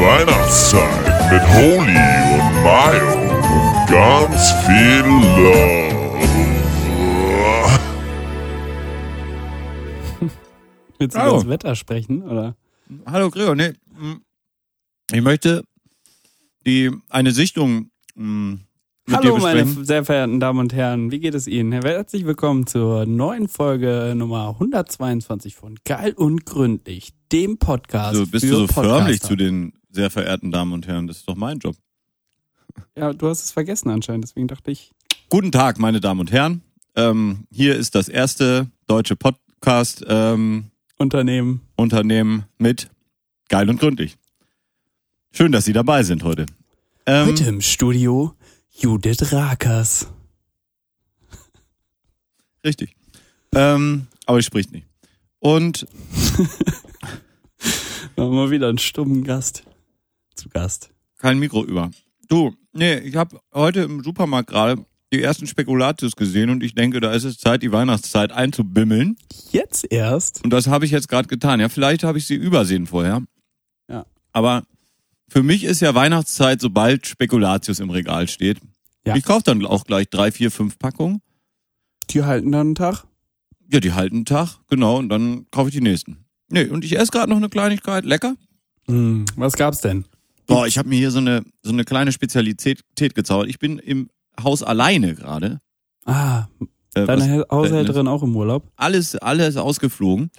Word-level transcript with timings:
Weihnachtszeit 0.00 1.30
mit 1.30 1.42
Holy 1.54 1.96
und 2.34 2.62
Mayo 2.64 3.12
und 3.12 3.86
ganz 3.90 4.52
viel 4.64 5.04
Love. 5.04 5.90
Willst 10.98 11.16
du 11.16 11.20
Hallo. 11.20 11.30
über 11.32 11.38
das 11.40 11.48
Wetter 11.48 11.74
sprechen, 11.76 12.22
oder? 12.22 12.56
Hallo 13.06 13.30
Gregor, 13.30 13.54
nee. 13.54 13.72
mm, 13.98 14.16
Ich 15.12 15.22
möchte 15.22 15.64
die 16.66 16.90
eine 17.08 17.32
Sichtung 17.32 17.90
mm, 18.14 18.52
mit 19.06 19.16
Hallo, 19.16 19.36
dir 19.36 19.42
meine 19.42 19.66
sehr 19.84 20.04
verehrten 20.04 20.40
Damen 20.40 20.60
und 20.60 20.72
Herren. 20.72 21.10
Wie 21.10 21.20
geht 21.20 21.34
es 21.34 21.46
Ihnen? 21.46 21.72
Herzlich 21.72 22.24
willkommen 22.26 22.66
zur 22.66 23.06
neuen 23.06 23.48
Folge 23.48 24.14
Nummer 24.16 24.48
122 24.50 25.54
von 25.56 25.76
Geil 25.84 26.12
und 26.14 26.44
Gründlich, 26.46 27.12
dem 27.32 27.58
Podcast. 27.58 28.16
So, 28.16 28.26
bist 28.26 28.44
für 28.44 28.50
du 28.52 28.56
so 28.58 28.66
förmlich 28.66 29.20
Podcaster. 29.20 29.28
zu 29.28 29.36
den 29.36 29.72
sehr 29.90 30.10
verehrten 30.10 30.50
Damen 30.50 30.72
und 30.72 30.86
Herren? 30.86 31.06
Das 31.06 31.18
ist 31.18 31.28
doch 31.28 31.36
mein 31.36 31.58
Job. 31.58 31.76
Ja, 32.96 33.12
du 33.12 33.28
hast 33.28 33.44
es 33.44 33.50
vergessen 33.50 33.90
anscheinend, 33.90 34.24
deswegen 34.24 34.48
dachte 34.48 34.70
ich. 34.70 34.92
Guten 35.28 35.52
Tag, 35.52 35.78
meine 35.78 36.00
Damen 36.00 36.20
und 36.20 36.32
Herren. 36.32 36.62
Ähm, 36.96 37.46
hier 37.50 37.76
ist 37.76 37.94
das 37.94 38.08
erste 38.08 38.70
deutsche 38.86 39.16
Podcast 39.16 40.04
ähm, 40.08 40.70
Unternehmen. 40.98 41.60
Unternehmen 41.76 42.44
mit 42.58 42.90
Geil 43.48 43.68
und 43.70 43.80
Gründlich. 43.80 44.16
Schön, 45.32 45.52
dass 45.52 45.64
Sie 45.64 45.72
dabei 45.72 46.02
sind 46.02 46.24
heute. 46.24 46.46
Ähm, 47.06 47.28
Heute 47.28 47.44
im 47.44 47.60
Studio 47.60 48.34
Judith 48.70 49.32
Rakers. 49.32 50.08
Richtig. 52.64 52.94
Ähm, 53.54 54.06
aber 54.26 54.38
ich 54.38 54.46
spricht 54.46 54.72
nicht. 54.72 54.86
Und 55.38 55.86
Wir 58.14 58.24
haben 58.24 58.34
mal 58.34 58.50
wieder 58.50 58.68
einen 58.68 58.78
stummen 58.78 59.24
Gast 59.24 59.64
zu 60.40 60.48
Gast. 60.48 60.90
kein 61.18 61.38
Mikro 61.38 61.64
über. 61.64 61.90
Du, 62.28 62.54
nee, 62.72 62.98
ich 62.98 63.16
habe 63.16 63.40
heute 63.52 63.80
im 63.82 64.02
Supermarkt 64.02 64.50
gerade 64.50 64.84
die 65.12 65.22
ersten 65.22 65.46
Spekulatius 65.46 66.14
gesehen 66.14 66.50
und 66.50 66.62
ich 66.62 66.74
denke, 66.74 67.00
da 67.00 67.12
ist 67.12 67.24
es 67.24 67.38
Zeit, 67.38 67.62
die 67.62 67.72
Weihnachtszeit 67.72 68.32
einzubimmeln. 68.32 69.16
Jetzt 69.50 69.90
erst? 69.90 70.44
Und 70.44 70.50
das 70.50 70.68
habe 70.68 70.84
ich 70.84 70.92
jetzt 70.92 71.08
gerade 71.08 71.28
getan. 71.28 71.60
Ja, 71.60 71.68
vielleicht 71.68 72.04
habe 72.04 72.18
ich 72.18 72.26
sie 72.26 72.36
übersehen 72.36 72.86
vorher. 72.86 73.22
Ja. 73.88 74.06
Aber 74.32 74.62
für 75.28 75.42
mich 75.42 75.64
ist 75.64 75.80
ja 75.80 75.94
Weihnachtszeit, 75.94 76.60
sobald 76.60 77.06
Spekulatius 77.06 77.80
im 77.80 77.90
Regal 77.90 78.28
steht. 78.28 78.58
Ja. 79.04 79.16
Ich 79.16 79.24
kaufe 79.24 79.42
dann 79.44 79.64
auch 79.66 79.84
gleich 79.84 80.08
drei, 80.08 80.30
vier, 80.30 80.50
fünf 80.50 80.78
Packungen. 80.78 81.20
Die 82.10 82.22
halten 82.22 82.52
dann 82.52 82.68
einen 82.68 82.74
Tag. 82.74 83.04
Ja, 83.72 83.80
die 83.80 83.92
halten 83.92 84.16
einen 84.16 84.24
Tag, 84.24 84.58
genau, 84.68 84.98
und 84.98 85.08
dann 85.08 85.46
kaufe 85.50 85.68
ich 85.68 85.74
die 85.74 85.80
nächsten. 85.80 86.24
Nee, 86.48 86.66
und 86.66 86.84
ich 86.84 86.98
esse 86.98 87.12
gerade 87.12 87.30
noch 87.30 87.36
eine 87.36 87.48
Kleinigkeit, 87.48 88.04
lecker. 88.04 88.34
Hm, 88.86 89.24
was 89.36 89.54
gab's 89.54 89.80
denn? 89.80 90.04
Boah, 90.50 90.66
ich 90.66 90.78
habe 90.78 90.88
mir 90.88 90.96
hier 90.98 91.10
so 91.10 91.18
eine 91.18 91.42
so 91.62 91.72
eine 91.72 91.84
kleine 91.84 92.12
Spezialität 92.12 92.82
gezaubert. 93.14 93.48
Ich 93.48 93.58
bin 93.58 93.78
im 93.78 94.10
Haus 94.42 94.62
alleine 94.62 95.14
gerade. 95.14 95.60
Ah, 96.04 96.46
Äh, 96.94 97.06
deine 97.06 97.40
was- 97.48 97.50
Haushälterin 97.50 98.08
auch 98.08 98.22
im 98.22 98.34
Urlaub? 98.34 98.68
alles 98.76 99.14
alles 99.16 99.56
ausgeflogen. 99.56 100.30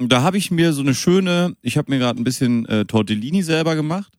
Und 0.00 0.12
da 0.12 0.22
habe 0.22 0.36
ich 0.38 0.50
mir 0.50 0.72
so 0.72 0.82
eine 0.82 0.94
schöne, 0.94 1.54
ich 1.62 1.76
habe 1.78 1.90
mir 1.90 1.98
gerade 1.98 2.20
ein 2.20 2.24
bisschen 2.24 2.66
äh, 2.66 2.84
Tortellini 2.84 3.42
selber 3.42 3.74
gemacht. 3.74 4.12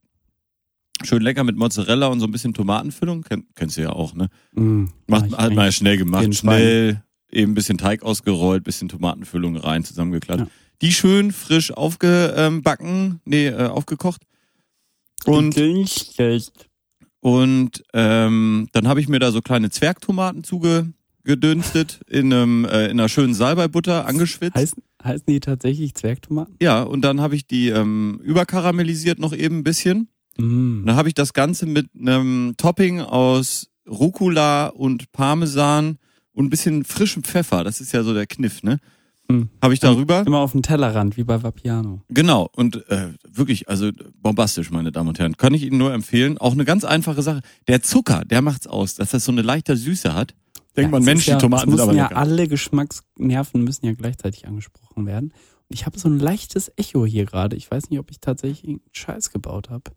Schön 1.03 1.21
lecker 1.21 1.43
mit 1.45 1.55
Mozzarella 1.55 2.07
und 2.07 2.19
so 2.19 2.25
ein 2.25 2.31
bisschen 2.31 2.53
Tomatenfüllung. 2.53 3.21
Kenn, 3.21 3.45
kennst 3.55 3.77
du 3.77 3.81
ja 3.83 3.91
auch, 3.91 4.13
ne? 4.15 4.27
Hm, 4.55 4.89
Macht, 5.07 5.31
hat 5.37 5.53
man 5.53 5.65
ja 5.65 5.71
schnell 5.71 5.95
gemacht. 5.97 6.23
Fall. 6.25 6.33
Schnell 6.33 7.03
eben 7.31 7.51
ein 7.51 7.55
bisschen 7.55 7.77
Teig 7.77 8.03
ausgerollt, 8.03 8.63
bisschen 8.65 8.89
Tomatenfüllung 8.89 9.55
rein, 9.55 9.85
zusammengeklatscht. 9.85 10.45
Ja. 10.45 10.51
Die 10.81 10.91
schön 10.91 11.31
frisch 11.31 11.71
aufgebacken, 11.71 13.21
nee, 13.25 13.47
äh, 13.47 13.67
aufgekocht. 13.67 14.23
Und. 15.25 15.55
Und 17.21 17.83
ähm, 17.93 18.69
dann 18.71 18.87
habe 18.87 19.01
ich 19.01 19.09
mir 19.09 19.19
da 19.19 19.31
so 19.31 19.41
kleine 19.41 19.69
Zwergtomaten 19.69 20.43
zugedünstet 20.43 21.99
in 22.07 22.31
einem 22.31 22.65
äh, 22.65 22.85
in 22.85 22.91
einer 22.91 23.09
schönen 23.09 23.33
Salbeibutter 23.33 24.05
angeschwitzt. 24.05 24.55
Heißen, 24.55 24.81
heißen 25.03 25.25
die 25.27 25.41
tatsächlich 25.41 25.95
Zwergtomaten? 25.95 26.55
ja, 26.61 26.81
und 26.81 27.01
dann 27.01 27.19
habe 27.19 27.35
ich 27.35 27.45
die 27.45 27.69
ähm, 27.69 28.21
überkaramellisiert 28.23 29.19
noch 29.19 29.33
eben 29.33 29.57
ein 29.57 29.63
bisschen. 29.63 30.07
Mm. 30.37 30.85
Dann 30.85 30.95
habe 30.95 31.09
ich 31.09 31.13
das 31.13 31.33
Ganze 31.33 31.65
mit 31.65 31.87
einem 31.99 32.53
Topping 32.55 33.01
aus 33.01 33.69
Rucola 33.85 34.67
und 34.67 35.11
Parmesan 35.11 35.97
und 36.31 36.45
ein 36.45 36.49
bisschen 36.49 36.85
frischem 36.85 37.23
Pfeffer. 37.23 37.65
Das 37.65 37.81
ist 37.81 37.91
ja 37.91 38.03
so 38.03 38.13
der 38.13 38.27
Kniff, 38.27 38.63
ne? 38.63 38.79
Mm. 39.31 39.43
Habe 39.61 39.73
ich 39.73 39.79
darüber. 39.79 40.25
Immer 40.25 40.39
auf 40.39 40.53
dem 40.53 40.61
Tellerrand, 40.63 41.15
wie 41.17 41.23
bei 41.23 41.41
Vapiano. 41.43 42.01
Genau, 42.09 42.49
und 42.55 42.89
äh, 42.89 43.13
wirklich, 43.27 43.69
also 43.69 43.91
bombastisch, 44.21 44.71
meine 44.71 44.91
Damen 44.91 45.09
und 45.09 45.19
Herren. 45.19 45.37
Kann 45.37 45.53
ich 45.53 45.63
Ihnen 45.63 45.77
nur 45.77 45.93
empfehlen. 45.93 46.37
Auch 46.39 46.53
eine 46.53 46.65
ganz 46.65 46.83
einfache 46.83 47.21
Sache. 47.21 47.41
Der 47.67 47.81
Zucker, 47.83 48.25
der 48.25 48.41
macht's 48.41 48.65
aus, 48.67 48.95
dass 48.95 49.11
das 49.11 49.25
so 49.25 49.31
eine 49.31 49.41
leichte 49.43 49.77
Süße 49.77 50.13
hat. 50.15 50.33
Denkt 50.75 50.91
man, 50.91 51.01
es 51.01 51.05
Mensch, 51.05 51.27
ja, 51.27 51.35
die 51.35 51.41
Tomaten 51.41 51.69
sind 51.71 51.79
aber 51.79 51.87
müssen 51.91 51.97
ja 51.97 52.05
lecker. 52.07 52.17
alle 52.17 52.47
Geschmacksnerven 52.47 53.63
müssen 53.63 53.85
ja 53.85 53.93
gleichzeitig 53.93 54.47
angesprochen 54.47 55.05
werden. 55.05 55.29
Und 55.67 55.73
ich 55.73 55.85
habe 55.85 55.99
so 55.99 56.07
ein 56.09 56.19
leichtes 56.19 56.71
Echo 56.77 57.05
hier 57.05 57.25
gerade. 57.25 57.55
Ich 57.55 57.69
weiß 57.69 57.89
nicht, 57.89 57.99
ob 57.99 58.09
ich 58.11 58.19
tatsächlich 58.21 58.63
irgendeinen 58.63 58.89
Scheiß 58.93 59.31
gebaut 59.31 59.69
habe 59.69 59.91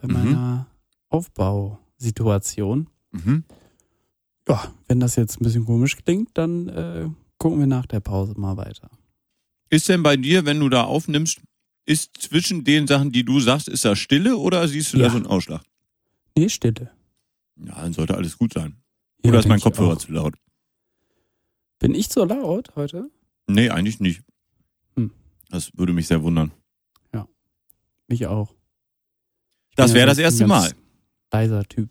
bei 0.00 0.08
Mhm. 0.08 0.12
meiner 0.14 0.66
Aufbausituation. 1.08 2.88
Mhm. 3.12 3.44
Ja, 4.48 4.72
wenn 4.88 5.00
das 5.00 5.16
jetzt 5.16 5.40
ein 5.40 5.44
bisschen 5.44 5.64
komisch 5.66 5.96
klingt, 5.96 6.30
dann 6.34 6.68
äh, 6.68 7.08
gucken 7.38 7.58
wir 7.60 7.66
nach 7.66 7.86
der 7.86 8.00
Pause 8.00 8.34
mal 8.36 8.56
weiter. 8.56 8.90
Ist 9.70 9.88
denn 9.88 10.02
bei 10.02 10.16
dir, 10.16 10.44
wenn 10.44 10.60
du 10.60 10.68
da 10.68 10.84
aufnimmst, 10.84 11.40
ist 11.84 12.16
zwischen 12.20 12.64
den 12.64 12.86
Sachen, 12.86 13.12
die 13.12 13.24
du 13.24 13.40
sagst, 13.40 13.68
ist 13.68 13.84
da 13.84 13.96
Stille 13.96 14.36
oder 14.36 14.66
siehst 14.68 14.92
du 14.92 14.98
Ja. 14.98 15.04
da 15.06 15.10
so 15.10 15.16
einen 15.16 15.26
Ausschlag? 15.26 15.62
Nee, 16.36 16.48
Stille. 16.48 16.90
Ja, 17.56 17.74
dann 17.80 17.92
sollte 17.92 18.14
alles 18.16 18.36
gut 18.38 18.52
sein. 18.52 18.76
Ja, 19.24 19.30
oder 19.30 19.40
ist 19.40 19.48
mein 19.48 19.60
Kopfhörer 19.60 19.94
auch. 19.94 19.98
zu 19.98 20.12
laut? 20.12 20.34
Bin 21.78 21.94
ich 21.94 22.08
so 22.08 22.24
laut 22.24 22.74
heute? 22.76 23.10
Nee, 23.46 23.70
eigentlich 23.70 24.00
nicht. 24.00 24.22
Hm. 24.96 25.12
Das 25.48 25.70
würde 25.76 25.92
mich 25.92 26.06
sehr 26.06 26.22
wundern. 26.22 26.52
Mich 28.10 28.26
auch. 28.26 28.54
Ich 29.68 29.76
Das 29.76 29.90
wäre 29.92 30.00
ja 30.00 30.06
das 30.06 30.16
erste 30.16 30.46
Mal. 30.46 30.72
Leiser 31.30 31.62
Typ. 31.64 31.90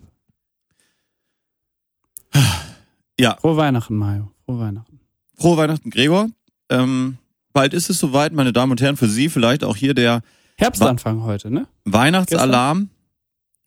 Ja, 3.20 3.36
Frohe 3.40 3.56
Weihnachten, 3.58 3.96
Mario. 3.96 4.32
Frohe 4.44 4.58
Weihnachten. 4.60 4.97
Frohe 5.38 5.58
Weihnachten, 5.58 5.90
Gregor. 5.90 6.30
Ähm, 6.70 7.18
bald 7.54 7.74
ist 7.74 7.90
es 7.90 8.00
soweit, 8.00 8.34
meine 8.34 8.54
Damen 8.54 8.72
und 8.72 8.82
Herren, 8.82 8.98
für 8.98 9.08
Sie 9.08 9.30
vielleicht 9.30 9.64
auch 9.64 9.76
hier 9.76 9.94
der 9.94 10.22
Herbstanfang 10.58 11.24
heute, 11.24 11.52
ne? 11.52 11.68
Weihnachtsalarm. 11.86 12.90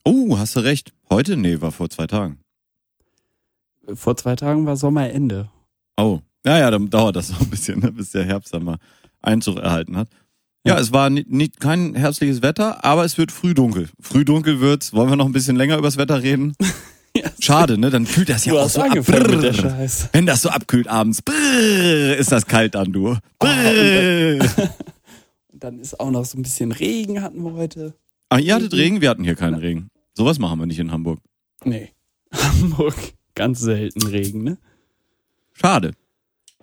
Oh, 0.05 0.39
hast 0.39 0.57
du 0.57 0.61
recht. 0.61 0.93
Heute? 1.09 1.37
Nee, 1.37 1.61
war 1.61 1.73
vor 1.73 1.89
zwei 1.91 2.07
Tagen. 2.07 2.39
Vor 3.95 4.17
zwei 4.17 4.37
Tagen 4.37 4.67
war 4.67 4.77
Sommerende. 4.77 5.51
Oh. 5.97 6.21
Ja, 6.45 6.59
ja, 6.59 6.71
dann 6.71 6.89
dauert 6.91 7.17
das 7.17 7.31
noch 7.33 7.41
ein 7.41 7.51
bisschen, 7.51 7.81
ne, 7.81 7.93
bis 7.93 8.11
der 8.13 8.25
Herbst 8.25 8.55
dann 8.55 8.65
mal 8.65 8.79
Einzug 9.23 9.59
erhalten 9.59 9.97
hat. 9.97 10.09
Ja, 10.65 10.75
Ja. 10.75 10.81
es 10.81 10.93
war 10.93 11.11
nicht, 11.11 11.31
nicht 11.31 11.61
kein 11.61 11.95
herbstliches 11.95 12.43
Wetter, 12.43 12.85
aber 12.85 13.05
es 13.05 13.19
wird 13.19 13.31
früh 13.33 13.55
dunkel. 13.55 13.89
Früh 14.01 14.25
dunkel 14.25 14.61
wird's. 14.61 14.93
Wollen 14.93 15.11
wir 15.11 15.17
noch 15.17 15.27
ein 15.27 15.33
bisschen 15.33 15.57
länger 15.57 15.77
übers 15.79 15.97
Wetter 15.97 16.23
reden? 16.23 16.55
Schade, 17.41 17.79
ne? 17.79 17.91
Dann 17.91 18.05
kühlt 18.07 18.29
das 18.29 18.45
ja 18.45 18.53
Du 18.53 18.59
auch 18.61 18.69
so 18.69 18.81
ab. 18.81 18.89
angefangen 18.91 19.31
mit 19.31 19.43
der 19.43 19.53
Brrr. 19.53 19.89
Wenn 20.13 20.27
das 20.27 20.43
so 20.43 20.49
abkühlt 20.49 20.89
abends, 20.89 21.23
brrr, 21.23 22.17
ist 22.17 22.33
das 22.33 22.47
kalt 22.47 22.75
dann, 22.75 22.93
du. 22.93 23.17
Oh. 23.41 23.47
Und 23.47 25.65
dann 25.65 25.79
ist 25.81 25.99
auch 25.99 26.11
noch 26.11 26.25
so 26.25 26.39
ein 26.39 26.43
bisschen 26.43 26.73
Regen 26.73 27.23
hatten 27.23 27.43
wir 27.43 27.53
heute. 27.55 27.95
Ach, 28.29 28.39
ihr 28.39 28.55
hattet 28.55 28.73
Regen? 28.75 29.01
Wir 29.01 29.11
hatten 29.11 29.25
hier 29.25 29.35
keinen 29.35 29.55
Regen. 29.55 29.91
Sowas 30.15 30.39
machen 30.39 30.59
wir 30.61 30.67
nicht 30.67 30.79
in 30.79 30.93
Hamburg. 30.93 31.19
Nee. 31.65 31.91
Hamburg. 32.33 32.95
Ganz 33.35 33.61
selten 33.61 34.07
Regen, 34.07 34.45
ne? 34.45 34.59
Schade. 35.53 35.93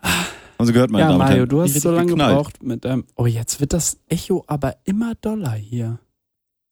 Haben 0.02 0.66
Sie 0.66 0.74
gehört, 0.74 0.90
meine 0.90 1.04
ja, 1.04 1.08
Damen 1.10 1.20
und 1.22 1.26
Mario, 1.26 1.38
Herren? 1.38 1.50
du 1.50 1.62
hast 1.62 1.82
so 1.82 1.92
lange 1.92 2.08
geknallt. 2.08 2.38
gebraucht 2.38 2.64
mit 2.64 2.86
deinem. 2.86 3.04
Oh, 3.16 3.26
jetzt 3.26 3.60
wird 3.60 3.74
das 3.74 3.98
Echo 4.08 4.44
aber 4.48 4.78
immer 4.86 5.14
doller 5.16 5.54
hier. 5.54 6.00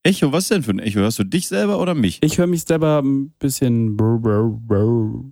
Echo, 0.06 0.32
was 0.32 0.48
denn 0.50 0.62
für 0.62 0.70
ein 0.72 0.78
Echo? 0.80 1.00
Hörst 1.00 1.18
du 1.18 1.24
dich 1.24 1.48
selber 1.48 1.80
oder 1.80 1.96
mich? 1.96 2.22
Ich 2.22 2.38
höre 2.38 2.46
mich 2.46 2.64
selber 2.64 3.02
ein 3.02 3.32
bisschen 3.40 3.98
brr, 3.98 4.20
brr, 4.20 4.44
brr. 4.52 5.24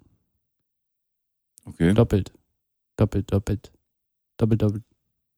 Okay. 1.65 1.93
doppelt. 1.93 2.33
Doppelt, 2.97 3.31
doppelt. 3.31 3.71
Doppelt, 4.37 4.61
doppelt. 4.63 4.83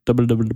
Doppelt, 0.05 0.31
doppelt. 0.31 0.53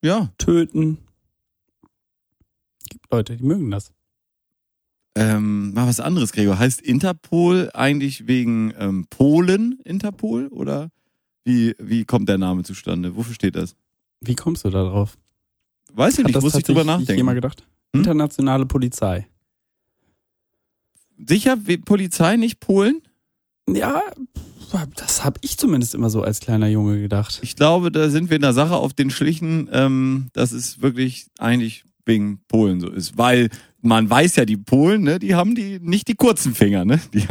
ja, 0.03 0.31
töten. 0.39 0.97
Gibt 2.89 3.13
Leute, 3.13 3.37
die 3.37 3.45
mögen 3.45 3.71
das. 3.71 3.93
Ähm, 5.17 5.73
mal 5.73 5.89
was 5.89 5.99
anderes, 5.99 6.33
Gregor. 6.33 6.59
Heißt 6.59 6.81
Interpol 6.83 7.71
eigentlich 7.73 8.27
wegen 8.27 8.75
ähm, 8.79 9.07
Polen 9.09 9.81
Interpol 9.83 10.49
oder 10.49 10.91
wie, 11.45 11.75
wie 11.79 12.05
kommt 12.05 12.29
der 12.29 12.39
Name 12.39 12.65
zustande? 12.65 13.17
Wofür 13.17 13.35
steht 13.35 13.57
das? 13.57 13.75
Wie 14.21 14.35
kommst 14.35 14.65
du 14.65 14.71
da 14.71 14.85
drauf? 14.85 15.17
Weiß 15.95 16.15
ich 16.15 16.19
Hat 16.19 16.27
nicht, 16.27 16.37
das 16.37 16.45
muss 16.45 16.55
ich 16.55 16.65
drüber 16.65 16.85
tatsächlich 16.85 17.17
jemand 17.17 17.37
nachdenken. 17.37 17.57
gedacht? 17.57 17.67
Hm? 17.95 18.01
Internationale 18.01 18.67
Polizei. 18.67 19.27
Sicher, 21.27 21.57
Polizei, 21.87 22.37
nicht 22.37 22.61
Polen? 22.61 23.01
Ja, 23.71 24.03
das 24.97 25.25
habe 25.25 25.39
ich 25.41 25.57
zumindest 25.57 25.95
immer 25.95 26.11
so 26.11 26.21
als 26.21 26.41
kleiner 26.41 26.69
Junge 26.69 27.01
gedacht. 27.01 27.39
Ich 27.43 27.57
glaube, 27.57 27.91
da 27.91 28.11
sind 28.11 28.29
wir 28.29 28.37
in 28.37 28.43
der 28.43 28.53
Sache 28.53 28.75
auf 28.75 28.93
den 28.93 29.09
Schlichen, 29.09 29.71
ähm, 29.73 30.29
dass 30.35 30.53
es 30.53 30.83
wirklich 30.83 31.29
eigentlich 31.39 31.86
wegen 32.07 32.41
Polen 32.49 32.81
so 32.81 32.89
ist. 32.89 33.19
Weil 33.19 33.51
man 33.83 34.09
weiß 34.09 34.37
ja, 34.37 34.45
die 34.45 34.57
Polen, 34.57 35.03
ne, 35.03 35.19
die 35.19 35.35
haben 35.35 35.55
die 35.55 35.79
nicht 35.81 36.09
die 36.09 36.15
kurzen 36.15 36.55
Finger, 36.55 36.85
ne? 36.85 37.01
Die, 37.13 37.25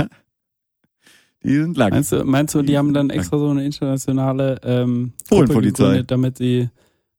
die 1.43 1.55
sind 1.55 1.77
lang. 1.77 1.91
Meinst 1.91 2.11
du, 2.11 2.23
meinst 2.23 2.55
du, 2.55 2.61
die 2.61 2.77
haben 2.77 2.93
dann 2.93 3.09
extra 3.09 3.37
so 3.37 3.49
eine 3.49 3.65
internationale 3.65 4.59
ähm, 4.63 5.13
Polenpolizei. 5.29 6.03
damit 6.03 6.37
sie 6.37 6.69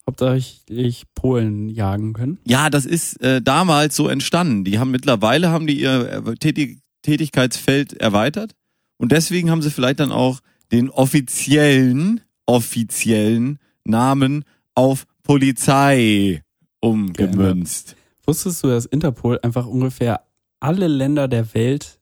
hauptsächlich 0.07 1.05
Polen 1.15 1.69
jagen 1.69 2.13
können? 2.13 2.39
Ja, 2.45 2.71
das 2.71 2.87
ist 2.87 3.21
äh, 3.23 3.43
damals 3.43 3.97
so 3.97 4.09
entstanden. 4.09 4.65
Die 4.65 4.79
haben 4.79 4.91
mittlerweile 4.91 5.51
haben 5.51 5.67
die 5.67 5.81
ihr 5.81 6.25
äh, 6.27 6.35
Tätig 6.37 6.81
Tätigkeitsfeld 7.03 7.93
erweitert 7.93 8.57
und 8.97 9.13
deswegen 9.13 9.51
haben 9.51 9.63
sie 9.63 9.71
vielleicht 9.71 10.01
dann 10.01 10.11
auch 10.11 10.41
den 10.73 10.91
offiziellen 10.91 12.21
offiziellen 12.47 13.59
Namen 13.85 14.45
auf 14.75 15.07
Polizei 15.23 16.43
umgemünzt. 16.89 17.97
Wusstest 18.25 18.63
du, 18.65 18.69
dass 18.69 18.87
Interpol 18.87 19.39
einfach 19.43 19.67
ungefähr 19.67 20.27
alle 20.61 20.89
Länder 20.89 21.29
der 21.29 21.55
Welt 21.55 22.01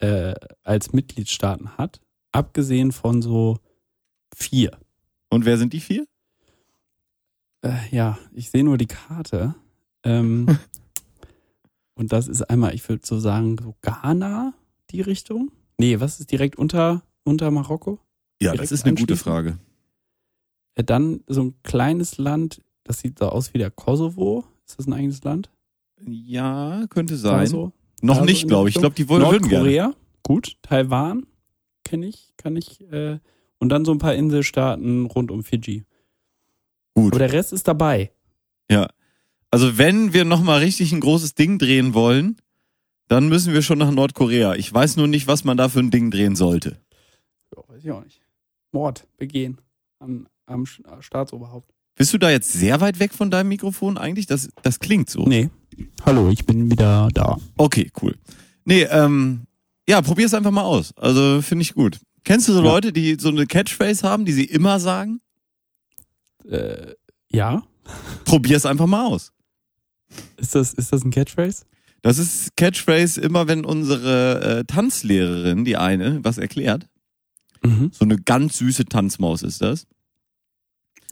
äh, 0.00 0.34
als 0.62 0.92
Mitgliedstaaten 0.92 1.76
hat, 1.76 2.00
abgesehen 2.32 2.92
von 2.92 3.22
so 3.22 3.58
vier? 4.34 4.78
Und 5.30 5.44
wer 5.44 5.58
sind 5.58 5.72
die 5.72 5.80
vier? 5.80 6.06
Äh, 7.64 7.78
ja, 7.90 8.18
ich 8.32 8.50
sehe 8.50 8.64
nur 8.64 8.76
die 8.76 8.86
Karte. 8.86 9.54
Ähm, 10.04 10.58
und 11.94 12.12
das 12.12 12.28
ist 12.28 12.42
einmal, 12.42 12.74
ich 12.74 12.88
würde 12.88 13.06
so 13.06 13.18
sagen, 13.18 13.56
so 13.62 13.76
Ghana, 13.82 14.54
die 14.90 15.00
Richtung. 15.00 15.52
Nee, 15.78 16.00
was 16.00 16.20
ist 16.20 16.30
direkt 16.32 16.56
unter, 16.56 17.02
unter 17.24 17.50
Marokko? 17.50 18.00
Ja, 18.40 18.52
Direkt 18.52 18.62
das 18.64 18.72
ist 18.72 18.84
eine 18.84 18.96
gute? 18.96 19.16
Frage. 19.16 19.58
Äh, 20.74 20.84
dann 20.84 21.22
so 21.26 21.42
ein 21.42 21.54
kleines 21.62 22.18
Land, 22.18 22.60
das 22.84 23.00
sieht 23.00 23.18
so 23.18 23.28
aus 23.28 23.54
wie 23.54 23.58
der 23.58 23.70
Kosovo. 23.70 24.44
Ist 24.66 24.78
das 24.78 24.86
ein 24.86 24.92
eigenes 24.92 25.22
Land? 25.24 25.50
Ja, 26.04 26.84
könnte 26.88 27.16
sein. 27.16 27.40
Kosovo? 27.40 27.72
Noch 28.00 28.16
Also 28.16 28.24
nicht, 28.26 28.48
glaube 28.48 28.68
ich. 28.68 28.76
Ich 28.76 28.80
glaube, 28.80 28.96
die 28.96 29.08
wollen 29.08 29.22
würden 29.22 29.48
gerne. 29.48 29.64
Nordkorea, 29.70 29.94
gut. 30.22 30.56
Taiwan, 30.62 31.26
kenne 31.84 32.06
ich, 32.06 32.32
kann 32.36 32.56
ich. 32.56 32.80
Äh, 32.92 33.18
und 33.58 33.68
dann 33.68 33.84
so 33.84 33.92
ein 33.92 33.98
paar 33.98 34.14
Inselstaaten 34.14 35.06
rund 35.06 35.30
um 35.30 35.44
Fiji. 35.44 35.84
Gut. 36.94 37.12
Aber 37.12 37.18
der 37.20 37.32
Rest 37.32 37.52
ist 37.52 37.68
dabei. 37.68 38.10
Also 39.52 39.76
wenn 39.76 40.14
wir 40.14 40.24
nochmal 40.24 40.60
richtig 40.60 40.92
ein 40.92 41.00
großes 41.00 41.34
Ding 41.34 41.58
drehen 41.58 41.92
wollen, 41.92 42.38
dann 43.08 43.28
müssen 43.28 43.52
wir 43.52 43.60
schon 43.60 43.76
nach 43.76 43.90
Nordkorea. 43.90 44.54
Ich 44.54 44.72
weiß 44.72 44.96
nur 44.96 45.08
nicht, 45.08 45.26
was 45.26 45.44
man 45.44 45.58
da 45.58 45.68
für 45.68 45.80
ein 45.80 45.90
Ding 45.90 46.10
drehen 46.10 46.36
sollte. 46.36 46.80
Ja, 47.54 47.62
weiß 47.68 47.84
ich 47.84 47.90
auch 47.90 48.02
nicht. 48.02 48.22
Mord 48.72 49.06
begehen 49.18 49.60
am, 49.98 50.26
am 50.46 50.64
Staatsoberhaupt. 50.64 51.70
Bist 52.02 52.12
du 52.12 52.18
da 52.18 52.30
jetzt 52.32 52.52
sehr 52.52 52.80
weit 52.80 52.98
weg 52.98 53.14
von 53.14 53.30
deinem 53.30 53.46
Mikrofon 53.46 53.96
eigentlich? 53.96 54.26
Das, 54.26 54.48
das 54.64 54.80
klingt 54.80 55.08
so. 55.08 55.22
Nee. 55.24 55.50
Hallo, 56.04 56.30
ich 56.30 56.44
bin 56.44 56.68
wieder 56.68 57.08
da. 57.14 57.38
Okay, 57.56 57.92
cool. 58.02 58.16
Nee, 58.64 58.82
ähm, 58.90 59.42
ja, 59.88 60.02
probier's 60.02 60.34
einfach 60.34 60.50
mal 60.50 60.64
aus. 60.64 60.92
Also 60.96 61.40
finde 61.42 61.62
ich 61.62 61.74
gut. 61.74 62.00
Kennst 62.24 62.48
du 62.48 62.54
so 62.54 62.58
Ja. 62.58 62.72
Leute, 62.72 62.92
die 62.92 63.18
so 63.20 63.28
eine 63.28 63.46
Catchphrase 63.46 64.02
haben, 64.02 64.24
die 64.24 64.32
sie 64.32 64.46
immer 64.46 64.80
sagen? 64.80 65.20
Äh, 66.44 66.94
ja. 67.30 67.62
Probier's 68.24 68.66
einfach 68.66 68.88
mal 68.88 69.06
aus. 69.06 69.32
Ist 70.38 70.56
das, 70.56 70.74
ist 70.74 70.92
das 70.92 71.04
ein 71.04 71.12
Catchphrase? 71.12 71.66
Das 72.00 72.18
ist 72.18 72.56
Catchphrase 72.56 73.20
immer, 73.20 73.46
wenn 73.46 73.64
unsere 73.64 74.58
äh, 74.58 74.64
Tanzlehrerin, 74.64 75.64
die 75.64 75.76
eine, 75.76 76.18
was 76.24 76.38
erklärt. 76.38 76.88
Mhm. 77.62 77.92
So 77.92 78.04
eine 78.04 78.18
ganz 78.18 78.58
süße 78.58 78.86
Tanzmaus 78.86 79.44
ist 79.44 79.62
das. 79.62 79.86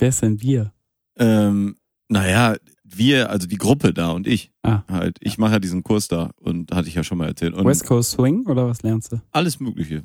Wer 0.00 0.10
sind 0.10 0.42
wir? 0.42 0.72
Ähm, 1.20 1.76
naja, 2.08 2.56
wir, 2.82 3.30
also 3.30 3.46
die 3.46 3.56
Gruppe 3.58 3.94
da 3.94 4.10
und 4.10 4.26
ich 4.26 4.50
Ah. 4.62 4.82
halt. 4.88 5.16
Ich 5.20 5.38
mache 5.38 5.52
ja 5.52 5.58
diesen 5.60 5.84
Kurs 5.84 6.08
da 6.08 6.32
und 6.40 6.72
hatte 6.74 6.88
ich 6.88 6.94
ja 6.94 7.04
schon 7.04 7.18
mal 7.18 7.28
erzählt. 7.28 7.54
Und 7.54 7.64
West 7.64 7.86
Coast 7.86 8.10
Swing 8.12 8.46
oder 8.46 8.66
was 8.66 8.82
lernst 8.82 9.12
du? 9.12 9.20
alles 9.30 9.60
Mögliche. 9.60 10.02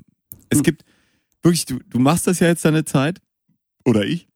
Es 0.50 0.60
Hm. 0.60 0.64
gibt 0.64 0.84
wirklich, 1.42 1.66
du, 1.66 1.80
du 1.90 1.98
machst 2.00 2.28
das 2.28 2.40
ja 2.40 2.48
jetzt 2.48 2.64
deine 2.64 2.86
Zeit 2.86 3.20
oder 3.86 4.06
ich 4.06 4.28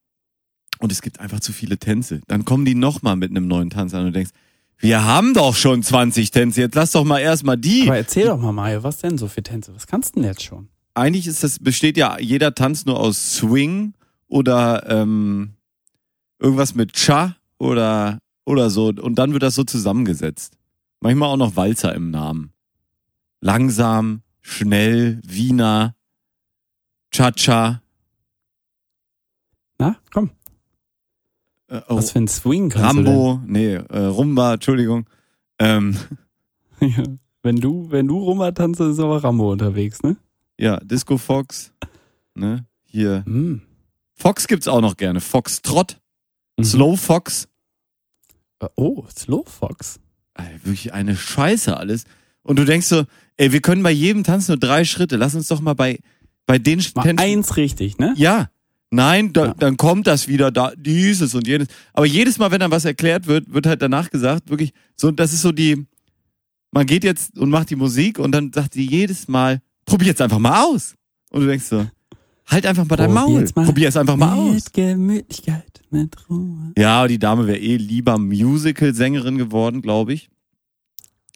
und 0.79 0.91
es 0.91 1.01
gibt 1.03 1.19
einfach 1.19 1.39
zu 1.41 1.53
viele 1.53 1.77
Tänze. 1.77 2.21
Dann 2.27 2.43
kommen 2.43 2.65
die 2.65 2.75
nochmal 2.75 3.15
mit 3.17 3.29
einem 3.29 3.47
neuen 3.47 3.69
Tanz 3.69 3.93
an 3.93 4.01
und 4.01 4.05
du 4.07 4.11
denkst, 4.13 4.31
wir 4.77 5.03
haben 5.03 5.33
doch 5.33 5.55
schon 5.55 5.83
20 5.83 6.31
Tänze, 6.31 6.61
jetzt 6.61 6.75
lass 6.75 6.91
doch 6.91 7.03
mal 7.03 7.19
erstmal 7.19 7.57
die. 7.57 7.83
Aber 7.83 7.97
erzähl 7.97 8.25
doch 8.27 8.39
mal, 8.39 8.51
Mario, 8.53 8.81
was 8.83 8.97
denn 8.99 9.17
so 9.17 9.27
für 9.27 9.43
Tänze? 9.43 9.75
Was 9.75 9.85
kannst 9.87 10.15
du 10.15 10.21
denn 10.21 10.29
jetzt 10.29 10.41
schon? 10.43 10.69
Eigentlich 10.95 11.27
ist 11.27 11.43
das, 11.43 11.59
besteht 11.59 11.97
ja 11.97 12.17
jeder 12.19 12.55
Tanz 12.55 12.85
nur 12.85 12.99
aus 12.99 13.35
Swing 13.35 13.93
oder 14.27 14.85
ähm, 14.89 15.51
irgendwas 16.39 16.75
mit 16.75 16.93
Cha 16.93 17.35
oder, 17.57 18.19
oder 18.45 18.69
so 18.69 18.87
und 18.87 19.15
dann 19.15 19.33
wird 19.33 19.43
das 19.43 19.55
so 19.55 19.63
zusammengesetzt. 19.63 20.57
Manchmal 21.01 21.29
auch 21.29 21.37
noch 21.37 21.55
Walzer 21.55 21.93
im 21.95 22.11
Namen. 22.11 22.51
Langsam, 23.41 24.21
schnell, 24.41 25.21
Wiener, 25.25 25.95
Cha-Cha. 27.11 27.81
Na, 29.77 29.95
komm. 30.11 30.31
Äh, 31.67 31.81
oh, 31.87 31.97
Was 31.97 32.11
für 32.11 32.19
ein 32.19 32.27
Swing 32.27 32.69
kannst 32.69 32.97
Rambo, 32.97 33.41
nee, 33.45 33.75
äh, 33.75 33.99
Rumba, 34.05 34.53
Entschuldigung. 34.55 35.05
Ähm? 35.59 35.97
Ja. 36.81 37.03
Wenn 37.43 37.57
du, 37.57 37.91
wenn 37.91 38.07
du 38.07 38.17
Rumba 38.17 38.53
tanzt, 38.53 38.79
ist 38.79 38.99
aber 38.99 39.21
Rambo 39.21 39.51
unterwegs, 39.51 40.01
ne? 40.01 40.15
ja, 40.57 40.77
Disco 40.77 41.17
Fox, 41.17 41.73
ne, 42.35 42.65
hier. 42.83 43.23
Mhm. 43.25 43.61
Fox 44.13 44.47
gibt's 44.47 44.67
auch 44.67 44.81
noch 44.81 44.97
gerne. 44.97 45.21
Fox 45.21 45.61
Trott, 45.61 45.98
Mhm. 46.59 46.63
Slow 46.65 46.95
Fox. 46.97 47.47
Äh, 48.59 48.67
Oh, 48.75 49.05
Slow 49.15 49.43
Fox. 49.49 49.99
Alter, 50.33 50.53
wirklich 50.65 50.93
eine 50.93 51.15
Scheiße 51.15 51.75
alles. 51.75 52.05
Und 52.43 52.57
du 52.59 52.65
denkst 52.65 52.87
so, 52.87 53.03
ey, 53.37 53.51
wir 53.51 53.61
können 53.61 53.83
bei 53.83 53.91
jedem 53.91 54.23
Tanz 54.23 54.47
nur 54.47 54.57
drei 54.57 54.85
Schritte. 54.85 55.17
Lass 55.17 55.35
uns 55.35 55.47
doch 55.47 55.59
mal 55.61 55.73
bei, 55.75 55.99
bei 56.45 56.57
den 56.59 56.79
Mal 56.95 57.03
Tänzen. 57.03 57.19
eins 57.19 57.57
richtig, 57.57 57.97
ne? 57.97 58.13
Ja. 58.17 58.49
Nein, 58.91 59.33
da, 59.33 59.47
Ja. 59.47 59.53
dann 59.53 59.77
kommt 59.77 60.07
das 60.07 60.27
wieder, 60.27 60.49
da, 60.51 60.71
dieses 60.75 61.35
und 61.35 61.45
jenes. 61.47 61.67
Aber 61.93 62.05
jedes 62.07 62.39
Mal, 62.39 62.49
wenn 62.51 62.59
dann 62.59 62.71
was 62.71 62.85
erklärt 62.85 63.27
wird, 63.27 63.53
wird 63.53 63.65
halt 63.67 63.81
danach 63.83 64.09
gesagt, 64.09 64.49
wirklich, 64.49 64.71
so, 64.95 65.11
das 65.11 65.31
ist 65.33 65.41
so 65.43 65.51
die, 65.51 65.85
man 66.71 66.87
geht 66.87 67.03
jetzt 67.03 67.37
und 67.37 67.49
macht 67.51 67.69
die 67.69 67.75
Musik 67.75 68.17
und 68.17 68.31
dann 68.31 68.51
sagt 68.51 68.73
sie 68.73 68.85
jedes 68.87 69.27
Mal, 69.27 69.61
probier 69.85 70.07
jetzt 70.07 70.21
einfach 70.21 70.39
mal 70.39 70.63
aus. 70.63 70.95
Und 71.29 71.41
du 71.41 71.47
denkst 71.47 71.65
so, 71.65 71.85
halt 72.49 72.65
einfach 72.65 72.85
mal 72.87 72.95
dein 72.95 73.13
Maul. 73.13 73.45
Mal 73.55 73.65
Probier 73.65 73.87
es 73.89 73.97
einfach 73.97 74.15
mal 74.15 74.33
aus. 74.33 74.53
Mit 74.55 74.73
Gemütlichkeit, 74.73 75.81
mit 75.89 76.15
Ruhe. 76.29 76.73
Ja, 76.77 77.07
die 77.07 77.19
Dame 77.19 77.47
wäre 77.47 77.57
eh 77.59 77.77
lieber 77.77 78.17
Musical-Sängerin 78.17 79.37
geworden, 79.37 79.81
glaube 79.81 80.13
ich. 80.13 80.29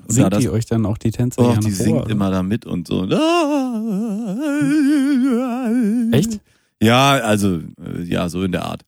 Singt 0.07 0.35
die 0.41 0.49
euch 0.49 0.65
dann 0.65 0.85
auch 0.85 0.97
die 0.97 1.11
Tänze 1.11 1.39
Oh, 1.39 1.55
die 1.55 1.71
vor, 1.71 1.85
singt 1.85 2.01
oder? 2.01 2.09
immer 2.09 2.29
da 2.29 2.43
mit 2.43 2.65
und 2.65 2.87
so. 2.87 3.05
Echt? 6.11 6.39
Ja, 6.81 7.11
also, 7.13 7.59
äh, 7.81 8.03
ja, 8.03 8.27
so 8.29 8.43
in 8.43 8.51
der 8.51 8.65
Art. 8.65 8.83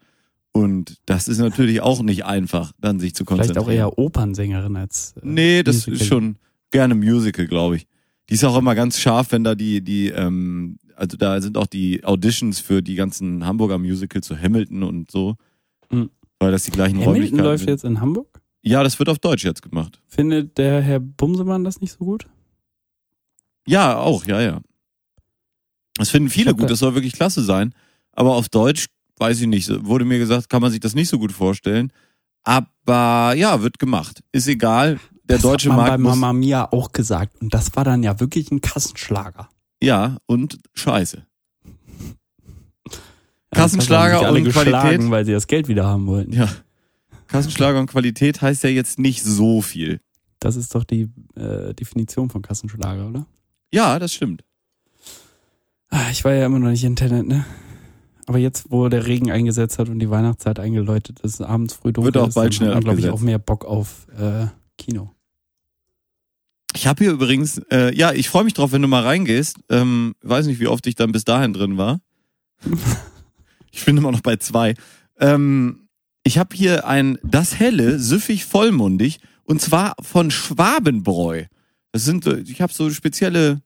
Und 0.52 0.98
das 1.06 1.28
ist 1.28 1.38
natürlich 1.40 1.82
auch 1.82 2.02
nicht 2.02 2.26
einfach, 2.26 2.72
dann 2.80 3.00
sich 3.00 3.14
zu 3.16 3.24
Vielleicht 3.26 3.54
konzentrieren. 3.54 3.66
auch 3.66 3.72
eher 3.94 3.98
Opernsängerin 3.98 4.76
als. 4.76 5.14
Äh, 5.18 5.22
Nee, 5.24 5.64
das 5.64 5.88
Musical. 5.88 5.94
ist 5.96 6.06
schon 6.08 6.36
gerne 6.72 6.96
Musical, 6.96 7.48
glaube 7.48 7.78
ich. 7.78 7.88
Die 8.30 8.34
ist 8.36 8.44
auch 8.44 8.58
immer 8.58 8.76
ganz 8.76 9.00
scharf, 9.00 9.32
wenn 9.32 9.44
da 9.44 9.56
die, 9.56 9.82
die, 9.82 10.10
ähm, 10.10 10.78
also 10.96 11.18
da 11.18 11.40
sind 11.42 11.58
auch 11.58 11.68
die 11.68 12.04
Auditions 12.04 12.60
für 12.60 12.82
die 12.82 12.96
ganzen 12.96 13.46
Hamburger 13.46 13.78
Musicals 13.78 14.26
zu 14.28 14.38
Hamilton 14.40 14.84
und 14.84 15.12
so. 15.12 15.36
Mhm. 15.92 16.10
Weil 16.40 16.52
das 16.52 16.64
die 16.64 16.72
gleichen 16.72 16.96
Hamilton 16.96 17.14
Räumlichkeiten 17.14 17.44
läuft 17.46 17.60
sind. 17.62 17.70
jetzt 17.70 17.84
in 17.86 18.02
Hamburg. 18.02 18.42
Ja, 18.62 18.84
das 18.84 18.98
wird 19.00 19.10
auf 19.10 19.20
Deutsch 19.20 19.44
jetzt 19.46 19.62
gemacht. 19.62 20.02
Findet 20.08 20.58
der 20.58 20.82
Herr 20.82 21.00
Bumsemann 21.00 21.64
das 21.64 21.82
nicht 21.82 21.92
so 21.94 22.00
gut? 22.06 22.26
Ja, 23.68 23.98
auch, 23.98 24.26
ja, 24.26 24.42
ja. 24.42 24.62
Das 25.96 26.10
finden 26.10 26.30
viele 26.30 26.54
gut, 26.54 26.64
da- 26.64 26.68
das 26.68 26.80
soll 26.80 26.94
wirklich 26.96 27.14
klasse 27.14 27.44
sein. 27.44 27.74
Aber 28.12 28.36
auf 28.36 28.50
Deutsch, 28.50 28.88
weiß 29.18 29.40
ich 29.42 29.48
nicht, 29.48 29.70
wurde 29.86 30.06
mir 30.06 30.18
gesagt, 30.20 30.50
kann 30.50 30.62
man 30.62 30.72
sich 30.72 30.80
das 30.80 30.94
nicht 30.96 31.10
so 31.10 31.20
gut 31.20 31.32
vorstellen. 31.32 31.92
Aber 32.44 33.34
ja, 33.36 33.62
wird 33.62 33.80
gemacht. 33.80 34.22
Ist 34.32 34.48
egal. 34.48 35.00
Der 35.24 35.38
das 35.38 35.42
deutsche 35.42 35.70
hat 35.72 35.78
man 35.78 35.86
bei 35.86 35.90
Markt 35.92 36.04
muss, 36.04 36.16
Mamma 36.16 36.34
Mia 36.34 36.72
auch 36.72 36.92
gesagt. 36.92 37.42
Und 37.42 37.54
das 37.54 37.76
war 37.76 37.84
dann 37.84 38.04
ja 38.04 38.20
wirklich 38.20 38.52
ein 38.52 38.62
Kassenschlager. 38.62 39.50
Ja, 39.86 40.18
und 40.26 40.58
scheiße. 40.74 41.26
Ja, 42.86 42.92
Kassenschlager 43.52 44.18
sich 44.18 44.28
alle 44.28 44.40
und 44.40 44.50
Qualität. 44.50 45.12
weil 45.12 45.26
sie 45.26 45.32
das 45.32 45.46
Geld 45.46 45.68
wieder 45.68 45.86
haben 45.86 46.08
wollten. 46.08 46.34
Ja. 46.34 46.50
Kassenschlager 47.28 47.80
und 47.80 47.88
Qualität 47.88 48.42
heißt 48.42 48.64
ja 48.64 48.70
jetzt 48.70 48.98
nicht 49.00 49.24
so 49.24 49.62
viel. 49.62 50.02
Das 50.40 50.56
ist 50.56 50.74
doch 50.74 50.84
die 50.84 51.10
äh, 51.36 51.74
Definition 51.74 52.30
von 52.30 52.42
Kassenschlager, 52.42 53.08
oder? 53.08 53.26
Ja, 53.72 54.00
das 54.00 54.14
stimmt. 54.14 54.44
Ah, 55.90 56.10
ich 56.12 56.26
war 56.26 56.34
ja 56.34 56.48
immer 56.48 56.60
noch 56.60 56.70
nicht 56.70 56.84
Internet, 56.84 57.28
ne? 57.28 57.46
Aber 58.26 58.40
jetzt, 58.40 58.72
wo 58.72 58.90
der 58.90 59.06
Regen 59.06 59.32
eingesetzt 59.32 59.78
hat 59.78 59.88
und 59.88 60.00
die 60.00 60.10
Weihnachtszeit 60.10 60.60
eingeläutet 60.60 61.20
ist, 61.20 61.42
abends 61.42 61.76
früh 61.76 61.94
dunkel 61.94 62.14
Wird 62.14 62.24
auch 62.24 62.30
ist, 62.30 62.34
bald 62.34 62.48
dann 62.48 62.54
schnell 62.54 62.70
hat 62.70 62.76
man, 62.76 62.84
glaube 62.84 63.00
ich, 63.00 63.10
auch 63.10 63.22
mehr 63.22 63.38
Bock 63.38 63.66
auf 63.66 64.08
äh, 64.18 64.48
Kino. 64.78 65.15
Ich 66.76 66.88
habe 66.88 67.04
hier 67.04 67.14
übrigens, 67.14 67.60
äh, 67.72 67.96
ja, 67.96 68.12
ich 68.12 68.30
freue 68.30 68.44
mich 68.44 68.54
drauf, 68.54 68.72
wenn 68.74 68.82
du 68.82 68.88
mal 68.88 69.04
reingehst. 69.04 69.58
Ähm, 69.70 70.16
weiß 70.22 70.46
nicht, 70.46 70.60
wie 70.60 70.68
oft 70.68 70.86
ich 70.88 70.96
dann 70.96 71.12
bis 71.12 71.24
dahin 71.24 71.54
drin 71.54 71.78
war. 71.78 72.02
ich 73.72 73.84
bin 73.86 73.98
immer 73.98 74.12
noch 74.12 74.22
bei 74.22 74.36
zwei. 74.38 74.76
Ähm, 75.20 75.88
ich 76.24 76.38
habe 76.38 76.56
hier 76.56 76.86
ein 76.88 77.18
Das 77.24 77.60
Helle, 77.60 78.00
süffig 78.00 78.46
vollmundig 78.46 79.20
und 79.44 79.62
zwar 79.62 79.96
von 80.02 80.32
Schwabenbräu. 80.32 81.46
Das 81.92 82.04
sind, 82.04 82.26
äh, 82.26 82.40
ich 82.40 82.62
habe 82.62 82.74
so 82.74 82.90
spezielle 82.90 83.62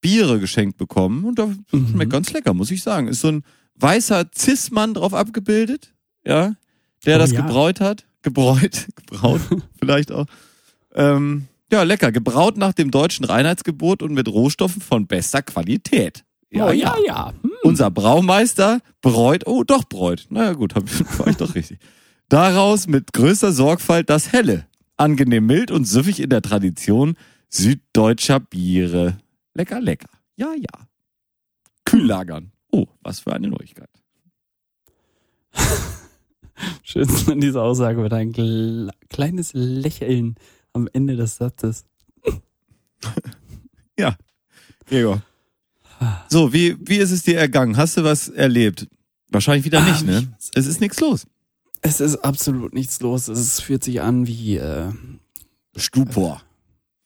Biere 0.00 0.40
geschenkt 0.40 0.78
bekommen 0.78 1.24
und 1.24 1.38
da 1.38 1.46
Mhm. 1.72 1.88
schmeckt 1.90 2.12
ganz 2.12 2.32
lecker, 2.32 2.54
muss 2.54 2.70
ich 2.70 2.82
sagen. 2.82 3.08
Ist 3.08 3.20
so 3.20 3.28
ein 3.28 3.44
weißer 3.74 4.26
Cis-Mann 4.34 4.94
drauf 4.94 5.12
abgebildet, 5.12 5.92
ja, 6.24 6.54
der 7.04 7.16
Oh 7.16 7.18
das 7.18 7.32
ja. 7.32 7.42
gebräut 7.42 7.80
hat. 7.80 8.06
Gebräut, 8.22 8.86
gebraut 8.96 9.40
vielleicht 9.78 10.10
auch. 10.12 10.26
Ähm, 10.94 11.48
ja, 11.70 11.82
lecker. 11.82 12.12
Gebraut 12.12 12.56
nach 12.56 12.72
dem 12.72 12.90
deutschen 12.90 13.24
Reinheitsgebot 13.24 14.02
und 14.02 14.12
mit 14.12 14.28
Rohstoffen 14.28 14.82
von 14.82 15.06
bester 15.06 15.42
Qualität. 15.42 16.24
oh, 16.54 16.70
ja, 16.70 16.94
ja. 17.06 17.32
Hm. 17.42 17.50
Unser 17.62 17.90
Braumeister 17.90 18.80
bräut, 19.02 19.46
oh 19.46 19.64
doch 19.64 19.84
bräut. 19.84 20.26
Naja 20.30 20.52
gut, 20.54 20.74
hab, 20.76 20.84
war 21.18 21.28
ich 21.28 21.36
doch 21.36 21.54
richtig. 21.54 21.78
Daraus 22.28 22.86
mit 22.86 23.12
größter 23.12 23.52
Sorgfalt 23.52 24.08
das 24.10 24.32
Helle. 24.32 24.66
Angenehm 24.96 25.46
mild 25.46 25.70
und 25.70 25.84
süffig 25.86 26.20
in 26.20 26.30
der 26.30 26.42
Tradition 26.42 27.16
süddeutscher 27.48 28.38
Biere. 28.40 29.18
Lecker, 29.54 29.80
lecker. 29.80 30.10
Ja, 30.36 30.52
ja. 30.56 30.86
Kühl 31.84 32.06
lagern. 32.06 32.52
Oh, 32.70 32.86
was 33.02 33.20
für 33.20 33.32
eine 33.32 33.48
Neuigkeit. 33.48 33.88
Schön 36.82 37.08
an 37.28 37.40
dieser 37.40 37.62
Aussage 37.62 38.00
mit 38.00 38.12
ein 38.12 38.32
kle- 38.32 38.90
kleines 39.08 39.52
Lächeln 39.54 40.34
am 40.72 40.88
Ende 40.92 41.16
des 41.16 41.36
Satzes. 41.36 41.84
Gregor. 44.86 45.22
So, 46.28 46.52
wie, 46.52 46.76
wie 46.80 46.96
ist 46.96 47.10
es 47.12 47.22
dir 47.22 47.38
ergangen? 47.38 47.76
Hast 47.76 47.96
du 47.96 48.02
was 48.04 48.28
erlebt? 48.28 48.88
Wahrscheinlich 49.28 49.64
wieder 49.64 49.80
Ah, 49.82 49.88
nicht, 49.88 50.04
ne? 50.04 50.34
Es 50.54 50.66
ist 50.66 50.80
nichts 50.80 50.98
los. 51.00 51.26
Es 51.82 52.00
ist 52.00 52.16
absolut 52.16 52.74
nichts 52.74 53.00
los. 53.00 53.28
Es 53.28 53.60
fühlt 53.60 53.84
sich 53.84 54.00
an 54.00 54.26
wie, 54.26 54.56
äh, 54.56 54.90
Stupor. 55.76 56.42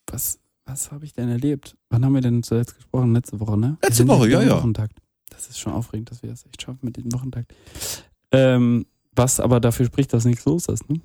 was, 0.06 0.38
was 0.64 0.90
habe 0.92 1.04
ich 1.04 1.12
denn 1.12 1.28
erlebt? 1.28 1.76
Wann 1.90 2.04
haben 2.04 2.14
wir 2.14 2.23
denn 2.23 2.42
zuletzt 2.42 2.76
gesprochen? 2.76 3.12
Letzte 3.12 3.38
Woche, 3.40 3.59
ne? 3.59 3.76
Letzte 3.83 4.09
Woche, 4.09 4.30
ja, 4.30 4.40
ja. 4.42 4.56
Wochentakt. 4.56 4.97
Das 5.28 5.49
ist 5.49 5.59
schon 5.59 5.73
aufregend, 5.75 6.11
dass 6.11 6.23
wir 6.23 6.30
das 6.30 6.47
echt 6.47 6.62
schaffen 6.62 6.78
mit 6.83 6.97
diesem 6.97 7.12
Wochentakt. 7.12 7.52
Ähm, 8.33 8.87
was 9.14 9.40
aber 9.40 9.61
dafür 9.61 9.85
spricht, 9.87 10.12
dass 10.12 10.25
nichts 10.25 10.44
los 10.47 10.66
ist, 10.68 10.88
ne? 10.88 11.00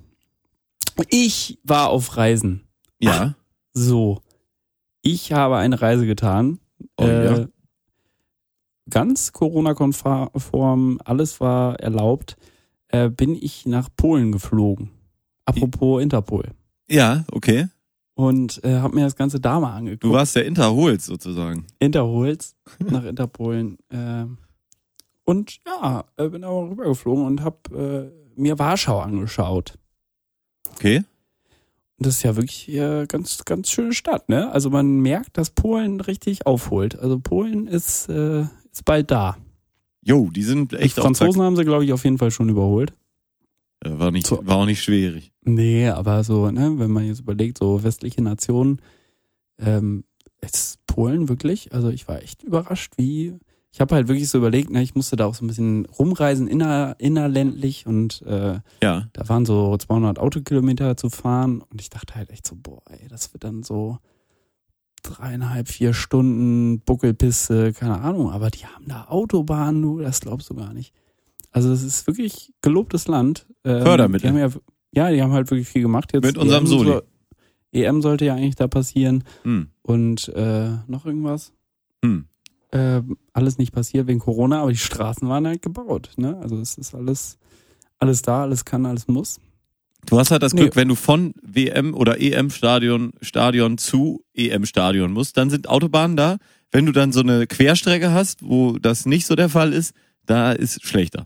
Ich 1.09 1.59
war 1.63 1.89
auf 1.89 2.17
Reisen. 2.17 2.67
Ja. 2.99 3.35
So. 3.73 4.21
Ich 5.01 5.31
habe 5.31 5.57
eine 5.57 5.81
Reise 5.81 6.05
getan. 6.05 6.59
Oh, 6.97 7.05
ja. 7.05 7.45
Ganz 8.89 9.31
Corona-konform, 9.33 10.99
alles 11.03 11.39
war 11.39 11.79
erlaubt. 11.79 12.37
Äh, 12.87 13.09
bin 13.09 13.35
ich 13.35 13.65
nach 13.65 13.89
Polen 13.95 14.31
geflogen. 14.31 14.91
Apropos 15.45 16.01
Interpol. 16.01 16.51
Ja, 16.89 17.23
okay. 17.31 17.67
Und 18.15 18.63
äh, 18.63 18.79
habe 18.79 18.95
mir 18.95 19.03
das 19.03 19.15
Ganze 19.15 19.39
da 19.39 19.59
mal 19.59 19.75
angeguckt. 19.75 20.03
Du 20.03 20.11
warst 20.11 20.35
der 20.35 20.45
Interholz 20.45 21.05
sozusagen. 21.05 21.67
Interholz 21.79 22.55
nach 22.79 23.05
Interpolen. 23.05 23.77
Äh, 23.89 24.25
und 25.23 25.59
ja, 25.65 26.03
äh, 26.17 26.27
bin 26.27 26.43
aber 26.43 26.69
rübergeflogen 26.69 27.25
und 27.25 27.41
habe 27.41 28.11
äh, 28.35 28.39
mir 28.39 28.57
Warschau 28.57 28.99
angeschaut. 28.99 29.77
Okay. 30.75 30.97
Und 31.97 32.05
Das 32.05 32.15
ist 32.15 32.23
ja 32.23 32.35
wirklich 32.35 32.69
äh, 32.69 33.05
ganz, 33.07 33.43
ganz 33.45 33.69
schöne 33.69 33.93
Stadt, 33.93 34.29
ne? 34.29 34.51
Also 34.51 34.69
man 34.69 34.99
merkt, 34.99 35.37
dass 35.37 35.49
Polen 35.49 35.99
richtig 35.99 36.45
aufholt. 36.45 36.97
Also 36.97 37.19
Polen 37.19 37.67
ist, 37.67 38.07
äh, 38.09 38.41
ist 38.71 38.85
bald 38.85 39.11
da. 39.11 39.37
Jo, 40.01 40.29
die 40.31 40.43
sind 40.43 40.71
Die 40.71 40.77
echt 40.77 40.97
auf 40.97 41.03
Franzosen 41.03 41.41
haben 41.41 41.57
sie, 41.57 41.65
glaube 41.65 41.83
ich, 41.83 41.91
auf 41.91 42.05
jeden 42.05 42.17
Fall 42.17 42.31
schon 42.31 42.47
überholt. 42.49 42.93
War, 43.83 44.11
nicht, 44.11 44.27
So. 44.27 44.45
war 44.45 44.57
auch 44.57 44.65
nicht 44.65 44.81
schwierig. 44.83 45.31
Nee, 45.43 45.89
aber 45.89 46.23
so, 46.23 46.49
ne, 46.51 46.73
wenn 46.77 46.91
man 46.91 47.05
jetzt 47.05 47.19
überlegt, 47.21 47.57
so 47.57 47.83
westliche 47.83 48.21
Nationen, 48.21 48.81
ähm, 49.57 50.03
ist 50.41 50.79
Polen 50.87 51.27
wirklich, 51.29 51.73
also 51.73 51.89
ich 51.89 52.07
war 52.07 52.21
echt 52.21 52.43
überrascht, 52.43 52.93
wie, 52.97 53.35
ich 53.71 53.79
habe 53.81 53.93
halt 53.95 54.07
wirklich 54.07 54.29
so 54.29 54.37
überlegt, 54.39 54.69
ne, 54.71 54.81
ich 54.81 54.95
musste 54.95 55.15
da 55.15 55.25
auch 55.25 55.35
so 55.35 55.45
ein 55.45 55.47
bisschen 55.47 55.85
rumreisen, 55.85 56.47
inner, 56.47 56.95
innerländlich 56.99 57.85
und 57.85 58.21
äh, 58.23 58.59
Ja. 58.81 59.07
da 59.13 59.29
waren 59.29 59.45
so 59.45 59.77
200 59.77 60.17
Autokilometer 60.19 60.97
zu 60.97 61.09
fahren 61.09 61.61
und 61.61 61.79
ich 61.79 61.89
dachte 61.89 62.15
halt 62.15 62.29
echt 62.31 62.47
so, 62.47 62.55
boah, 62.55 62.81
ey, 62.89 63.07
das 63.07 63.31
wird 63.33 63.43
dann 63.43 63.61
so 63.63 63.99
dreieinhalb, 65.03 65.67
vier 65.69 65.93
Stunden 65.93 66.81
Buckelpiste, 66.81 67.73
keine 67.73 68.01
Ahnung, 68.01 68.31
aber 68.31 68.49
die 68.49 68.65
haben 68.65 68.85
da 68.87 69.05
Autobahnen, 69.05 69.81
du, 69.81 69.99
das 69.99 70.19
glaubst 70.21 70.49
du 70.49 70.55
gar 70.55 70.73
nicht. 70.73 70.93
Also 71.51 71.71
es 71.71 71.83
ist 71.83 72.05
wirklich 72.05 72.53
gelobtes 72.61 73.07
Land. 73.07 73.47
Ähm, 73.63 73.81
Fördermittel. 73.83 74.31
Die 74.31 74.37
ja, 74.37 74.49
ja, 74.93 75.11
die 75.11 75.21
haben 75.21 75.31
halt 75.31 75.49
wirklich 75.49 75.67
viel 75.69 75.81
gemacht. 75.81 76.11
Jetzt 76.13 76.23
Mit 76.25 76.37
unserem 76.37 76.63
EM 76.65 76.67
Soli. 76.67 76.99
EM 77.71 78.01
sollte 78.01 78.25
ja 78.25 78.35
eigentlich 78.35 78.55
da 78.55 78.67
passieren 78.67 79.23
Hm. 79.43 79.69
und 79.81 80.27
äh, 80.29 80.69
noch 80.87 81.05
irgendwas. 81.05 81.53
Hm. 82.03 82.25
Äh, 82.71 83.01
alles 83.33 83.57
nicht 83.57 83.71
passiert 83.71 84.07
wegen 84.07 84.19
Corona, 84.19 84.61
aber 84.61 84.71
die 84.71 84.77
Straßen 84.77 85.27
waren 85.27 85.47
halt 85.47 85.61
gebaut. 85.61 86.11
Ne? 86.17 86.37
Also 86.41 86.57
es 86.59 86.77
ist 86.77 86.93
alles, 86.93 87.37
alles 87.97 88.21
da, 88.21 88.43
alles 88.43 88.63
kann, 88.63 88.85
alles 88.85 89.07
muss. 89.07 89.39
Du 90.05 90.17
hast 90.19 90.31
halt 90.31 90.43
das 90.43 90.53
Nee. 90.53 90.61
Glück, 90.61 90.75
wenn 90.75 90.87
du 90.87 90.95
von 90.95 91.33
WM 91.41 91.93
oder 91.93 92.21
EM-Stadion 92.21 93.11
Stadion 93.21 93.77
zu 93.77 94.23
EM-Stadion 94.33 95.11
musst, 95.11 95.35
dann 95.37 95.49
sind 95.49 95.67
Autobahnen 95.67 96.15
da. 96.15 96.37
Wenn 96.71 96.85
du 96.85 96.91
dann 96.91 97.11
so 97.11 97.21
eine 97.21 97.47
Querstrecke 97.47 98.11
hast, 98.11 98.47
wo 98.47 98.77
das 98.77 99.05
nicht 99.05 99.25
so 99.25 99.35
der 99.35 99.49
Fall 99.49 99.73
ist, 99.73 99.93
da 100.25 100.51
ist 100.51 100.85
schlechter. 100.85 101.25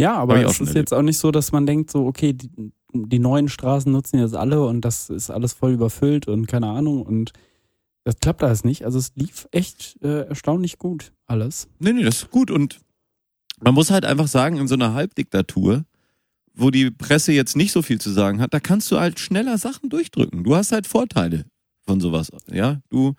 Ja, 0.00 0.14
aber 0.14 0.42
es 0.44 0.60
ist 0.60 0.74
jetzt 0.74 0.94
auch 0.94 1.02
nicht 1.02 1.18
so, 1.18 1.30
dass 1.30 1.52
man 1.52 1.66
denkt, 1.66 1.90
so, 1.90 2.06
okay, 2.06 2.32
die, 2.32 2.50
die 2.94 3.18
neuen 3.18 3.48
Straßen 3.48 3.90
nutzen 3.92 4.18
jetzt 4.20 4.34
alle 4.34 4.64
und 4.64 4.80
das 4.82 5.10
ist 5.10 5.30
alles 5.30 5.52
voll 5.52 5.72
überfüllt 5.72 6.28
und 6.28 6.46
keine 6.46 6.68
Ahnung 6.68 7.02
und 7.02 7.32
das 8.08 8.20
klappt 8.20 8.42
alles 8.42 8.64
nicht. 8.64 8.86
Also 8.86 8.98
es 8.98 9.12
lief 9.16 9.46
echt 9.50 9.98
äh, 10.02 10.22
erstaunlich 10.28 10.78
gut 10.78 11.12
alles. 11.26 11.68
Nee, 11.78 11.92
nee, 11.92 12.02
das 12.02 12.22
ist 12.22 12.30
gut. 12.30 12.50
Und 12.50 12.80
man 13.60 13.74
muss 13.74 13.90
halt 13.90 14.06
einfach 14.06 14.28
sagen, 14.28 14.56
in 14.56 14.66
so 14.66 14.76
einer 14.76 14.94
Halbdiktatur, 14.94 15.84
wo 16.54 16.70
die 16.70 16.90
Presse 16.90 17.32
jetzt 17.32 17.54
nicht 17.54 17.70
so 17.70 17.82
viel 17.82 18.00
zu 18.00 18.08
sagen 18.08 18.40
hat, 18.40 18.54
da 18.54 18.60
kannst 18.60 18.90
du 18.90 18.98
halt 18.98 19.20
schneller 19.20 19.58
Sachen 19.58 19.90
durchdrücken. 19.90 20.42
Du 20.42 20.56
hast 20.56 20.72
halt 20.72 20.86
Vorteile 20.86 21.44
von 21.84 22.00
sowas. 22.00 22.30
Ja, 22.50 22.80
du, 22.88 23.12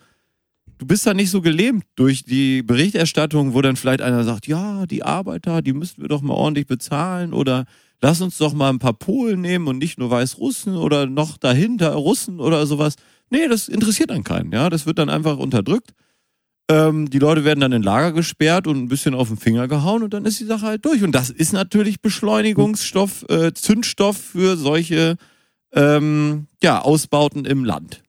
du 0.80 0.88
bist 0.88 1.06
da 1.06 1.14
nicht 1.14 1.30
so 1.30 1.42
gelähmt 1.42 1.84
durch 1.94 2.24
die 2.24 2.64
Berichterstattung, 2.64 3.54
wo 3.54 3.62
dann 3.62 3.76
vielleicht 3.76 4.02
einer 4.02 4.24
sagt, 4.24 4.48
ja, 4.48 4.88
die 4.88 5.04
Arbeiter, 5.04 5.62
die 5.62 5.74
müssen 5.74 6.02
wir 6.02 6.10
doch 6.10 6.24
mal 6.24 6.34
ordentlich 6.34 6.66
bezahlen 6.66 7.32
oder 7.32 7.66
lass 8.02 8.22
uns 8.22 8.40
doch 8.40 8.54
mal 8.54 8.72
ein 8.72 8.80
paar 8.80 8.94
Polen 8.94 9.42
nehmen 9.42 9.68
und 9.68 9.78
nicht 9.78 10.00
nur 10.00 10.10
Weißrussen 10.10 10.76
oder 10.78 11.06
noch 11.06 11.38
dahinter 11.38 11.94
Russen 11.94 12.40
oder 12.40 12.66
sowas. 12.66 12.96
Nee, 13.30 13.48
das 13.48 13.68
interessiert 13.68 14.10
dann 14.10 14.24
keinen. 14.24 14.52
Ja, 14.52 14.70
das 14.70 14.86
wird 14.86 15.00
dann 15.00 15.10
einfach 15.10 15.38
unterdrückt. 15.38 15.94
Ähm, 16.70 17.10
die 17.10 17.20
Leute 17.20 17.44
werden 17.44 17.60
dann 17.60 17.72
in 17.72 17.84
Lager 17.84 18.12
gesperrt 18.12 18.68
und 18.68 18.78
ein 18.78 18.88
bisschen 18.88 19.16
auf 19.16 19.28
den 19.28 19.38
Finger 19.38 19.68
gehauen 19.68 20.04
und 20.04 20.14
dann 20.14 20.26
ist 20.26 20.40
die 20.40 20.46
Sache 20.46 20.66
halt 20.66 20.86
durch. 20.86 21.04
Und 21.04 21.14
das 21.14 21.30
ist 21.30 21.54
natürlich 21.54 22.02
Beschleunigungsstoff, 22.02 23.26
äh, 23.30 23.54
Zündstoff 23.54 24.18
für 24.18 24.56
solche 24.56 25.18
ähm, 25.74 26.48
ja, 26.62 26.82
Ausbauten 26.82 27.46
im 27.46 27.66
Land. 27.66 28.04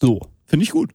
So. 0.00 0.20
Finde 0.50 0.64
ich 0.64 0.72
gut. 0.72 0.90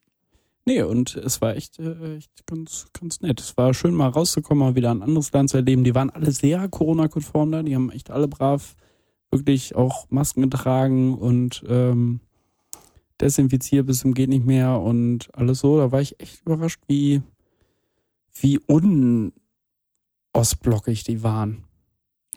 Nee, 0.66 0.82
und 0.82 1.16
es 1.16 1.40
war 1.40 1.56
echt, 1.56 1.80
äh, 1.80 2.18
echt 2.18 2.46
ganz, 2.46 2.88
ganz 3.00 3.22
nett. 3.22 3.40
Es 3.40 3.56
war 3.56 3.74
schön, 3.74 3.94
mal 3.94 4.10
rauszukommen, 4.10 4.68
mal 4.68 4.76
wieder 4.76 4.92
ein 4.92 5.02
anderes 5.02 5.32
Land 5.32 5.50
zu 5.50 5.58
erleben. 5.58 5.86
Die 5.86 5.96
waren 5.96 6.10
alle 6.10 6.32
sehr 6.32 6.68
Corona-konform 6.68 7.54
da. 7.54 7.64
Die 7.64 7.74
haben 7.74 7.90
echt 7.90 8.12
alle 8.12 8.28
brav 8.28 8.76
wirklich 9.32 9.76
auch 9.76 10.08
Masken 10.10 10.42
getragen 10.42 11.18
und 11.18 11.64
ähm, 11.70 12.20
desinfiziert 13.22 13.86
bis 13.88 14.00
zum 14.00 14.14
geht 14.14 14.30
nicht 14.30 14.46
mehr 14.46 14.80
und 14.80 15.30
alles 15.34 15.60
so. 15.60 15.78
Da 15.78 15.92
war 15.92 16.02
ich 16.02 16.20
echt 16.20 16.42
überrascht, 16.46 16.82
wie, 16.88 17.22
wie 18.40 18.60
unostblockig 20.34 21.04
die 21.04 21.24
waren. 21.24 21.64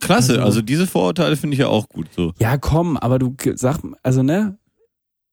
Klasse, 0.00 0.35
Also- 0.35 0.44
also, 0.44 0.62
diese 0.62 0.87
Vorurteile 0.87 1.37
finde 1.37 1.54
ich 1.54 1.61
ja 1.61 1.68
auch 1.68 1.88
gut. 1.88 2.06
So. 2.14 2.32
Ja, 2.38 2.56
komm, 2.58 2.97
aber 2.97 3.18
du 3.18 3.35
sag, 3.54 3.80
also 4.02 4.23
ne, 4.23 4.56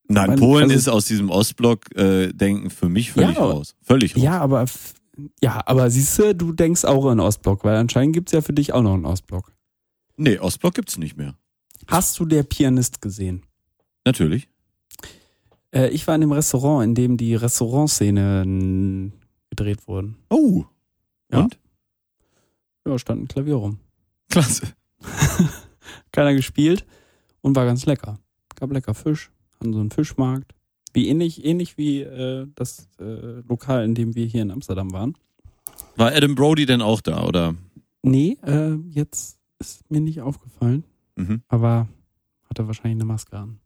Nein, 0.07 0.31
Man- 0.31 0.39
Polen 0.39 0.63
also- 0.65 0.75
ist 0.75 0.87
aus 0.87 1.05
diesem 1.05 1.29
Ostblock-Denken 1.31 2.69
für 2.69 2.89
mich 2.89 3.11
völlig 3.11 3.37
Ja, 3.37 3.43
raus. 3.43 3.75
Völlig 3.81 4.15
raus. 4.15 4.21
ja, 4.23 4.39
aber 4.39 4.65
ja, 5.41 5.63
aber 5.65 5.89
siehst 5.89 6.19
du, 6.19 6.35
du 6.35 6.51
denkst 6.53 6.85
auch 6.85 7.05
an 7.07 7.19
Ostblock, 7.19 7.63
weil 7.63 7.75
anscheinend 7.75 8.13
gibt's 8.13 8.31
ja 8.31 8.41
für 8.41 8.53
dich 8.53 8.71
auch 8.73 8.83
noch 8.83 8.93
einen 8.93 9.05
Ostblock. 9.05 9.51
Nee, 10.17 10.37
Ostblock 10.37 10.75
gibt's 10.75 10.97
nicht 10.99 11.17
mehr. 11.17 11.33
Hast 11.87 12.19
du 12.19 12.25
der 12.25 12.43
Pianist 12.43 13.01
gesehen? 13.01 13.45
Natürlich. 14.05 14.47
Äh, 15.75 15.89
ich 15.89 16.07
war 16.07 16.15
in 16.15 16.21
dem 16.21 16.31
Restaurant, 16.31 16.83
in 16.83 16.95
dem 16.95 17.17
die 17.17 17.35
Restaurantszene 17.35 18.41
n- 18.41 19.13
gedreht 19.49 19.87
wurden. 19.87 20.17
Oh. 20.29 20.63
Ja. 21.31 21.41
Und? 21.43 21.59
Ja, 22.87 22.97
stand 22.99 23.23
ein 23.23 23.27
Klavier 23.27 23.55
rum. 23.55 23.79
Klasse. 24.29 24.67
Keiner 26.11 26.33
gespielt 26.33 26.85
und 27.41 27.55
war 27.55 27.65
ganz 27.65 27.85
lecker. 27.85 28.19
Gab 28.55 28.71
lecker 28.71 28.93
Fisch, 28.93 29.31
hatten 29.59 29.73
so 29.73 29.79
einen 29.79 29.91
Fischmarkt. 29.91 30.53
Wie 30.93 31.09
ähnlich, 31.09 31.43
ähnlich 31.43 31.77
wie 31.77 32.01
äh, 32.01 32.47
das 32.55 32.87
äh, 32.99 33.41
Lokal, 33.47 33.83
in 33.83 33.95
dem 33.95 34.15
wir 34.15 34.25
hier 34.25 34.41
in 34.43 34.51
Amsterdam 34.51 34.91
waren. 34.93 35.17
War 35.97 36.13
Adam 36.13 36.35
Brody 36.35 36.65
denn 36.65 36.81
auch 36.81 37.01
da, 37.01 37.25
oder? 37.25 37.53
Nee, 38.01 38.37
äh, 38.43 38.75
jetzt 38.89 39.37
ist 39.59 39.89
mir 39.91 39.99
nicht 39.99 40.21
aufgefallen, 40.21 40.83
Mhm. 41.17 41.41
aber 41.49 41.87
hatte 42.49 42.67
wahrscheinlich 42.67 42.95
eine 42.95 43.05
Maske 43.05 43.37
an. 43.37 43.59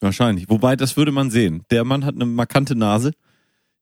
Wahrscheinlich. 0.00 0.48
Wobei, 0.48 0.76
das 0.76 0.96
würde 0.96 1.12
man 1.12 1.30
sehen. 1.30 1.62
Der 1.70 1.84
Mann 1.84 2.04
hat 2.04 2.14
eine 2.14 2.26
markante 2.26 2.74
Nase. 2.76 3.12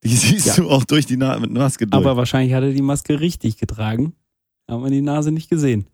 Die 0.04 0.08
siehst 0.14 0.46
Ja. 0.46 0.54
du 0.56 0.70
auch 0.70 0.84
durch 0.84 1.06
die 1.06 1.16
Na 1.16 1.38
mit 1.38 1.50
Maske 1.50 1.86
durch. 1.86 2.00
Aber 2.04 2.16
wahrscheinlich 2.16 2.54
hat 2.54 2.62
er 2.62 2.72
die 2.72 2.82
Maske 2.82 3.20
richtig 3.20 3.56
getragen. 3.58 4.14
Hat 4.68 4.80
man 4.80 4.90
die 4.92 5.02
Nase 5.02 5.32
nicht 5.32 5.50
gesehen. 5.50 5.86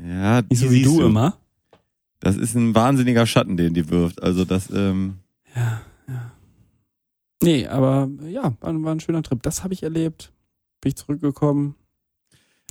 ja, 0.00 0.42
die 0.42 0.48
Nicht 0.50 0.60
so 0.60 0.70
wie 0.70 0.84
siehst 0.84 0.86
du 0.86 1.02
immer. 1.02 1.38
Das 2.20 2.36
ist 2.36 2.54
ein 2.54 2.74
wahnsinniger 2.74 3.26
Schatten, 3.26 3.56
den 3.56 3.74
die 3.74 3.88
wirft. 3.90 4.22
Also 4.22 4.44
das, 4.44 4.70
ähm, 4.70 5.18
Ja, 5.54 5.80
ja. 6.08 6.32
Nee, 7.42 7.66
aber 7.66 8.08
ja, 8.26 8.54
war, 8.60 8.82
war 8.82 8.94
ein 8.94 9.00
schöner 9.00 9.22
Trip. 9.22 9.42
Das 9.42 9.62
habe 9.64 9.74
ich 9.74 9.82
erlebt. 9.82 10.32
Bin 10.80 10.88
ich 10.90 10.96
zurückgekommen. 10.96 11.74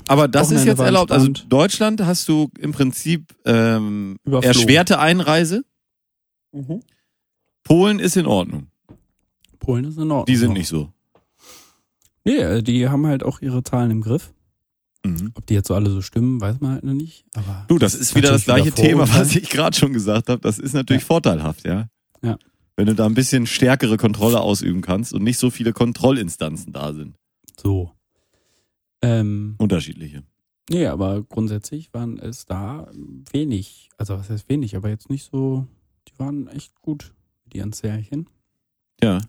aber 0.07 0.27
das 0.27 0.47
ist 0.47 0.51
Wochenende 0.51 0.71
jetzt 0.71 0.77
war 0.79 0.85
erlaubt. 0.87 1.11
Also 1.11 1.27
entspannt. 1.27 1.53
Deutschland 1.53 2.01
hast 2.05 2.27
du 2.27 2.49
im 2.59 2.71
Prinzip 2.71 3.33
ähm, 3.45 4.17
erschwerte 4.25 4.99
Einreise. 4.99 5.63
Polen 7.63 7.99
ist 7.99 8.17
in 8.17 8.25
Ordnung. 8.25 8.67
Polen 9.59 9.85
ist 9.85 9.97
in 9.97 10.03
Ordnung. 10.11 10.25
Die 10.25 10.35
sind 10.35 10.53
nicht 10.53 10.67
so. 10.67 10.91
Nee, 12.25 12.37
äh, 12.37 12.61
die 12.63 12.87
haben 12.87 13.05
halt 13.07 13.23
auch 13.23 13.41
ihre 13.41 13.63
Zahlen 13.63 13.91
im 13.91 14.01
Griff. 14.01 14.33
Mhm. 15.05 15.31
Ob 15.35 15.45
die 15.47 15.53
jetzt 15.55 15.67
so 15.67 15.75
alle 15.75 15.89
so 15.89 16.01
stimmen, 16.01 16.39
weiß 16.39 16.61
man 16.61 16.71
halt 16.73 16.83
noch 16.83 16.93
nicht. 16.93 17.25
Aber 17.35 17.65
Du, 17.67 17.77
das 17.77 17.95
ist 17.95 18.15
wieder 18.15 18.31
das 18.31 18.45
gleiche 18.45 18.67
wieder 18.67 18.75
Thema, 18.75 19.05
Vorurteil. 19.07 19.21
was 19.21 19.35
ich 19.35 19.49
gerade 19.49 19.75
schon 19.77 19.91
gesagt 19.93 20.29
habe. 20.29 20.39
Das 20.41 20.59
ist 20.59 20.73
natürlich 20.73 21.03
vorteilhaft, 21.03 21.65
ja. 21.65 21.89
Ja. 22.21 22.37
Wenn 22.77 22.85
du 22.87 22.95
da 22.95 23.05
ein 23.05 23.13
bisschen 23.13 23.45
stärkere 23.45 23.97
Kontrolle 23.97 24.39
ausüben 24.41 24.81
kannst 24.81 25.13
und 25.13 25.23
nicht 25.23 25.37
so 25.37 25.49
viele 25.49 25.73
Kontrollinstanzen 25.73 26.71
da 26.73 26.93
sind. 26.93 27.15
so. 27.57 27.91
Ähm, 29.01 29.55
Unterschiedliche. 29.57 30.23
nee, 30.69 30.85
aber 30.87 31.23
grundsätzlich 31.23 31.93
waren 31.93 32.17
es 32.19 32.45
da 32.45 32.89
wenig. 33.33 33.89
Also 33.97 34.17
was 34.17 34.29
heißt 34.29 34.47
wenig, 34.47 34.77
aber 34.77 34.87
jetzt 34.87 35.09
nicht 35.09 35.29
so. 35.29 35.67
Die 36.09 36.19
waren 36.19 36.47
echt 36.47 36.79
gut, 36.81 37.13
die 37.45 37.61
Anzärchen. 37.61 38.29
Ja. 39.01 39.19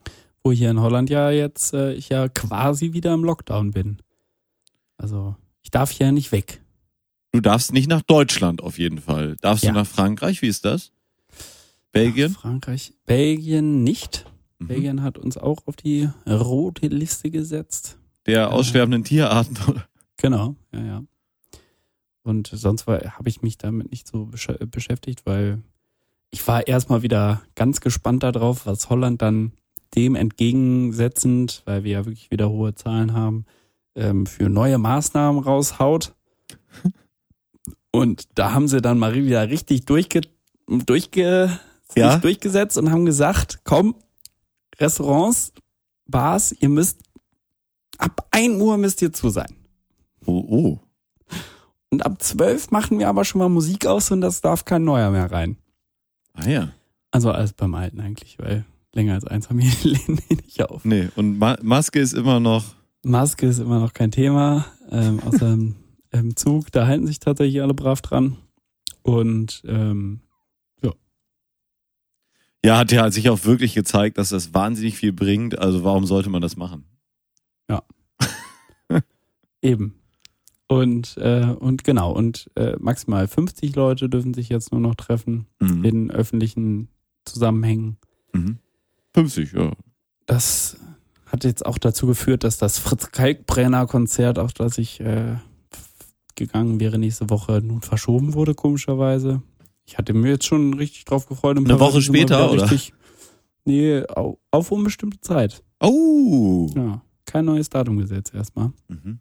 Wo 0.43 0.53
hier 0.53 0.71
in 0.71 0.81
Holland 0.81 1.11
ja 1.11 1.31
jetzt 1.31 1.73
äh, 1.75 1.95
ich 1.95 2.09
ja 2.11 2.29
quasi 2.29 2.93
wieder 2.93 3.15
im 3.15 3.25
Lockdown 3.25 3.71
bin. 3.71 3.99
Also 4.97 5.37
ich 5.63 5.71
darf 5.71 5.91
hier 5.91 6.13
nicht 6.13 6.33
weg. 6.33 6.61
Du 7.33 7.41
darfst 7.41 7.73
nicht 7.73 7.89
nach 7.89 8.03
Deutschland 8.03 8.63
auf 8.63 8.79
jeden 8.79 8.99
Fall. 8.99 9.37
Darfst 9.41 9.65
Ja. 9.65 9.73
du 9.73 9.79
nach 9.79 9.87
Frankreich? 9.87 10.43
Wie 10.43 10.47
ist 10.49 10.65
das? 10.65 10.93
Belgien? 11.93 12.33
Nach 12.33 12.41
Frankreich. 12.43 12.93
Belgien 13.07 13.83
nicht. 13.83 14.27
Mhm. 14.59 14.67
Belgien 14.69 15.03
hat 15.03 15.19
uns 15.19 15.37
auch 15.37 15.67
auf 15.67 15.77
die 15.77 16.09
rote 16.29 16.87
Liste 16.89 17.31
gesetzt. 17.31 17.99
Der 18.27 18.53
aussterbenden 18.53 19.05
Tierarten. 19.05 19.57
oder? 19.69 19.89
Genau, 20.17 20.55
ja, 20.73 20.81
ja. 20.85 21.03
Und 22.23 22.47
sonst 22.53 22.87
habe 22.87 23.29
ich 23.29 23.43
mich 23.43 23.59
damit 23.59 23.91
nicht 23.91 24.07
so 24.09 24.27
besch 24.27 24.49
beschäftigt, 24.71 25.27
weil 25.27 25.63
ich 26.35 26.47
war 26.49 26.67
erstmal 26.67 27.03
wieder 27.03 27.43
ganz 27.55 27.81
gespannt 27.81 28.25
darauf, 28.25 28.67
was 28.67 28.91
Holland 28.91 29.23
dann 29.23 29.53
dem 29.95 30.17
entgegensetzend, 30.17 31.63
weil 31.65 31.85
wir 31.85 31.93
ja 31.93 32.07
wirklich 32.07 32.33
wieder 32.33 32.51
hohe 32.51 32.75
Zahlen 32.75 33.13
haben, 33.13 33.47
ähm, 33.95 34.27
für 34.27 34.49
neue 34.49 34.79
Maßnahmen 34.79 35.41
raushaut. 35.41 36.13
Und 37.93 38.25
da 38.35 38.53
haben 38.53 38.67
sie 38.67 38.83
dann 38.83 38.99
mal 38.99 39.15
wieder 39.15 39.49
richtig 39.49 39.85
durchge 39.85 40.23
durchge 40.67 41.57
Ja? 41.95 42.19
durchgesetzt 42.19 42.77
und 42.79 42.91
haben 42.91 43.05
gesagt, 43.05 43.61
komm, 43.63 43.95
Restaurants, 44.81 45.53
Bars, 46.09 46.51
ihr 46.51 46.69
müsst 46.69 47.03
ab 47.99 48.27
1 48.33 48.61
Uhr 48.61 48.77
müsst 48.79 49.01
ihr 49.03 49.13
zu 49.13 49.29
sein. 49.29 49.55
Oh, 50.27 50.45
oh. 50.49 50.81
Und 51.91 52.05
ab 52.05 52.21
12 52.21 52.73
machen 52.73 52.99
wir 52.99 53.09
aber 53.09 53.25
schon 53.25 53.39
mal 53.39 53.49
Musik 53.49 53.87
aus 53.87 54.11
und 54.11 54.23
das 54.23 54.41
darf 54.41 54.65
kein 54.65 54.83
neuer 54.83 55.13
mehr 55.13 55.31
rein. 55.31 55.59
Ah 56.35 56.49
ja. 56.49 56.73
Also 57.11 57.31
alles 57.31 57.53
beim 57.53 57.75
Alten 57.75 58.01
eigentlich, 58.01 58.39
weil 58.39 58.65
länger 58.93 59.15
als 59.15 59.25
eins 59.25 59.49
haben 59.49 59.59
wir 59.59 59.65
nicht 60.45 60.63
auf. 60.63 60.85
Nee, 60.85 61.09
und 61.17 61.39
Ma 61.39 61.57
Maske 61.63 62.01
ist 62.01 62.13
immer 62.13 62.41
noch. 62.41 62.75
Maske 63.03 63.47
ist 63.47 63.59
immer 63.59 63.81
noch 63.81 63.93
kein 63.93 64.11
Thema, 64.11 64.67
ähm, 64.91 65.21
außer 65.21 65.53
im, 65.53 65.77
im 66.11 66.37
Zug, 66.37 66.71
da 66.73 66.87
halten 66.87 67.07
sich 67.07 67.21
tatsächlich 67.21 67.63
alle 67.63 67.75
brav 67.75 68.03
dran. 68.03 68.37
Und 69.03 69.63
ähm, 69.67 70.21
Ja, 72.65 72.79
hat 72.79 72.93
ja 72.93 73.11
sich 73.11 73.29
auch 73.29 73.45
wirklich 73.45 73.75
gezeigt, 73.75 74.17
dass 74.17 74.31
das 74.31 74.55
wahnsinnig 74.55 74.97
viel 74.97 75.13
bringt. 75.13 75.59
Also 75.59 75.85
warum 75.85 76.07
sollte 76.07 76.31
man 76.31 76.41
das 76.41 76.57
machen? 76.57 76.87
eben. 79.61 80.01
Und, 80.75 81.17
äh, 81.19 81.47
und 81.59 81.85
genau, 81.85 82.11
und 82.13 82.51
äh, 82.57 82.75
maximal 82.79 83.29
50 83.29 83.77
Leute 83.77 84.09
dürfen 84.09 84.35
sich 84.35 84.49
jetzt 84.49 84.73
nur 84.73 84.81
noch 84.81 84.95
treffen 84.97 85.47
Mhm. 85.61 85.85
in 85.85 86.11
öffentlichen 86.11 86.89
Zusammenhängen. 87.25 87.97
Mhm. 88.33 88.59
50, 89.15 89.53
ja. 89.53 89.71
Das 90.27 90.77
hat 91.27 91.45
jetzt 91.45 91.65
auch 91.65 91.79
dazu 91.79 92.07
geführt, 92.07 92.43
dass 92.45 92.59
das 92.59 92.79
Fritz 92.79 93.13
Kalkbrenner 93.13 93.87
Konzert, 93.87 94.39
auf 94.39 94.53
das 94.53 94.79
ich 94.79 95.01
äh, 95.01 95.37
gegangen 96.35 96.81
wäre 96.81 96.99
nächste 96.99 97.31
Woche, 97.31 97.61
nun 97.65 97.81
verschoben 97.83 98.35
wurde, 98.35 98.55
komischerweise. 98.55 99.43
Ich 99.87 99.99
hatte 99.99 100.15
mir 100.15 100.31
jetzt 100.31 100.47
schon 100.47 100.75
richtig 100.75 101.05
drauf 101.05 101.27
gefreut. 101.27 101.57
ein 101.59 101.65
Eine 101.67 101.79
Woche 101.79 102.03
später, 102.03 102.51
oder? 102.51 102.63
Richtig, 102.71 102.93
nee, 103.65 104.03
au- 104.09 104.39
auf 104.51 104.73
unbestimmte 104.73 105.21
Zeit. 105.21 105.63
Oh. 105.81 106.69
Ja, 106.75 107.03
kein 107.27 107.45
neues 107.45 107.69
Datum 107.69 107.99
gesetzt 107.99 108.35
erstmal. 108.35 108.73
Mhm. 108.89 109.21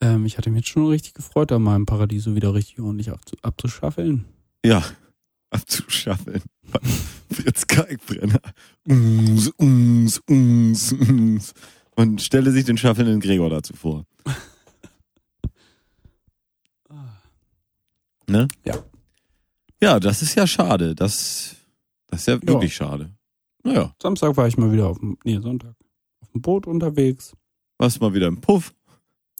Ähm, 0.00 0.26
ich 0.26 0.38
hatte 0.38 0.50
mich 0.50 0.60
jetzt 0.60 0.68
schon 0.70 0.86
richtig 0.86 1.14
gefreut, 1.14 1.50
da 1.50 1.58
mal 1.58 1.76
im 1.76 1.86
Paradiso 1.86 2.34
wieder 2.34 2.54
richtig 2.54 2.80
ordentlich 2.80 3.10
abzu 3.10 3.36
abzuschaffeln. 3.42 4.24
Ja. 4.64 4.82
Abzuschaffeln. 5.52 6.42
Fritz 7.32 7.66
Kalkbrenner. 7.66 8.40
Ums, 8.88 9.52
ums, 9.60 10.20
ums, 10.30 10.92
ums. 10.92 11.54
Man 11.96 12.20
stelle 12.20 12.52
sich 12.52 12.64
den 12.64 12.78
schaffelnden 12.78 13.18
Gregor 13.18 13.50
dazu 13.50 13.74
vor. 13.74 14.06
Ne? 18.30 18.46
Ja. 18.64 18.84
Ja, 19.82 19.98
das 19.98 20.22
ist 20.22 20.36
ja 20.36 20.46
schade. 20.46 20.94
Das, 20.94 21.56
das 22.06 22.20
ist 22.20 22.26
ja 22.28 22.40
wirklich 22.42 22.74
schade. 22.74 23.10
Naja, 23.64 23.92
Samstag 24.00 24.36
war 24.36 24.46
ich 24.46 24.56
mal 24.56 24.72
wieder 24.72 24.88
auf 24.88 24.98
dem, 24.98 25.18
nee, 25.24 25.38
Sonntag, 25.40 25.74
auf 26.20 26.30
dem 26.30 26.40
Boot 26.40 26.66
unterwegs. 26.66 27.34
warst 27.76 28.00
mal 28.00 28.14
wieder 28.14 28.28
im 28.28 28.40
Puff. 28.40 28.72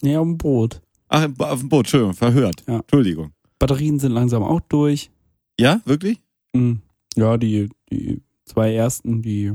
Nee, 0.03 0.17
auf 0.17 0.25
dem 0.25 0.39
Boot. 0.39 0.81
Ach, 1.09 1.29
auf 1.39 1.61
dem 1.61 1.69
Boot, 1.69 1.81
Entschuldigung, 1.87 2.15
verhört. 2.15 2.65
Ja. 2.67 2.77
Entschuldigung. 2.81 3.33
Batterien 3.59 3.99
sind 3.99 4.13
langsam 4.13 4.43
auch 4.43 4.61
durch. 4.61 5.11
Ja, 5.59 5.81
wirklich? 5.85 6.19
Mhm. 6.55 6.81
Ja, 7.17 7.37
die, 7.37 7.69
die 7.91 8.23
zwei 8.45 8.75
ersten, 8.75 9.23
die 9.23 9.53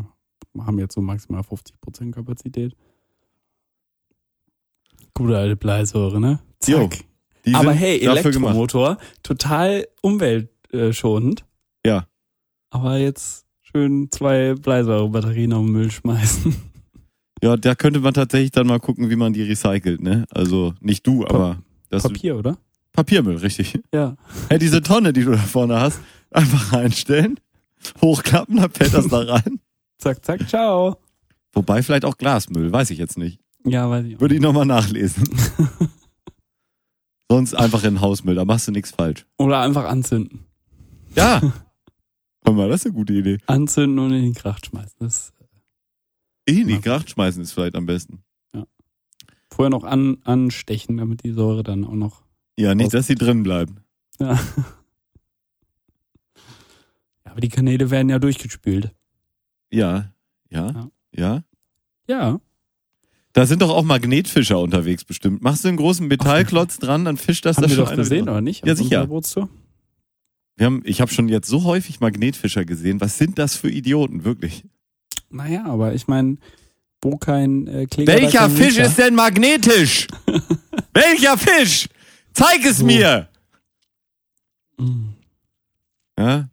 haben 0.59 0.79
jetzt 0.79 0.95
so 0.95 1.01
maximal 1.01 1.41
50% 1.41 2.11
Kapazität. 2.11 2.75
Gute 5.13 5.37
alte 5.37 5.55
Bleisäure, 5.55 6.19
ne? 6.19 6.39
Jo, 6.65 6.81
Zack. 6.81 7.05
Die 7.45 7.53
Aber 7.53 7.71
hey. 7.71 7.99
Elektromotor, 7.99 8.97
total 9.23 9.87
umweltschonend. 10.01 11.45
Ja. 11.85 12.07
Aber 12.69 12.97
jetzt 12.97 13.45
schön 13.61 14.09
zwei 14.11 14.55
Bleisäurebatterien 14.55 15.53
auf 15.53 15.63
den 15.63 15.71
Müll 15.71 15.91
schmeißen. 15.91 16.55
Ja, 17.43 17.57
da 17.57 17.75
könnte 17.75 17.99
man 17.99 18.13
tatsächlich 18.13 18.51
dann 18.51 18.67
mal 18.67 18.79
gucken, 18.79 19.09
wie 19.09 19.15
man 19.15 19.33
die 19.33 19.43
recycelt, 19.43 20.01
ne? 20.01 20.25
Also 20.31 20.73
nicht 20.79 21.05
du, 21.05 21.25
aber 21.25 21.59
das 21.89 22.03
Papier, 22.03 22.37
oder? 22.37 22.57
Papiermüll, 22.93 23.37
richtig. 23.37 23.79
Ja. 23.93 24.15
Hey, 24.49 24.59
diese 24.59 24.81
Tonne, 24.81 25.13
die 25.13 25.23
du 25.23 25.31
da 25.31 25.37
vorne 25.37 25.79
hast, 25.79 25.99
einfach 26.31 26.73
reinstellen, 26.73 27.39
hochklappen, 28.01 28.57
dann 28.57 28.71
fällt 28.71 28.93
das 28.93 29.07
da 29.07 29.19
rein. 29.19 29.59
Zack, 29.97 30.23
zack, 30.25 30.47
ciao. 30.49 30.97
Wobei 31.53 31.83
vielleicht 31.83 32.05
auch 32.05 32.17
Glasmüll, 32.17 32.71
weiß 32.71 32.89
ich 32.91 32.97
jetzt 32.97 33.17
nicht. 33.17 33.39
Ja, 33.65 33.89
weiß 33.89 34.05
ich 34.05 34.15
auch. 34.15 34.21
Würde 34.21 34.35
ich 34.35 34.41
nochmal 34.41 34.65
nachlesen. 34.65 35.23
Sonst 37.31 37.53
einfach 37.55 37.83
in 37.83 37.95
den 37.95 38.01
Hausmüll, 38.01 38.35
da 38.35 38.45
machst 38.45 38.67
du 38.67 38.71
nichts 38.71 38.91
falsch. 38.91 39.25
Oder 39.37 39.61
einfach 39.61 39.85
anzünden. 39.85 40.45
Ja. 41.15 41.41
Hör 42.45 42.53
mal, 42.53 42.69
das 42.69 42.81
ist 42.81 42.85
eine 42.87 42.95
gute 42.95 43.13
Idee. 43.13 43.39
Anzünden 43.47 43.97
und 43.99 44.13
in 44.13 44.21
den 44.21 44.33
Kracht 44.35 44.67
schmeißen. 44.67 44.95
Das 44.99 45.33
in 46.45 46.67
die 46.67 46.73
Ja. 46.75 46.79
Kracht 46.79 47.09
schmeißen 47.09 47.41
ist 47.41 47.51
vielleicht 47.53 47.75
am 47.75 47.85
besten. 47.85 48.23
vorher 49.49 49.69
noch 49.69 49.83
an, 49.85 50.17
anstechen, 50.25 50.97
damit 50.97 51.23
die 51.23 51.31
Säure 51.31 51.63
dann 51.63 51.85
auch 51.85 51.93
noch. 51.93 52.23
Ja, 52.57 52.75
nicht, 52.75 52.93
dass 52.93 53.07
sie 53.07 53.15
drin 53.15 53.43
bleiben. 53.43 53.77
Ja. 54.19 54.33
ja 57.25 57.31
aber 57.31 57.41
die 57.41 57.49
Kanäle 57.49 57.89
werden 57.89 58.09
ja 58.09 58.19
durchgespült. 58.19 58.91
Ja, 59.71 60.11
ja, 60.49 60.67
Ja. 60.71 60.89
ja. 61.13 61.43
Ja. 62.07 62.39
Da 63.33 63.45
sind 63.45 63.61
doch 63.61 63.69
auch 63.71 63.83
Magnetfischer 63.83 64.59
unterwegs 64.59 65.03
bestimmt. 65.03 65.41
Machst 65.41 65.63
du 65.63 65.67
einen 65.69 65.77
großen 65.77 66.07
Metallklotz 66.07 66.77
dran, 66.77 67.03
dann 67.03 67.17
fischt 67.17 67.45
das 67.45 67.57
Haben 67.57 67.63
da 67.63 67.69
wir 67.69 67.75
schon 67.75 67.85
doch 67.85 67.95
gesehen, 67.95 68.29
oder 68.29 68.39
nicht? 68.41 68.65
Ja, 68.65 68.75
sicher. 68.75 69.09
Wir 70.57 70.65
haben, 70.65 70.81
ich 70.85 71.01
habe 71.01 71.11
schon 71.11 71.27
jetzt 71.27 71.47
so 71.49 71.63
häufig 71.65 71.99
Magnetfischer 71.99 72.63
gesehen. 72.63 73.01
Was 73.01 73.17
sind 73.17 73.37
das 73.39 73.55
für 73.57 73.69
Idioten, 73.69 74.23
wirklich? 74.23 74.63
Naja, 75.35 75.65
aber 75.65 75.93
ich 75.93 76.07
meine, 76.07 76.37
wo 77.01 77.17
kein 77.17 77.67
äh, 77.67 77.85
Kläger. 77.87 78.13
Welcher 78.13 78.39
kein 78.39 78.51
Fisch 78.51 78.75
Winter. 78.77 78.85
ist 78.85 78.97
denn 78.97 79.15
magnetisch? 79.15 80.07
Welcher 80.93 81.37
Fisch? 81.37 81.89
Zeig 82.33 82.63
es 82.65 82.77
So. 82.77 82.85
mir! 82.85 83.27
Mm. 84.77 85.09
Ja? 86.17 86.49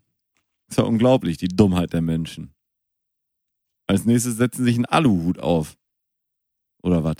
Ist 0.68 0.78
ja 0.78 0.84
unglaublich, 0.84 1.36
die 1.36 1.48
Dummheit 1.48 1.92
der 1.92 2.02
Menschen. 2.02 2.52
Als 3.86 4.04
nächstes 4.04 4.36
setzen 4.36 4.64
sich 4.64 4.74
einen 4.74 4.86
Aluhut 4.86 5.38
auf. 5.38 5.76
Oder 6.82 7.04
was? 7.04 7.16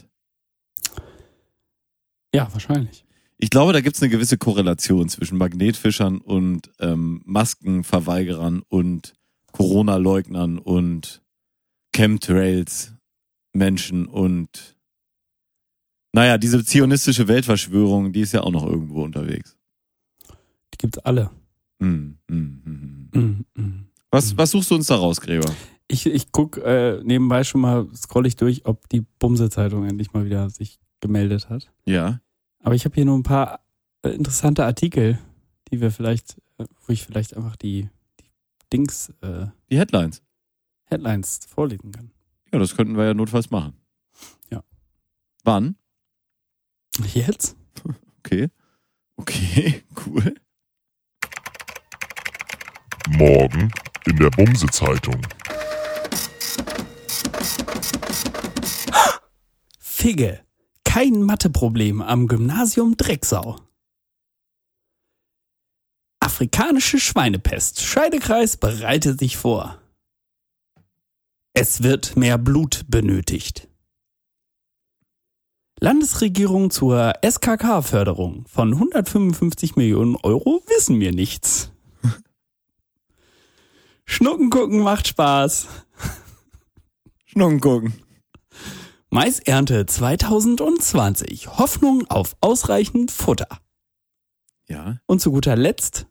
Ja, 2.35 2.53
wahrscheinlich. 2.53 3.05
Ich 3.39 3.51
glaube, 3.51 3.73
da 3.73 3.81
gibt 3.81 3.95
es 3.97 4.03
eine 4.03 4.11
gewisse 4.11 4.39
Korrelation 4.39 5.09
zwischen 5.09 5.39
Magnetfischern 5.39 6.19
und 6.19 6.71
ähm, 6.81 7.23
Maskenverweigerern 7.25 8.63
und 8.69 9.15
Corona-Leugnern 9.53 10.59
und 10.59 11.22
Chemtrails 11.93 12.95
Menschen 13.53 14.07
und 14.07 14.77
naja, 16.15 16.37
diese 16.37 16.65
zionistische 16.65 17.27
Weltverschwörung, 17.29 18.13
die 18.13 18.21
ist 18.21 18.33
ja 18.33 18.43
auch 18.43 18.51
noch 18.51 18.67
irgendwo 18.67 19.03
unterwegs. 19.03 19.57
Die 20.75 20.79
gibt's 20.79 20.99
alle. 20.99 21.31
Hm. 21.81 22.19
Mm, 22.29 23.09
mm. 23.15 23.87
Was, 24.11 24.37
was 24.37 24.51
suchst 24.51 24.71
du 24.71 24.75
uns 24.75 24.87
da 24.87 24.97
raus, 24.97 25.21
Gräber? 25.21 25.51
Ich, 25.89 26.07
ich 26.07 26.31
guck 26.31 26.59
äh, 26.59 27.03
nebenbei 27.03 27.45
schon 27.45 27.63
mal, 27.63 27.89
scroll 27.95 28.27
ich 28.27 28.37
durch, 28.37 28.67
ob 28.67 28.89
die 28.91 29.01
Bumse-Zeitung 29.19 29.87
endlich 29.87 30.13
mal 30.13 30.25
wieder 30.27 30.51
sich 30.51 30.79
gemeldet 31.01 31.49
hat. 31.49 31.73
Ja. 31.87 32.21
Aber 32.63 32.75
ich 32.75 32.85
habe 32.85 32.95
hier 32.95 33.07
nur 33.07 33.19
ein 33.19 33.23
paar 33.23 33.61
äh, 34.03 34.11
interessante 34.11 34.65
Artikel, 34.65 35.19
die 35.71 35.81
wir 35.81 35.91
vielleicht, 35.91 36.39
äh, 36.59 36.67
wo 36.87 36.93
ich 36.93 37.05
vielleicht 37.05 37.37
einfach 37.37 37.57
die, 37.57 37.89
die 38.21 38.27
Dings, 38.73 39.13
äh, 39.23 39.47
Die 39.71 39.79
Headlines. 39.79 40.23
Headlines 40.93 41.41
vorlesen 41.49 41.91
kann. 41.93 42.11
Ja, 42.53 42.59
das 42.59 42.77
könnten 42.77 42.97
wir 42.97 43.05
ja 43.05 43.15
notfalls 43.15 43.51
machen. 43.51 43.75
Ja. 44.51 44.63
Wann? 45.45 45.77
Jetzt? 47.13 47.57
Okay. 48.25 48.49
Okay, 49.17 49.83
cool. 50.07 50.37
Morgen 53.09 53.73
in 54.07 54.17
der 54.17 54.31
Bumse-Zeitung. 54.31 55.21
Figge. 59.81 60.45
Kein 60.85 61.23
Matheproblem 61.23 62.01
am 62.01 62.29
Gymnasium 62.29 62.97
Drecksau. 62.97 63.59
Afrikanische 66.21 67.01
Schweinepest. 67.01 67.83
Scheidekreis 67.83 68.57
bereitet 68.57 69.19
sich 69.19 69.37
vor. 69.37 69.82
Es 71.55 71.83
wird 71.83 72.17
mehr 72.17 72.39
Blut 72.39 72.85
benötigt. 72.89 73.69
Landesregierung 75.81 76.71
zur 76.71 77.13
SKK-Förderung 77.23 78.47
von 78.49 78.73
155 78.73 79.77
Millionen 79.77 80.17
Euro 80.17 80.63
wissen 80.69 80.99
wir 80.99 81.13
nichts. 81.13 81.71
Schnucken 84.07 84.49
gucken 84.49 84.81
macht 84.81 85.09
Spaß. 85.09 85.69
Schnucken 87.27 87.61
gucken. 87.61 88.03
Maisernte 89.11 89.85
2020. 89.85 91.59
Hoffnung 91.59 92.07
auf 92.09 92.35
ausreichend 92.41 93.11
Futter. 93.11 93.59
Ja. 94.69 95.01
Und 95.05 95.21
zu 95.21 95.33
guter 95.33 95.57
Letzt, 95.57 96.07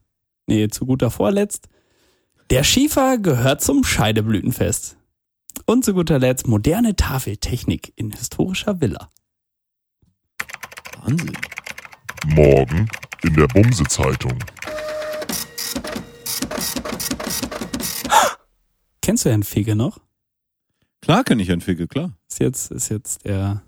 nee, 0.46 0.68
zu 0.68 0.86
guter 0.86 1.10
Vorletzt, 1.10 1.68
der 2.50 2.62
Schiefer 2.62 3.18
gehört 3.18 3.60
zum 3.60 3.82
Scheideblütenfest. 3.82 4.98
Und 5.66 5.84
zu 5.84 5.94
guter 5.94 6.18
Letzt 6.18 6.48
moderne 6.48 6.96
Tafeltechnik 6.96 7.92
in 7.96 8.10
historischer 8.10 8.80
Villa. 8.80 9.10
Wahnsinn. 11.02 11.36
Morgen 12.26 12.88
in 13.22 13.34
der 13.34 13.46
Bumse-Zeitung. 13.48 14.38
Kennst 19.00 19.24
du 19.24 19.30
Herrn 19.30 19.42
Fege 19.42 19.74
noch? 19.74 20.00
Klar 21.00 21.24
kenne 21.24 21.42
ich 21.42 21.48
Herrn 21.48 21.60
Ficke, 21.60 21.88
klar. 21.88 22.16
Ist 22.28 22.38
jetzt, 22.38 22.70
ist 22.70 22.88
jetzt 22.88 23.24
der 23.24 23.62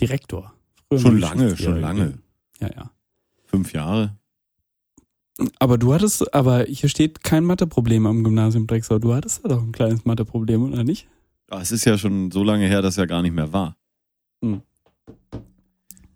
Direktor. 0.00 0.54
Früher 0.88 1.00
Schon 1.00 1.18
lange, 1.18 1.56
schon 1.56 1.80
lange. 1.80 2.18
Ja, 2.60 2.70
ja. 2.74 2.90
Fünf 3.44 3.72
Jahre. 3.74 4.17
Aber 5.58 5.78
du 5.78 5.94
hattest, 5.94 6.34
aber 6.34 6.64
hier 6.64 6.88
steht 6.88 7.22
kein 7.22 7.44
Matheproblem 7.44 8.06
am 8.06 8.24
Gymnasium 8.24 8.66
Drexau. 8.66 8.98
Du 8.98 9.14
hattest 9.14 9.44
da 9.44 9.48
doch 9.48 9.62
ein 9.62 9.72
kleines 9.72 10.04
Matheproblem, 10.04 10.72
oder 10.72 10.82
nicht? 10.82 11.06
Ah, 11.48 11.60
Es 11.60 11.70
ist 11.70 11.84
ja 11.84 11.96
schon 11.96 12.30
so 12.30 12.42
lange 12.42 12.66
her, 12.66 12.82
dass 12.82 12.98
er 12.98 13.06
gar 13.06 13.22
nicht 13.22 13.34
mehr 13.34 13.52
war. 13.52 13.76
Aber, 14.42 14.62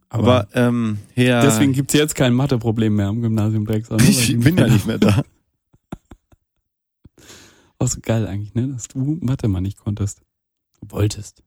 Aber, 0.08 0.48
ähm, 0.54 0.98
Herr. 1.14 1.42
deswegen 1.42 1.72
gibt's 1.72 1.94
jetzt 1.94 2.14
kein 2.14 2.34
Matheproblem 2.34 2.94
mehr 2.96 3.08
am 3.08 3.22
Gymnasium 3.22 3.64
nur 3.64 3.80
weil 3.90 4.02
ich 4.08 4.38
bin 4.38 4.56
ja 4.58 4.66
nicht 4.66 4.86
mehr 4.86 4.98
da. 4.98 5.22
Auch 7.78 7.88
so 7.88 7.98
geil 8.02 8.26
eigentlich, 8.26 8.54
ne? 8.54 8.68
Dass 8.68 8.88
du 8.88 9.18
Mathe 9.20 9.48
mal 9.48 9.60
nicht 9.60 9.78
konntest. 9.78 10.22
Wolltest. 10.82 11.42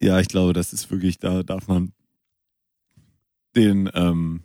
Ja, 0.00 0.20
ich 0.20 0.28
glaube, 0.28 0.52
das 0.52 0.72
ist 0.72 0.90
wirklich, 0.90 1.18
da 1.18 1.42
darf 1.42 1.68
man 1.68 1.92
den, 3.56 3.90
ähm, 3.94 4.42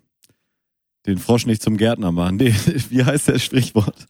den 1.06 1.18
Frosch 1.18 1.46
nicht 1.46 1.62
zum 1.62 1.78
Gärtner 1.78 2.12
machen. 2.12 2.38
Den, 2.38 2.54
wie 2.90 3.04
heißt 3.04 3.28
das 3.30 3.44
Sprichwort? 3.44 4.08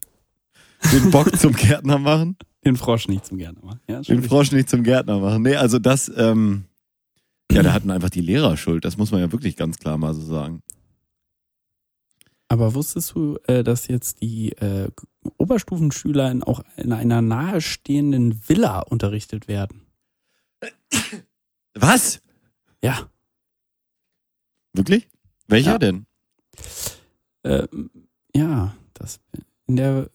Den 0.94 1.12
Bock 1.12 1.36
zum 1.38 1.54
Gärtner 1.54 1.98
machen? 1.98 2.38
Den 2.66 2.76
Frosch 2.78 3.08
nicht 3.08 3.26
zum 3.26 3.38
gerne 3.38 3.60
machen. 3.62 3.80
Ja, 3.88 4.02
Den. 4.02 4.24
Frosch 4.24 4.52
nicht 4.52 4.70
zum 4.70 4.84
Gärtner 4.84 5.20
machen. 5.20 5.44
Nee, 5.44 5.56
also 5.56 5.80
das, 5.80 6.12
ähm, 6.16 6.66
ja, 7.52 7.64
da 7.64 7.74
hatten 7.74 7.90
einfach 7.92 8.10
die 8.10 8.22
Lehrer 8.22 8.58
Schuld. 8.58 8.86
Das 8.86 8.98
muss 8.98 9.12
man 9.12 9.22
ja 9.22 9.32
wirklich 9.32 9.56
ganz 9.56 9.78
klar 9.80 9.98
mal 9.98 10.14
so 10.14 10.22
sagen. 10.22 10.62
Aber 12.48 12.74
wusstest 12.74 13.14
du, 13.16 13.38
äh, 13.48 13.64
dass 13.64 13.88
jetzt 13.88 14.22
die 14.22 14.54
äh, 14.54 14.90
Oberstufenschüler 15.38 16.32
in, 16.32 16.44
auch 16.44 16.64
in 16.78 16.92
einer 16.92 17.22
nahestehenden 17.22 18.42
Villa 18.50 18.80
unterrichtet 18.80 19.48
werden? 19.48 19.86
Was? 21.76 22.22
Ja. 22.84 23.10
Wirklich? 24.74 25.08
Welcher 25.48 25.74
Ja. 25.74 25.78
denn? 25.78 26.06
Ähm, 27.44 27.90
ja, 28.36 28.76
das 28.94 29.20
in 29.68 29.76
der 29.78 30.10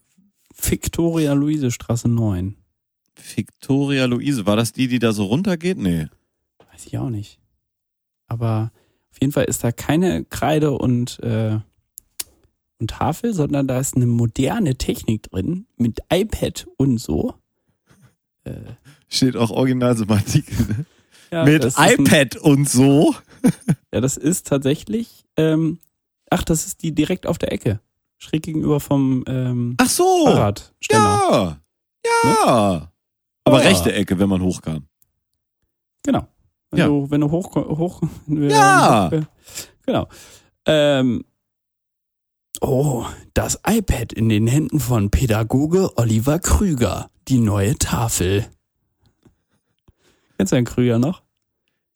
Viktoria-Luise-Straße 0.60 2.08
9. 2.08 2.56
Victoria 3.36 4.04
Luise. 4.06 4.46
War 4.46 4.56
das 4.56 4.72
die, 4.72 4.88
die 4.88 4.98
da 4.98 5.12
so 5.12 5.24
runtergeht? 5.24 5.78
Nee. 5.78 6.06
Weiß 6.72 6.86
ich 6.86 6.98
auch 6.98 7.10
nicht. 7.10 7.38
Aber 8.26 8.72
auf 9.12 9.20
jeden 9.20 9.32
Fall 9.32 9.44
ist 9.44 9.62
da 9.64 9.72
keine 9.72 10.24
Kreide 10.24 10.72
und, 10.72 11.20
äh, 11.20 11.58
und 12.78 12.90
Tafel, 12.90 13.32
sondern 13.32 13.68
da 13.68 13.78
ist 13.78 13.94
eine 13.96 14.06
moderne 14.06 14.76
Technik 14.76 15.22
drin 15.30 15.66
mit 15.76 16.00
iPad 16.12 16.66
und 16.76 16.98
so. 16.98 17.34
Äh, 18.44 18.54
Steht 19.08 19.36
auch 19.36 19.50
original 19.50 19.96
so 19.96 20.04
im 20.04 20.10
Artikel. 20.10 20.66
Ne? 20.66 20.86
ja, 21.30 21.44
Mit 21.44 21.64
ist 21.64 21.78
ein- 21.78 22.00
iPad 22.04 22.36
und 22.36 22.68
so. 22.68 23.14
Ja, 23.92 24.00
das 24.00 24.16
ist 24.16 24.46
tatsächlich, 24.48 25.24
ähm, 25.36 25.78
ach, 26.34 26.42
das 26.42 26.66
ist 26.66 26.82
die 26.82 26.92
direkt 26.94 27.26
auf 27.26 27.38
der 27.38 27.52
Ecke. 27.52 27.80
Schräg 28.18 28.42
gegenüber 28.42 28.80
vom 28.80 29.24
ähm, 29.26 29.74
Ach 29.78 29.88
so. 29.88 30.26
Fahrradständer. 30.26 31.60
Ja. 32.04 32.20
Ja. 32.24 32.92
Aber 33.44 33.62
Ja. 33.62 33.68
rechte 33.68 33.92
Ecke, 33.92 34.18
wenn 34.18 34.28
man 34.28 34.40
hochkam. 34.42 34.86
Genau. 36.02 36.26
Wenn 36.70 36.78
Ja. 36.80 36.86
du, 36.86 37.10
wenn 37.10 37.20
du 37.20 37.30
hoch, 37.30 37.54
hoch, 37.54 38.02
Ja. 38.26 39.10
hoch 39.12 39.22
genau. 39.84 40.08
Ähm, 40.66 41.24
oh, 42.60 43.04
das 43.34 43.60
iPad 43.66 44.12
in 44.12 44.28
den 44.28 44.46
Händen 44.46 44.80
von 44.80 45.10
Pädagoge 45.10 45.90
Oliver 45.96 46.38
Krüger. 46.38 47.10
Die 47.28 47.38
neue 47.38 47.76
Tafel. 47.76 48.46
Kennst 50.36 50.52
du 50.52 50.56
den 50.56 50.64
Krüger 50.64 50.98
noch? 50.98 51.22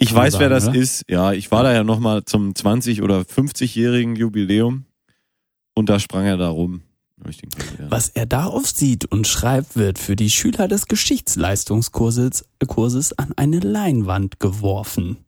Ich 0.00 0.14
weiß, 0.14 0.38
wer 0.38 0.48
sagen, 0.48 0.50
das 0.54 0.68
oder? 0.68 0.78
ist. 0.78 1.04
Ja, 1.08 1.32
ich 1.32 1.50
war 1.50 1.64
da 1.64 1.72
ja 1.72 1.82
nochmal 1.84 2.24
zum 2.24 2.52
20- 2.52 3.02
oder 3.02 3.20
50-jährigen 3.20 4.14
Jubiläum 4.16 4.86
und 5.74 5.88
da 5.88 5.98
sprang 5.98 6.24
er 6.24 6.36
da 6.36 6.48
rum. 6.48 6.82
Was 7.88 8.08
er 8.10 8.26
da 8.26 8.44
aufsieht 8.44 9.06
und 9.06 9.26
schreibt, 9.26 9.76
wird 9.76 9.98
für 9.98 10.14
die 10.14 10.30
Schüler 10.30 10.68
des 10.68 10.86
Geschichtsleistungskurses 10.86 12.44
Kurses 12.68 13.18
an 13.18 13.32
eine 13.36 13.58
Leinwand 13.58 14.38
geworfen. 14.38 15.18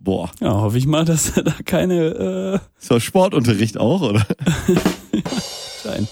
Boah, 0.00 0.30
Ja, 0.40 0.52
hoffe 0.52 0.78
ich 0.78 0.86
mal, 0.86 1.04
dass 1.04 1.36
er 1.36 1.44
da 1.44 1.54
keine 1.64 2.60
äh, 2.64 2.80
ist 2.80 2.90
das 2.90 3.02
Sportunterricht 3.04 3.78
auch, 3.78 4.02
oder? 4.02 4.26
Schein. 5.82 6.08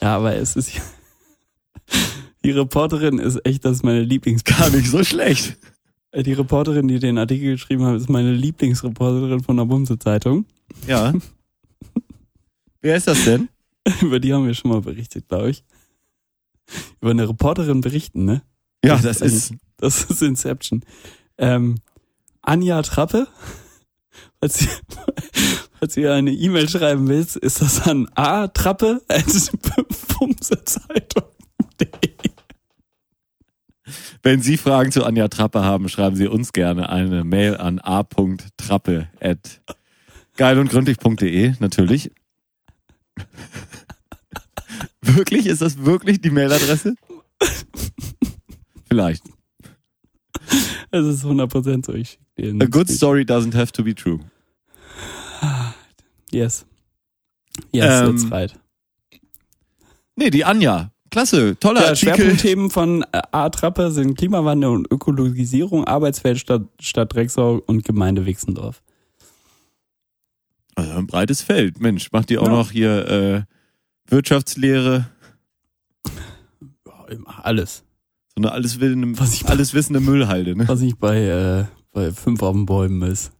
Ja, 0.00 0.16
aber 0.16 0.34
es 0.34 0.56
ist 0.56 0.72
die 2.44 2.50
Reporterin 2.50 3.18
ist 3.18 3.38
echt, 3.46 3.64
das 3.64 3.76
ist 3.78 3.84
meine 3.84 4.02
Lieblings 4.02 4.42
Gar 4.42 4.70
nicht 4.70 4.90
so 4.90 5.04
schlecht. 5.04 5.56
Äh, 6.12 6.22
die 6.22 6.34
Reporterin, 6.34 6.86
die 6.88 6.98
den 6.98 7.18
Artikel 7.18 7.52
geschrieben 7.52 7.84
hat, 7.84 7.96
ist 7.96 8.08
meine 8.08 8.32
Lieblingsreporterin 8.32 9.42
von 9.42 9.56
der 9.56 9.64
Bumse 9.64 9.98
Zeitung. 9.98 10.46
Ja. 10.86 11.12
Wer 12.80 12.96
ist 12.96 13.08
das 13.08 13.24
denn? 13.24 13.48
Über 14.00 14.20
die 14.20 14.32
haben 14.32 14.46
wir 14.46 14.54
schon 14.54 14.70
mal 14.70 14.80
berichtet, 14.80 15.28
glaube 15.28 15.50
ich. 15.50 15.64
Über 17.00 17.10
eine 17.10 17.28
Reporterin 17.28 17.80
berichten, 17.80 18.24
ne? 18.24 18.42
Ja, 18.84 18.96
Das 18.96 19.18
das 19.18 19.20
ist. 19.20 19.54
Das 19.78 20.04
ist 20.04 20.22
Inception. 20.22 20.84
Ähm, 21.38 21.76
Anja 22.40 22.82
Trappe, 22.82 23.26
falls 24.40 24.58
du, 24.58 24.66
falls 25.78 25.96
ihr 25.96 26.12
eine 26.12 26.30
E-Mail 26.30 26.68
schreiben 26.68 27.08
willst, 27.08 27.36
ist 27.36 27.60
das 27.60 27.88
an 27.88 28.08
atrappe 28.14 29.02
at 29.08 29.24
bumsezeitung.de. 30.18 32.11
Wenn 34.22 34.40
Sie 34.40 34.56
Fragen 34.56 34.92
zu 34.92 35.04
Anja 35.04 35.28
Trappe 35.28 35.64
haben, 35.64 35.88
schreiben 35.88 36.14
Sie 36.16 36.28
uns 36.28 36.52
gerne 36.52 36.88
eine 36.88 37.24
Mail 37.24 37.56
an 37.56 37.80
a.trappe 37.82 39.08
at 39.20 39.60
geilundgründlich.de, 40.36 41.54
natürlich. 41.58 42.12
wirklich? 45.02 45.46
Ist 45.46 45.60
das 45.62 45.84
wirklich 45.84 46.20
die 46.20 46.30
Mailadresse? 46.30 46.94
Vielleicht. 48.88 49.24
Es 50.90 51.06
ist 51.06 51.24
100% 51.24 51.86
so. 51.86 51.94
Ich 51.94 52.20
A 52.38 52.66
good 52.66 52.88
story 52.88 53.22
doesn't 53.22 53.54
have 53.54 53.72
to 53.72 53.82
be 53.82 53.94
true. 53.94 54.20
Yes. 56.30 56.64
Yes, 57.72 58.00
Ähm, 58.02 58.16
that's 58.16 58.30
right. 58.30 58.58
Nee, 60.16 60.30
die 60.30 60.44
Anja. 60.44 60.92
Klasse, 61.12 61.56
toller 61.60 61.82
Ja, 61.82 61.88
Artikel. 61.90 62.14
Schwerpunktthemen 62.16 62.70
von 62.70 63.02
äh, 63.12 63.20
A-Trappe 63.30 63.92
sind 63.92 64.16
Klimawandel 64.18 64.70
und 64.70 64.90
Ökologisierung, 64.90 65.84
Arbeitswelt 65.84 66.38
Stadt, 66.40 66.62
Stadt 66.80 67.14
Drecksau 67.14 67.62
und 67.66 67.84
Gemeinde 67.84 68.26
Wixendorf. 68.26 68.82
Also 70.74 70.90
ein 70.92 71.06
breites 71.06 71.42
Feld. 71.42 71.80
Mensch, 71.80 72.10
macht 72.12 72.30
die 72.30 72.38
auch 72.38 72.46
Ja. 72.46 72.52
noch 72.52 72.70
hier 72.70 73.06
äh, 73.08 73.42
Wirtschaftslehre, 74.10 75.06
Ja, 76.86 77.04
immer 77.10 77.44
alles. 77.44 77.84
so 78.28 78.36
eine 78.38 78.50
alles 78.52 78.76
ich- 79.34 79.46
alles 79.46 79.74
wissende 79.74 80.00
Müllhalde. 80.00 80.56
Ne? 80.56 80.66
Was 80.66 80.80
nicht 80.80 80.98
bei, 80.98 81.18
äh, 81.24 81.64
bei 81.92 82.10
fünf 82.12 82.42
auf 82.42 82.54
den 82.54 82.64
Bäumen 82.66 83.02
ist. 83.02 83.32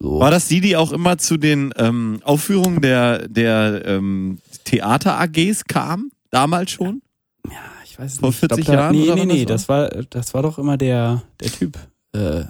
So. 0.00 0.20
War 0.20 0.30
das 0.30 0.46
die, 0.46 0.60
die 0.60 0.76
auch 0.76 0.92
immer 0.92 1.18
zu 1.18 1.36
den 1.38 1.72
ähm, 1.76 2.20
Aufführungen 2.22 2.80
der, 2.80 3.26
der 3.26 3.82
ähm, 3.84 4.38
Theater 4.64 5.18
AGs 5.18 5.64
kam? 5.64 6.10
Damals 6.30 6.70
schon? 6.70 7.02
Ja, 7.46 7.52
ich 7.84 7.98
weiß 7.98 8.18
Vor 8.18 8.28
nicht. 8.28 8.36
Ich 8.36 8.48
40 8.48 8.64
glaub, 8.64 8.76
da, 8.76 8.82
Jahren 8.82 8.96
Nee, 8.96 9.02
oder 9.10 9.14
nee, 9.16 9.24
nee, 9.26 9.44
das 9.44 9.62
das 9.62 9.68
war, 9.68 9.88
das 9.88 10.34
war 10.34 10.42
doch 10.42 10.58
immer 10.58 10.76
der, 10.76 11.22
der 11.40 11.50
Typ. 11.50 11.78
Äh, 12.12 12.44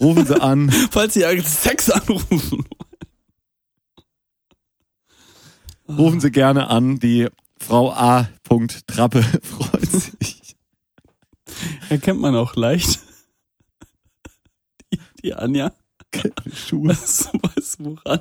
Rufen 0.00 0.26
Sie 0.26 0.40
an. 0.40 0.70
Falls 0.90 1.14
Sie 1.14 1.24
Sex 1.40 1.90
anrufen. 1.90 2.64
Rufen 5.88 6.20
Sie 6.20 6.30
gerne 6.30 6.68
an. 6.68 7.00
Die 7.00 7.28
Frau 7.58 7.90
A. 7.92 8.28
Trappe 8.86 9.22
freut 9.42 9.90
sich. 9.90 10.54
Erkennt 11.88 12.20
man 12.20 12.36
auch 12.36 12.54
leicht. 12.54 13.00
Die, 14.92 14.98
die 15.22 15.34
Anja. 15.34 15.72
Schuhe, 16.54 16.90
Weißt 16.90 17.30
du, 17.32 17.38
weißt 17.42 17.80
du 17.80 17.84
woran? 17.84 18.20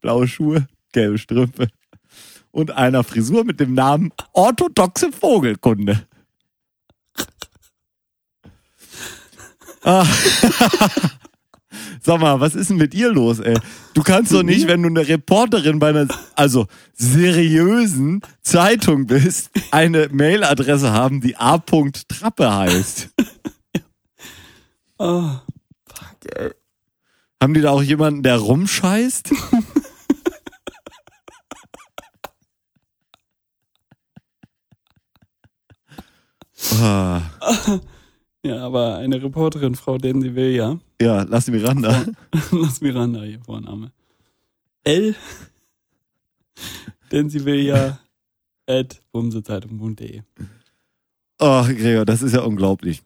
blaue 0.00 0.28
Schuhe, 0.28 0.68
gelbe 0.92 1.18
Strümpfe. 1.18 1.66
Und 2.52 2.70
einer 2.70 3.02
Frisur 3.02 3.44
mit 3.44 3.60
dem 3.60 3.74
Namen 3.74 4.12
Orthodoxe 4.32 5.10
Vogelkunde. 5.10 6.06
Ah. 9.82 10.06
Sag 12.04 12.20
mal, 12.20 12.40
was 12.40 12.54
ist 12.54 12.70
denn 12.70 12.76
mit 12.78 12.94
ihr 12.94 13.10
los, 13.12 13.38
ey? 13.38 13.56
Du 13.94 14.02
kannst 14.02 14.32
doch 14.32 14.42
nicht, 14.42 14.66
wenn 14.66 14.82
du 14.82 14.88
eine 14.88 15.06
Reporterin 15.06 15.78
bei 15.78 15.90
einer, 15.90 16.08
also 16.34 16.66
seriösen 16.94 18.22
Zeitung 18.42 19.06
bist, 19.06 19.50
eine 19.70 20.08
Mailadresse 20.10 20.92
haben, 20.92 21.20
die 21.20 21.36
A. 21.36 21.58
Trappe 21.58 22.54
heißt. 22.54 23.10
Oh, 24.98 25.30
fuck, 25.86 26.36
ey. 26.36 26.50
Haben 27.40 27.54
die 27.54 27.60
da 27.60 27.70
auch 27.70 27.82
jemanden, 27.82 28.22
der 28.22 28.36
rumscheißt? 28.36 29.32
ah, 36.80 37.22
Ja, 38.44 38.58
aber 38.66 38.96
eine 38.96 39.22
Reporterin, 39.22 39.76
Frau 39.76 39.98
Densi 39.98 40.34
will 40.34 40.50
ja. 40.50 40.78
ja, 41.00 41.22
lass 41.22 41.46
mich 41.46 41.62
ran 41.64 41.80
da. 41.82 42.04
Lass 42.50 42.80
Miranda 42.80 43.22
hier 43.22 43.38
Vorname. 43.40 43.92
L. 44.82 45.14
Densi 47.12 47.44
will 47.44 47.60
ja 47.60 48.00
at 48.66 49.00
bumsezeitung.de. 49.12 50.22
Oh, 51.38 51.62
Gregor, 51.64 52.04
das 52.04 52.22
ist 52.22 52.34
ja 52.34 52.40
unglaublich. 52.42 53.02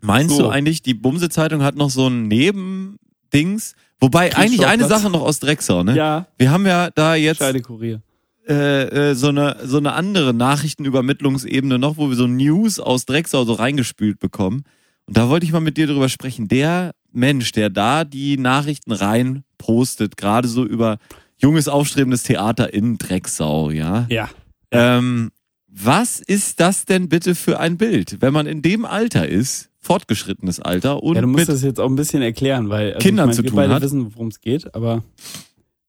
Meinst 0.00 0.36
So. 0.36 0.42
du 0.44 0.48
eigentlich, 0.48 0.82
die 0.82 0.94
Bumse-Zeitung 0.94 1.62
hat 1.62 1.76
noch 1.76 1.90
so 1.90 2.06
ein 2.08 2.28
Nebendings? 2.28 3.74
Wobei 4.00 4.34
eigentlich 4.36 4.66
eine. 4.66 4.86
Sache 4.86 5.10
noch 5.10 5.22
aus 5.22 5.40
Drecksau, 5.40 5.82
ne? 5.82 5.96
Ja, 5.96 6.26
Wir 6.38 6.50
haben 6.50 6.66
ja 6.66 6.90
da 6.90 7.14
jetzt 7.16 7.38
Scheidekurier. 7.38 8.00
Äh, 8.48 9.10
äh, 9.10 9.14
so 9.14 9.28
eine 9.28 9.56
so 9.64 9.76
eine 9.78 9.92
andere 9.92 10.32
Nachrichtenübermittlungsebene 10.34 11.78
noch, 11.78 11.96
wo 11.96 12.08
wir 12.08 12.16
so 12.16 12.26
News 12.26 12.80
aus 12.80 13.04
Drecksau 13.04 13.44
so 13.44 13.52
reingespült 13.52 14.18
bekommen. 14.18 14.64
Und 15.06 15.16
da 15.16 15.28
wollte 15.28 15.46
ich 15.46 15.52
mal 15.52 15.60
mit 15.60 15.76
dir 15.76 15.86
drüber 15.86 16.08
sprechen. 16.08 16.48
Der 16.48 16.94
Mensch, 17.12 17.52
der 17.52 17.70
da 17.70 18.04
die 18.04 18.36
Nachrichten 18.38 18.92
rein 18.92 19.44
postet, 19.58 20.16
gerade 20.16 20.48
so 20.48 20.64
über 20.64 20.98
junges 21.38 21.68
aufstrebendes 21.68 22.22
Theater 22.24 22.72
in 22.72 22.98
Drecksau, 22.98 23.70
ja. 23.70 24.06
Ja. 24.10 24.28
Ähm, 24.70 25.30
was 25.66 26.20
ist 26.20 26.60
das 26.60 26.84
denn 26.84 27.08
bitte 27.08 27.34
für 27.34 27.60
ein 27.60 27.76
Bild, 27.76 28.16
wenn 28.20 28.32
man 28.32 28.46
in 28.46 28.62
dem 28.62 28.84
Alter 28.84 29.28
ist, 29.28 29.70
fortgeschrittenes 29.80 30.60
Alter 30.60 31.02
und 31.02 31.14
Ja, 31.14 31.22
du 31.22 31.28
musst 31.28 31.48
das 31.48 31.62
jetzt 31.62 31.80
auch 31.80 31.88
ein 31.88 31.96
bisschen 31.96 32.20
erklären, 32.20 32.68
weil 32.68 32.94
also 32.94 32.98
Kindern 33.06 33.30
ich 33.30 33.36
zu 33.36 33.42
wir 33.44 33.50
tun 33.50 33.56
beide 33.56 33.74
hat. 33.74 33.82
wissen, 33.82 34.12
worum 34.14 34.28
es 34.28 34.40
geht, 34.40 34.74
aber 34.74 35.04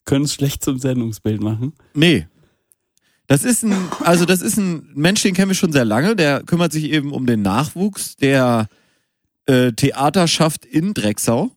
können 0.05 0.25
es 0.25 0.33
schlecht 0.33 0.63
zum 0.63 0.77
Sendungsbild 0.79 1.41
machen. 1.41 1.73
nee. 1.93 2.27
Das 3.29 3.43
ist 3.43 3.63
ein, 3.63 3.75
also 4.03 4.25
das 4.25 4.41
ist 4.41 4.57
ein 4.57 4.89
Mensch, 4.95 5.21
den 5.21 5.35
kennen 5.35 5.49
wir 5.49 5.55
schon 5.55 5.71
sehr 5.71 5.85
lange. 5.85 6.15
Der 6.15 6.41
kümmert 6.43 6.71
sich 6.73 6.85
eben 6.85 7.13
um 7.13 7.27
den 7.27 7.43
Nachwuchs 7.43 8.15
der 8.15 8.67
äh, 9.45 9.71
Theaterschaft 9.71 10.65
in 10.65 10.95
Drecksau. 10.95 11.51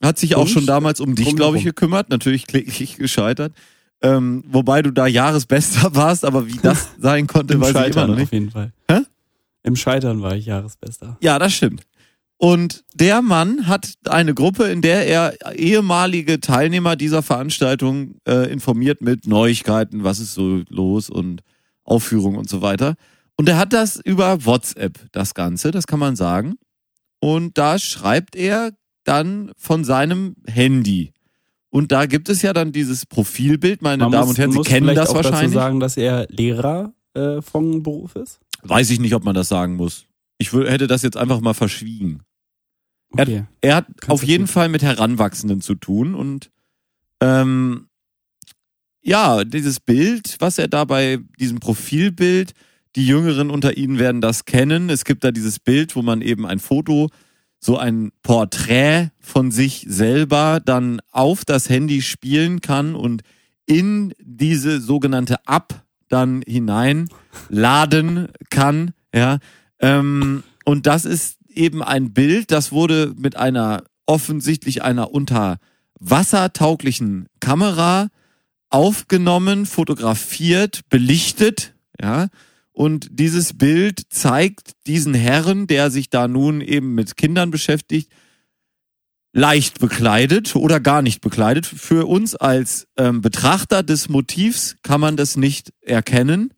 Hat 0.00 0.16
sich 0.16 0.36
auch 0.36 0.42
Und? 0.42 0.48
schon 0.48 0.64
damals 0.66 1.00
um 1.00 1.16
dich, 1.16 1.34
glaube 1.34 1.58
ich, 1.58 1.64
gekümmert. 1.64 2.08
Natürlich 2.08 2.46
kläglich 2.46 2.96
gescheitert. 2.96 3.52
Ähm, 4.00 4.44
wobei 4.46 4.80
du 4.80 4.92
da 4.92 5.08
Jahresbester 5.08 5.92
warst, 5.96 6.24
aber 6.24 6.46
wie 6.46 6.56
das 6.62 6.90
sein 7.00 7.26
konnte, 7.26 7.54
Im 7.54 7.62
weiß 7.62 7.70
ich 7.70 7.74
immer 7.74 7.84
Scheitern 7.84 8.06
noch 8.06 8.14
auf 8.14 8.20
nicht. 8.20 8.32
jeden 8.32 8.50
Fall. 8.52 8.72
Hä? 8.88 9.00
Im 9.64 9.74
Scheitern 9.74 10.22
war 10.22 10.36
ich 10.36 10.46
Jahresbester. 10.46 11.16
Ja, 11.20 11.40
das 11.40 11.52
stimmt. 11.52 11.82
Und 12.38 12.84
der 12.94 13.20
Mann 13.20 13.66
hat 13.66 13.94
eine 14.08 14.32
Gruppe, 14.32 14.64
in 14.64 14.80
der 14.80 15.06
er 15.08 15.34
ehemalige 15.58 16.40
Teilnehmer 16.40 16.94
dieser 16.94 17.22
Veranstaltung 17.22 18.14
äh, 18.28 18.50
informiert 18.50 19.00
mit 19.02 19.26
Neuigkeiten, 19.26 20.04
was 20.04 20.20
ist 20.20 20.34
so 20.34 20.62
los 20.68 21.10
und 21.10 21.42
Aufführung 21.82 22.36
und 22.36 22.48
so 22.48 22.62
weiter. 22.62 22.94
Und 23.36 23.48
er 23.48 23.58
hat 23.58 23.72
das 23.72 23.96
über 23.96 24.44
WhatsApp, 24.44 25.00
das 25.10 25.34
Ganze, 25.34 25.72
das 25.72 25.88
kann 25.88 25.98
man 25.98 26.14
sagen. 26.14 26.54
Und 27.18 27.58
da 27.58 27.78
schreibt 27.78 28.36
er 28.36 28.70
dann 29.02 29.50
von 29.56 29.82
seinem 29.84 30.36
Handy. 30.46 31.12
Und 31.70 31.90
da 31.90 32.06
gibt 32.06 32.28
es 32.28 32.42
ja 32.42 32.52
dann 32.52 32.70
dieses 32.70 33.04
Profilbild, 33.04 33.82
meine 33.82 34.04
Man 34.04 34.12
Damen 34.12 34.28
muss- 34.28 34.30
und 34.30 34.38
Herren, 34.38 34.52
Sie 34.52 34.62
kennen 34.62 34.94
das 34.94 35.10
auch 35.10 35.16
wahrscheinlich. 35.16 35.40
dazu 35.40 35.54
sagen, 35.54 35.80
dass 35.80 35.96
er 35.96 36.26
Lehrer 36.28 36.92
äh, 37.14 37.42
von 37.42 37.82
Beruf 37.82 38.14
ist. 38.14 38.38
Weiß 38.62 38.90
ich 38.90 39.00
nicht, 39.00 39.14
ob 39.14 39.24
man 39.24 39.34
das 39.34 39.48
sagen 39.48 39.74
muss. 39.76 40.04
Ich 40.38 40.52
hätte 40.52 40.86
das 40.86 41.02
jetzt 41.02 41.16
einfach 41.16 41.40
mal 41.40 41.54
verschwiegen. 41.54 42.20
Er- 43.16 43.22
Okay. 43.22 43.44
Er 43.60 43.76
hat 43.76 43.86
Kannst 44.00 44.10
auf 44.10 44.22
jeden 44.22 44.44
tun. 44.46 44.52
Fall 44.52 44.68
mit 44.68 44.82
Heranwachsenden 44.82 45.60
zu 45.60 45.74
tun 45.74 46.14
und 46.14 46.50
ähm, 47.20 47.88
ja, 49.02 49.44
dieses 49.44 49.80
Bild, 49.80 50.36
was 50.40 50.58
er 50.58 50.68
da 50.68 50.84
bei 50.84 51.18
diesem 51.40 51.60
Profilbild, 51.60 52.52
die 52.96 53.06
Jüngeren 53.06 53.50
unter 53.50 53.76
Ihnen 53.76 53.98
werden 53.98 54.20
das 54.20 54.44
kennen. 54.44 54.90
Es 54.90 55.04
gibt 55.04 55.24
da 55.24 55.30
dieses 55.30 55.58
Bild, 55.60 55.96
wo 55.96 56.02
man 56.02 56.20
eben 56.20 56.46
ein 56.46 56.58
Foto, 56.58 57.08
so 57.60 57.76
ein 57.78 58.12
Porträt 58.22 59.10
von 59.20 59.50
sich 59.50 59.84
selber 59.88 60.60
dann 60.64 61.00
auf 61.10 61.44
das 61.44 61.68
Handy 61.68 62.02
spielen 62.02 62.60
kann 62.60 62.94
und 62.94 63.22
in 63.66 64.14
diese 64.20 64.80
sogenannte 64.80 65.36
App 65.46 65.82
dann 66.08 66.42
hineinladen 66.46 68.28
kann. 68.50 68.92
Ja, 69.14 69.38
ähm, 69.80 70.42
und 70.64 70.86
das 70.86 71.04
ist 71.04 71.37
eben 71.48 71.82
ein 71.82 72.12
Bild, 72.12 72.50
das 72.50 72.72
wurde 72.72 73.14
mit 73.16 73.36
einer 73.36 73.84
offensichtlich 74.06 74.82
einer 74.82 75.12
unter 75.12 75.58
wassertauglichen 76.00 77.26
Kamera 77.40 78.08
aufgenommen, 78.70 79.66
fotografiert, 79.66 80.82
belichtet, 80.88 81.74
ja. 82.00 82.28
Und 82.72 83.08
dieses 83.10 83.58
Bild 83.58 84.02
zeigt 84.08 84.72
diesen 84.86 85.12
Herren, 85.12 85.66
der 85.66 85.90
sich 85.90 86.10
da 86.10 86.28
nun 86.28 86.60
eben 86.60 86.94
mit 86.94 87.16
Kindern 87.16 87.50
beschäftigt, 87.50 88.08
leicht 89.32 89.80
bekleidet 89.80 90.54
oder 90.54 90.78
gar 90.78 91.02
nicht 91.02 91.20
bekleidet. 91.20 91.66
Für 91.66 92.06
uns 92.06 92.36
als 92.36 92.86
ähm, 92.96 93.20
Betrachter 93.20 93.82
des 93.82 94.08
Motivs 94.08 94.76
kann 94.82 95.00
man 95.00 95.16
das 95.16 95.36
nicht 95.36 95.72
erkennen. 95.80 96.52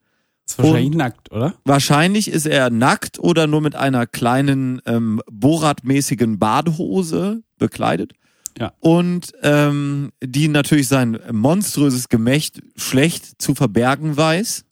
Ist 0.51 0.59
wahrscheinlich 0.59 0.95
nackt, 0.95 1.33
oder? 1.33 1.55
Wahrscheinlich 1.65 2.31
ist 2.31 2.47
er 2.47 2.71
nackt 2.71 3.19
oder 3.19 3.47
nur 3.47 3.61
mit 3.61 3.77
einer 3.77 4.07
kleinen 4.07 4.81
ähm, 4.87 5.21
Borat-mäßigen 5.31 6.39
Badehose 6.39 7.43
bekleidet. 7.59 8.13
Ja. 8.59 8.73
Und 8.81 9.33
ähm, 9.43 10.11
die 10.23 10.49
natürlich 10.49 10.89
sein 10.89 11.19
monströses 11.33 12.09
Gemächt 12.09 12.63
schlecht 12.77 13.41
zu 13.41 13.55
verbergen 13.55 14.17
weiß. 14.17 14.65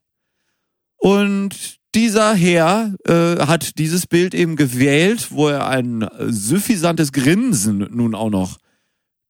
Und 0.96 1.78
dieser 1.94 2.34
Herr 2.34 2.94
äh, 3.06 3.46
hat 3.46 3.78
dieses 3.78 4.06
Bild 4.06 4.34
eben 4.34 4.56
gewählt, 4.56 5.28
wo 5.30 5.48
er 5.48 5.68
ein 5.68 6.06
suffisantes 6.26 7.12
Grinsen 7.12 7.88
nun 7.90 8.14
auch 8.14 8.30
noch 8.30 8.58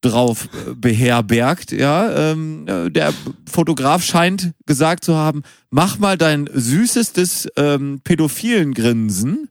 drauf 0.00 0.48
äh, 0.52 0.74
beherbergt. 0.74 1.72
Ja, 1.72 2.30
ähm, 2.32 2.66
äh, 2.66 2.90
der 2.90 3.12
Fotograf 3.50 4.04
scheint 4.04 4.52
gesagt 4.66 5.04
zu 5.04 5.16
haben: 5.16 5.42
Mach 5.70 5.98
mal 5.98 6.16
dein 6.16 6.48
süßestes 6.52 7.48
ähm, 7.56 8.00
pädophilen 8.04 8.74
Grinsen. 8.74 9.48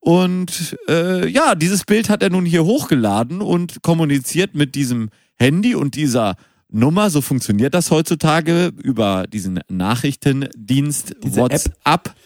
Und 0.00 0.76
äh, 0.88 1.28
ja, 1.28 1.54
dieses 1.54 1.84
Bild 1.84 2.08
hat 2.08 2.24
er 2.24 2.30
nun 2.30 2.44
hier 2.44 2.64
hochgeladen 2.64 3.40
und 3.40 3.82
kommuniziert 3.82 4.54
mit 4.54 4.74
diesem 4.74 5.10
Handy 5.36 5.76
und 5.76 5.94
dieser 5.94 6.34
Nummer. 6.68 7.08
So 7.08 7.20
funktioniert 7.20 7.72
das 7.72 7.92
heutzutage 7.92 8.72
über 8.82 9.26
diesen 9.28 9.60
Nachrichtendienst 9.68 11.14
Diese 11.22 11.40
WhatsApp. 11.40 11.74
Ab. 11.84 12.16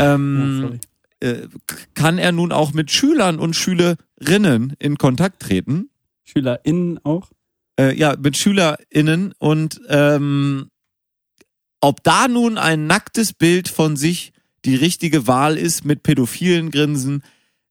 Ähm, 0.00 0.78
Ja. 1.20 1.28
Äh, 1.28 1.48
kann 1.94 2.18
er 2.18 2.30
nun 2.30 2.52
auch 2.52 2.72
mit 2.72 2.92
Schülern 2.92 3.40
und 3.40 3.56
Schülerinnen 3.56 4.74
in 4.78 4.98
Kontakt 4.98 5.40
treten. 5.42 5.90
SchülerInnen 6.28 7.04
auch. 7.04 7.30
Äh, 7.78 7.96
ja, 7.96 8.16
mit 8.18 8.36
SchülerInnen 8.36 9.34
und 9.38 9.80
ähm, 9.88 10.68
ob 11.80 12.02
da 12.02 12.28
nun 12.28 12.58
ein 12.58 12.86
nacktes 12.86 13.32
Bild 13.32 13.68
von 13.68 13.96
sich 13.96 14.32
die 14.64 14.74
richtige 14.74 15.26
Wahl 15.26 15.56
ist 15.56 15.84
mit 15.84 16.02
pädophilen 16.02 16.70
Grinsen, 16.70 17.22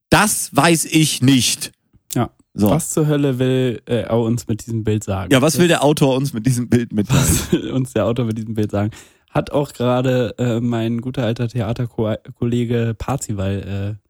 das 0.09 0.55
weiß 0.55 0.85
ich 0.85 1.21
nicht. 1.21 1.73
Ja. 2.15 2.31
So. 2.53 2.69
Was 2.69 2.89
zur 2.91 3.07
Hölle 3.07 3.37
will 3.37 3.81
äh, 3.85 4.03
er 4.03 4.17
uns 4.17 4.47
mit 4.47 4.65
diesem 4.65 4.83
Bild 4.83 5.03
sagen? 5.03 5.31
Ja, 5.31 5.41
was 5.41 5.59
will 5.59 5.67
der 5.67 5.83
Autor 5.83 6.15
uns 6.15 6.33
mit 6.33 6.45
diesem 6.45 6.69
Bild 6.69 6.93
mitteilen? 6.93 7.21
Was 7.21 7.51
will 7.51 7.71
uns 7.71 7.93
der 7.93 8.05
Autor 8.05 8.25
mit 8.25 8.37
diesem 8.37 8.53
Bild 8.53 8.71
sagen? 8.71 8.91
Hat 9.29 9.51
auch 9.51 9.73
gerade 9.73 10.33
äh, 10.39 10.59
mein 10.61 11.01
guter 11.01 11.23
alter 11.23 11.49
Theaterkollege 11.49 12.95
Parzival 12.97 13.97
äh, 13.99 14.07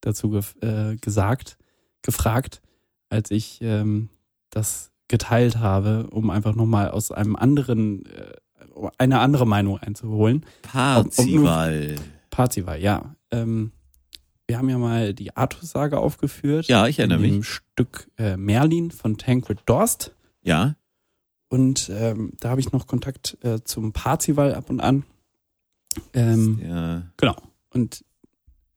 dazu 0.00 0.30
gef 0.30 0.54
äh, 0.62 0.96
gesagt, 0.96 1.58
gefragt, 2.02 2.62
als 3.10 3.30
ich 3.30 3.58
ähm, 3.60 4.08
das 4.48 4.90
geteilt 5.08 5.58
habe, 5.58 6.08
um 6.10 6.30
einfach 6.30 6.54
nochmal 6.54 6.90
aus 6.90 7.12
einem 7.12 7.36
anderen, 7.36 8.06
äh, 8.06 8.32
eine 8.96 9.18
andere 9.20 9.46
Meinung 9.46 9.78
einzuholen. 9.78 10.46
Parzival. 10.62 11.96
Parzival, 12.30 12.80
ja. 12.80 13.14
Ähm, 13.30 13.72
wir 14.46 14.58
haben 14.58 14.68
ja 14.68 14.78
mal 14.78 15.12
die 15.14 15.36
Artus-Sage 15.36 15.98
aufgeführt. 15.98 16.66
Ja, 16.66 16.86
ich 16.88 16.98
erinnere 16.98 17.18
in 17.18 17.24
dem 17.24 17.36
mich. 17.38 17.48
Stück 17.48 18.08
äh, 18.18 18.36
Merlin 18.36 18.90
von 18.90 19.18
Tancred 19.18 19.60
Dorst. 19.66 20.14
Ja. 20.42 20.74
Und 21.48 21.90
ähm, 21.92 22.32
da 22.40 22.50
habe 22.50 22.60
ich 22.60 22.72
noch 22.72 22.86
Kontakt 22.86 23.36
äh, 23.42 23.62
zum 23.64 23.92
Parzival 23.92 24.54
ab 24.54 24.70
und 24.70 24.80
an. 24.80 25.04
Ähm, 26.14 26.60
ja. 26.64 27.02
Genau. 27.16 27.36
Und 27.70 28.04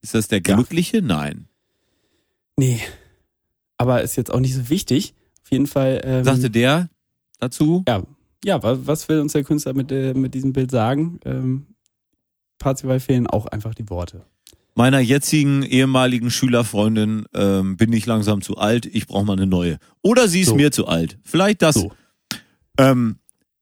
Ist 0.02 0.16
das 0.16 0.28
der 0.28 0.42
Ja. 0.46 0.56
Glückliche? 0.56 1.02
Nein. 1.04 1.48
nee, 2.58 2.80
aber 3.78 4.02
ist 4.02 4.16
jetzt 4.16 4.34
auch 4.34 4.40
nicht 4.40 4.54
so 4.56 4.70
wichtig. 4.70 5.14
Auf 5.44 5.52
jeden 5.52 5.68
Fall. 5.68 6.02
Ähm, 6.04 6.24
Sagte 6.24 6.50
der 6.50 6.90
dazu? 7.40 7.84
ja, 7.88 8.04
ja, 8.46 8.62
wa- 8.64 8.78
was 8.84 9.08
will 9.10 9.20
uns 9.20 9.34
der 9.34 9.44
Künstler 9.44 9.74
mit, 9.74 9.92
äh, 9.92 10.14
mit 10.14 10.34
diesem 10.34 10.54
Bild 10.54 10.72
sagen? 10.72 11.20
Ähm, 11.26 11.68
Parzival 12.60 13.00
fehlen 13.00 13.28
auch 13.28 13.46
einfach 13.48 13.74
die 13.74 13.90
Worte. 13.90 14.26
Meiner 14.76 15.00
jetzigen 15.00 15.62
ehemaligen 15.64 16.32
Schülerfreundin 16.32 17.26
ähm, 17.34 17.78
bin 17.78 17.94
ich 17.94 18.06
langsam 18.06 18.42
zu 18.42 18.58
alt, 18.58 18.86
ich 18.88 19.06
brauche 19.06 19.26
mal 19.26 19.34
eine 19.34 19.46
neue. 19.48 19.78
Oder 20.02 20.28
sie 20.28 20.42
ist 20.42 20.48
So. 20.50 20.56
mir 20.56 20.72
zu 20.72 20.88
alt. 20.88 21.20
Vielleicht 21.24 21.62
das. 21.62 21.76
So. 21.76 21.92
Ähm, 22.80 23.18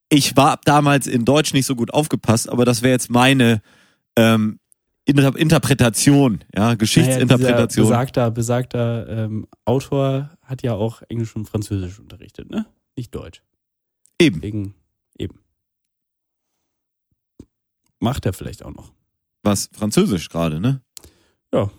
ich 0.08 0.36
war 0.36 0.58
damals 0.64 1.06
in 1.06 1.24
Deutsch 1.24 1.52
nicht 1.52 1.66
so 1.66 1.74
gut 1.76 1.92
aufgepasst, 1.92 2.48
aber 2.48 2.64
das 2.64 2.82
wäre 2.82 2.92
jetzt 2.92 3.10
meine 3.10 3.60
ähm, 4.16 4.58
Inter 5.04 5.36
Interpretation, 5.36 6.44
ja, 6.54 6.74
Geschichtsinterpretation. 6.74 7.86
Naja, 7.86 7.98
besagter 7.98 8.30
besagter 8.30 9.08
ähm, 9.08 9.48
Autor 9.64 10.30
hat 10.42 10.62
ja 10.62 10.74
auch 10.74 11.02
Englisch 11.08 11.34
und 11.34 11.46
Französisch 11.46 11.98
unterrichtet, 11.98 12.50
ne? 12.50 12.66
Nicht 12.96 13.14
Deutsch. 13.14 13.42
Eben. 14.20 14.36
Deswegen 14.36 14.74
eben. 15.18 15.40
Macht 17.98 18.26
er 18.26 18.32
vielleicht 18.32 18.64
auch 18.64 18.72
noch. 18.74 18.92
Was 19.42 19.68
Französisch 19.72 20.28
gerade, 20.28 20.60
ne? 20.60 20.82
Ja. 21.52 21.70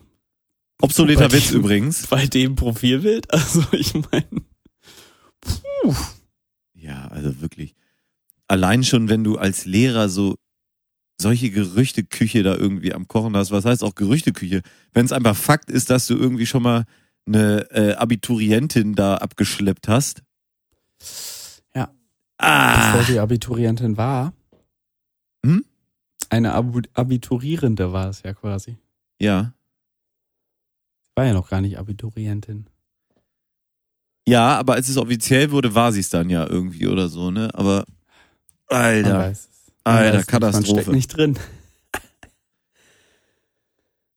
Obsoleter 0.82 1.32
Witz 1.32 1.48
dem- 1.48 1.60
übrigens. 1.60 2.06
Bei 2.08 2.26
dem 2.26 2.56
Profilbild, 2.56 3.32
also 3.32 3.64
ich 3.72 3.94
meine. 3.94 4.44
Ja, 6.74 7.08
also 7.08 7.40
wirklich. 7.40 7.74
Allein 8.48 8.84
schon, 8.84 9.08
wenn 9.08 9.24
du 9.24 9.38
als 9.38 9.64
Lehrer 9.64 10.10
so 10.10 10.36
solche 11.20 11.50
Gerüchteküche 11.50 12.42
da 12.42 12.54
irgendwie 12.56 12.92
am 12.92 13.06
Kochen 13.08 13.36
hast, 13.36 13.50
was 13.50 13.64
heißt 13.64 13.84
auch 13.84 13.94
Gerüchteküche? 13.94 14.62
Wenn 14.92 15.06
es 15.06 15.12
einfach 15.12 15.36
Fakt 15.36 15.70
ist, 15.70 15.90
dass 15.90 16.06
du 16.06 16.16
irgendwie 16.16 16.46
schon 16.46 16.62
mal 16.62 16.84
eine 17.26 17.70
äh, 17.70 17.94
Abiturientin 17.94 18.94
da 18.94 19.16
abgeschleppt 19.16 19.88
hast. 19.88 20.22
Ja. 21.74 21.90
Ah, 22.38 22.92
Bevor 22.92 23.04
sie 23.06 23.18
Abiturientin 23.20 23.96
war. 23.96 24.32
Hm? 25.44 25.64
Eine 26.30 26.52
Abu 26.52 26.80
Abiturierende 26.94 27.92
war 27.92 28.08
es 28.08 28.22
ja 28.22 28.32
quasi. 28.34 28.76
ja. 29.20 29.52
War 31.16 31.26
ja 31.26 31.32
noch 31.32 31.48
gar 31.48 31.60
nicht 31.60 31.78
Abiturientin. 31.78 32.66
Ja, 34.26 34.58
aber 34.58 34.72
als 34.74 34.88
es 34.88 34.96
offiziell 34.96 35.52
wurde, 35.52 35.72
war 35.72 35.92
sie 35.92 36.00
es 36.00 36.08
dann 36.10 36.28
ja 36.28 36.44
irgendwie 36.44 36.88
oder 36.88 37.08
so, 37.08 37.30
ne? 37.30 37.50
Aber, 37.54 37.84
Man 38.68 38.80
Alter. 38.80 39.18
weiß 39.20 39.48
es. 39.52 39.53
Alter, 39.84 40.04
Das- 40.04 40.12
Man 40.14 40.22
steckt 40.22 40.30
Katastrophe. 40.30 40.90
nicht 40.92 41.08
drin. 41.16 41.38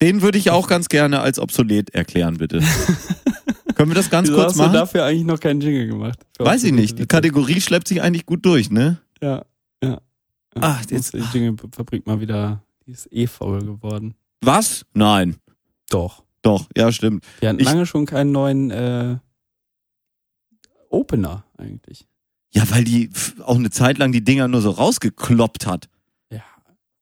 Den 0.02 0.22
würde 0.22 0.38
ich 0.38 0.52
auch 0.52 0.68
ganz 0.68 0.90
gerne 0.90 1.22
als 1.22 1.40
obsolet 1.40 1.90
erklären, 1.92 2.38
bitte. 2.38 2.60
Können 3.76 3.90
wir 3.92 3.96
das 3.96 4.10
ganz 4.10 4.28
Wieso 4.28 4.38
kurz 4.38 4.50
hast 4.52 4.58
du 4.58 4.64
machen? 4.64 4.74
dafür 4.74 5.06
eigentlich 5.06 5.26
noch 5.26 5.40
keinen 5.40 5.62
Jingle 5.62 5.88
gemacht? 5.88 6.20
Weiß 6.40 6.64
ich 6.64 6.72
nicht. 6.72 6.98
Die. 7.00 7.06
Kategorie 7.06 7.62
schleppt 7.62 7.88
sich 7.88 8.02
eigentlich 8.02 8.26
gut 8.26 8.46
durch, 8.46 8.70
ne? 8.72 8.98
Ja, 9.22 9.46
ja. 9.84 9.90
ja. 9.92 10.00
Ach, 10.62 10.80
jetzt 10.82 10.92
jetzt- 10.92 11.14
ist 11.14 11.34
die 11.34 11.38
Jingle-Fabrik 11.40 12.06
mal 12.08 12.20
wieder, 12.20 12.64
die 12.86 12.92
ist 12.92 13.12
eh 13.12 13.28
faul 13.28 13.60
geworden. 13.64 14.16
Was? 14.42 14.86
Nein. 14.94 15.38
Doch. 15.90 16.24
Doch, 16.44 16.68
ja, 16.76 16.92
stimmt. 16.92 17.24
Wir 17.40 17.50
hatten 17.50 17.60
Ich- 17.60 17.66
lange 17.66 17.86
schon 17.86 18.06
keinen 18.06 18.32
neuen 18.32 18.72
äh, 18.72 19.18
Opener 20.90 21.44
eigentlich. 21.58 22.08
Ja, 22.58 22.68
weil 22.72 22.84
die 22.84 23.12
auch 23.44 23.58
eine 23.58 23.70
Zeit 23.70 24.00
lang 24.00 24.12
die 24.12 24.24
Dinger 24.24 24.48
nur 24.48 24.62
so 24.62 24.72
rausgekloppt 24.72 25.68
hat. 25.68 25.90
Ja, 26.32 26.44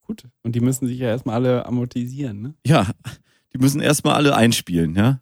gut. 0.01 0.27
Und 0.43 0.53
die 0.53 0.59
müssen 0.59 0.85
sich 0.85 0.99
ja 0.99 1.07
erstmal 1.07 1.35
alle 1.35 1.65
amortisieren, 1.65 2.41
ne? 2.41 2.55
Ja, 2.67 2.91
die 3.53 3.59
müssen 3.59 3.79
erstmal 3.79 4.15
alle 4.15 4.35
einspielen, 4.35 4.95
ja? 4.95 5.21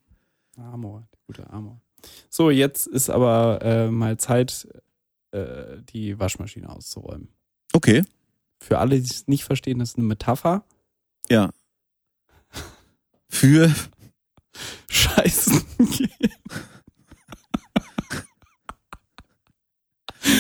Amor, 0.58 1.08
der 1.12 1.20
gute 1.28 1.50
Amor. 1.52 1.80
So, 2.32 2.50
jetzt 2.50 2.88
ist 2.88 3.12
aber 3.12 3.62
äh, 3.62 3.92
mal 3.92 4.18
Zeit, 4.18 4.68
äh, 5.34 5.78
die 5.94 6.18
Waschmaschine 6.18 6.68
auszuräumen. 6.68 7.30
Okay. 7.72 8.04
Für 8.60 8.80
alle, 8.80 9.00
die 9.00 9.08
es 9.08 9.28
nicht 9.28 9.44
verstehen, 9.44 9.78
das 9.78 9.90
ist 9.90 9.98
eine 9.98 10.08
Metapher. 10.08 10.66
Ja. 11.30 11.52
Für, 13.30 13.72
Scheißen. 14.90 15.62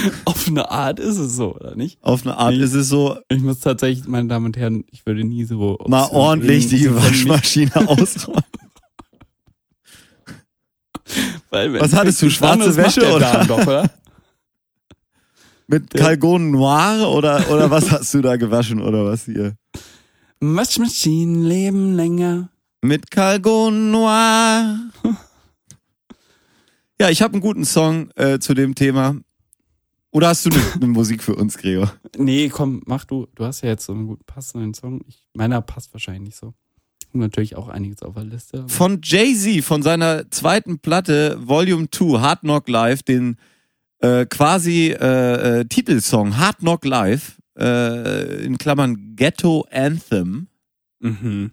Auf 0.25 0.47
eine 0.47 0.69
Art 0.69 0.99
ist 0.99 1.17
es 1.17 1.35
so, 1.35 1.55
oder 1.55 1.75
nicht? 1.75 1.97
auf 2.01 2.25
eine 2.25 2.37
Art 2.37 2.53
Ich- 2.53 2.59
ist 2.61 2.73
es 2.73 2.89
so, 2.89 3.17
Ich 3.29 3.41
muss 3.41 3.59
tatsächlich, 3.59 4.07
meine 4.07 4.27
Damen 4.27 4.47
und 4.47 4.57
Herren, 4.57 4.83
ich 4.91 5.05
würde 5.05 5.23
nie 5.23 5.43
so. 5.45 5.77
mal 5.87 6.07
ordentlich 6.11 6.67
die 6.67 6.93
Waschmaschine 6.93 7.71
ausräumen. 7.87 8.41
Weil, 11.49 11.79
Was 11.79 11.93
hattest 11.93 12.21
du, 12.21 12.29
schwarze 12.29 12.75
Wäsche, 12.75 13.01
der 13.01 13.15
oder? 13.15 13.45
Doch, 13.45 13.65
oder? 13.67 13.89
Mit 15.67 15.93
Ja. 15.93 16.01
Calgon 16.05 16.51
Noir 16.51 17.09
oder, 17.09 17.49
oder 17.49 17.69
was 17.71 17.89
hast 17.91 18.13
du 18.13 18.21
da 18.21 18.35
gewaschen 18.35 18.81
oder 18.81 19.05
was 19.05 19.25
hier? 19.25 19.55
Waschmaschinen 20.39 21.43
leben 21.43 21.95
länger. 21.95 22.49
Mit 22.81 23.11
Calgon 23.11 23.91
Noir. 23.91 24.79
Ja, 26.99 27.09
ich 27.09 27.21
habe 27.21 27.33
einen 27.33 27.41
guten 27.41 27.65
Song 27.65 28.09
äh, 28.15 28.39
zu 28.39 28.53
dem 28.53 28.75
Thema. 28.75 29.15
Oder 30.13 30.27
hast 30.27 30.45
du 30.45 30.51
eine, 30.51 30.61
eine 30.75 30.87
Musik 30.87 31.23
für 31.23 31.35
uns, 31.35 31.57
Gregor? 31.57 31.91
Nee, 32.17 32.47
komm, 32.49 32.83
mach 32.85 33.03
du. 33.03 33.27
Du 33.33 33.45
hast 33.45 33.61
ja 33.61 33.69
jetzt 33.69 33.85
so 33.85 33.93
einen 33.93 34.05
guten 34.05 34.23
passenden 34.25 34.75
Song. 34.75 35.01
Ich, 35.07 35.27
meiner 35.33 35.59
passt 35.61 35.91
wahrscheinlich 35.91 36.23
nicht 36.23 36.37
so. 36.37 36.53
Und 37.13 37.19
natürlich 37.19 37.55
auch 37.55 37.67
einiges 37.67 38.03
auf 38.03 38.13
der 38.13 38.23
Liste. 38.23 38.65
Von 38.67 39.01
Jay-Z, 39.03 39.63
von 39.63 39.81
seiner 39.81 40.29
zweiten 40.29 40.77
Platte 40.77 41.39
Volume 41.41 41.89
2, 41.89 42.19
Hard 42.19 42.41
Knock 42.41 42.69
Live, 42.69 43.01
den 43.01 43.37
äh, 44.01 44.27
quasi 44.27 44.91
äh, 44.91 45.61
äh, 45.61 45.65
Titelsong 45.65 46.37
Hard 46.37 46.59
Knock 46.59 46.85
Live, 46.85 47.39
äh, 47.57 48.45
in 48.45 48.59
Klammern 48.59 49.15
Ghetto 49.15 49.65
Anthem. 49.71 50.47
Mhm. 50.99 51.51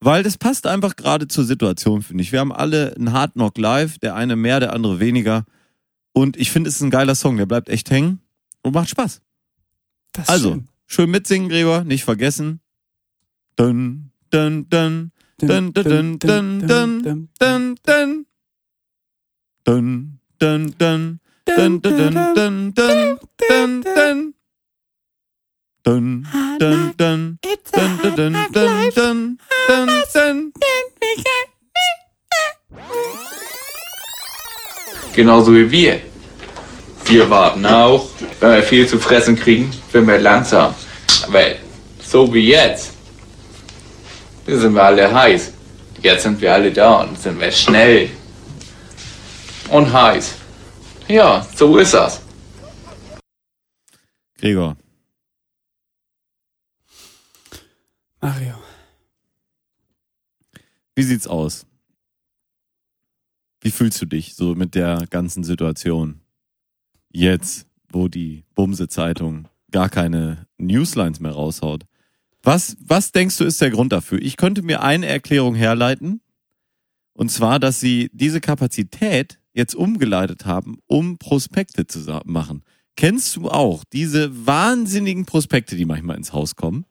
Weil 0.00 0.22
das 0.22 0.38
passt 0.38 0.66
einfach 0.66 0.96
gerade 0.96 1.28
zur 1.28 1.44
Situation, 1.44 2.00
finde 2.00 2.22
ich. 2.22 2.32
Wir 2.32 2.40
haben 2.40 2.52
alle 2.52 2.94
einen 2.96 3.12
Hard 3.12 3.34
Knock 3.34 3.58
Live, 3.58 3.98
der 3.98 4.14
eine 4.14 4.36
mehr, 4.36 4.58
der 4.58 4.72
andere 4.72 5.00
weniger. 5.00 5.44
Und 6.18 6.36
ich 6.36 6.50
finde, 6.50 6.68
es 6.68 6.74
ist 6.74 6.82
ein 6.82 6.90
geiler 6.90 7.14
Song, 7.14 7.36
der 7.36 7.46
bleibt 7.46 7.68
echt 7.68 7.92
hängen 7.92 8.20
und 8.62 8.74
macht 8.74 8.88
Spaß. 8.88 9.20
Das 10.12 10.28
also, 10.28 10.50
schön. 10.50 10.68
schön 10.86 11.10
mitsingen, 11.12 11.48
Gregor, 11.48 11.84
nicht 11.84 12.02
vergessen. 12.02 12.58
Dun, 13.54 14.10
dun, 14.30 14.68
dun. 14.68 15.12
Dun, 15.38 15.72
dun, 15.72 15.84
dun, 15.84 16.18
dun, 16.18 16.66
dun, 16.66 16.66
dun. 16.66 17.28
Dun, 17.38 17.78
dun, 17.84 17.86
dun. 17.86 18.26
Dun, 19.64 20.18
dun, 20.34 20.74
dun, 20.74 21.20
dun, 22.34 22.74
dun, 22.74 22.74
dun. 22.74 24.34
Dun, 25.84 26.26
dun, 26.58 26.96
dun. 26.96 27.38
Dun, 27.38 27.38
dun, 27.38 27.38
dun, 27.38 27.38
dun, 28.12 28.34
dun, 28.52 28.90
dun, 28.96 28.96
dun. 28.96 29.38
Genauso 35.14 35.54
wie 35.54 35.70
wir. 35.70 36.07
Wir 37.08 37.30
warten 37.30 37.64
auch, 37.64 38.06
wenn 38.38 38.52
wir 38.52 38.62
viel 38.62 38.86
zu 38.86 38.98
fressen 38.98 39.34
kriegen, 39.34 39.72
werden 39.92 40.06
wir 40.06 40.18
langsam. 40.18 40.74
Weil, 41.28 41.58
so 42.02 42.32
wie 42.34 42.48
jetzt, 42.48 42.92
sind 44.46 44.74
wir 44.74 44.82
alle 44.82 45.12
heiß. 45.12 45.52
Jetzt 46.02 46.24
sind 46.24 46.38
wir 46.38 46.52
alle 46.52 46.70
da 46.70 47.00
und 47.00 47.18
sind 47.18 47.40
wir 47.40 47.50
schnell. 47.50 48.10
Und 49.70 49.90
heiß. 49.90 50.34
Ja, 51.08 51.46
so 51.56 51.78
ist 51.78 51.94
das. 51.94 52.20
Gregor, 54.38 54.76
Mario. 58.20 58.54
wie 60.94 61.02
sieht's 61.02 61.26
aus? 61.26 61.64
Wie 63.62 63.70
fühlst 63.70 64.00
du 64.02 64.06
dich 64.06 64.34
so 64.34 64.54
mit 64.54 64.74
der 64.74 65.06
ganzen 65.08 65.42
Situation? 65.42 66.20
Jetzt, 67.10 67.66
wo 67.90 68.08
die 68.08 68.44
Bumse-Zeitung 68.54 69.48
gar 69.70 69.88
keine 69.88 70.46
Newslines 70.58 71.20
mehr 71.20 71.32
raushaut. 71.32 71.84
Was, 72.42 72.76
was 72.80 73.12
denkst 73.12 73.36
du 73.38 73.44
ist 73.44 73.60
der 73.60 73.70
Grund 73.70 73.92
dafür? 73.92 74.20
Ich 74.20 74.36
könnte 74.36 74.62
mir 74.62 74.82
eine 74.82 75.06
Erklärung 75.06 75.54
herleiten. 75.54 76.20
Und 77.12 77.30
zwar, 77.30 77.58
dass 77.58 77.80
sie 77.80 78.10
diese 78.12 78.40
Kapazität 78.40 79.40
jetzt 79.52 79.74
umgeleitet 79.74 80.46
haben, 80.46 80.78
um 80.86 81.18
Prospekte 81.18 81.86
zu 81.86 82.20
machen. 82.24 82.62
Kennst 82.96 83.36
du 83.36 83.48
auch 83.50 83.84
diese 83.84 84.46
wahnsinnigen 84.46 85.26
Prospekte, 85.26 85.76
die 85.76 85.84
manchmal 85.84 86.16
ins 86.16 86.32
Haus 86.32 86.54
kommen? 86.54 86.84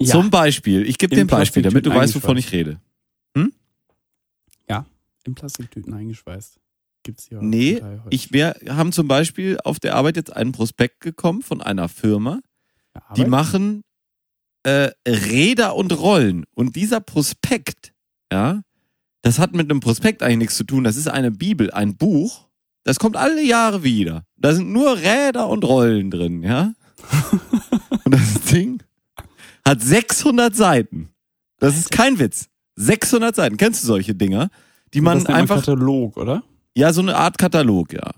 Ja, 0.00 0.12
Zum 0.12 0.30
Beispiel, 0.30 0.86
ich 0.86 0.98
gebe 0.98 1.14
dir 1.14 1.20
ein 1.20 1.26
Beispiel, 1.26 1.62
damit 1.62 1.86
du 1.86 1.90
weißt, 1.90 2.14
wovon 2.14 2.36
ich 2.36 2.52
rede. 2.52 2.80
in 5.24 5.34
Plastiktüten 5.34 5.94
eingeschweißt. 5.94 6.59
Gibt's 7.02 7.26
hier 7.28 7.40
Nee, 7.40 7.82
ich, 8.10 8.32
wir 8.32 8.56
haben 8.68 8.92
zum 8.92 9.08
Beispiel 9.08 9.58
auf 9.64 9.80
der 9.80 9.94
Arbeit 9.94 10.16
jetzt 10.16 10.34
einen 10.34 10.52
Prospekt 10.52 11.00
gekommen 11.00 11.42
von 11.42 11.62
einer 11.62 11.88
Firma, 11.88 12.40
Ja, 12.94 13.14
die 13.14 13.24
machen 13.24 13.82
äh, 14.62 14.90
Räder 15.06 15.74
und 15.76 15.98
Rollen. 15.98 16.44
Und 16.54 16.76
dieser 16.76 17.00
Prospekt, 17.00 17.92
ja, 18.32 18.62
das 19.22 19.38
hat 19.38 19.54
mit 19.54 19.70
einem 19.70 19.80
Prospekt 19.80 20.22
eigentlich 20.22 20.38
nichts 20.38 20.56
zu 20.56 20.64
tun. 20.64 20.84
Das 20.84 20.96
ist 20.96 21.08
eine 21.08 21.30
Bibel, 21.30 21.70
ein 21.70 21.96
Buch. 21.96 22.46
Das 22.84 22.98
kommt 22.98 23.16
alle 23.16 23.42
Jahre 23.42 23.82
wieder. 23.82 24.24
Da 24.36 24.54
sind 24.54 24.72
nur 24.72 24.96
Räder 24.96 25.48
und 25.48 25.64
Rollen 25.64 26.10
drin, 26.10 26.42
ja. 26.42 26.74
und 28.04 28.14
das 28.14 28.34
Ding 28.50 28.82
hat 29.66 29.82
600 29.82 30.54
Seiten. 30.54 31.10
Das 31.58 31.76
ist 31.76 31.90
kein 31.90 32.18
Witz. 32.18 32.48
600 32.76 33.36
Seiten. 33.36 33.56
Kennst 33.56 33.82
du 33.82 33.86
solche 33.86 34.14
Dinger? 34.14 34.48
Die 34.94 35.00
man 35.00 35.18
das 35.18 35.26
einfach, 35.26 35.56
Katalog, 35.56 36.16
oder? 36.16 36.42
Ja, 36.76 36.92
so 36.92 37.00
eine 37.00 37.16
Art 37.16 37.38
Katalog, 37.38 37.92
ja. 37.92 38.12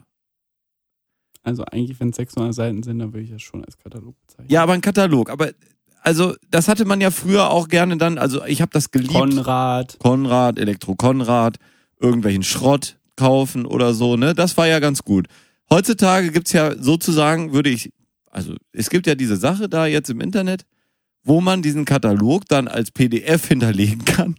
Also 1.43 1.65
eigentlich, 1.65 1.99
wenn 1.99 2.11
es 2.11 2.17
600 2.17 2.55
Seiten 2.55 2.83
sind, 2.83 2.99
dann 2.99 3.13
würde 3.13 3.25
ich 3.25 3.31
das 3.31 3.43
schon 3.43 3.65
als 3.65 3.77
Katalog 3.77 4.15
bezeichnen. 4.21 4.49
Ja, 4.51 4.63
aber 4.63 4.75
ein 4.75 4.81
Katalog. 4.81 5.29
Aber 5.31 5.51
also 6.03 6.35
das 6.51 6.69
hatte 6.69 6.85
man 6.85 7.01
ja 7.01 7.11
früher 7.11 7.51
auch 7.51 7.69
gerne 7.69 7.97
dann. 7.97 8.19
Also 8.19 8.45
ich 8.45 8.61
habe 8.61 8.71
das 8.73 8.91
geliebt. 8.91 9.13
Konrad. 9.13 9.99
Konrad, 9.99 10.59
Elektro 10.59 10.95
Konrad, 10.95 11.57
irgendwelchen 12.01 12.43
Schrott 12.43 12.99
kaufen 13.17 13.67
oder 13.67 13.95
so. 13.95 14.17
Ne, 14.17 14.35
das 14.35 14.57
war 14.57 14.67
ja 14.67 14.79
ganz 14.79 15.03
gut. 15.03 15.27
Heutzutage 15.71 16.31
gibt's 16.31 16.53
ja 16.53 16.77
sozusagen, 16.77 17.53
würde 17.53 17.71
ich, 17.71 17.93
also 18.31 18.55
es 18.73 18.91
gibt 18.91 19.07
ja 19.07 19.15
diese 19.15 19.37
Sache 19.37 19.69
da 19.69 19.87
jetzt 19.87 20.11
im 20.11 20.21
Internet, 20.21 20.65
wo 21.25 21.41
man 21.41 21.63
diesen 21.63 21.85
Katalog 21.85 22.47
dann 22.49 22.69
als 22.69 22.91
PDF 22.91 23.47
hinterlegen 23.47 24.05
kann. 24.05 24.37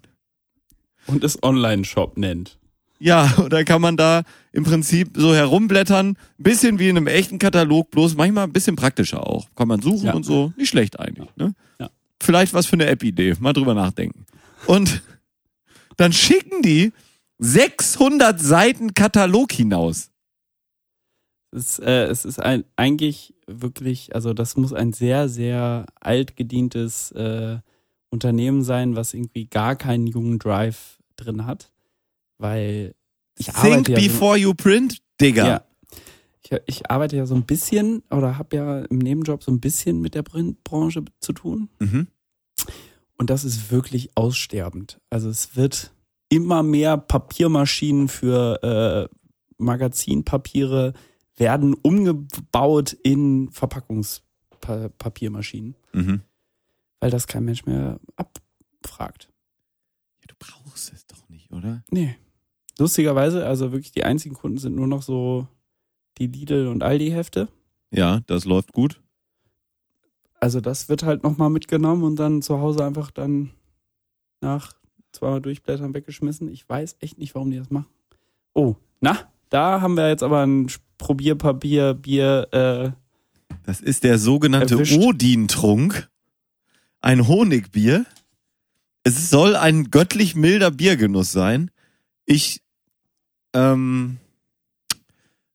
Und 1.07 1.23
es 1.23 1.41
Online-Shop 1.41 2.17
nennt. 2.17 2.59
Ja, 3.03 3.33
und 3.37 3.51
dann 3.51 3.65
kann 3.65 3.81
man 3.81 3.97
da 3.97 4.23
im 4.53 4.63
Prinzip 4.63 5.09
so 5.15 5.35
herumblättern, 5.35 6.09
ein 6.11 6.17
bisschen 6.37 6.79
wie 6.79 6.87
in 6.87 6.95
einem 6.95 7.07
echten 7.07 7.37
Katalog, 7.37 7.91
bloß 7.91 8.15
manchmal 8.15 8.45
ein 8.45 8.53
bisschen 8.53 8.77
praktischer 8.77 9.27
auch. 9.27 9.47
Kann 9.55 9.67
man 9.67 9.81
suchen 9.81 10.05
Ja. 10.05 10.13
und 10.13 10.23
so. 10.23 10.53
Nicht 10.55 10.69
schlecht 10.69 10.97
eigentlich. 10.99 11.27
Ne? 11.35 11.53
Ja. 11.79 11.89
Vielleicht 12.21 12.53
was 12.53 12.65
für 12.65 12.73
eine 12.77 12.85
App-Idee. 12.85 13.33
Mal 13.41 13.51
drüber 13.51 13.73
nachdenken. 13.73 14.25
Und 14.67 15.01
dann 15.97 16.13
schicken 16.13 16.61
die 16.61 16.93
600 17.39 18.39
Seiten 18.39 18.93
Katalog 18.93 19.51
hinaus. 19.51 20.09
Es, 21.51 21.79
äh, 21.79 22.05
es 22.05 22.23
ist 22.23 22.39
ein, 22.39 22.63
eigentlich 22.77 23.35
wirklich, 23.47 24.15
also 24.15 24.33
das 24.33 24.55
muss 24.55 24.71
ein 24.71 24.93
sehr, 24.93 25.27
sehr 25.27 25.87
altgedientes 25.99 27.11
äh, 27.11 27.57
Unternehmen 28.09 28.63
sein, 28.63 28.95
was 28.95 29.13
irgendwie 29.13 29.45
gar 29.47 29.75
keinen 29.75 30.07
jungen 30.07 30.39
Drive 30.39 30.99
drin 31.17 31.45
hat. 31.45 31.72
Weil 32.37 32.93
ich 33.37 33.45
Think 33.47 33.57
arbeite 33.57 33.91
ja 33.93 33.99
so- 33.99 34.05
before 34.07 34.37
you 34.37 34.53
print, 34.53 35.01
Digga. 35.21 35.47
Ja. 35.47 35.63
Ich, 36.43 36.51
ich 36.65 36.91
arbeite 36.91 37.15
ja 37.15 37.25
so 37.25 37.35
ein 37.35 37.45
bisschen 37.45 38.03
oder 38.11 38.37
habe 38.37 38.55
ja 38.55 38.79
im 38.85 38.97
Nebenjob 38.99 39.43
so 39.43 39.51
ein 39.51 39.59
bisschen 39.61 40.01
mit 40.01 40.13
der 40.15 40.23
Printbranche 40.23 41.03
zu 41.19 41.33
tun. 41.33 41.69
Mhm. 41.79 42.07
Und 43.17 43.29
das 43.29 43.43
ist 43.45 43.71
wirklich 43.71 44.09
aussterbend. 44.15 44.99
Also 45.09 45.29
es 45.29 45.55
wird 45.55 45.93
immer 46.29 46.61
mehr 46.63 46.97
Papiermaschinen 46.97 48.07
für 48.09 49.09
äh, 49.09 49.15
Magazinpapiere 49.57 50.93
werden 51.37 51.73
umgebaut 51.75 52.93
in 53.03 53.49
Verpackungspapiermaschinen, 53.51 55.75
Mhm. 55.93 56.21
weil 56.99 57.09
das 57.11 57.27
kein 57.27 57.45
Mensch 57.45 57.65
mehr 57.65 57.99
abfragt. 58.15 59.29
Ja, 60.21 60.27
du 60.27 60.35
brauchst 60.39 60.91
es 60.93 61.05
doch 61.07 61.22
oder? 61.53 61.83
Nee. 61.89 62.15
Lustigerweise, 62.79 63.45
also 63.45 63.71
wirklich 63.71 63.91
die 63.91 64.03
einzigen 64.03 64.35
Kunden 64.35 64.57
sind 64.57 64.75
nur 64.75 64.87
noch 64.87 65.03
so 65.03 65.47
die 66.17 66.27
Lidl 66.27 66.67
und 66.67 66.83
Aldi-Hefte. 66.83 67.47
Ja, 67.91 68.21
das 68.27 68.45
läuft 68.45 68.73
gut. 68.73 68.99
Also 70.39 70.59
das 70.59 70.89
wird 70.89 71.03
halt 71.03 71.23
nochmal 71.23 71.49
mitgenommen 71.49 72.03
und 72.03 72.17
dann 72.17 72.41
zu 72.41 72.59
Hause 72.59 72.83
einfach 72.83 73.11
dann 73.11 73.51
nach 74.41 74.73
zweimal 75.11 75.41
durchblättern 75.41 75.93
weggeschmissen. 75.93 76.51
Ich 76.51 76.67
weiß 76.67 76.97
echt 76.99 77.17
nicht, 77.17 77.35
warum 77.35 77.51
die 77.51 77.57
das 77.57 77.69
machen. 77.69 77.85
Oh, 78.53 78.75
na, 78.99 79.17
da 79.49 79.79
haben 79.81 79.95
wir 79.95 80.09
jetzt 80.09 80.23
aber 80.23 80.45
ein 80.45 80.67
Probierpapier, 80.97 81.93
Bier, 81.93 82.47
äh, 82.51 82.91
Das 83.63 83.79
ist 83.79 84.03
der 84.03 84.17
sogenannte. 84.17 84.77
Odin-Trunk. 84.77 86.09
Ein 87.01 87.27
Honigbier. 87.27 88.05
Es 89.03 89.29
soll 89.29 89.55
ein 89.55 89.91
göttlich 89.91 90.35
milder 90.35 90.71
Biergenuss 90.71 91.31
sein. 91.31 91.71
Ich 92.25 92.61
ähm, 93.53 94.17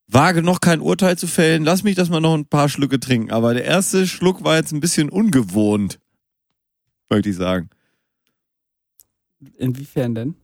wage 0.06 0.42
noch 0.42 0.60
kein 0.60 0.80
Urteil 0.80 1.16
zu 1.16 1.26
fällen. 1.26 1.64
Lass 1.64 1.82
mich 1.82 1.94
das 1.94 2.10
mal 2.10 2.20
noch 2.20 2.34
ein 2.34 2.46
paar 2.46 2.68
Schlücke 2.68 3.00
trinken. 3.00 3.30
Aber 3.30 3.54
der 3.54 3.64
erste 3.64 4.06
Schluck 4.06 4.44
war 4.44 4.56
jetzt 4.56 4.72
ein 4.72 4.80
bisschen 4.80 5.08
ungewohnt. 5.08 5.98
Möchte 7.08 7.30
ich 7.30 7.36
sagen. 7.36 7.70
inwiefern 9.56 10.14
denn? 10.14 10.34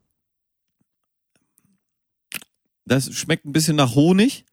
Das 2.86 3.12
schmeckt 3.14 3.44
ein 3.44 3.52
bisschen 3.52 3.76
nach 3.76 3.94
Honig. 3.94 4.44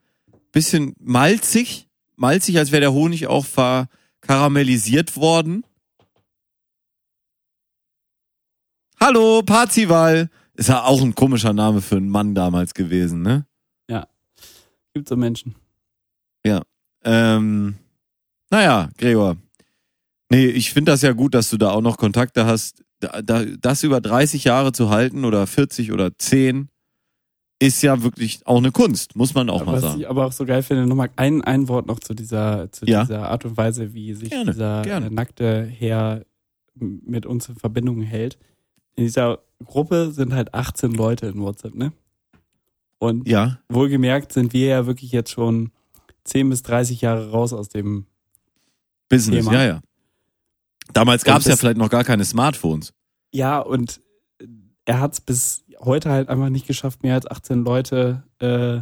Bisschen 0.51 0.93
malzig. 0.99 1.87
Malzig, 2.17 2.57
als 2.57 2.71
wäre 2.71 2.81
der 2.81 2.93
Honig 2.93 3.27
auch 3.27 3.45
verkaramellisiert 3.45 5.15
worden. 5.15 5.65
Hallo, 9.01 9.41
Parzival. 9.43 10.29
Ist 10.53 10.69
ja 10.69 10.83
auch 10.83 11.01
ein 11.01 11.15
komischer 11.15 11.53
Name 11.53 11.81
für 11.81 11.97
einen 11.97 12.09
Mann 12.09 12.35
damals 12.35 12.73
gewesen, 12.73 13.21
ne? 13.21 13.45
Gibt 14.93 15.07
so 15.07 15.15
Menschen. 15.15 15.55
Ähm, 17.03 17.75
naja, 18.51 18.89
Gregor. 18.97 19.37
Nee, 20.29 20.45
ich 20.47 20.71
finde 20.71 20.91
das 20.91 21.01
ja 21.01 21.13
gut, 21.13 21.33
dass 21.33 21.49
du 21.49 21.57
da 21.57 21.71
auch 21.71 21.81
noch 21.81 21.97
Kontakte 21.97 22.45
hast. 22.45 22.83
Da, 22.99 23.23
da, 23.23 23.43
das 23.45 23.81
über 23.81 24.01
30 24.01 24.43
Jahre 24.43 24.71
zu 24.71 24.91
halten 24.91 25.25
oder 25.25 25.47
40 25.47 25.93
oder 25.93 26.15
10 26.15 26.69
ist 27.59 27.81
ja 27.81 28.03
wirklich 28.03 28.45
auch 28.45 28.57
eine 28.59 28.71
Kunst, 28.71 29.15
muss 29.15 29.33
man 29.33 29.49
auch 29.49 29.65
mal 29.65 29.73
Was 29.77 29.81
sagen. 29.81 30.01
ich 30.01 30.07
aber 30.09 30.27
auch 30.27 30.31
so 30.31 30.45
geil 30.45 30.61
finde, 30.61 30.85
nochmal 30.85 31.09
ein, 31.15 31.41
ein 31.41 31.67
Wort 31.69 31.87
noch 31.87 31.99
zu 31.99 32.13
dieser, 32.13 32.71
zu 32.71 32.85
Ja. 32.85 33.01
dieser 33.01 33.29
Art 33.29 33.45
und 33.45 33.57
Weise, 33.57 33.95
wie 33.95 34.13
sich 34.13 34.29
Gerne, 34.29 34.51
dieser 34.51 34.83
gerne. 34.83 35.09
nackte 35.09 35.63
Herr 35.63 36.23
mit 36.75 37.25
uns 37.25 37.49
in 37.49 37.55
Verbindung 37.55 38.01
hält. 38.03 38.37
In 38.95 39.05
dieser 39.05 39.39
Gruppe 39.65 40.11
sind 40.11 40.33
halt 40.33 40.53
18 40.53 40.91
Leute 40.93 41.27
in 41.27 41.41
WhatsApp, 41.41 41.75
ne? 41.75 41.91
Und 42.97 43.27
Ja, 43.27 43.59
wohlgemerkt 43.69 44.31
sind 44.33 44.53
wir 44.53 44.67
ja 44.67 44.85
wirklich 44.85 45.11
jetzt 45.11 45.31
schon 45.31 45.71
10 46.25 46.49
bis 46.49 46.61
30 46.63 47.01
Jahre 47.01 47.31
raus 47.31 47.53
aus 47.53 47.69
dem. 47.69 48.05
Business, 49.09 49.45
Thema. 49.45 49.53
ja, 49.53 49.65
ja. 49.65 49.81
Damals 50.93 51.23
gab 51.23 51.39
es 51.39 51.45
ja 51.45 51.55
vielleicht 51.55 51.77
noch 51.77 51.89
gar 51.89 52.03
keine 52.03 52.23
Smartphones. 52.23 52.93
Ja, 53.33 53.59
und 53.59 54.01
er 54.85 54.99
hat 54.99 55.13
es 55.13 55.21
bis 55.21 55.63
heute 55.79 56.09
halt 56.09 56.29
einfach 56.29 56.49
nicht 56.49 56.67
geschafft, 56.67 57.03
mehr 57.03 57.15
als 57.15 57.29
18 57.29 57.63
Leute 57.63 58.23
äh, 58.39 58.77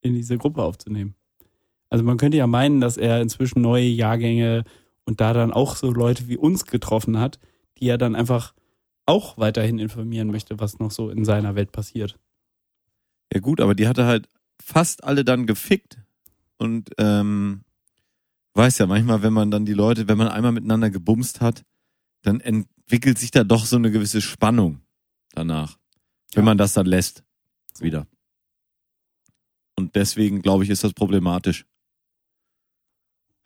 in 0.00 0.14
diese 0.14 0.36
Gruppe 0.36 0.62
aufzunehmen. 0.62 1.14
Also 1.90 2.04
man 2.04 2.16
könnte 2.16 2.36
ja 2.36 2.46
meinen, 2.46 2.80
dass 2.80 2.96
er 2.96 3.20
inzwischen 3.20 3.62
neue 3.62 3.84
Jahrgänge 3.84 4.64
und 5.04 5.20
da 5.20 5.32
dann 5.32 5.52
auch 5.52 5.76
so 5.76 5.90
Leute 5.92 6.28
wie 6.28 6.36
uns 6.36 6.66
getroffen 6.66 7.18
hat, 7.18 7.38
die 7.78 7.88
er 7.88 7.98
dann 7.98 8.14
einfach 8.14 8.54
auch 9.06 9.36
weiterhin 9.38 9.78
informieren 9.78 10.30
möchte, 10.30 10.58
was 10.60 10.78
noch 10.78 10.90
so 10.90 11.10
in 11.10 11.24
seiner 11.24 11.54
Welt 11.54 11.72
passiert. 11.72 12.18
Ja 13.32 13.40
gut, 13.40 13.60
aber 13.60 13.74
die 13.74 13.88
hatte 13.88 14.06
halt 14.06 14.28
fast 14.62 15.04
alle 15.04 15.24
dann 15.24 15.46
gefickt. 15.46 15.98
Und 16.56 16.90
ähm, 16.98 17.64
weiß 18.54 18.78
ja, 18.78 18.86
manchmal, 18.86 19.22
wenn 19.22 19.32
man 19.32 19.50
dann 19.50 19.66
die 19.66 19.74
Leute, 19.74 20.08
wenn 20.08 20.18
man 20.18 20.28
einmal 20.28 20.52
miteinander 20.52 20.90
gebumst 20.90 21.40
hat, 21.40 21.64
dann 22.22 22.40
entwickelt 22.40 23.18
sich 23.18 23.30
da 23.30 23.44
doch 23.44 23.66
so 23.66 23.76
eine 23.76 23.90
gewisse 23.90 24.20
Spannung 24.20 24.80
danach. 25.32 25.78
Wenn 26.32 26.42
Ja. 26.42 26.46
man 26.46 26.58
das 26.58 26.72
dann 26.72 26.86
lässt. 26.86 27.24
Wieder. 27.80 28.06
Und 29.76 29.96
deswegen, 29.96 30.40
glaube 30.40 30.64
ich, 30.64 30.70
ist 30.70 30.84
das 30.84 30.92
problematisch. 30.94 31.66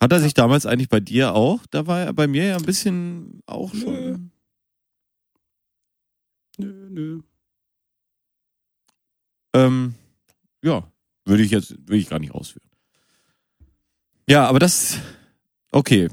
Hat 0.00 0.12
er 0.12 0.20
sich 0.20 0.34
damals 0.34 0.66
eigentlich 0.66 0.90
bei 0.90 1.00
dir 1.00 1.34
auch? 1.34 1.66
Da 1.70 1.86
war 1.86 2.00
er 2.00 2.12
bei 2.12 2.26
mir 2.28 2.44
ja 2.44 2.56
ein 2.56 2.64
bisschen 2.64 3.40
auch 3.46 3.74
schon. 3.74 4.30
Nö, 6.58 6.88
nö. 6.90 7.20
Ähm, 9.54 9.94
ja, 10.62 10.90
würde 11.24 11.42
ich 11.42 11.50
jetzt, 11.50 11.76
will 11.88 11.98
ich 11.98 12.08
gar 12.08 12.18
nicht 12.18 12.32
ausführen. 12.32 12.68
Ja, 14.28 14.46
aber 14.46 14.58
das, 14.58 14.98
okay. 15.70 16.08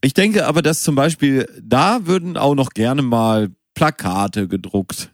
Ich 0.00 0.14
denke 0.14 0.46
aber, 0.46 0.62
dass 0.62 0.82
zum 0.82 0.94
Beispiel, 0.94 1.48
da 1.60 2.06
würden 2.06 2.36
auch 2.36 2.54
noch 2.54 2.70
gerne 2.70 3.02
mal 3.02 3.50
Plakate 3.74 4.46
gedruckt. 4.46 5.12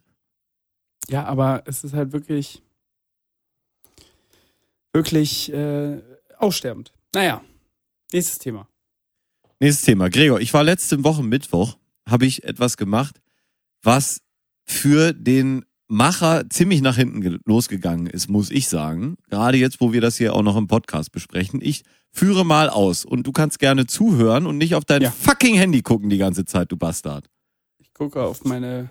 Ja, 1.09 1.25
aber 1.25 1.63
es 1.67 1.85
ist 1.85 1.95
halt 1.95 2.13
wirklich, 2.13 2.63
wirklich 4.93 5.53
äh, 5.53 6.03
aussterbend. 6.37 6.93
Naja, 7.15 7.43
nächstes 8.13 8.39
Thema. 8.39 8.69
Nächstes 9.61 9.87
Thema. 9.87 10.11
Gregor, 10.11 10.41
ich 10.41 10.53
war 10.53 10.65
letzte 10.65 11.03
Woche 11.05 11.23
Mittwoch, 11.23 11.79
habe 12.07 12.27
ich 12.27 12.45
etwas 12.45 12.77
gemacht, 12.77 13.21
was 13.83 14.21
für 14.69 15.13
den 15.13 15.65
Macher 15.89 16.49
ziemlich 16.51 16.83
nach 16.83 16.97
hinten 16.97 17.21
ge- 17.23 17.39
losgegangen 17.47 18.07
ist, 18.07 18.29
muss 18.29 18.51
ich 18.51 18.69
sagen. 18.69 19.17
Gerade 19.31 19.57
jetzt, 19.57 19.81
wo 19.81 19.93
wir 19.93 20.03
das 20.03 20.17
hier 20.19 20.35
auch 20.35 20.43
noch 20.43 20.57
im 20.57 20.67
Podcast 20.67 21.13
besprechen. 21.13 21.61
Ich 21.63 21.83
führe 22.13 22.45
mal 22.45 22.69
aus 22.69 23.05
und 23.07 23.27
du 23.27 23.33
kannst 23.33 23.59
gerne 23.59 23.87
zuhören 23.87 24.47
und 24.47 24.59
nicht 24.59 24.75
auf 24.75 24.85
dein 24.85 25.03
Ja. 25.03 25.11
fucking 25.11 25.55
Handy 25.57 25.81
gucken 25.83 26.11
die 26.11 26.19
ganze 26.19 26.45
Zeit, 26.45 26.71
du 26.71 26.77
Bastard. 26.77 27.31
Ich 27.79 27.95
gucke 27.95 28.23
auf 28.23 28.45
meine 28.45 28.91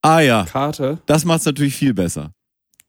Ah 0.00 0.20
ja, 0.20 0.44
Karte. 0.44 1.02
das 1.06 1.24
macht's 1.26 1.44
natürlich 1.44 1.74
viel 1.76 1.92
besser. 1.92 2.32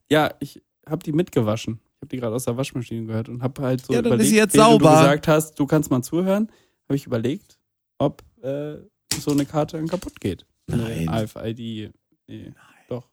Ja, 0.09 0.33
ich 0.39 0.61
habe 0.87 1.03
die 1.03 1.11
mitgewaschen. 1.11 1.79
Ich 1.95 2.01
habe 2.01 2.07
die 2.07 2.17
gerade 2.17 2.35
aus 2.35 2.45
der 2.45 2.55
Waschmaschine 2.55 3.05
gehört 3.07 3.27
und 3.27 3.41
habe 3.43 3.61
halt 3.61 3.85
so 3.85 3.91
Ja, 3.93 4.01
dann 4.01 4.13
ist 4.13 4.15
überlegt, 4.15 4.29
sie 4.29 4.37
jetzt 4.37 4.55
sauber. 4.55 4.89
du 4.91 4.95
gesagt 5.01 5.27
hast, 5.27 5.55
du 5.59 5.65
kannst 5.65 5.89
mal 5.91 6.01
zuhören, 6.01 6.49
habe 6.87 6.95
ich 6.95 7.05
überlegt, 7.07 7.57
ob 7.97 8.23
äh, 8.41 8.75
so 9.19 9.31
eine 9.31 9.45
Karte 9.45 9.75
dann 9.77 9.87
kaputt 9.87 10.21
geht. 10.21 10.45
Nein. 10.67 11.07
AFID, 11.09 11.93
nee, 12.27 12.53
doch, 12.87 13.09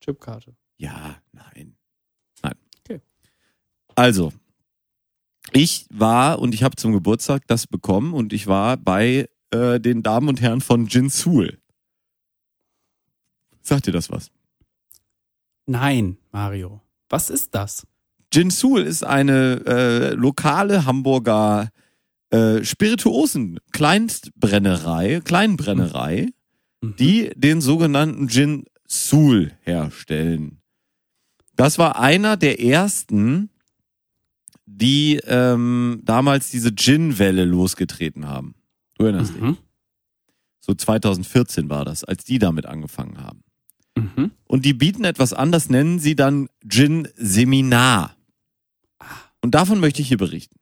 Chipkarte. 0.00 0.54
Ja, 0.76 1.16
nein. 1.32 1.76
Nein. 2.42 2.54
Okay. 2.80 3.00
Also, 3.94 4.32
ich 5.52 5.86
war 5.90 6.38
und 6.38 6.54
ich 6.54 6.62
habe 6.62 6.76
zum 6.76 6.92
Geburtstag 6.92 7.46
das 7.46 7.66
bekommen 7.66 8.12
und 8.12 8.32
ich 8.32 8.46
war 8.46 8.76
bei 8.76 9.28
äh, 9.50 9.80
den 9.80 10.02
Damen 10.02 10.28
und 10.28 10.40
Herren 10.40 10.60
von 10.60 10.86
Jinsul. 10.86 11.58
Sagt 13.62 13.86
dir 13.86 13.92
das 13.92 14.10
was? 14.10 14.30
Nein, 15.66 16.18
Mario. 16.32 16.82
Was 17.08 17.30
ist 17.30 17.54
das? 17.54 17.86
Jinsul 18.32 18.82
ist 18.82 19.04
eine 19.04 19.64
äh, 19.66 20.14
lokale 20.14 20.84
Hamburger 20.84 21.70
äh, 22.30 22.64
Spirituosen 22.64 23.60
Kleinstbrennerei, 23.70 25.20
Kleinbrennerei. 25.24 26.30
Die 26.98 27.30
den 27.36 27.60
sogenannten 27.60 28.28
Gin 28.28 28.64
Sul 28.86 29.52
herstellen. 29.62 30.60
Das 31.56 31.78
war 31.78 31.98
einer 31.98 32.36
der 32.36 32.60
ersten, 32.60 33.50
die 34.66 35.20
ähm, 35.26 36.00
damals 36.04 36.50
diese 36.50 36.74
Gin-Welle 36.74 37.44
losgetreten 37.44 38.26
haben. 38.26 38.54
Du 38.98 39.04
erinnerst 39.04 39.34
dich? 39.34 39.42
Mhm. 39.42 39.56
So 40.60 40.74
2014 40.74 41.68
war 41.68 41.84
das, 41.84 42.04
als 42.04 42.24
die 42.24 42.38
damit 42.38 42.66
angefangen 42.66 43.18
haben. 43.18 43.42
Mhm. 43.96 44.30
Und 44.46 44.64
die 44.64 44.74
bieten 44.74 45.04
etwas 45.04 45.32
an, 45.32 45.52
das 45.52 45.68
nennen 45.68 45.98
sie 45.98 46.16
dann 46.16 46.48
Gin 46.68 47.08
Seminar. 47.16 48.16
Und 49.42 49.54
davon 49.54 49.78
möchte 49.78 50.00
ich 50.02 50.08
hier 50.08 50.16
berichten. 50.18 50.56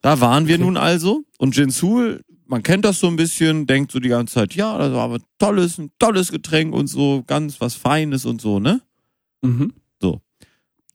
Da 0.00 0.20
waren 0.20 0.48
wir 0.48 0.56
Okay. 0.56 0.64
nun 0.64 0.76
also 0.76 1.24
und 1.38 1.54
Gin 1.54 1.70
Sul, 1.70 2.22
man 2.46 2.62
kennt 2.62 2.84
das 2.84 2.98
so 3.00 3.06
ein 3.06 3.16
bisschen, 3.16 3.66
denkt 3.66 3.92
so 3.92 4.00
die 4.00 4.08
ganze 4.08 4.34
Zeit, 4.34 4.54
ja, 4.54 4.76
das 4.78 4.92
war 4.92 5.02
aber 5.02 5.20
tolles, 5.38 5.78
ein 5.78 5.90
tolles 5.98 6.30
Getränk 6.30 6.74
und 6.74 6.86
so, 6.86 7.22
ganz 7.26 7.60
was 7.60 7.74
Feines 7.74 8.24
und 8.24 8.40
so, 8.40 8.58
ne? 8.58 8.82
Mhm. 9.42 9.72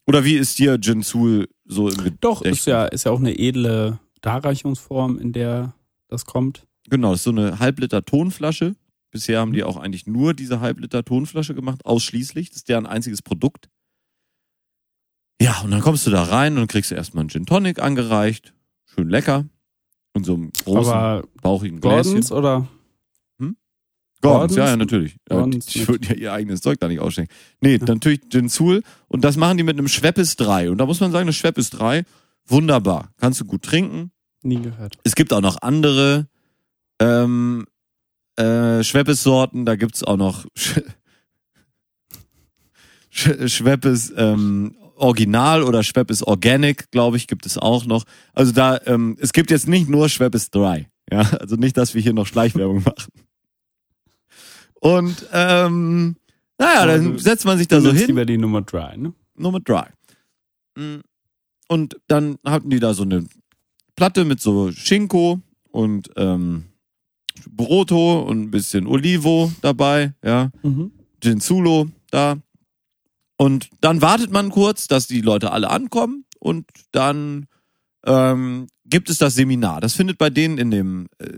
Oder 0.08 0.24
wie 0.24 0.36
ist 0.36 0.58
dir 0.58 0.80
Gin 0.80 1.02
Sul 1.02 1.50
so 1.66 1.90
im 1.90 2.16
Doch, 2.22 2.38
Gedächtnis. 2.38 2.60
ist 2.60 2.66
ja, 2.66 2.86
ist 2.86 3.04
ja 3.04 3.12
auch 3.12 3.18
eine 3.18 3.38
edle 3.38 3.98
Darreichungsform, 4.22 5.18
in 5.18 5.34
der 5.34 5.74
das 6.08 6.24
kommt. 6.24 6.66
Genau, 6.88 7.10
das 7.10 7.20
ist 7.20 7.24
so 7.24 7.30
eine 7.30 7.58
Halbliter 7.58 8.02
Tonflasche. 8.02 8.74
Bisher 9.10 9.40
haben 9.40 9.52
die 9.52 9.64
auch 9.64 9.76
eigentlich 9.76 10.06
nur 10.06 10.32
diese 10.32 10.60
Halbliter 10.60 11.04
Tonflasche 11.04 11.54
gemacht, 11.54 11.84
ausschließlich. 11.84 12.48
Das 12.48 12.56
ist 12.56 12.70
deren 12.70 12.86
einziges 12.86 13.20
Produkt. 13.20 13.68
Ja, 15.42 15.60
und 15.60 15.72
dann 15.72 15.82
kommst 15.82 16.06
du 16.06 16.10
da 16.10 16.22
rein 16.22 16.56
und 16.56 16.68
kriegst 16.68 16.90
du 16.90 16.94
erstmal 16.94 17.20
einen 17.20 17.28
Gin 17.28 17.44
Tonic 17.44 17.78
angereicht. 17.78 18.54
Schön 18.86 19.10
lecker. 19.10 19.44
Und 20.18 20.24
so 20.24 20.34
einem 20.34 20.50
großen, 20.64 20.92
Aber 20.92 21.24
bauchigen 21.42 21.80
Gläschen. 21.80 22.12
Gordons 22.14 22.32
oder? 22.32 22.68
Gordons, 24.20 24.56
ja, 24.56 24.64
ja, 24.64 24.70
Gordons? 24.70 24.78
natürlich. 24.80 25.16
Ja, 25.30 25.36
Gordons 25.36 25.66
die 25.66 25.86
würden 25.86 26.08
ja 26.08 26.14
ihr 26.14 26.32
eigenes 26.32 26.60
Zeug 26.60 26.80
da 26.80 26.88
nicht 26.88 27.00
ausschenken. 27.00 27.32
Nee, 27.60 27.78
natürlich 27.78 28.20
Gin 28.30 28.48
Sul. 28.48 28.82
Und 29.06 29.24
das 29.24 29.36
machen 29.36 29.58
die 29.58 29.62
mit 29.62 29.78
einem 29.78 29.88
Schweppes 29.88 30.36
3. 30.36 30.70
Und 30.70 30.78
da 30.78 30.86
muss 30.86 31.00
man 31.00 31.12
sagen, 31.12 31.26
das 31.26 31.36
Schweppes 31.36 31.70
3, 31.70 32.04
wunderbar. 32.46 33.10
Kannst 33.18 33.40
du 33.40 33.44
gut 33.44 33.62
trinken. 33.62 34.10
Nie 34.42 34.60
gehört. 34.60 34.98
Es 35.04 35.14
gibt 35.14 35.32
auch 35.32 35.40
noch 35.40 35.62
andere 35.62 36.28
ähm, 37.00 37.66
äh, 38.36 38.82
Schweppes-Sorten. 38.82 39.64
Da 39.64 39.76
gibt's 39.76 40.02
auch 40.02 40.16
noch 40.16 40.46
Sch 40.56 40.80
Schweppes 43.46 44.12
ähm, 44.16 44.76
Original 44.98 45.62
oder 45.62 45.82
Schweppes 45.82 46.22
Organic, 46.22 46.90
glaube 46.90 47.16
ich, 47.16 47.26
gibt 47.26 47.46
es 47.46 47.58
auch 47.58 47.86
noch. 47.86 48.04
Also 48.32 48.52
da, 48.52 48.80
ähm, 48.86 49.16
es 49.20 49.32
gibt 49.32 49.50
jetzt 49.50 49.68
nicht 49.68 49.88
nur 49.88 50.08
Schweppes 50.08 50.50
Dry. 50.50 50.86
Ja, 51.10 51.20
also 51.40 51.56
nicht, 51.56 51.76
dass 51.76 51.94
wir 51.94 52.02
hier 52.02 52.12
noch 52.12 52.26
Schleichwerbung 52.26 52.82
machen. 52.84 53.12
Und 54.80 55.26
ähm, 55.32 56.16
naja, 56.58 56.82
Aber 56.82 56.92
dann 56.92 57.18
setzt 57.18 57.44
man 57.44 57.58
sich 57.58 57.68
da 57.68 57.80
so 57.80 57.92
hin 57.92 58.06
lieber 58.06 58.24
die 58.24 58.38
Nummer 58.38 58.62
Dry, 58.62 58.96
ne? 58.96 59.12
nur 59.36 59.52
mit 59.52 59.68
Dry. 59.68 59.86
Mm. 60.76 61.00
Und 61.68 61.96
dann 62.08 62.38
hatten 62.44 62.70
die 62.70 62.80
da 62.80 62.94
so 62.94 63.02
eine 63.02 63.24
Platte 63.96 64.24
mit 64.24 64.40
so 64.40 64.72
Schinko 64.72 65.40
und 65.70 66.10
ähm, 66.16 66.64
Broto 67.50 68.20
und 68.22 68.42
ein 68.42 68.50
bisschen 68.50 68.86
Olivo 68.86 69.52
dabei, 69.60 70.14
ja, 70.24 70.50
Mhm. 70.62 70.92
Ginzulo 71.20 71.88
da. 72.10 72.38
Und 73.38 73.70
dann 73.80 74.02
wartet 74.02 74.30
man 74.30 74.50
kurz, 74.50 74.88
dass 74.88 75.06
die 75.06 75.20
Leute 75.20 75.52
alle 75.52 75.70
ankommen 75.70 76.24
und 76.40 76.66
dann 76.90 77.46
ähm, 78.04 78.66
gibt 78.84 79.08
es 79.10 79.18
das 79.18 79.36
Seminar. 79.36 79.80
Das 79.80 79.94
findet 79.94 80.18
bei 80.18 80.28
denen 80.28 80.58
in 80.58 80.70
dem 80.70 81.06
äh, 81.18 81.28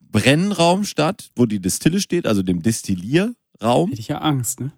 Brennraum 0.00 0.84
statt, 0.84 1.30
wo 1.36 1.46
die 1.46 1.60
Distille 1.60 2.00
steht, 2.00 2.26
also 2.26 2.42
dem 2.42 2.62
Destillierraum. 2.62 3.90
Hätte 3.90 4.00
ich 4.00 4.08
ja 4.08 4.18
Angst, 4.18 4.60
ne? 4.60 4.72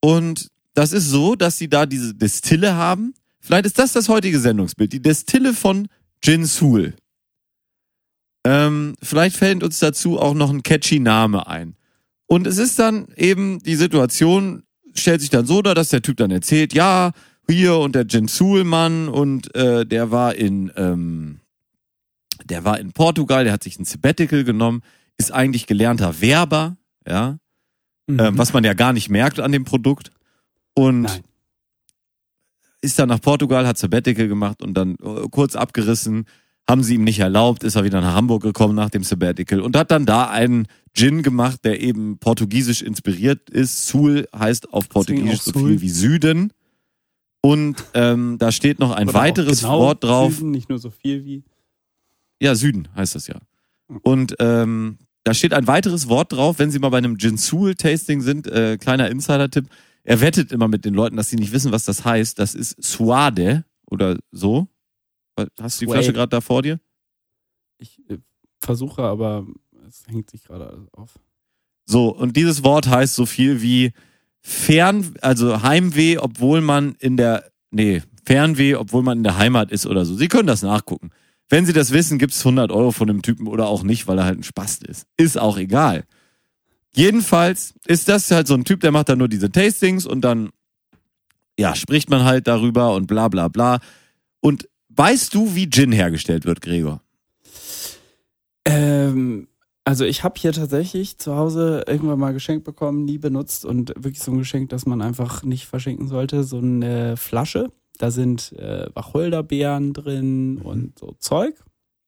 Und 0.00 0.48
das 0.74 0.92
ist 0.92 1.08
so, 1.08 1.34
dass 1.34 1.58
sie 1.58 1.68
da 1.68 1.86
diese 1.86 2.14
Destille 2.14 2.74
haben. 2.74 3.14
Vielleicht 3.40 3.66
ist 3.66 3.78
das 3.78 3.92
das 3.92 4.08
heutige 4.08 4.38
Sendungsbild. 4.38 4.92
Die 4.92 5.02
Destille 5.02 5.54
von 5.54 5.88
Gin 6.20 6.44
Sul. 6.46 6.94
Ähm, 8.44 8.94
vielleicht 9.02 9.36
fällt 9.36 9.62
uns 9.62 9.78
dazu 9.78 10.18
auch 10.18 10.34
noch 10.34 10.50
ein 10.50 10.62
catchy 10.62 10.98
Name 10.98 11.46
ein. 11.46 11.76
Und 12.26 12.46
es 12.46 12.58
ist 12.58 12.78
dann 12.78 13.08
eben 13.16 13.60
die 13.60 13.76
Situation, 13.76 14.64
stellt 14.94 15.20
sich 15.20 15.30
dann 15.30 15.46
so 15.46 15.62
dar, 15.62 15.74
dass 15.74 15.88
der 15.90 16.02
Typ 16.02 16.16
dann 16.16 16.30
erzählt, 16.30 16.74
ja, 16.74 17.12
hier 17.48 17.76
und 17.78 17.94
der 17.94 18.06
Gin 18.06 18.28
Sul 18.28 18.64
Mann 18.64 19.08
und 19.08 19.54
äh, 19.54 19.84
der 19.84 20.10
war 20.10 20.34
in, 20.34 20.72
ähm, 20.76 21.40
der 22.44 22.64
war 22.64 22.78
in 22.78 22.92
Portugal, 22.92 23.44
der 23.44 23.52
hat 23.52 23.62
sich 23.62 23.78
ein 23.78 23.84
Sabbatical 23.84 24.44
genommen, 24.44 24.82
ist 25.18 25.32
eigentlich 25.32 25.66
gelernter 25.66 26.20
Werber, 26.20 26.76
ja, 27.06 27.38
Mhm. 28.08 28.18
ähm, 28.20 28.38
was 28.38 28.52
man 28.52 28.64
ja 28.64 28.74
gar 28.74 28.92
nicht 28.92 29.10
merkt 29.10 29.38
an 29.38 29.52
dem 29.52 29.64
Produkt. 29.64 30.10
Und 30.74 31.02
Nein. 31.02 31.20
ist 32.80 32.98
dann 32.98 33.08
nach 33.08 33.20
Portugal, 33.20 33.66
hat 33.66 33.78
Sabbatical 33.78 34.26
gemacht 34.28 34.62
und 34.62 34.74
dann 34.74 34.96
äh, 35.02 35.28
kurz 35.30 35.54
abgerissen, 35.54 36.26
haben 36.68 36.82
sie 36.82 36.94
ihm 36.94 37.04
nicht 37.04 37.20
erlaubt, 37.20 37.64
ist 37.64 37.76
er 37.76 37.84
wieder 37.84 38.00
nach 38.00 38.14
Hamburg 38.14 38.42
gekommen 38.42 38.74
nach 38.74 38.90
dem 38.90 39.04
Sabbatical 39.04 39.60
und 39.60 39.76
hat 39.76 39.90
dann 39.90 40.06
da 40.06 40.28
einen 40.28 40.66
Gin 40.94 41.22
gemacht, 41.22 41.64
der 41.64 41.80
eben 41.80 42.18
portugiesisch 42.18 42.82
inspiriert 42.82 43.48
ist. 43.50 43.86
Sul 43.86 44.26
heißt 44.34 44.72
auf 44.72 44.88
Portugiesisch 44.88 45.40
so 45.40 45.52
Sul. 45.52 45.68
viel 45.70 45.80
wie 45.80 45.90
Süden. 45.90 46.52
Und 47.40 47.84
ähm, 47.94 48.36
da 48.38 48.52
steht 48.52 48.78
noch 48.78 48.92
ein 48.92 49.08
Oder 49.08 49.18
weiteres 49.18 49.60
genau 49.60 49.80
Wort 49.80 50.04
drauf. 50.04 50.34
Süden, 50.34 50.50
nicht 50.50 50.68
nur 50.68 50.78
so 50.78 50.90
viel 50.90 51.24
wie. 51.24 51.42
Ja, 52.40 52.54
Süden 52.54 52.88
heißt 52.94 53.14
das 53.14 53.26
ja. 53.26 53.36
Und 54.02 54.36
ähm, 54.38 54.98
da 55.24 55.34
steht 55.34 55.52
ein 55.52 55.66
weiteres 55.66 56.08
Wort 56.08 56.32
drauf, 56.32 56.58
wenn 56.58 56.70
Sie 56.70 56.78
mal 56.78 56.90
bei 56.90 56.98
einem 56.98 57.16
Ginsul-Tasting 57.16 58.20
sind, 58.20 58.46
äh, 58.46 58.76
kleiner 58.78 59.10
Insider-Tipp. 59.10 59.66
Er 60.04 60.20
wettet 60.20 60.50
immer 60.50 60.68
mit 60.68 60.84
den 60.84 60.94
Leuten, 60.94 61.16
dass 61.16 61.28
sie 61.28 61.36
nicht 61.36 61.52
wissen, 61.52 61.70
was 61.70 61.84
das 61.84 62.04
heißt. 62.04 62.38
Das 62.38 62.54
ist 62.54 62.82
Suade 62.82 63.64
oder 63.86 64.18
so. 64.32 64.66
Hast 65.60 65.80
du 65.80 65.86
die. 65.86 65.92
Flasche 65.92 66.12
gerade 66.12 66.30
da 66.30 66.40
vor 66.40 66.62
dir? 66.62 66.80
Ich 67.78 68.00
äh, 68.10 68.18
versuche, 68.60 69.02
aber 69.02 69.46
es 69.92 70.04
hängt 70.10 70.30
sich 70.30 70.44
gerade 70.44 70.68
alles 70.68 70.92
auf. 70.94 71.18
So, 71.84 72.08
und 72.08 72.36
dieses 72.36 72.64
Wort 72.64 72.86
heißt 72.88 73.14
so 73.14 73.26
viel 73.26 73.60
wie 73.60 73.92
Fern, 74.40 75.14
also 75.20 75.62
Heimweh, 75.62 76.18
obwohl 76.18 76.60
man 76.60 76.94
in 76.98 77.16
der, 77.16 77.50
nee, 77.70 78.02
Fernweh, 78.24 78.76
obwohl 78.76 79.02
man 79.02 79.18
in 79.18 79.24
der 79.24 79.36
Heimat 79.36 79.70
ist 79.70 79.86
oder 79.86 80.04
so. 80.04 80.14
Sie 80.14 80.28
können 80.28 80.46
das 80.46 80.62
nachgucken. 80.62 81.10
Wenn 81.48 81.66
Sie 81.66 81.72
das 81.72 81.92
wissen, 81.92 82.18
gibt's 82.18 82.40
100 82.40 82.72
Euro 82.72 82.92
von 82.92 83.08
dem 83.08 83.20
Typen 83.20 83.46
oder 83.46 83.66
auch 83.66 83.82
nicht, 83.82 84.06
weil 84.06 84.18
er 84.18 84.24
halt 84.24 84.38
ein 84.38 84.44
Spast 84.44 84.84
ist. 84.86 85.06
Ist 85.16 85.38
auch 85.38 85.58
egal. 85.58 86.04
Jedenfalls 86.94 87.74
ist 87.86 88.08
das 88.08 88.30
halt 88.30 88.46
so 88.46 88.54
ein 88.54 88.64
Typ, 88.64 88.80
der 88.80 88.92
macht 88.92 89.08
dann 89.08 89.18
nur 89.18 89.28
diese 89.28 89.50
Tastings 89.50 90.06
und 90.06 90.22
dann, 90.22 90.50
ja, 91.58 91.74
spricht 91.74 92.08
man 92.08 92.24
halt 92.24 92.46
darüber 92.46 92.94
und 92.94 93.06
bla 93.06 93.28
bla 93.28 93.48
bla. 93.48 93.80
Und 94.40 94.68
weißt 94.88 95.34
du, 95.34 95.54
wie 95.54 95.68
Gin 95.68 95.92
hergestellt 95.92 96.46
wird, 96.46 96.62
Gregor? 96.62 97.02
Ähm, 98.64 99.48
also 99.84 100.04
ich 100.04 100.22
habe 100.22 100.38
hier 100.38 100.52
tatsächlich 100.52 101.18
zu 101.18 101.36
Hause 101.36 101.84
irgendwann 101.86 102.18
mal 102.18 102.32
geschenkt 102.32 102.64
bekommen, 102.64 103.04
nie 103.04 103.18
benutzt 103.18 103.64
und 103.64 103.90
wirklich 103.96 104.20
so 104.20 104.30
ein 104.30 104.38
Geschenk, 104.38 104.70
das 104.70 104.86
man 104.86 105.02
einfach 105.02 105.42
nicht 105.42 105.66
verschenken 105.66 106.06
sollte. 106.06 106.44
So 106.44 106.58
eine 106.58 107.16
Flasche, 107.16 107.72
da 107.98 108.10
sind 108.10 108.52
äh, 108.52 108.88
Wacholderbeeren 108.94 109.92
drin 109.92 110.58
und 110.58 110.98
so 110.98 111.16
Zeug. 111.18 111.62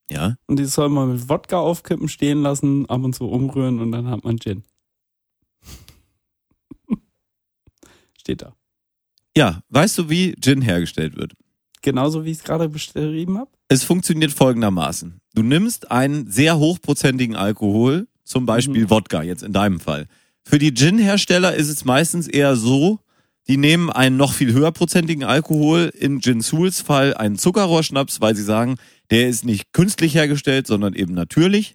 Ja. 0.09 0.37
Und 0.47 0.59
die 0.59 0.67
soll 0.67 0.89
man 0.89 1.13
mit 1.13 1.29
Wodka 1.29 1.59
aufkippen, 1.59 2.09
stehen 2.09 2.43
lassen, 2.43 2.89
ab 2.89 3.03
und 3.03 3.15
zu 3.15 3.29
umrühren 3.29 3.81
und 3.81 3.91
dann 3.91 4.09
hat 4.09 4.23
man 4.23 4.39
Gin. 4.39 4.63
Steht 8.19 8.43
da. 8.43 8.55
Ja, 9.37 9.63
weißt 9.71 9.99
du, 9.99 10.11
wie 10.11 10.37
Gin 10.41 10.63
hergestellt 10.63 11.17
wird? 11.17 11.33
Genauso 11.83 12.25
wie 12.25 12.31
ich 12.31 12.39
es 12.39 12.45
gerade 12.45 12.69
beschrieben 12.69 13.39
habe. 13.39 13.51
Es 13.75 13.83
funktioniert 13.83 14.31
folgendermaßen. 14.31 15.19
Du 15.35 15.43
nimmst 15.43 15.91
einen 15.91 16.31
sehr 16.31 16.59
hochprozentigen 16.59 17.35
Alkohol, 17.35 18.07
zum 18.23 18.47
Beispiel 18.47 18.85
Mhm. 18.85 18.91
Wodka, 18.91 19.25
jetzt 19.25 19.43
in 19.43 19.53
deinem 19.53 19.81
Fall. 19.81 20.07
Für 20.45 20.61
die 20.61 20.73
Gin-Hersteller 20.73 21.57
ist 21.57 21.69
es 21.69 21.85
meistens 21.85 22.29
eher 22.29 22.55
so, 22.55 23.01
die 23.49 23.57
nehmen 23.57 23.91
einen 23.91 24.17
noch 24.17 24.33
viel 24.33 24.53
höherprozentigen 24.53 25.25
Alkohol, 25.25 25.91
in 25.99 26.21
Gin 26.21 26.41
Suls 26.41 26.83
Fall 26.83 27.15
einen 27.15 27.37
Zuckerrohrschnaps, 27.37 28.21
weil 28.21 28.37
sie 28.37 28.45
sagen, 28.45 28.77
der 29.11 29.29
ist 29.29 29.45
nicht 29.45 29.73
künstlich 29.73 30.15
hergestellt, 30.15 30.69
sondern 30.69 30.95
eben 30.95 31.13
natürlich. 31.13 31.75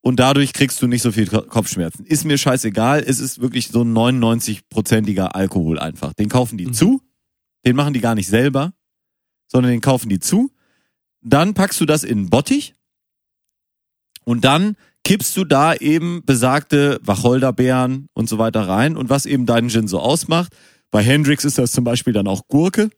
Und 0.00 0.18
dadurch 0.18 0.54
kriegst 0.54 0.80
du 0.80 0.86
nicht 0.86 1.02
so 1.02 1.12
viel 1.12 1.26
Ko- 1.26 1.42
Kopfschmerzen. 1.42 2.06
Ist 2.06 2.24
mir 2.24 2.38
scheißegal, 2.38 3.04
es 3.06 3.20
ist 3.20 3.42
wirklich 3.42 3.68
so 3.68 3.82
ein 3.82 3.92
99-prozentiger 3.92 5.34
Alkohol 5.36 5.78
einfach. 5.78 6.14
Den 6.14 6.30
kaufen 6.30 6.56
die 6.56 6.66
Mhm. 6.68 6.72
zu, 6.72 7.02
den 7.66 7.76
machen 7.76 7.92
die 7.92 8.00
gar 8.00 8.14
nicht 8.14 8.28
selber, 8.28 8.72
sondern 9.46 9.72
den 9.72 9.82
kaufen 9.82 10.08
die 10.08 10.20
zu. 10.20 10.50
Dann 11.28 11.54
packst 11.54 11.80
du 11.80 11.86
das 11.86 12.04
in 12.04 12.18
einen 12.18 12.30
Bottich 12.30 12.74
und 14.24 14.44
dann 14.44 14.76
kippst 15.02 15.36
du 15.36 15.44
da 15.44 15.74
eben 15.74 16.22
besagte 16.24 17.00
Wacholderbeeren 17.02 18.08
und 18.14 18.28
so 18.28 18.38
weiter 18.38 18.68
rein 18.68 18.96
und 18.96 19.10
was 19.10 19.26
eben 19.26 19.44
deinen 19.44 19.68
Gin 19.68 19.88
so 19.88 19.98
ausmacht. 19.98 20.56
Bei 20.92 21.02
Hendrix 21.02 21.44
ist 21.44 21.58
das 21.58 21.72
zum 21.72 21.82
Beispiel 21.82 22.12
dann 22.12 22.28
auch 22.28 22.46
Gurke. 22.46 22.90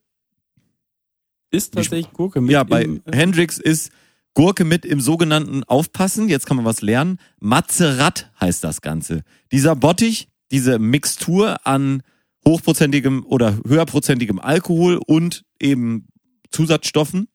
Ist 1.50 1.72
tatsächlich 1.72 2.12
Gurke 2.12 2.42
mit 2.42 2.50
ja, 2.50 2.64
bei 2.64 2.82
im, 2.82 3.00
äh, 3.06 3.16
Hendrix 3.16 3.56
ist 3.56 3.90
Gurke 4.34 4.66
mit 4.66 4.84
im 4.84 5.00
sogenannten 5.00 5.64
Aufpassen, 5.64 6.28
jetzt 6.28 6.44
kann 6.44 6.58
man 6.58 6.66
was 6.66 6.82
lernen, 6.82 7.18
Mazerat 7.40 8.30
heißt 8.38 8.62
das 8.62 8.82
Ganze. 8.82 9.22
Dieser 9.52 9.74
Bottich, 9.74 10.28
diese 10.50 10.78
Mixtur 10.78 11.66
an 11.66 12.02
hochprozentigem 12.46 13.24
oder 13.24 13.58
höherprozentigem 13.66 14.38
Alkohol 14.38 15.00
und 15.06 15.44
eben 15.58 16.08
Zusatzstoffen 16.50 17.28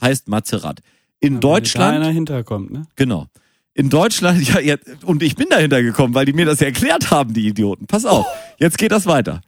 heißt 0.00 0.28
Mazerat. 0.28 0.80
In 1.20 1.34
wenn 1.34 1.40
Da 1.40 1.48
Deutschland 1.48 1.96
einer 1.96 2.10
hinterkommt, 2.10 2.70
ne? 2.72 2.86
Genau. 2.96 3.26
In 3.74 3.88
Deutschland, 3.90 4.46
ja, 4.54 4.60
ja, 4.60 4.76
und 5.04 5.22
ich 5.22 5.36
bin 5.36 5.48
dahinter 5.50 5.82
gekommen, 5.82 6.14
weil 6.14 6.26
die 6.26 6.32
mir 6.32 6.46
das 6.46 6.60
erklärt 6.60 7.10
haben, 7.10 7.32
die 7.34 7.46
Idioten. 7.46 7.86
Pass 7.86 8.04
auf, 8.04 8.26
jetzt 8.58 8.78
geht 8.78 8.92
das 8.92 9.06
weiter. 9.06 9.40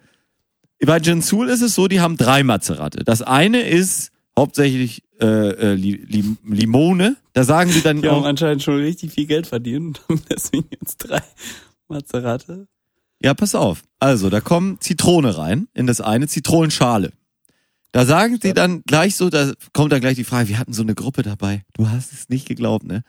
Bei 0.84 0.98
Gensul 0.98 1.48
ist 1.48 1.62
es 1.62 1.74
so, 1.74 1.86
die 1.86 2.00
haben 2.00 2.16
drei 2.16 2.42
Mazerate. 2.42 3.04
Das 3.04 3.22
eine 3.22 3.62
ist 3.62 4.10
hauptsächlich 4.36 5.02
äh, 5.20 5.26
äh, 5.26 5.74
Li 5.74 5.92
Lim 6.08 6.38
Limone. 6.44 7.16
Da 7.34 7.44
sagen 7.44 7.70
sie 7.70 7.82
dann 7.82 8.02
Die 8.02 8.08
haben 8.08 8.22
auch, 8.22 8.26
anscheinend 8.26 8.62
schon 8.62 8.76
richtig 8.76 9.12
viel 9.12 9.26
Geld 9.26 9.46
verdient 9.46 10.00
und 10.08 10.18
haben 10.18 10.26
deswegen 10.30 10.66
jetzt 10.70 10.96
drei 10.98 11.22
Mazerate. 11.88 12.66
ja, 13.22 13.32
pass 13.34 13.54
auf. 13.54 13.82
Also, 14.00 14.28
da 14.30 14.40
kommen 14.40 14.80
Zitrone 14.80 15.38
rein 15.38 15.68
in 15.74 15.86
das 15.86 16.00
eine, 16.00 16.26
Zitronenschale. 16.26 17.12
Da 17.92 18.06
sagen 18.06 18.38
sie 18.42 18.54
dann 18.54 18.82
gleich 18.84 19.16
so, 19.16 19.28
da 19.28 19.52
kommt 19.74 19.92
dann 19.92 20.00
gleich 20.00 20.16
die 20.16 20.24
Frage, 20.24 20.48
wir 20.48 20.58
hatten 20.58 20.72
so 20.72 20.82
eine 20.82 20.94
Gruppe 20.94 21.22
dabei. 21.22 21.62
Du 21.74 21.88
hast 21.90 22.12
es 22.12 22.30
nicht 22.30 22.48
geglaubt, 22.48 22.86
ne? 22.86 23.02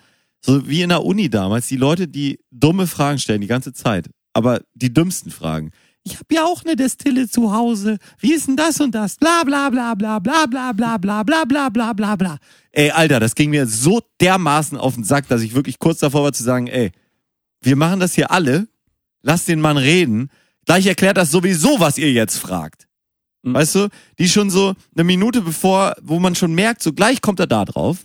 So 0.46 0.68
wie 0.68 0.82
in 0.82 0.90
der 0.90 1.06
Uni 1.06 1.30
damals, 1.30 1.68
die 1.68 1.78
Leute, 1.78 2.08
die 2.10 2.40
dumme 2.52 2.86
Fragen 2.86 3.18
stellen 3.18 3.40
die 3.40 3.48
ganze 3.48 3.72
Zeit, 3.72 4.10
aber 4.34 4.62
die 4.74 4.94
dümmsten 4.94 5.32
Fragen. 5.32 5.72
Ich 6.04 6.16
habe 6.16 6.36
ja 6.36 6.44
auch 6.44 6.66
eine 6.66 6.76
Destille 6.76 7.30
zu 7.30 7.54
Hause. 7.54 7.98
Wie 8.20 8.34
ist 8.34 8.50
denn 8.50 8.58
das 8.58 8.82
und 8.82 8.94
das? 8.94 9.16
Bla 9.16 9.44
bla 9.46 9.70
bla 9.70 9.96
bla 9.96 10.20
bla 10.20 10.46
bla 10.46 10.74
bla 10.74 10.98
bla 10.98 11.24
bla 11.24 11.46
bla 11.46 11.70
bla 11.70 11.94
bla 11.94 12.16
bla. 12.18 12.38
Ey, 12.74 12.92
Alter, 12.92 13.22
das 13.22 13.36
ging 13.36 13.52
mir 13.52 13.68
so 13.68 14.02
dermaßen 14.20 14.78
auf 14.78 14.96
den 14.96 15.06
Sack, 15.06 15.30
dass 15.30 15.42
ich 15.42 15.56
wirklich 15.56 15.80
kurz 15.80 16.00
davor 16.00 16.24
war 16.24 16.34
zu 16.34 16.44
sagen, 16.44 16.68
ey, 16.68 16.92
wir 17.62 17.78
machen 17.78 18.02
das 18.02 18.16
hier 18.16 18.32
alle. 18.32 18.68
Lass 19.22 19.46
den 19.46 19.62
Mann 19.62 19.78
reden. 19.78 20.30
Gleich 20.66 20.86
erklärt 20.86 21.16
das 21.16 21.32
sowieso, 21.32 21.80
was 21.80 21.98
ihr 21.98 22.12
jetzt 22.12 22.38
fragt. 22.38 22.88
Mhm. 23.44 23.54
Weißt 23.54 23.76
du, 23.76 23.90
die 24.20 24.28
schon 24.30 24.50
so 24.50 24.74
eine 24.96 25.04
Minute 25.04 25.42
bevor, 25.42 25.96
wo 26.02 26.20
man 26.20 26.34
schon 26.36 26.54
merkt, 26.56 26.82
so 26.82 26.94
gleich 26.94 27.22
kommt 27.22 27.40
er 27.40 27.48
da 27.48 27.66
drauf, 27.66 28.00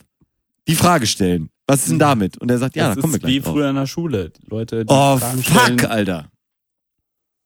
die 0.66 0.74
Frage 0.74 1.06
stellen. 1.06 1.48
Was 1.66 1.80
ist 1.82 1.90
denn 1.90 1.98
damit? 1.98 2.38
Und 2.38 2.50
er 2.50 2.58
sagt, 2.58 2.76
ja, 2.76 2.88
das 2.88 2.96
da 2.96 3.00
kommen 3.02 3.12
wir 3.14 3.18
ist 3.18 3.26
wie 3.26 3.32
gleich 3.34 3.44
drauf. 3.44 3.52
früher 3.54 3.70
in 3.70 3.76
der 3.76 3.86
Schule. 3.86 4.30
Die 4.30 4.46
Leute, 4.50 4.84
die 4.84 4.92
Oh, 4.92 5.18
Fragen 5.18 5.42
fuck, 5.42 5.62
stellen, 5.62 5.86
Alter. 5.86 6.30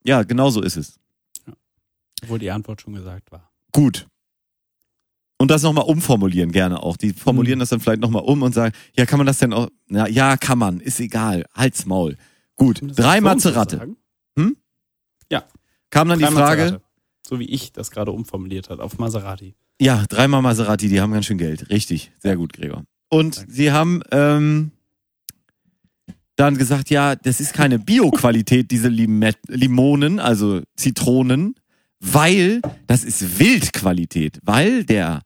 Ja, 0.04 0.22
genau 0.22 0.50
so 0.50 0.62
ist 0.62 0.76
es. 0.76 0.98
obwohl 2.22 2.38
die 2.38 2.50
Antwort 2.50 2.80
schon 2.80 2.94
gesagt 2.94 3.30
war. 3.32 3.50
Gut. 3.72 4.06
Und 5.38 5.50
das 5.50 5.62
nochmal 5.62 5.84
umformulieren 5.86 6.52
gerne 6.52 6.80
auch. 6.82 6.96
Die 6.96 7.12
formulieren 7.12 7.58
Mhm. 7.58 7.60
das 7.60 7.70
dann 7.70 7.80
vielleicht 7.80 8.00
nochmal 8.00 8.22
um 8.22 8.42
und 8.42 8.54
sagen, 8.54 8.74
ja, 8.96 9.06
kann 9.06 9.18
man 9.18 9.26
das 9.26 9.38
denn 9.38 9.52
auch, 9.52 9.68
na, 9.88 10.08
ja, 10.08 10.36
kann 10.36 10.56
man, 10.58 10.78
ist 10.80 11.00
egal, 11.00 11.44
halt's 11.52 11.84
Maul. 11.84 12.16
Gut, 12.54 12.80
drei 12.80 13.18
und 13.18 13.24
so 13.40 13.48
Maserate. 13.50 13.76
sagen? 13.78 13.96
Kam 15.90 16.08
dann 16.08 16.18
die 16.18 16.24
Drei 16.24 16.30
Frage, 16.30 16.62
Maserati. 16.62 16.84
So 17.26 17.38
wie 17.38 17.44
ich 17.44 17.72
das 17.72 17.90
gerade 17.90 18.10
umformuliert 18.10 18.70
hat 18.70 18.80
auf 18.80 18.98
Maserati. 18.98 19.54
ja, 19.80 20.04
dreimal 20.08 20.42
Maserati, 20.42 20.88
die 20.88 21.00
haben 21.00 21.12
ganz 21.12 21.26
schön 21.26 21.38
Geld. 21.38 21.70
Richtig, 21.70 22.12
sehr 22.18 22.36
gut, 22.36 22.52
Gregor. 22.52 22.84
Und 23.08 23.44
sie 23.48 23.72
haben 23.72 24.02
ähm, 24.10 24.72
dann 26.36 26.56
gesagt, 26.56 26.90
ja, 26.90 27.14
das 27.14 27.40
ist 27.40 27.52
keine 27.52 27.78
Bio-Qualität, 27.78 28.70
diese 28.70 28.88
Lime 28.88 29.32
Limonen, 29.48 30.18
also 30.18 30.62
Zitronen, 30.76 31.54
weil 32.00 32.60
das 32.86 33.04
ist 33.04 33.38
Wildqualität, 33.38 34.40
weil 34.42 34.84
der 34.84 35.22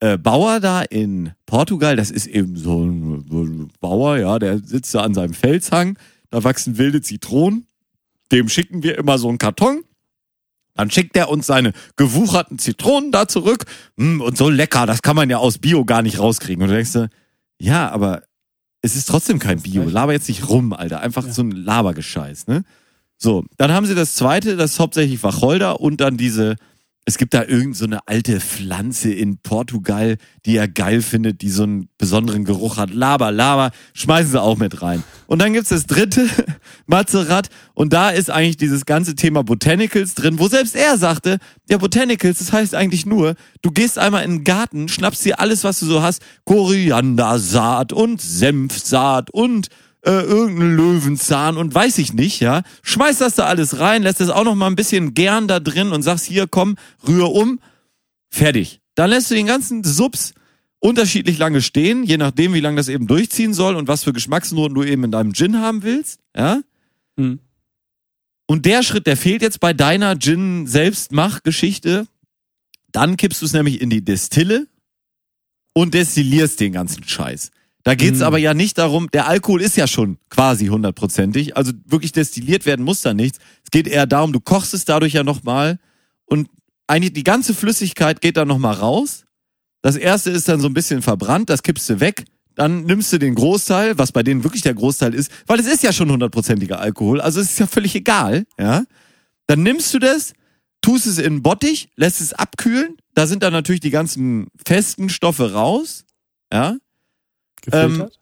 äh, 0.00 0.18
Bauer 0.18 0.60
da 0.60 0.82
in 0.82 1.32
Portugal, 1.46 1.96
das 1.96 2.10
ist 2.10 2.26
eben 2.26 2.56
so 2.56 2.84
ein, 2.84 3.24
so 3.30 3.42
ein 3.44 3.70
Bauer, 3.80 4.18
ja, 4.18 4.38
der 4.38 4.58
sitzt 4.58 4.94
da 4.94 5.02
an 5.02 5.14
seinem 5.14 5.34
Felshang, 5.34 5.98
da 6.30 6.42
wachsen 6.42 6.78
wilde 6.78 7.00
Zitronen, 7.00 7.66
dem 8.32 8.48
schicken 8.48 8.82
wir 8.82 8.98
immer 8.98 9.18
so 9.18 9.28
einen 9.28 9.38
Karton, 9.38 9.82
dann 10.74 10.90
schickt 10.90 11.16
er 11.16 11.28
uns 11.28 11.46
seine 11.46 11.72
gewucherten 11.96 12.58
Zitronen 12.58 13.12
da 13.12 13.28
zurück. 13.28 13.64
Mm, 13.96 14.20
und 14.20 14.36
so 14.38 14.48
lecker, 14.48 14.86
das 14.86 15.02
kann 15.02 15.16
man 15.16 15.30
ja 15.30 15.38
aus 15.38 15.58
Bio 15.58 15.84
gar 15.84 16.02
nicht 16.02 16.18
rauskriegen. 16.18 16.62
Und 16.62 16.68
du 16.70 16.74
denkst 16.74 17.10
ja, 17.60 17.90
aber 17.90 18.22
es 18.82 18.96
ist 18.96 19.06
trotzdem 19.08 19.38
kein 19.38 19.60
Bio. 19.60 19.84
Laber 19.84 20.12
jetzt 20.12 20.28
nicht 20.28 20.48
rum, 20.48 20.72
Alter. 20.72 21.00
Einfach 21.00 21.26
Ja. 21.26 21.32
so 21.32 21.42
ein 21.42 21.50
Labergescheiß, 21.50 22.46
ne? 22.46 22.62
So, 23.18 23.44
dann 23.58 23.70
haben 23.72 23.84
sie 23.84 23.94
das 23.94 24.14
zweite, 24.14 24.56
das 24.56 24.72
ist 24.72 24.78
hauptsächlich 24.80 25.22
Wacholder 25.22 25.80
und 25.80 26.00
dann 26.00 26.16
diese, 26.16 26.56
es 27.06 27.18
gibt 27.18 27.34
da 27.34 27.44
irgend 27.44 27.76
so 27.76 27.86
alte 28.06 28.40
Pflanze 28.40 29.12
in 29.12 29.38
Portugal, 29.38 30.16
die 30.44 30.56
er 30.56 30.68
geil 30.68 31.02
findet, 31.02 31.40
die 31.42 31.48
so 31.48 31.62
einen 31.62 31.88
besonderen 31.98 32.44
Geruch 32.44 32.76
hat. 32.76 32.90
Laber, 32.90 33.32
Laber, 33.32 33.70
schmeißen 33.94 34.32
sie 34.32 34.40
auch 34.40 34.58
mit 34.58 34.82
rein. 34.82 35.02
Und 35.26 35.40
dann 35.40 35.52
gibt's 35.52 35.70
das 35.70 35.86
dritte, 35.86 36.28
Mazerat, 36.86 37.48
und 37.74 37.92
da 37.92 38.10
ist 38.10 38.30
eigentlich 38.30 38.58
dieses 38.58 38.84
ganze 38.84 39.14
Thema 39.14 39.42
Botanicals 39.42 40.14
drin, 40.14 40.38
wo 40.38 40.48
selbst 40.48 40.76
er 40.76 40.98
sagte, 40.98 41.38
ja, 41.68 41.78
Botanicals, 41.78 42.38
das 42.38 42.52
heißt 42.52 42.74
eigentlich 42.74 43.06
nur, 43.06 43.34
du 43.62 43.70
gehst 43.70 43.98
einmal 43.98 44.24
in 44.24 44.30
den 44.30 44.44
Garten, 44.44 44.88
schnappst 44.88 45.24
dir 45.24 45.40
alles, 45.40 45.64
was 45.64 45.80
du 45.80 45.86
so 45.86 46.02
hast, 46.02 46.22
Koriandersaat 46.44 47.92
und 47.92 48.20
Senfsaat 48.20 49.30
und 49.30 49.68
äh, 50.02 50.22
irgendeinen 50.22 50.76
Löwenzahn 50.76 51.56
und 51.56 51.74
weiß 51.74 51.98
ich 51.98 52.12
nicht, 52.12 52.40
ja. 52.40 52.62
Schmeiß 52.82 53.18
das 53.18 53.34
da 53.34 53.46
alles 53.46 53.78
rein, 53.78 54.02
lässt 54.02 54.20
das 54.20 54.30
auch 54.30 54.44
noch 54.44 54.54
mal 54.54 54.66
ein 54.66 54.76
bisschen 54.76 55.14
gern 55.14 55.48
da 55.48 55.60
drin 55.60 55.92
und 55.92 56.02
sagst, 56.02 56.26
hier, 56.26 56.46
komm, 56.46 56.76
rühr 57.06 57.30
um, 57.30 57.60
fertig. 58.30 58.80
Dann 58.94 59.10
lässt 59.10 59.30
du 59.30 59.34
den 59.34 59.46
ganzen 59.46 59.84
Subs 59.84 60.34
unterschiedlich 60.78 61.38
lange 61.38 61.60
stehen, 61.60 62.04
je 62.04 62.16
nachdem, 62.16 62.54
wie 62.54 62.60
lange 62.60 62.76
das 62.76 62.88
eben 62.88 63.06
durchziehen 63.06 63.52
soll 63.52 63.76
und 63.76 63.88
was 63.88 64.04
für 64.04 64.12
Geschmacksnoten 64.12 64.74
du 64.74 64.82
eben 64.82 65.04
in 65.04 65.10
deinem 65.10 65.34
Gin 65.34 65.58
haben 65.58 65.82
willst, 65.82 66.20
ja. 66.34 66.62
Hm. 67.16 67.38
Und 68.46 68.66
der 68.66 68.82
Schritt, 68.82 69.06
der 69.06 69.16
fehlt 69.16 69.42
jetzt 69.42 69.60
bei 69.60 69.72
deiner 69.72 70.18
Gin-Selbstmach-Geschichte. 70.18 72.08
Dann 72.90 73.16
kippst 73.16 73.42
du 73.42 73.46
es 73.46 73.52
nämlich 73.52 73.80
in 73.80 73.90
die 73.90 74.04
Destille 74.04 74.66
und 75.72 75.94
destillierst 75.94 76.58
den 76.58 76.72
ganzen 76.72 77.04
Scheiß. 77.04 77.52
Da 77.82 77.94
geht's 77.94 78.18
Mhm. 78.18 78.24
aber 78.24 78.38
ja 78.38 78.52
nicht 78.54 78.76
darum, 78.78 79.10
der 79.10 79.26
Alkohol 79.26 79.62
ist 79.62 79.76
ja 79.76 79.86
schon 79.86 80.18
quasi 80.28 80.66
hundertprozentig, 80.66 81.56
also 81.56 81.72
wirklich 81.86 82.12
destilliert 82.12 82.66
werden 82.66 82.84
muss 82.84 83.00
da 83.00 83.14
nichts. 83.14 83.38
Es 83.64 83.70
geht 83.70 83.88
eher 83.88 84.06
darum, 84.06 84.32
du 84.32 84.40
kochst 84.40 84.74
es 84.74 84.84
dadurch 84.84 85.14
ja 85.14 85.24
nochmal 85.24 85.78
und 86.26 86.48
eigentlich 86.86 87.14
die 87.14 87.24
ganze 87.24 87.54
Flüssigkeit 87.54 88.20
geht 88.20 88.36
dann 88.36 88.48
nochmal 88.48 88.74
raus. 88.74 89.24
Das 89.82 89.96
erste 89.96 90.30
ist 90.30 90.48
dann 90.48 90.60
so 90.60 90.68
ein 90.68 90.74
bisschen 90.74 91.00
verbrannt, 91.00 91.48
das 91.48 91.62
kippst 91.62 91.88
du 91.88 92.00
weg. 92.00 92.24
Dann 92.54 92.84
nimmst 92.84 93.10
du 93.12 93.18
den 93.18 93.34
Großteil, 93.34 93.96
was 93.96 94.12
bei 94.12 94.22
denen 94.22 94.44
wirklich 94.44 94.60
der 94.62 94.74
Großteil 94.74 95.14
ist, 95.14 95.30
weil 95.46 95.58
es 95.60 95.66
ist 95.66 95.82
ja 95.82 95.92
schon 95.92 96.10
hundertprozentiger 96.10 96.80
Alkohol, 96.80 97.20
also 97.22 97.40
es 97.40 97.52
ist 97.52 97.58
ja 97.60 97.66
völlig 97.66 97.94
egal, 97.94 98.44
ja. 98.58 98.84
Dann 99.46 99.62
nimmst 99.62 99.94
du 99.94 99.98
das, 99.98 100.34
tust 100.82 101.06
es 101.06 101.18
in 101.18 101.26
einen 101.26 101.42
Bottich, 101.42 101.88
lässt 101.96 102.20
es 102.20 102.34
abkühlen. 102.34 102.96
Da 103.14 103.26
sind 103.26 103.42
dann 103.42 103.52
natürlich 103.52 103.80
die 103.80 103.90
ganzen 103.90 104.48
festen 104.66 105.08
Stoffe 105.08 105.52
raus, 105.54 106.04
ja. 106.52 106.76
Gefiltert? 107.62 108.18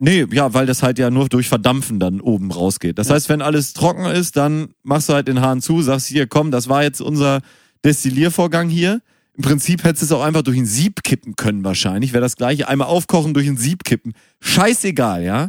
Nee, 0.00 0.26
ja, 0.32 0.52
weil 0.52 0.66
das 0.66 0.82
halt 0.82 0.98
ja 0.98 1.08
nur 1.10 1.28
durch 1.28 1.48
Verdampfen 1.48 2.00
dann 2.00 2.20
oben 2.20 2.50
rausgeht. 2.50 2.98
Das 2.98 3.08
Ja. 3.08 3.14
heißt, 3.14 3.28
wenn 3.28 3.40
alles 3.42 3.72
trocken 3.74 4.06
ist, 4.06 4.36
dann 4.36 4.74
machst 4.82 5.08
du 5.08 5.12
halt 5.14 5.28
den 5.28 5.40
Hahn 5.40 5.62
zu, 5.62 5.82
sagst 5.82 6.08
hier, 6.08 6.26
komm, 6.26 6.50
das 6.50 6.68
war 6.68 6.82
jetzt 6.82 7.00
unser 7.00 7.40
Destilliervorgang 7.84 8.68
hier. 8.68 9.00
Im 9.36 9.42
Prinzip 9.44 9.82
hättest 9.84 10.02
du 10.02 10.06
es 10.06 10.12
auch 10.12 10.22
einfach 10.22 10.42
durch 10.42 10.58
ein 10.58 10.66
Sieb 10.66 11.02
kippen 11.04 11.36
können 11.36 11.64
wahrscheinlich. 11.64 12.12
Wäre 12.12 12.22
das 12.22 12.36
gleiche, 12.36 12.68
einmal 12.68 12.88
aufkochen, 12.88 13.34
durch 13.34 13.46
ein 13.48 13.56
Sieb 13.56 13.84
kippen. 13.84 14.12
Scheißegal, 14.40 15.22
ja. 15.24 15.48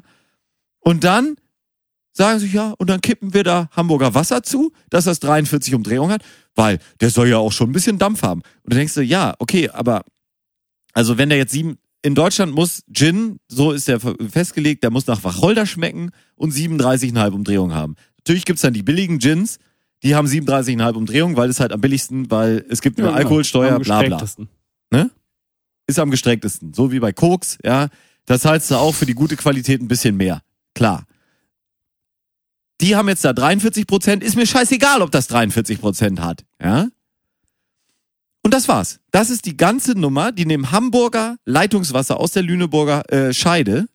Und 0.80 1.03
dann 1.03 1.36
sagen 2.13 2.39
sie, 2.39 2.47
ja, 2.47 2.73
und 2.78 2.89
dann 2.89 3.01
kippen 3.01 3.34
wir 3.34 3.43
da 3.43 3.69
Hamburger 3.76 4.13
Wasser 4.13 4.41
zu, 4.43 4.71
dass 4.89 5.03
das 5.05 5.19
43 5.19 5.73
Umdrehungen 5.76 6.11
hat, 6.11 6.23
weil 6.55 6.80
der 7.01 7.09
soll 7.09 7.28
ja 7.28 7.38
auch 7.38 7.51
schon 7.51 7.69
ein 7.69 7.73
bisschen 7.73 7.97
Dampf 7.97 8.21
haben. 8.21 8.41
Und 8.63 8.73
du 8.73 8.78
denkst 8.78 8.93
du, 8.93 9.01
ja, 9.01 9.34
okay, 9.39 9.69
aber 9.69 10.03
also 10.93 11.17
wenn 11.17 11.30
der 11.30 11.38
jetzt 11.38 11.51
sieben, 11.51 11.78
in 12.06 12.14
Deutschland 12.14 12.53
muss 12.53 12.84
Gin, 12.93 13.39
so 13.47 13.72
ist 13.72 13.88
der 13.88 13.99
festgelegt, 13.99 14.84
der 14.84 14.91
muss 14.91 15.08
nach 15.08 15.24
Wacholder 15.24 15.66
schmecken 15.66 16.12
und 16.36 16.53
37,5 16.53 17.32
Umdrehungen 17.32 17.74
haben. 17.76 17.95
Natürlich 18.18 18.45
gibt's 18.45 18.62
dann 18.62 18.76
die 18.76 18.84
billigen 18.84 19.18
Gins, 19.18 19.58
die 20.03 20.14
haben 20.14 20.28
37,5 20.28 20.93
Umdrehungen, 20.93 21.36
weil 21.36 21.49
es 21.49 21.60
halt 21.60 21.72
am 21.72 21.82
billigsten, 21.82 22.30
weil 22.30 22.64
es 22.70 22.82
gibt 22.82 22.99
eine 22.99 23.08
Ja, 23.08 23.12
genau. 23.14 23.24
Alkoholsteuer, 23.24 23.80
bla 23.80 24.01
bla. 24.01 24.01
gestrecktesten. 24.01 24.49
Ist 25.88 25.99
am 25.99 26.12
gestrecktesten. 26.12 26.74
So 26.74 26.91
wie 26.91 26.99
bei 26.99 27.12
Koks, 27.12 27.58
ja. 27.64 27.89
Das 28.26 28.41
zahlst 28.41 28.72
du 28.72 28.76
auch 28.76 28.93
für 28.93 29.06
die 29.06 29.14
gute 29.14 29.36
Qualität 29.36 29.82
ein 29.82 29.88
bisschen 29.88 30.18
mehr. 30.18 30.41
Klar. 30.74 31.06
Die 32.82 32.95
haben 32.95 33.08
jetzt 33.08 33.24
da 33.24 33.34
43 33.34 33.86
Prozent. 33.88 34.24
Ist 34.24 34.36
mir 34.36 34.45
scheißegal, 34.47 35.01
ob 35.01 35.12
das 35.12 35.28
43 35.28 35.80
Prozent 35.80 36.22
hat, 36.22 36.43
ja. 36.62 36.88
Und 38.45 38.53
das 38.53 38.67
war's. 38.67 38.99
Das 39.09 39.31
ist 39.31 39.45
die 39.47 39.57
ganze 39.57 39.93
Nummer. 39.93 40.31
Die 40.31 40.45
nehmen 40.45 40.71
Hamburger 40.71 41.37
Leitungswasser 41.45 42.19
aus 42.19 42.29
der 42.29 42.43
Lüneburger 42.43 43.11
äh, 43.11 43.33
Scheide. 43.33 43.87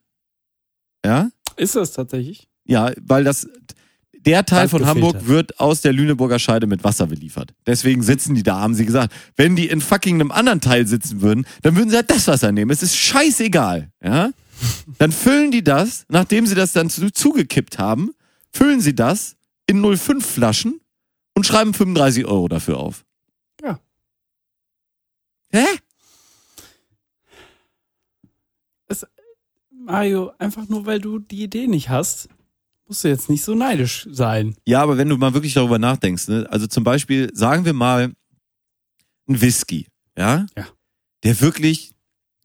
Ja. 1.06 1.30
Ist 1.56 1.76
das 1.76 1.92
tatsächlich? 1.92 2.48
Ja, 2.64 2.90
weil 3.00 3.22
das 3.22 3.46
der 4.12 4.44
Teil 4.44 4.62
Ganz 4.62 4.72
von 4.72 4.86
Hamburg 4.86 5.12
gefiltert. 5.12 5.28
wird 5.28 5.60
aus 5.60 5.82
der 5.82 5.92
Lüneburger 5.92 6.40
Scheide 6.40 6.66
mit 6.66 6.82
Wasser 6.82 7.06
beliefert. 7.06 7.54
Deswegen 7.64 8.02
sitzen 8.02 8.34
die 8.34 8.42
da, 8.42 8.58
haben 8.58 8.74
sie 8.74 8.84
gesagt. 8.84 9.12
Wenn 9.36 9.54
die 9.54 9.68
in 9.68 9.80
fucking 9.80 10.16
einem 10.16 10.32
anderen 10.32 10.60
Teil 10.60 10.84
sitzen 10.84 11.22
würden, 11.22 11.46
dann 11.62 11.76
würden 11.76 11.90
sie 11.90 11.96
halt 11.96 12.10
das 12.10 12.26
Wasser 12.26 12.50
nehmen. 12.50 12.72
Es 12.72 12.82
ist 12.82 12.96
scheißegal, 12.96 13.92
ja? 14.02 14.32
Dann 14.98 15.12
füllen 15.12 15.52
die 15.52 15.62
das, 15.62 16.06
nachdem 16.08 16.48
sie 16.48 16.56
das 16.56 16.72
dann 16.72 16.90
zu, 16.90 17.12
zugekippt 17.12 17.78
haben, 17.78 18.10
füllen 18.52 18.80
sie 18.80 18.96
das 18.96 19.36
in 19.68 19.80
05 19.80 20.26
Flaschen 20.26 20.80
und 21.36 21.46
schreiben 21.46 21.72
35 21.72 22.26
Euro 22.26 22.48
dafür 22.48 22.78
auf. 22.78 23.04
Hä? 25.52 25.66
Mario, 29.90 30.32
einfach 30.38 30.68
nur 30.68 30.86
weil 30.86 31.00
du 31.00 31.18
die 31.18 31.42
Idee 31.42 31.66
nicht 31.66 31.88
hast, 31.88 32.28
musst 32.86 33.02
du 33.02 33.08
jetzt 33.08 33.28
nicht 33.28 33.42
so 33.42 33.54
neidisch 33.54 34.06
sein. 34.10 34.54
Ja, 34.64 34.82
aber 34.82 34.98
wenn 34.98 35.08
du 35.08 35.16
mal 35.16 35.34
wirklich 35.34 35.54
darüber 35.54 35.78
nachdenkst, 35.78 36.28
ne? 36.28 36.46
also 36.50 36.66
zum 36.66 36.84
Beispiel, 36.84 37.30
sagen 37.34 37.64
wir 37.64 37.72
mal, 37.72 38.12
ein 39.28 39.40
Whisky, 39.40 39.86
ja? 40.16 40.46
Ja. 40.56 40.68
Der 41.24 41.40
wirklich, 41.40 41.92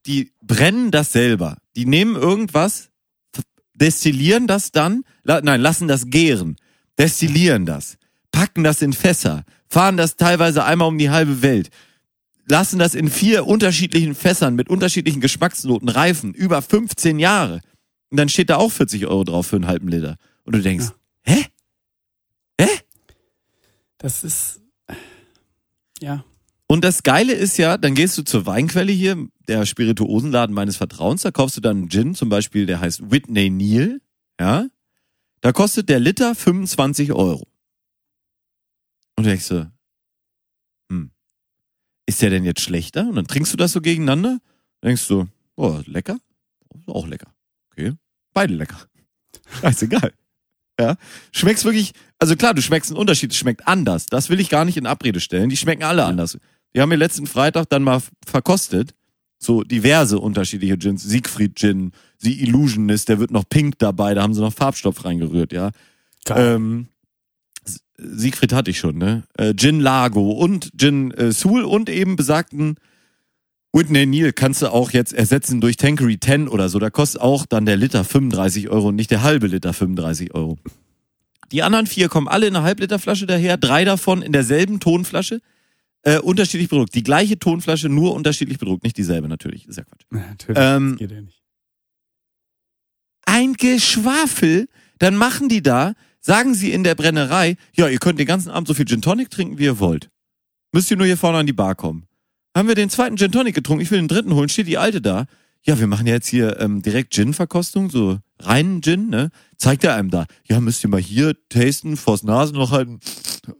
die 0.05 0.31
brennen 0.41 0.91
das 0.91 1.11
selber. 1.11 1.57
Die 1.75 1.85
nehmen 1.85 2.15
irgendwas, 2.15 2.89
destillieren 3.73 4.47
das 4.47 4.71
dann, 4.71 5.03
la, 5.23 5.41
nein, 5.41 5.61
lassen 5.61 5.87
das 5.87 6.07
gären, 6.07 6.55
destillieren 6.97 7.65
das, 7.65 7.97
packen 8.31 8.63
das 8.63 8.81
in 8.81 8.93
Fässer, 8.93 9.43
fahren 9.67 9.97
das 9.97 10.15
teilweise 10.15 10.63
einmal 10.63 10.87
um 10.87 10.97
die 10.97 11.09
halbe 11.09 11.41
Welt, 11.41 11.69
lassen 12.47 12.79
das 12.79 12.95
in 12.95 13.09
vier 13.09 13.47
unterschiedlichen 13.47 14.15
Fässern 14.15 14.55
mit 14.55 14.69
unterschiedlichen 14.69 15.21
Geschmacksnoten 15.21 15.89
reifen, 15.89 16.33
über 16.33 16.61
15 16.61 17.19
Jahre. 17.19 17.61
Und 18.09 18.17
dann 18.17 18.29
steht 18.29 18.49
da 18.49 18.57
auch 18.57 18.71
40 18.71 19.07
Euro 19.07 19.23
drauf 19.23 19.47
für 19.47 19.55
einen 19.55 19.67
halben 19.67 19.87
Liter. 19.87 20.17
Und 20.43 20.55
du 20.55 20.61
denkst, 20.61 20.91
hä? 21.23 21.45
Hä? 22.59 22.67
Das 23.97 24.23
ist. 24.23 24.61
Ja. 25.99 26.23
Und 26.67 26.83
das 26.83 27.03
Geile 27.03 27.33
ist 27.33 27.57
ja, 27.57 27.77
dann 27.77 27.93
gehst 27.93 28.17
du 28.17 28.23
zur 28.23 28.45
Weinquelle 28.45 28.91
hier, 28.91 29.27
der 29.47 29.65
Spirituosenladen 29.65 30.53
meines 30.53 30.77
Vertrauens, 30.77 31.21
da 31.21 31.31
kaufst 31.31 31.57
du 31.57 31.61
dann 31.61 31.77
einen 31.77 31.89
Gin, 31.89 32.15
zum 32.15 32.29
Beispiel, 32.29 32.65
der 32.65 32.79
heißt 32.79 33.11
Whitney 33.11 33.49
Neal, 33.49 34.01
ja. 34.39 34.67
Da 35.41 35.51
kostet 35.51 35.89
der 35.89 35.99
Liter 35.99 36.33
25 36.33 37.13
Euro. 37.13 37.47
Und 39.15 39.25
du 39.25 39.29
denkst 39.29 39.45
so, 39.45 39.59
hm, 39.59 39.71
ist 42.05 42.21
der 42.21 42.29
denn 42.29 42.45
jetzt 42.45 42.61
schlechter? 42.61 43.07
Und 43.07 43.15
dann 43.15 43.27
trinkst 43.27 43.51
du 43.53 43.57
das 43.57 43.71
so 43.71 43.81
gegeneinander, 43.81 44.39
denkst 44.83 45.07
du, 45.07 45.27
oh, 45.55 45.79
lecker? 45.85 46.17
Auch 46.87 47.07
lecker. 47.07 47.33
Okay. 47.71 47.93
Beide 48.33 48.53
lecker. 48.53 48.77
Scheißegal. 49.61 50.13
Ja. 50.79 50.97
Schmeckst 51.31 51.63
wirklich, 51.65 51.93
also 52.19 52.35
klar, 52.35 52.53
du 52.53 52.61
schmeckst 52.61 52.91
einen 52.91 52.99
Unterschied, 52.99 53.31
es 53.31 53.37
schmeckt 53.37 53.67
anders. 53.67 54.07
Das 54.07 54.29
will 54.29 54.39
ich 54.39 54.49
gar 54.49 54.65
nicht 54.65 54.77
in 54.77 54.85
Abrede 54.85 55.19
stellen. 55.19 55.49
Die 55.49 55.57
schmecken 55.57 55.83
alle 55.83 56.05
anders. 56.05 56.37
Wir 56.73 56.81
haben 56.81 56.91
ja 56.91 56.97
letzten 56.97 57.27
Freitag 57.27 57.69
dann 57.69 57.83
mal 57.83 58.01
verkostet. 58.25 58.93
So 59.37 59.63
diverse 59.63 60.19
unterschiedliche 60.19 60.77
Gins. 60.77 61.03
Siegfried 61.03 61.55
Gin, 61.55 61.91
The 62.19 62.41
Illusionist, 62.41 63.09
der 63.09 63.19
wird 63.19 63.31
noch 63.31 63.47
pink 63.47 63.79
dabei, 63.79 64.13
da 64.13 64.23
haben 64.23 64.33
sie 64.33 64.41
noch 64.41 64.53
Farbstoff 64.53 65.05
reingerührt, 65.05 65.53
ja. 65.53 65.71
Ähm, 66.29 66.87
Siegfried 67.97 68.53
hatte 68.53 68.71
ich 68.71 68.79
schon, 68.79 68.97
ne? 68.97 69.23
Äh, 69.37 69.53
Gin 69.55 69.79
Lago 69.79 70.31
und 70.31 70.71
Gin 70.77 71.11
äh, 71.11 71.31
Soul 71.31 71.63
und 71.63 71.89
eben 71.89 72.15
besagten 72.15 72.75
Whitney 73.75 74.05
Neal 74.05 74.31
kannst 74.31 74.61
du 74.61 74.71
auch 74.71 74.91
jetzt 74.91 75.13
ersetzen 75.13 75.59
durch 75.59 75.75
Tankery 75.75 76.17
10 76.17 76.47
oder 76.47 76.69
so. 76.69 76.79
Da 76.79 76.89
kostet 76.89 77.21
auch 77.21 77.45
dann 77.45 77.65
der 77.65 77.75
Liter 77.75 78.05
35 78.05 78.69
Euro 78.69 78.87
und 78.87 78.95
nicht 78.95 79.11
der 79.11 79.21
halbe 79.21 79.47
Liter 79.47 79.73
35 79.73 80.33
Euro. 80.33 80.57
Die 81.51 81.61
anderen 81.61 81.85
vier 81.85 82.07
kommen 82.07 82.27
alle 82.29 82.47
in 82.47 82.55
einer 82.55 82.65
Halbliterflasche 82.65 83.25
daher, 83.27 83.57
drei 83.57 83.83
davon 83.83 84.21
in 84.21 84.31
derselben 84.31 84.79
Tonflasche, 84.79 85.41
äh, 86.03 86.19
unterschiedlich 86.19 86.69
bedruckt. 86.69 86.95
Die 86.95 87.03
gleiche 87.03 87.37
Tonflasche, 87.37 87.89
nur 87.89 88.13
unterschiedlich 88.13 88.59
bedruckt, 88.59 88.83
nicht 88.83 88.97
dieselbe 88.97 89.27
natürlich. 89.27 89.67
Ist 89.67 89.77
ja 89.77 89.83
Quatsch. 89.83 90.05
Natürlich. 90.09 90.57
Ähm, 90.61 90.95
geht 90.95 91.11
ja 91.11 91.21
nicht. 91.21 91.41
ein 93.25 93.53
Geschwafel, 93.53 94.67
dann 94.99 95.17
machen 95.17 95.49
die 95.49 95.61
da, 95.61 95.93
sagen 96.26 96.55
sie 96.55 96.71
in 96.71 96.84
der 96.84 96.95
Brennerei, 96.95 97.55
ja, 97.76 97.88
ihr 97.88 97.99
könnt 97.99 98.19
den 98.19 98.26
ganzen 98.26 98.49
Abend 98.49 98.67
so 98.67 98.73
viel 98.73 98.86
Gin 98.86 99.01
Tonic 99.01 99.30
trinken, 99.30 99.59
wie 99.59 99.65
ihr 99.65 99.80
wollt. 99.80 100.09
Müsst 100.71 100.89
ihr 100.89 100.97
nur 100.97 101.05
hier 101.05 101.17
vorne 101.17 101.38
an 101.38 101.45
die 101.45 101.53
Bar 101.53 101.76
kommen. 101.76 102.07
Haben 102.55 102.67
wir 102.67 102.76
den 102.76 102.89
zweiten 102.89 103.15
Gin 103.15 103.32
Tonic 103.32 103.53
getrunken, 103.53 103.84
ich 103.84 103.91
will 103.91 103.99
den 103.99 104.07
dritten 104.07 104.34
holen, 104.34 104.49
steht 104.49 104.67
die 104.67 104.80
alte 104.80 105.01
da. 105.01 105.28
Ja, 105.61 105.80
wir 105.80 105.88
machen 105.88 106.07
jetzt 106.07 106.28
hier 106.28 106.59
ähm, 106.59 106.82
direkt 106.82 107.13
Gin-Verkostung, 107.13 107.89
so 107.89 108.17
reinen 108.39 108.82
Gin, 108.82 109.09
ne? 109.09 109.30
Zeigt 109.57 109.84
er 109.84 109.95
einem 109.95 110.09
da. 110.09 110.26
Ja, 110.47 110.59
müsst 110.59 110.84
ihr 110.84 110.89
mal 110.89 110.99
hier 110.99 111.36
tasten, 111.49 111.95
vors 111.95 112.23
Nase 112.23 112.53
noch 112.53 112.71
halten. 112.71 112.99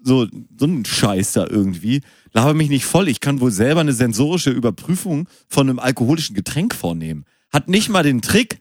So, 0.02 0.28
so 0.58 0.66
ein 0.66 0.86
Scheiß 0.86 1.34
da 1.34 1.48
irgendwie. 1.48 2.02
Laber 2.32 2.56
mich 2.56 2.70
nicht 2.70 2.86
voll, 2.86 3.08
ich 3.08 3.20
kann 3.20 3.42
wohl 3.42 3.52
selber 3.52 3.82
eine 3.82 3.94
sensorische 3.94 4.50
Überprüfung 4.50 5.28
von 5.48 5.70
einem 5.70 5.80
alkoholischen 5.80 6.36
Getränk 6.36 6.74
vornehmen. 6.74 7.26
Hat 7.52 7.70
nicht 7.70 7.90
mal 7.90 8.04
den 8.04 8.22
Trick 8.22 8.60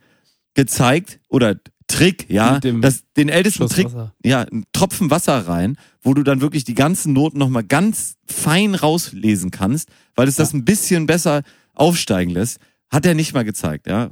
gezeigt, 0.54 1.20
oder 1.28 1.56
Trick, 1.86 2.28
ja, 2.30 2.58
das, 2.60 3.04
den 3.16 3.28
ältesten 3.28 3.68
Trick, 3.68 3.88
ja, 4.24 4.40
einen 4.40 4.64
Tropfen 4.72 5.10
Wasser 5.10 5.46
rein, 5.46 5.76
wo 6.02 6.14
du 6.14 6.22
dann 6.22 6.40
wirklich 6.40 6.64
die 6.64 6.74
ganzen 6.74 7.12
Noten 7.12 7.38
nochmal 7.38 7.62
ganz 7.64 8.16
fein 8.26 8.74
rauslesen 8.74 9.50
kannst, 9.50 9.90
weil 10.14 10.26
es 10.26 10.36
das 10.36 10.54
ein 10.54 10.64
bisschen 10.64 11.06
besser 11.06 11.42
aufsteigen 11.74 12.32
lässt. 12.32 12.58
Hat 12.90 13.06
er 13.06 13.14
nicht 13.14 13.34
mal 13.34 13.44
gezeigt, 13.44 13.86
ja. 13.86 14.10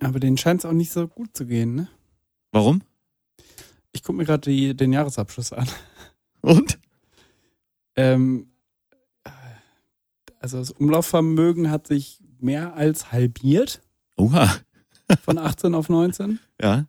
Aber 0.00 0.20
denen 0.20 0.38
scheint 0.38 0.60
es 0.60 0.64
auch 0.64 0.72
nicht 0.72 0.92
so 0.92 1.08
gut 1.08 1.36
zu 1.36 1.44
gehen, 1.44 1.74
ne? 1.74 1.88
Warum? 2.52 2.82
Ich 3.92 4.02
gucke 4.02 4.18
mir 4.18 4.24
gerade 4.24 4.74
den 4.74 4.92
Jahresabschluss 4.92 5.52
an. 5.52 5.68
Und? 6.40 6.78
Ähm, 7.96 8.46
also 10.40 10.58
das 10.58 10.70
Umlaufvermögen 10.70 11.70
hat 11.70 11.86
sich 11.86 12.20
mehr 12.38 12.74
als 12.74 13.10
halbiert 13.12 13.80
Oha. 14.16 14.54
von 15.22 15.38
18 15.38 15.74
auf 15.74 15.88
19. 15.88 16.38
Ja. 16.60 16.86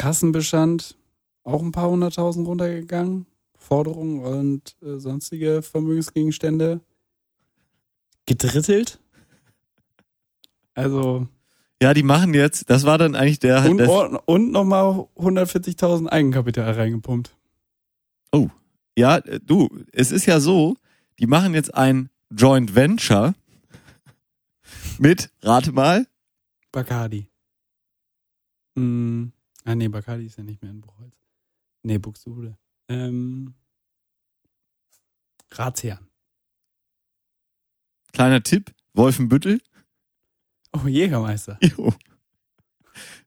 Kassenbestand 0.00 0.96
auch 1.44 1.62
ein 1.62 1.72
paar 1.72 1.90
hunderttausend 1.90 2.46
runtergegangen. 2.46 3.26
Forderungen 3.58 4.24
und 4.24 4.76
äh, 4.82 4.98
sonstige 4.98 5.60
Vermögensgegenstände 5.60 6.80
gedrittelt. 8.24 8.98
Also 10.74 11.28
Ja, 11.82 11.92
die 11.92 12.02
machen 12.02 12.32
jetzt, 12.32 12.70
das 12.70 12.86
war 12.86 12.96
dann 12.96 13.14
eigentlich 13.14 13.40
der, 13.40 13.68
und, 13.70 13.76
das, 13.76 13.90
und 14.24 14.50
nochmal 14.50 15.06
140.000 15.16 16.08
Eigenkapital 16.08 16.72
reingepumpt. 16.72 17.36
ja, 18.96 19.18
äh, 19.18 19.38
du, 19.44 19.68
es 19.92 20.12
ist 20.12 20.24
ja 20.24 20.40
so, 20.40 20.76
die 21.18 21.26
machen 21.26 21.52
jetzt 21.52 21.74
ein 21.74 22.08
Joint 22.30 22.74
Venture 22.74 23.34
mit, 24.98 25.30
rate 25.42 25.72
mal, 25.72 26.06
Bacardi. 26.72 27.26
Hm. 28.76 29.32
Ah 29.64 29.74
nee, 29.74 29.88
Bacardi 29.88 30.26
ist 30.26 30.38
ja 30.38 30.44
nicht 30.44 30.62
mehr 30.62 30.70
in 30.70 30.80
Buchholz. 30.80 31.14
Nee, 31.82 31.98
Buxtehude. 31.98 32.56
Ähm, 32.88 33.54
Ratsherrn. 35.52 36.06
kleiner 38.12 38.42
Tipp, 38.42 38.72
Wolfenbüttel. 38.94 39.60
Oh, 40.72 40.86
Jägermeister. 40.86 41.58
Jo. 41.76 41.92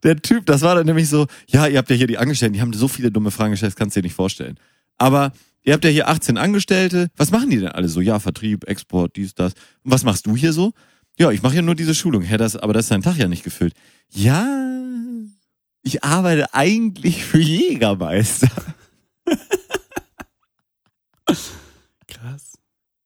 Der 0.03 0.17
Typ, 0.17 0.45
das 0.45 0.61
war 0.61 0.75
dann 0.75 0.85
nämlich 0.85 1.07
so, 1.09 1.27
ja, 1.47 1.65
ihr 1.65 1.77
habt 1.77 1.89
ja 1.89 1.95
hier 1.95 2.07
die 2.07 2.17
Angestellten, 2.17 2.53
die 2.53 2.61
haben 2.61 2.73
so 2.73 2.87
viele 2.89 3.09
dumme 3.11 3.31
Fragen 3.31 3.51
gestellt, 3.51 3.71
das 3.71 3.77
kannst 3.77 3.95
du 3.95 4.01
dir 4.01 4.05
nicht 4.07 4.15
vorstellen. 4.15 4.59
Aber 4.97 5.31
ihr 5.63 5.73
habt 5.73 5.83
ja 5.85 5.89
hier 5.89 6.09
18 6.09 6.37
Angestellte, 6.37 7.09
was 7.15 7.31
machen 7.31 7.49
die 7.49 7.57
denn 7.57 7.69
alle 7.69 7.87
so? 7.87 8.01
Ja, 8.01 8.19
Vertrieb, 8.19 8.67
Export, 8.67 9.15
dies, 9.15 9.33
das. 9.33 9.53
Und 9.83 9.91
was 9.91 10.03
machst 10.03 10.25
du 10.27 10.35
hier 10.35 10.51
so? 10.51 10.73
Ja, 11.17 11.31
ich 11.31 11.41
mache 11.41 11.53
hier 11.53 11.61
nur 11.61 11.75
diese 11.75 11.95
Schulung. 11.95 12.21
Hä, 12.21 12.37
das, 12.37 12.55
aber 12.57 12.73
das 12.73 12.85
ist 12.85 12.91
dein 12.91 13.01
Tag 13.01 13.17
ja 13.17 13.27
nicht 13.27 13.43
gefüllt. 13.43 13.73
Ja, 14.09 14.45
ich 15.83 16.03
arbeite 16.03 16.53
eigentlich 16.53 17.23
für 17.23 17.39
Jägermeister. 17.39 18.49
Krass. 22.07 22.57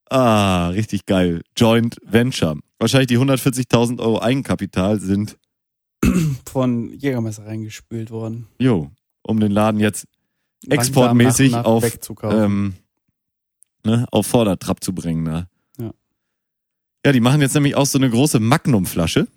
Ah, 0.09 0.69
richtig 0.69 1.05
geil. 1.05 1.41
Joint 1.55 1.97
Venture. 2.03 2.57
Wahrscheinlich 2.79 3.07
die 3.07 3.17
140.000 3.17 3.99
Euro 3.99 4.21
Eigenkapital 4.21 4.99
sind, 4.99 5.37
Von 6.49 6.93
Jägermeister 6.93 7.45
reingespült 7.45 8.11
worden. 8.11 8.47
jo, 8.59 8.91
um 9.23 9.39
den 9.39 9.51
Laden 9.51 9.79
jetzt 9.79 10.05
Langsam 10.63 10.79
exportmäßig 10.79 11.51
nach 11.51 11.65
und 11.65 11.83
nach 11.83 12.23
auf, 12.23 12.33
ähm, 12.33 12.73
ne, 13.83 14.05
auf 14.11 14.27
Vordertrab 14.27 14.83
zu 14.83 14.93
bringen. 14.93 15.23
Ne? 15.23 15.47
Ja. 15.79 15.91
Ja, 17.05 17.11
die 17.11 17.19
machen 17.19 17.41
jetzt 17.41 17.53
nämlich 17.55 17.75
auch 17.75 17.85
so 17.85 17.97
eine 17.97 18.09
große 18.09 18.39
Magnumflasche. 18.39 19.27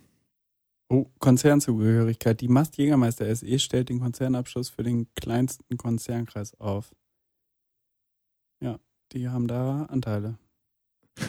Oh, 0.93 1.07
Konzernzugehörigkeit. 1.20 2.41
Die 2.41 2.49
Mast 2.49 2.76
Jägermeister 2.76 3.32
SE 3.36 3.59
stellt 3.61 3.91
den 3.91 4.01
Konzernabschluss 4.01 4.70
für 4.70 4.82
den 4.82 5.07
kleinsten 5.14 5.76
Konzernkreis 5.76 6.59
auf. 6.59 6.93
Ja, 8.61 8.80
die 9.12 9.28
haben 9.28 9.47
da 9.47 9.84
Anteile. 9.84 10.36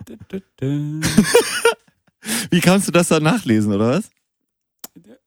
Wie 2.50 2.60
kannst 2.60 2.88
du 2.88 2.92
das 2.92 3.08
da 3.08 3.20
nachlesen, 3.20 3.72
oder 3.72 3.90
was? 3.98 4.10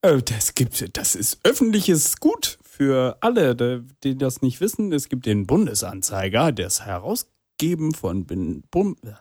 Äh, 0.02 0.22
Das 0.22 0.54
gibt, 0.54 0.96
das 0.96 1.14
ist 1.14 1.38
öffentliches 1.44 2.18
Gut 2.18 2.58
für 2.62 3.16
alle, 3.20 3.54
die- 4.04 4.16
das 4.16 4.42
nicht 4.42 4.60
wissen. 4.60 4.92
Es 4.92 5.08
gibt 5.08 5.26
den 5.26 5.46
Bundesanzeiger, 5.46 6.52
das 6.52 6.84
Herausgeben 6.84 7.94
von 7.94 8.24
Bum, 8.70 8.96
äh, 9.02 9.12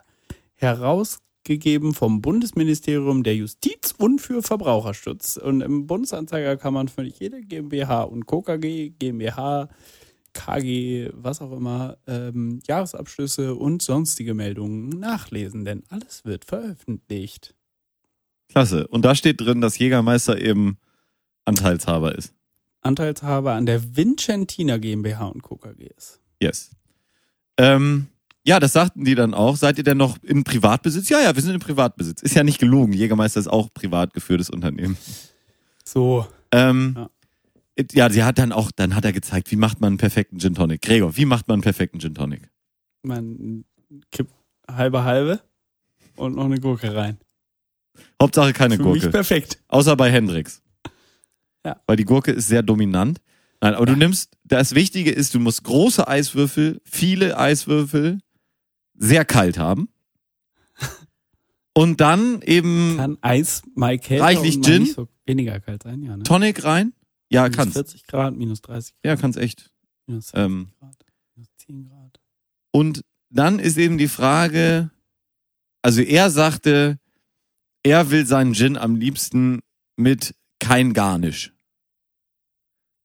herausgegeben 1.43 1.93
vom 1.93 2.21
Bundesministerium 2.21 3.23
der 3.23 3.35
Justiz 3.35 3.93
und 3.97 4.19
für 4.19 4.41
Verbraucherschutz. 4.41 5.37
Und 5.37 5.61
im 5.61 5.87
Bundesanzeiger 5.87 6.57
kann 6.57 6.73
man 6.73 6.87
für 6.87 7.03
jede 7.03 7.41
GmbH 7.41 8.03
und 8.03 8.25
KKG, 8.25 8.91
GmbH, 8.91 9.69
KG, 10.33 11.09
was 11.13 11.41
auch 11.41 11.51
immer, 11.51 11.97
ähm, 12.07 12.59
Jahresabschlüsse 12.67 13.55
und 13.55 13.81
sonstige 13.81 14.33
Meldungen 14.33 14.89
nachlesen, 14.89 15.65
denn 15.65 15.83
alles 15.89 16.25
wird 16.25 16.45
veröffentlicht. 16.45 17.53
Klasse. 18.49 18.87
Und 18.87 19.03
da 19.03 19.13
steht 19.15 19.41
drin, 19.41 19.61
dass 19.61 19.77
Jägermeister 19.77 20.39
eben 20.39 20.77
Anteilshaber 21.45 22.15
ist. 22.15 22.33
Anteilshaber 22.81 23.53
an 23.53 23.65
der 23.65 23.95
Vincentina 23.95 24.77
GmbH 24.77 25.27
und 25.27 25.41
Co. 25.43 25.57
KG 25.57 25.89
ist. 25.95 26.21
Yes. 26.41 26.71
Ähm, 27.57 28.07
ja, 28.45 28.59
das 28.59 28.73
sagten 28.73 29.05
die 29.05 29.15
dann 29.15 29.33
auch. 29.33 29.55
Seid 29.55 29.77
ihr 29.77 29.83
denn 29.83 29.97
noch 29.97 30.17
in 30.23 30.43
Privatbesitz? 30.43 31.09
Ja, 31.09 31.21
ja, 31.21 31.35
wir 31.35 31.41
sind 31.41 31.53
in 31.53 31.59
Privatbesitz. 31.59 32.21
Ist 32.21 32.35
ja 32.35 32.43
nicht 32.43 32.59
gelogen. 32.59 32.93
Jägermeister 32.93 33.39
ist 33.39 33.47
auch 33.47 33.69
privat 33.73 34.13
geführtes 34.13 34.49
Unternehmen. 34.49 34.97
So, 35.85 36.27
Ähm, 36.51 36.95
Ja. 36.97 37.09
ja. 37.93 38.09
sie 38.09 38.23
hat 38.23 38.37
dann 38.37 38.51
auch, 38.51 38.71
dann 38.71 38.95
hat 38.95 39.05
er 39.05 39.13
gezeigt, 39.13 39.51
wie 39.51 39.55
macht 39.55 39.81
man 39.81 39.89
einen 39.93 39.97
perfekten 39.97 40.39
Gin 40.39 40.55
Tonic. 40.55 40.81
Gregor, 40.81 41.15
wie 41.17 41.25
macht 41.25 41.47
man 41.47 41.55
einen 41.55 41.63
perfekten 41.63 41.99
Gin 41.99 42.13
Tonic? 42.15 42.49
man 43.05 43.65
kippt 44.11 44.31
halbe 44.69 45.03
halbe 45.03 45.41
und 46.15 46.35
noch 46.35 46.45
eine 46.45 46.59
Gurke 46.59 46.95
rein. 46.95 47.17
Hauptsache 48.21 48.53
keine 48.53 48.77
Für 48.77 48.83
Gurke. 48.83 49.01
mich 49.05 49.11
perfekt. 49.11 49.59
Außer 49.67 49.95
bei 49.97 50.09
Hendrix. 50.09 50.61
Ja. 51.65 51.81
Weil 51.85 51.97
die 51.97 52.05
Gurke 52.05 52.31
ist 52.31 52.47
sehr 52.47 52.63
dominant. 52.63 53.19
Nein, 53.61 53.75
aber 53.75 53.85
du 53.85 53.95
nimmst, 53.95 54.37
das 54.45 54.73
Wichtige 54.75 55.11
ist, 55.11 55.33
du 55.33 55.39
musst 55.39 55.63
große 55.63 56.07
Eiswürfel, 56.07 56.81
viele 56.85 57.37
Eiswürfel, 57.37 58.19
sehr 59.03 59.25
kalt 59.25 59.57
haben. 59.57 59.89
Und 61.75 62.01
dann 62.01 62.41
eben 62.43 62.97
Kann 62.97 63.17
Eis 63.21 63.63
mal 63.75 63.97
kälter 63.97 64.25
Reichlich 64.25 64.57
und 64.57 64.65
Gin? 64.65 64.85
so 64.85 65.07
weniger 65.25 65.59
kalt 65.59 65.83
sein, 65.83 66.03
ja, 66.03 66.15
ne? 66.15 66.23
Tonic 66.23 66.63
rein. 66.63 66.93
Ja, 67.29 67.43
minus 67.43 67.57
kannst. 67.57 67.73
40 67.73 68.05
Grad, 68.05 68.35
minus 68.35 68.61
30 68.61 68.93
Grad. 68.93 69.05
Ja, 69.05 69.15
kannst 69.15 69.39
echt. 69.39 69.71
Minus 70.05 70.27
20 70.27 70.45
Ähm, 70.45 70.67
Grad, 70.79 70.95
minus 71.35 71.49
10 71.57 71.89
Grad. 71.89 72.19
Und 72.71 73.01
dann 73.29 73.57
ist 73.59 73.77
eben 73.77 73.97
die 73.97 74.07
Frage, 74.07 74.91
also 75.81 76.01
er 76.01 76.29
sagte, 76.29 76.99
er 77.81 78.11
will 78.11 78.25
seinen 78.27 78.53
Gin 78.53 78.77
am 78.77 78.95
liebsten 78.95 79.61
mit 79.95 80.35
kein 80.59 80.93
Garnisch. 80.93 81.53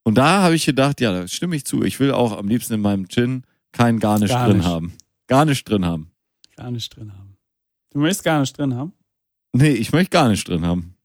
Und 0.04 0.16
da 0.16 0.42
habe 0.42 0.54
ich 0.54 0.66
gedacht, 0.66 1.00
ja, 1.00 1.12
da 1.12 1.26
stimme 1.26 1.56
ich 1.56 1.64
zu. 1.64 1.82
Ich 1.82 1.98
will 2.00 2.12
auch 2.12 2.36
am 2.36 2.48
liebsten 2.48 2.74
in 2.74 2.80
meinem 2.82 3.08
Gin 3.08 3.44
kein 3.72 3.98
Garnisch, 3.98 4.30
Garnisch. 4.30 4.56
drin 4.58 4.64
haben. 4.64 4.92
Garnisch 5.28 5.62
drin 5.62 5.84
haben. 5.86 6.10
Gar 6.56 6.72
nicht 6.72 6.94
drin 6.96 7.12
haben. 7.16 7.36
Du 7.92 8.00
möchtest 8.00 8.24
gar 8.24 8.40
nicht 8.40 8.58
drin 8.58 8.74
haben? 8.74 8.92
Nee, 9.52 9.70
ich 9.70 9.92
möchte 9.92 10.10
Garnisch 10.10 10.42
drin 10.44 10.66
haben. 10.66 10.96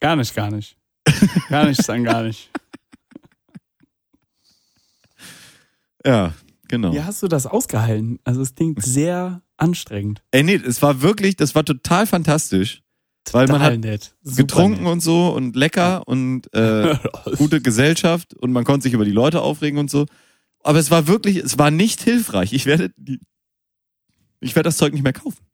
Gar 0.00 0.16
nicht, 0.16 0.34
gar 0.34 0.50
nicht. 0.50 0.76
Gar 1.48 1.66
nicht 1.66 1.82
sagen, 1.82 2.04
gar 2.04 2.22
nicht. 2.22 2.50
Ja, 6.06 6.34
genau. 6.68 6.92
Wie 6.92 7.02
hast 7.02 7.22
du 7.22 7.28
das 7.28 7.46
ausgehalten? 7.46 8.18
Also 8.24 8.42
es 8.42 8.54
klingt 8.54 8.82
sehr 8.84 9.40
anstrengend. 9.56 10.22
Ey, 10.32 10.42
nee, 10.42 10.56
es 10.56 10.82
war 10.82 11.00
wirklich, 11.00 11.36
das 11.36 11.54
war 11.54 11.64
total 11.64 12.06
fantastisch. 12.06 12.82
Weil 13.32 13.46
man 13.46 13.56
Total 13.56 13.72
hat 13.72 13.80
nett. 13.80 14.14
Getrunken 14.36 14.82
nett. 14.82 14.92
und 14.92 15.00
so 15.00 15.28
und 15.34 15.56
lecker 15.56 16.06
und 16.06 16.52
äh, 16.52 16.94
gute 17.38 17.62
Gesellschaft 17.62 18.34
und 18.34 18.52
man 18.52 18.64
konnte 18.64 18.82
sich 18.82 18.92
über 18.92 19.06
die 19.06 19.12
Leute 19.12 19.40
aufregen 19.40 19.78
und 19.78 19.90
so. 19.90 20.04
Aber 20.62 20.78
es 20.78 20.90
war 20.90 21.06
wirklich, 21.06 21.38
es 21.38 21.58
war 21.58 21.70
nicht 21.70 22.02
hilfreich. 22.02 22.52
Ich 22.52 22.66
werde 22.66 22.90
die, 22.98 23.20
ich 24.44 24.54
werde 24.54 24.68
das 24.68 24.76
Zeug 24.76 24.92
nicht 24.92 25.02
mehr 25.02 25.12
kaufen. 25.12 25.44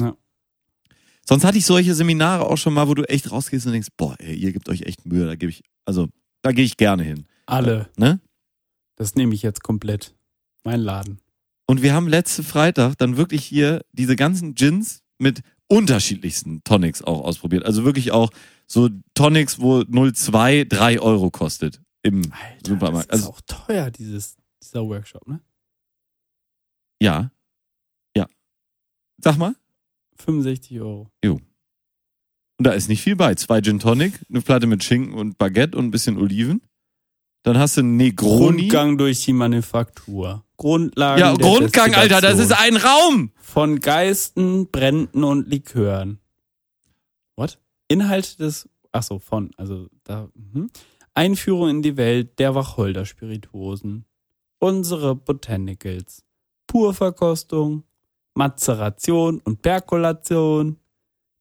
Ja. 0.00 0.16
Sonst 1.28 1.44
hatte 1.44 1.58
ich 1.58 1.66
solche 1.66 1.94
Seminare 1.94 2.46
auch 2.46 2.56
schon 2.56 2.74
mal, 2.74 2.86
wo 2.88 2.94
du 2.94 3.02
echt 3.04 3.30
rausgehst 3.32 3.66
und 3.66 3.72
denkst, 3.72 3.88
boah, 3.96 4.14
ey, 4.18 4.34
ihr 4.34 4.52
gebt 4.52 4.68
euch 4.68 4.82
echt 4.82 5.06
Mühe, 5.06 5.26
da 5.26 5.34
gebe 5.34 5.50
ich, 5.50 5.62
also, 5.84 6.08
da 6.42 6.52
gehe 6.52 6.64
ich 6.64 6.76
gerne 6.76 7.02
hin. 7.02 7.26
Alle. 7.46 7.88
Ne? 7.96 8.20
Das 8.96 9.14
nehme 9.14 9.34
ich 9.34 9.42
jetzt 9.42 9.62
komplett. 9.62 10.14
Mein 10.62 10.80
Laden. 10.80 11.18
Und 11.66 11.82
wir 11.82 11.94
haben 11.94 12.08
letzte 12.08 12.42
Freitag 12.42 12.96
dann 12.98 13.16
wirklich 13.16 13.44
hier 13.44 13.84
diese 13.92 14.14
ganzen 14.14 14.54
Gins 14.54 15.02
mit 15.18 15.40
unterschiedlichsten 15.68 16.62
Tonics 16.62 17.02
auch 17.02 17.22
ausprobiert. 17.22 17.64
Also 17.64 17.84
wirklich 17.84 18.12
auch 18.12 18.30
so 18.66 18.88
Tonics, 19.14 19.60
wo 19.60 19.78
0,2 19.80 20.64
3 20.64 21.00
Euro 21.00 21.30
kostet 21.30 21.80
im 22.02 22.22
Alter, 22.32 22.68
Supermarkt. 22.68 23.12
das 23.12 23.20
ist 23.20 23.26
Also 23.26 23.36
auch 23.36 23.40
teuer, 23.46 23.90
dieses, 23.90 24.36
dieser 24.62 24.84
Workshop, 24.86 25.26
ne? 25.26 25.40
Ja. 27.00 27.30
Sag 29.18 29.36
mal. 29.38 29.54
65 30.18 30.80
Euro. 30.80 31.10
Und 32.58 32.66
da 32.66 32.72
ist 32.72 32.88
nicht 32.88 33.02
viel 33.02 33.16
bei. 33.16 33.34
Zwei 33.34 33.60
Gin 33.60 33.78
Tonic, 33.78 34.14
eine 34.30 34.40
Platte 34.40 34.66
mit 34.66 34.82
Schinken 34.82 35.14
und 35.14 35.38
Baguette 35.38 35.76
und 35.76 35.86
ein 35.86 35.90
bisschen 35.90 36.16
Oliven. 36.16 36.62
Dann 37.42 37.58
hast 37.58 37.76
du 37.76 37.82
einen 37.82 37.96
Negroni. 37.96 38.62
Rundgang 38.62 38.98
durch 38.98 39.24
die 39.24 39.32
Manufaktur. 39.32 40.44
Grundlagen 40.56 41.20
ja, 41.20 41.34
Grundgang, 41.34 41.94
Alter, 41.94 42.20
das 42.20 42.38
ist 42.38 42.52
ein 42.52 42.76
Raum. 42.76 43.30
Von 43.36 43.80
Geisten, 43.80 44.68
Bränden 44.68 45.22
und 45.22 45.48
Likören. 45.48 46.18
What? 47.36 47.58
Inhalt 47.88 48.40
des, 48.40 48.68
ach 48.90 49.02
so, 49.02 49.18
von, 49.18 49.50
also 49.56 49.88
da, 50.02 50.28
mhm. 50.34 50.70
Einführung 51.14 51.68
in 51.68 51.82
die 51.82 51.96
Welt 51.96 52.38
der 52.38 52.54
Wacholder-Spirituosen. 52.54 54.06
Unsere 54.58 55.14
Botanicals. 55.14 56.24
Purverkostung, 56.66 57.84
Mazeration 58.36 59.40
und 59.44 59.62
Perkolation, 59.62 60.76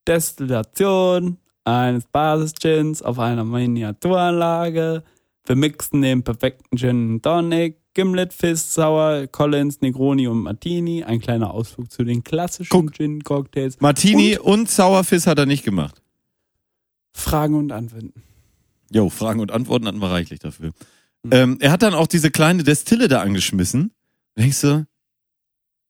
Destillation 0.08 1.38
eines 1.64 2.06
Basis-Gins 2.06 3.02
auf 3.02 3.20
einer 3.20 3.44
Miniaturanlage. 3.44 5.04
Wir 5.46 5.56
mixen 5.56 6.02
den 6.02 6.24
perfekten 6.24 6.78
Gin 6.78 7.22
Tonic, 7.22 7.78
Gimlet, 7.94 8.34
Fizz, 8.34 8.74
Sour, 8.74 9.28
Collins, 9.28 9.82
Negroni 9.82 10.28
und 10.28 10.44
Martini. 10.44 11.04
Ein 11.04 11.20
kleiner 11.20 11.52
Ausflug 11.52 11.92
zu 11.92 12.04
den 12.04 12.24
klassischen. 12.24 12.92
Gin-Cocktails. 12.92 13.80
Martini 13.80 14.38
und, 14.38 14.70
Sauerfiss 14.70 15.28
hat 15.28 15.40
er 15.40 15.46
nicht 15.46 15.64
gemacht. 15.64 16.02
Fragen 17.14 17.56
und 17.56 17.72
Anwenden. 17.72 18.22
Jo, 18.92 19.10
Fragen 19.10 19.40
und 19.40 19.52
Antworten 19.52 19.88
hatten 19.88 20.00
wir 20.00 20.12
reichlich 20.12 20.40
dafür. 20.40 20.72
Mhm. 21.24 21.32
Ähm, 21.32 21.58
er 21.62 21.72
hat 21.72 21.82
dann 21.82 21.94
auch 21.94 22.08
diese 22.08 22.32
kleine 22.32 22.64
Destille 22.64 23.08
da 23.08 23.22
angeschmissen. 23.22 23.92
Denkst 24.38 24.62
du, 24.62 24.86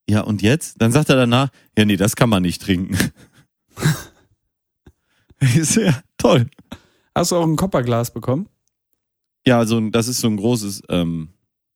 ja 0.09 0.21
und 0.21 0.41
jetzt? 0.41 0.81
Dann 0.81 0.91
sagt 0.91 1.09
er 1.09 1.15
danach, 1.15 1.49
ja 1.77 1.85
nee, 1.85 1.97
das 1.97 2.15
kann 2.15 2.29
man 2.29 2.43
nicht 2.43 2.61
trinken. 2.61 2.97
ist 5.55 5.75
ja 5.75 6.01
toll. 6.17 6.49
Hast 7.13 7.31
du 7.31 7.35
auch 7.37 7.43
ein 7.43 7.55
Kopperglas 7.55 8.13
bekommen? 8.13 8.47
Ja, 9.45 9.65
so 9.65 9.77
ein, 9.77 9.91
das 9.91 10.07
ist 10.07 10.19
so 10.19 10.27
ein 10.27 10.37
großes. 10.37 10.83
Ähm, 10.89 11.29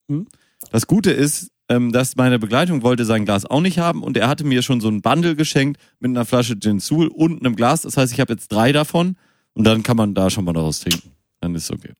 Hm? 0.10 0.28
Das 0.72 0.88
Gute 0.88 1.12
ist, 1.12 1.52
ähm, 1.70 1.92
dass 1.94 2.16
meine 2.16 2.40
Begleitung 2.40 2.82
wollte 2.82 3.06
sein 3.06 3.26
Glas 3.26 3.46
auch 3.46 3.62
nicht 3.62 3.80
haben 3.80 4.04
und 4.04 4.18
er 4.18 4.28
hatte 4.28 4.44
mir 4.44 4.62
schon 4.62 4.82
so 4.82 4.90
ein 4.90 5.02
Bundle 5.02 5.36
geschenkt 5.36 5.80
mit 6.00 6.10
einer 6.10 6.26
Flasche 6.26 6.60
Gin 6.60 6.80
Sul 6.80 7.08
und 7.08 7.40
einem 7.40 7.56
Glas. 7.56 7.84
Das 7.84 7.96
heißt, 7.96 8.12
ich 8.12 8.20
habe 8.20 8.34
jetzt 8.34 8.50
drei 8.50 8.72
davon 8.72 9.16
und 9.54 9.64
dann 9.66 9.84
kann 9.84 9.96
man 9.96 10.16
da 10.16 10.30
schon 10.30 10.44
mal 10.44 10.54
daraus 10.54 10.82
trinken. 10.82 11.12
Dann 11.40 11.56
ist 11.56 11.72
okay. 11.72 11.94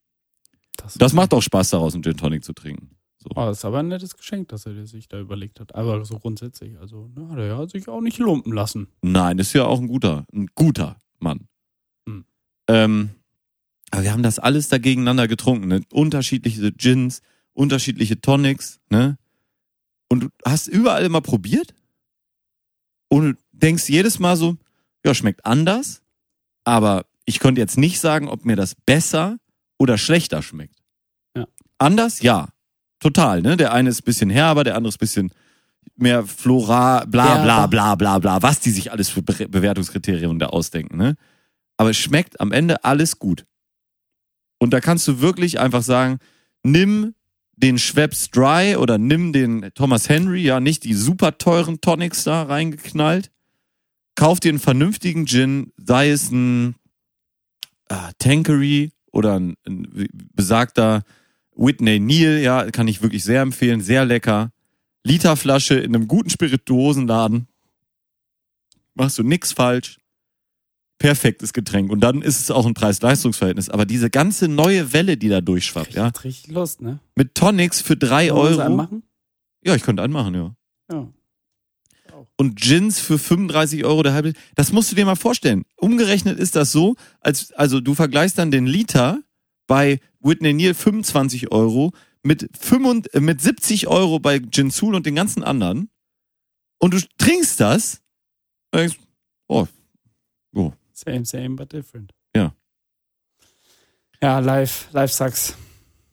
Das 0.96 1.12
macht 1.12 1.32
auch 1.32 1.40
Spaß, 1.40 1.70
daraus 1.70 1.94
einen 1.94 2.02
Gin 2.02 2.16
Tonic 2.16 2.44
zu 2.44 2.52
trinken. 2.52 2.90
So. 3.22 3.28
Oh, 3.34 3.44
das 3.44 3.58
ist 3.58 3.64
aber 3.66 3.80
ein 3.80 3.88
nettes 3.88 4.16
Geschenk, 4.16 4.48
dass 4.48 4.64
er 4.64 4.86
sich 4.86 5.06
da 5.06 5.20
überlegt 5.20 5.60
hat. 5.60 5.74
Aber 5.74 6.02
so 6.06 6.18
grundsätzlich, 6.18 6.78
also, 6.78 7.08
der 7.14 7.58
hat 7.58 7.70
sich 7.70 7.86
auch 7.88 8.00
nicht 8.00 8.18
lumpen 8.18 8.52
lassen. 8.52 8.88
Nein, 9.02 9.38
ist 9.38 9.52
ja 9.52 9.64
auch 9.66 9.78
ein 9.78 9.88
guter, 9.88 10.24
ein 10.32 10.48
guter 10.54 10.96
Mann. 11.18 11.46
Hm. 12.08 12.24
Ähm, 12.68 13.10
aber 13.90 14.04
wir 14.04 14.12
haben 14.12 14.22
das 14.22 14.38
alles 14.38 14.68
da 14.68 14.78
gegeneinander 14.78 15.28
getrunken, 15.28 15.68
ne? 15.68 15.82
Unterschiedliche 15.92 16.72
Gins, 16.72 17.20
unterschiedliche 17.52 18.20
Tonics, 18.20 18.80
ne? 18.88 19.18
Und 20.08 20.20
du 20.20 20.28
hast 20.44 20.66
überall 20.66 21.04
immer 21.04 21.20
probiert 21.20 21.74
und 23.08 23.22
du 23.22 23.38
denkst 23.52 23.88
jedes 23.88 24.18
Mal 24.18 24.36
so, 24.36 24.56
ja, 25.04 25.14
schmeckt 25.14 25.44
anders, 25.44 26.02
aber 26.64 27.04
ich 27.26 27.38
konnte 27.38 27.60
jetzt 27.60 27.76
nicht 27.76 28.00
sagen, 28.00 28.28
ob 28.28 28.44
mir 28.44 28.56
das 28.56 28.74
besser 28.74 29.38
oder 29.78 29.98
schlechter 29.98 30.42
schmeckt. 30.42 30.82
Ja. 31.36 31.46
Anders? 31.78 32.22
Ja. 32.22 32.48
Total, 33.00 33.42
ne? 33.42 33.56
Der 33.56 33.72
eine 33.72 33.88
ist 33.90 34.02
ein 34.02 34.04
bisschen 34.04 34.30
herber, 34.30 34.62
der 34.62 34.76
andere 34.76 34.90
ist 34.90 34.96
ein 34.96 35.00
bisschen 35.00 35.32
mehr 35.96 36.24
floral, 36.24 37.06
bla 37.06 37.42
bla 37.42 37.66
bla 37.66 37.94
bla 37.94 38.18
bla, 38.18 38.42
was 38.42 38.60
die 38.60 38.70
sich 38.70 38.92
alles 38.92 39.08
für 39.08 39.22
Be 39.22 39.48
Bewertungskriterien 39.48 40.38
da 40.38 40.46
ausdenken, 40.46 40.96
ne? 40.96 41.16
Aber 41.76 41.90
es 41.90 41.96
schmeckt 41.96 42.40
am 42.40 42.52
Ende 42.52 42.84
alles 42.84 43.18
gut. 43.18 43.46
Und 44.58 44.70
da 44.74 44.80
kannst 44.80 45.08
du 45.08 45.20
wirklich 45.20 45.58
einfach 45.58 45.82
sagen, 45.82 46.18
nimm 46.62 47.14
den 47.56 47.78
Schweppes 47.78 48.30
Dry 48.30 48.76
oder 48.76 48.98
nimm 48.98 49.32
den 49.32 49.70
Thomas 49.74 50.08
Henry, 50.08 50.42
ja, 50.42 50.60
nicht 50.60 50.84
die 50.84 50.94
super 50.94 51.38
teuren 51.38 51.80
Tonics 51.80 52.24
da 52.24 52.42
reingeknallt. 52.42 53.30
Kauf 54.14 54.40
dir 54.40 54.50
einen 54.50 54.58
vernünftigen 54.58 55.26
Gin, 55.26 55.72
sei 55.78 56.10
es 56.10 56.30
ein 56.30 56.74
ah, 57.88 58.10
Tankery 58.18 58.92
oder 59.12 59.38
ein, 59.38 59.56
ein 59.66 60.08
besagter 60.34 61.02
Whitney 61.60 62.00
Neal, 62.00 62.38
ja, 62.38 62.70
kann 62.70 62.88
ich 62.88 63.02
wirklich 63.02 63.22
sehr 63.22 63.42
empfehlen, 63.42 63.82
sehr 63.82 64.04
lecker. 64.06 64.50
Literflasche 65.04 65.74
in 65.74 65.94
einem 65.94 66.08
guten 66.08 66.30
Spirituosenladen. 66.30 67.48
Machst 68.94 69.18
du 69.18 69.22
nix 69.22 69.52
falsch. 69.52 69.98
Perfektes 70.98 71.52
Getränk. 71.52 71.90
Und 71.90 72.00
dann 72.00 72.22
ist 72.22 72.40
es 72.40 72.50
auch 72.50 72.66
ein 72.66 72.74
Preis-Leistungs-Verhältnis. 72.74 73.70
Aber 73.70 73.86
diese 73.86 74.10
ganze 74.10 74.48
neue 74.48 74.92
Welle, 74.92 75.16
die 75.16 75.28
da 75.28 75.40
durchschwappt, 75.40 75.94
ja, 75.94 76.04
hatte 76.04 76.24
richtig 76.24 76.52
Lust, 76.52 76.82
ne? 76.82 76.98
mit 77.14 77.34
Tonics 77.34 77.80
für 77.80 77.96
drei 77.96 78.30
Wollen 78.30 78.58
Euro. 78.58 78.76
machen? 78.76 79.02
Ja, 79.64 79.74
ich 79.74 79.82
könnte 79.82 80.02
einen 80.02 80.12
machen, 80.12 80.34
ja. 80.34 80.54
Ja. 80.90 81.08
Und 82.36 82.56
Gins 82.56 83.00
für 83.00 83.18
35 83.18 83.84
Euro 83.84 84.02
der 84.02 84.14
halbe. 84.14 84.32
Das 84.54 84.72
musst 84.72 84.90
du 84.90 84.96
dir 84.96 85.04
mal 85.04 85.16
vorstellen. 85.16 85.64
Umgerechnet 85.76 86.38
ist 86.38 86.56
das 86.56 86.72
so, 86.72 86.96
als, 87.20 87.52
also 87.52 87.80
du 87.80 87.94
vergleichst 87.94 88.38
dann 88.38 88.50
den 88.50 88.66
Liter 88.66 89.20
bei 89.70 90.00
Whitney 90.18 90.52
Neal 90.52 90.74
25 90.74 91.52
Euro 91.52 91.92
mit, 92.24 92.50
65, 92.58 93.14
äh, 93.14 93.20
mit 93.20 93.40
70 93.40 93.86
Euro 93.86 94.18
bei 94.18 94.40
Gin 94.40 94.72
Sul 94.72 94.96
und 94.96 95.06
den 95.06 95.14
ganzen 95.14 95.44
anderen. 95.44 95.88
Und 96.78 96.94
du 96.94 96.98
trinkst 97.18 97.60
das 97.60 98.02
und 98.72 98.80
denkst, 98.80 98.98
oh, 99.46 99.66
Same, 101.04 101.24
same, 101.24 101.50
but 101.56 101.72
different. 101.72 102.12
Ja. 102.36 102.52
Ja, 104.20 104.38
live, 104.38 104.88
live 104.92 105.10
sucks. 105.10 105.54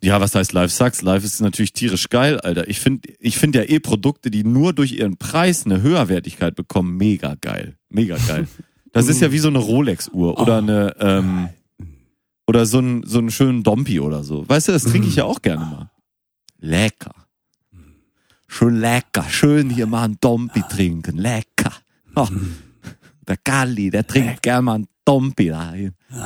Ja, 0.01 0.21
was 0.21 0.33
heißt 0.33 0.53
Live 0.53 0.71
sucks? 0.71 1.01
Live 1.01 1.25
ist 1.25 1.41
natürlich 1.41 1.73
tierisch 1.73 2.07
geil, 2.09 2.39
Alter. 2.39 2.69
Ich 2.69 2.79
finde 2.79 3.09
ich 3.19 3.37
find 3.37 3.55
ja 3.55 3.63
eh 3.63 3.79
Produkte, 3.79 4.31
die 4.31 4.45
nur 4.45 4.71
durch 4.71 4.93
ihren 4.93 5.17
Preis 5.17 5.65
eine 5.65 5.81
Höherwertigkeit 5.81 6.55
bekommen, 6.55 6.95
mega 6.95 7.35
geil. 7.41 7.77
Mega 7.89 8.17
geil. 8.27 8.47
Das 8.93 9.09
ist 9.09 9.21
ja 9.21 9.31
wie 9.31 9.37
so 9.37 9.49
eine 9.49 9.59
Rolex-Uhr 9.59 10.39
oder 10.39 10.57
eine, 10.57 10.95
ähm, 10.99 11.49
oder 12.47 12.65
so 12.65 12.79
ein, 12.79 13.03
so 13.05 13.19
einen 13.19 13.29
schönen 13.31 13.63
Dompi 13.63 13.99
oder 13.99 14.23
so. 14.23 14.47
Weißt 14.47 14.67
du, 14.69 14.71
das 14.71 14.83
trinke 14.83 15.07
ich 15.07 15.17
ja 15.17 15.25
auch 15.25 15.41
gerne 15.41 15.65
mal. 15.65 15.91
Lecker. 16.59 17.13
Schön 18.47 18.77
lecker. 18.79 19.23
Schön 19.29 19.69
hier 19.69 19.85
mal 19.87 20.03
einen 20.05 20.17
Dompi 20.21 20.63
trinken. 20.69 21.17
Lecker. 21.17 21.73
Oh, 22.15 22.27
der 23.27 23.37
Galli, 23.43 23.89
der 23.89 24.07
trinkt 24.07 24.41
gern 24.41 24.63
mal 24.65 24.75
einen 24.75 24.87
Dompi 25.03 25.49
da. 25.49 25.73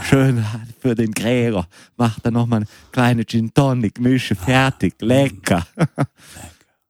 Schön 0.03 0.45
für 0.80 0.93
den 0.95 1.11
Gregor. 1.11 1.67
Macht 1.97 2.24
er 2.24 2.32
noch 2.32 2.45
mal 2.47 2.57
eine 2.57 2.67
kleine 2.91 3.26
Gin 3.26 3.51
Tonic, 3.53 3.99
Mische 3.99 4.36
fertig. 4.36 4.95
Lecker. 5.01 5.65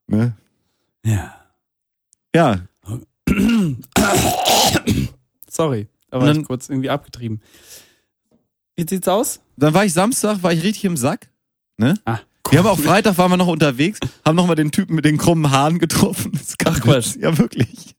ne? 0.07 0.33
Ja. 1.05 1.35
Ja, 2.35 2.61
Sorry, 5.49 5.87
da 6.09 6.19
war 6.19 6.27
dann- 6.27 6.41
ich 6.41 6.45
kurz 6.47 6.69
irgendwie 6.69 6.89
abgetrieben. 6.89 7.41
Wie 8.75 8.85
sieht's 8.87 9.07
aus? 9.07 9.39
dann 9.57 9.73
war 9.73 9.85
ich 9.85 9.93
Samstag, 9.93 10.41
war 10.43 10.51
ich 10.53 10.63
richtig 10.63 10.85
im 10.85 10.97
Sack. 10.97 11.29
Ne? 11.77 11.93
Ah, 12.05 12.19
Wir 12.49 12.59
haben 12.59 12.67
auch 12.67 12.79
Freitag 12.79 13.17
waren 13.19 13.29
wir 13.31 13.37
noch 13.37 13.47
unterwegs, 13.47 13.99
haben 14.25 14.35
noch 14.35 14.47
mal 14.47 14.55
den 14.55 14.71
Typen 14.71 14.95
mit 14.95 15.05
den 15.05 15.17
krummen 15.17 15.51
Haaren 15.51 15.77
getroffen. 15.79 16.31
Das 16.33 16.55
Ach, 16.65 16.79
Quatsch. 16.81 17.15
Ja, 17.19 17.37
wirklich. 17.37 17.95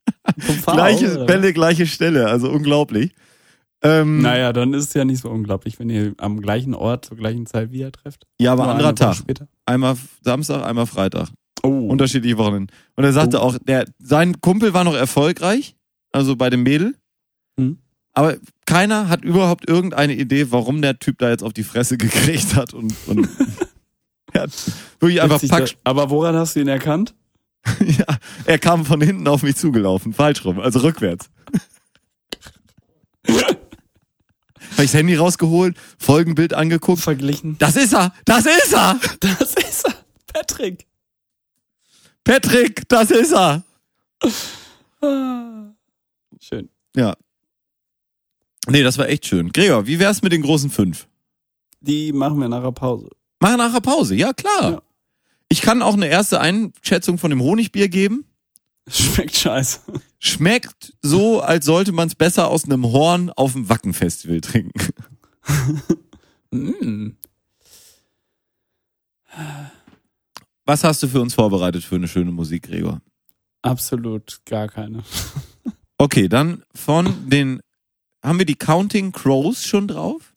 Gleiche 0.67 1.15
oder? 1.15 1.27
Bälle, 1.27 1.53
gleiche 1.53 1.87
Stelle, 1.87 2.27
also 2.29 2.51
unglaublich. 2.51 3.13
Ähm, 3.85 4.23
Naja, 4.23 4.53
dann 4.53 4.75
ist 4.75 4.89
es 4.89 4.95
ja 4.95 5.05
nicht 5.05 5.21
so 5.23 5.29
unglaublich, 5.31 5.79
wenn 5.79 5.91
ihr 5.91 6.15
am 6.19 6.41
gleichen 6.41 6.75
Ort 6.75 7.05
zur 7.07 7.17
gleichen 7.17 7.47
Zeit 7.47 7.71
wieder 7.73 7.91
trefft. 7.93 8.27
ja, 8.41 8.53
aber 8.53 8.65
Nur 8.65 8.73
anderer 8.73 8.95
Tag. 8.95 9.17
Später. 9.17 9.49
Einmal 9.67 9.97
Samstag, 10.23 10.65
einmal 10.65 10.87
Freitag. 10.87 11.29
Oh, 11.65 11.69
Unterschiedliche 11.89 12.39
Wochenenden. 12.39 12.75
Und 12.97 13.05
er 13.05 13.13
sagte 13.13 13.39
Oh. 13.39 13.43
auch, 13.43 13.59
der, 13.59 13.85
sein 13.99 14.41
Kumpel 14.41 14.73
war 14.75 14.85
noch 14.85 14.95
erfolgreich, 14.95 15.75
also 16.13 16.35
bei 16.37 16.51
dem 16.51 16.63
Mädel. 16.65 16.95
Hm. 17.59 17.79
Aber 18.15 18.37
keiner 18.67 19.09
hat 19.09 19.25
überhaupt 19.25 19.69
irgendeine 19.69 20.15
Idee, 20.15 20.51
warum 20.51 20.83
der 20.83 20.99
Typ 20.99 21.19
da 21.19 21.31
jetzt 21.31 21.43
auf 21.43 21.53
die 21.53 21.65
Fresse 21.65 21.97
gekriegt 21.97 22.55
hat 22.57 22.75
und, 22.75 22.95
und 23.07 23.29
hat 24.35 24.51
wirklich 25.01 25.21
einfach 25.23 25.37
Witzig, 25.37 25.51
pack, 25.51 25.67
da- 25.67 25.75
Aber 25.85 26.11
woran 26.11 26.35
hast 26.37 26.57
du 26.57 26.61
ihn 26.61 26.69
erkannt? 26.69 27.15
Ja, 27.81 28.07
er 28.45 28.59
kam 28.59 28.85
von 28.85 29.01
hinten 29.01 29.29
auf 29.29 29.43
mich 29.45 29.55
zugelaufen, 29.57 30.13
falsch 30.13 30.45
rum, 30.45 30.59
also 30.59 30.81
rückwärts. 30.81 31.31
Habe 33.29 34.85
ich 34.85 34.91
das 34.91 34.95
Handy 34.95 35.15
rausgeholt, 35.15 35.77
Folgenbild 35.99 36.55
angeguckt. 36.55 37.01
Verglichen. 37.01 37.57
Das 37.59 37.77
ist 37.77 37.93
er, 37.93 38.13
das 38.25 38.47
ist 38.47 38.73
er, 38.73 38.99
Das 39.21 39.55
ist 39.55 39.85
er. 39.87 39.95
Patrick. 40.33 40.87
Patrick, 42.25 42.89
das 42.89 43.11
ist 43.11 43.33
er. 43.33 43.63
Ah. 45.03 45.73
Schön. 46.41 46.69
Ja. 46.97 47.15
Nee, 48.69 48.83
das 48.83 48.99
war 48.99 49.09
echt 49.09 49.27
schön. 49.27 49.53
Gregor, 49.53 49.87
wie 49.87 49.99
wär's 49.99 50.23
mit 50.23 50.33
den 50.33 50.43
großen 50.43 50.71
fünf? 50.71 51.09
Die 51.81 52.13
machen 52.13 52.39
wir 52.39 52.49
nach 52.49 52.63
der 52.63 52.73
Pause. 52.73 53.09
Machen 53.41 53.59
nachher 53.59 53.81
Pause, 53.81 54.15
ja 54.15 54.33
klar. 54.33 54.71
Ja. 54.73 54.83
Ich 55.49 55.63
kann 55.63 55.83
auch 55.83 55.95
eine 55.95 56.07
erste 56.07 56.41
Einschätzung 56.41 57.19
von 57.19 57.31
dem 57.31 57.43
Honigbier 57.43 57.89
geben. 57.89 58.25
Schmeckt 58.89 59.37
scheiße. 59.37 59.81
Schmeckt 60.19 60.95
so, 61.03 61.41
als 61.41 61.67
sollte 61.67 61.93
man 61.93 62.09
es 62.09 62.15
besser 62.15 62.49
aus 62.49 62.65
einem 62.65 62.87
Horn 62.87 63.31
auf 63.31 63.53
dem 63.53 63.69
Wackenfestival 63.69 64.41
trinken. 64.41 64.73
Mm. 66.55 67.17
Was 70.67 70.85
hast 70.85 71.03
du 71.03 71.09
für 71.09 71.23
uns 71.23 71.33
vorbereitet 71.33 71.83
für 71.83 71.95
eine 71.95 72.07
schöne 72.07 72.31
Musik, 72.31 72.65
Gregor? 72.65 73.01
Absolut 73.63 74.41
gar 74.45 74.69
keine. 74.69 75.03
Okay, 75.99 76.27
dann 76.27 76.65
von 76.75 77.29
den. 77.29 77.63
Haben 78.23 78.39
wir 78.39 78.47
die 78.47 78.55
Counting 78.55 79.13
Crows 79.13 79.65
schon 79.65 79.89
drauf? 79.89 80.35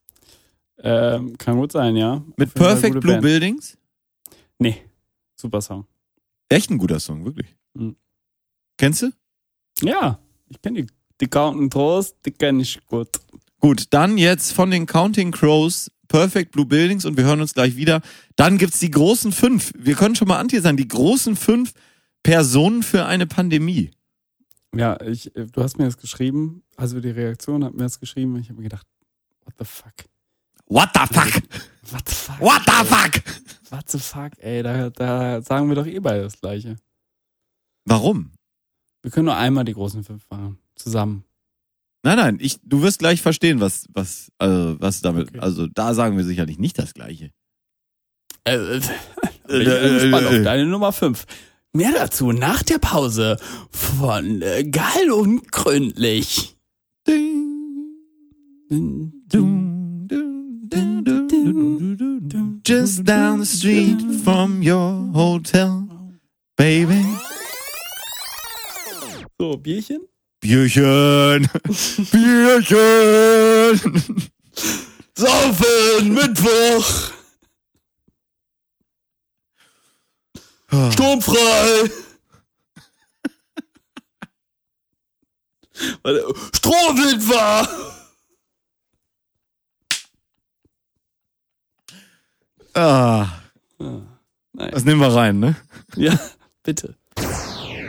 Ähm, 0.80 1.38
kann 1.38 1.58
gut 1.58 1.72
sein, 1.72 1.96
ja. 1.96 2.24
Mit 2.38 2.54
Perfect 2.54 3.00
Blue 3.00 3.14
Band. 3.14 3.22
Buildings? 3.22 3.78
Nee. 4.60 4.82
Super 5.36 5.62
Song. 5.62 5.86
Echt 6.50 6.70
ein 6.70 6.78
guter 6.78 7.00
Song, 7.00 7.26
wirklich. 7.26 7.56
Mhm. 7.74 7.96
Kennst 8.78 9.02
du? 9.04 9.12
Ja, 9.82 10.20
ich 10.50 10.62
kenne 10.62 10.84
die. 10.84 10.88
Die 11.22 11.28
Counting 11.28 11.70
Trost, 11.70 12.18
die 12.26 12.32
kenne 12.32 12.62
ich 12.62 12.86
gut. 12.88 13.08
Gut, 13.62 13.86
dann 13.92 14.18
jetzt 14.18 14.52
von 14.52 14.70
den 14.70 14.86
Counting 14.86 15.32
Crows 15.32 15.90
Perfect 16.10 16.52
Blue 16.52 16.66
Buildings 16.66 17.06
und 17.06 17.16
wir 17.16 17.24
hören 17.24 17.40
uns 17.40 17.54
gleich 17.54 17.78
wieder. 17.78 18.02
Dann 18.36 18.58
gibt's 18.58 18.80
die 18.80 18.92
großen 18.92 19.32
fünf. 19.32 19.72
Wir 19.78 19.96
können 19.96 20.16
schon 20.16 20.28
mal 20.28 20.40
anti 20.40 20.60
sein. 20.60 20.76
Die 20.76 20.88
großen 20.88 21.38
fünf 21.38 21.74
Personen 22.22 22.84
für 22.84 23.06
eine 23.06 23.28
Pandemie. 23.28 23.92
Ja, 24.76 25.00
ich, 25.02 25.34
äh, 25.38 25.46
du 25.46 25.64
hast 25.64 25.78
mir 25.78 25.86
das 25.86 25.98
geschrieben, 25.98 26.64
also 26.78 27.00
die 27.00 27.10
Reaktion 27.10 27.64
hat 27.64 27.74
mir 27.74 27.84
das 27.84 28.00
geschrieben 28.00 28.36
und 28.36 28.42
ich 28.42 28.50
habe 28.50 28.58
mir 28.58 28.70
gedacht, 28.70 28.88
what 29.44 29.56
the 29.58 29.66
fuck? 29.66 29.94
What 30.68 30.90
the 30.94 31.14
fuck? 31.14 31.42
What 31.92 32.10
the 32.10 32.16
fuck? 32.16 32.42
What 32.42 32.62
the 32.66 32.86
fuck? 32.86 33.24
What 33.72 33.90
the 33.90 34.00
fuck, 34.00 34.32
ey, 34.40 34.64
da, 34.64 34.90
da 34.90 35.42
sagen 35.42 35.68
wir 35.70 35.76
doch 35.76 35.86
eh 35.86 36.00
beide 36.00 36.24
das 36.24 36.40
Gleiche. 36.40 36.78
Warum? 37.86 38.32
Wir 39.02 39.12
können 39.12 39.26
nur 39.26 39.36
einmal 39.36 39.66
die 39.66 39.74
großen 39.74 40.04
fünf 40.04 40.30
machen. 40.30 40.58
Zusammen. 40.76 41.24
Nein, 42.04 42.18
nein, 42.18 42.38
ich, 42.40 42.60
du 42.64 42.82
wirst 42.82 43.00
gleich 43.00 43.22
verstehen, 43.22 43.60
was, 43.60 43.88
was, 43.94 44.32
also, 44.38 44.80
was 44.80 45.02
damit, 45.02 45.30
Okay. 45.30 45.40
also 45.40 45.68
da 45.68 45.94
sagen 45.94 46.18
wir 46.18 46.24
sicherlich 46.24 46.60
nicht 46.60 46.78
das 46.78 46.94
Gleiche. 46.94 47.32
Äh, 48.44 48.56
äh, 48.56 48.82
bin 49.48 49.62
ich 49.62 49.68
äh, 49.68 50.00
gespannt 50.00 50.24
äh. 50.24 50.38
auf 50.38 50.44
deine 50.44 50.66
Nummer 50.66 50.92
fünf. 50.92 51.26
Mehr 51.74 51.92
dazu 51.94 52.32
nach 52.32 52.64
der 52.64 52.80
Pause 52.80 53.38
von 53.72 54.42
äh, 54.42 54.64
Geil 54.64 55.12
und 55.12 55.52
Gründlich. 55.52 56.55
Just 62.64 63.04
down 63.04 63.40
the 63.40 63.46
street 63.46 64.02
from 64.24 64.64
your 64.64 65.12
hotel, 65.14 65.88
baby. 66.58 67.04
So, 69.40 69.58
Bierchen? 69.58 70.08
Bierchen, 70.42 71.48
Bierchen. 72.12 73.80
Saufen, 75.16 76.14
Mittwoch, 76.14 77.12
sturmfrei. 80.92 81.92
Strohwind 86.54 87.28
war. 87.30 87.68
Ah, 92.76 93.28
Nein. 93.80 94.72
das 94.72 94.84
nehmen 94.84 95.00
wir 95.00 95.14
rein, 95.14 95.40
ne? 95.40 95.56
Ja, 95.96 96.14
bitte. 96.64 96.96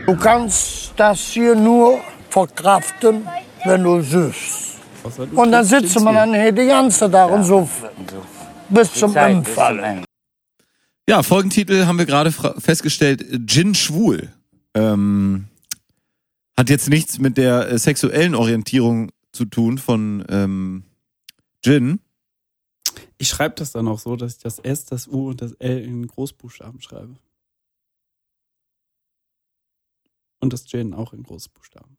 Du 0.06 0.16
kannst 0.16 0.92
das 0.96 1.20
hier 1.20 1.56
nur 1.56 2.00
verkraften, 2.30 3.26
wenn 3.64 3.82
du 3.82 4.00
süßt. 4.00 4.76
Und 5.34 5.52
dann 5.52 5.64
sitzt 5.64 6.00
man 6.00 6.14
dann 6.14 6.34
hier 6.34 6.52
die 6.52 6.66
ganze 6.66 7.10
Tag 7.10 7.30
und 7.30 7.44
so 7.44 7.68
bis 8.68 8.92
zum 8.94 9.16
Umfallen. 9.16 10.04
Ja, 11.08 11.22
Folgentitel 11.22 11.86
haben 11.86 11.98
wir 11.98 12.06
gerade 12.06 12.32
festgestellt, 12.32 13.24
Gin 13.46 13.74
schwul. 13.74 14.28
Ähm, 14.74 15.46
hat 16.56 16.70
jetzt 16.70 16.88
nichts 16.88 17.18
mit 17.18 17.36
der 17.36 17.70
äh, 17.70 17.78
sexuellen 17.78 18.34
Orientierung 18.34 19.10
zu 19.32 19.44
tun 19.44 19.78
von 19.78 20.24
ähm, 20.28 20.84
Gin. 21.62 22.00
Ich 23.18 23.28
schreibe 23.28 23.54
das 23.56 23.72
dann 23.72 23.88
auch 23.88 23.98
so, 23.98 24.16
dass 24.16 24.36
ich 24.36 24.42
das 24.42 24.58
S, 24.58 24.84
das 24.84 25.08
U 25.08 25.28
und 25.30 25.40
das 25.40 25.52
L 25.52 25.82
in 25.82 26.06
Großbuchstaben 26.06 26.80
schreibe. 26.80 27.16
Und 30.40 30.52
das 30.52 30.70
Jen 30.70 30.94
auch 30.94 31.12
in 31.12 31.22
Großbuchstaben. 31.22 31.96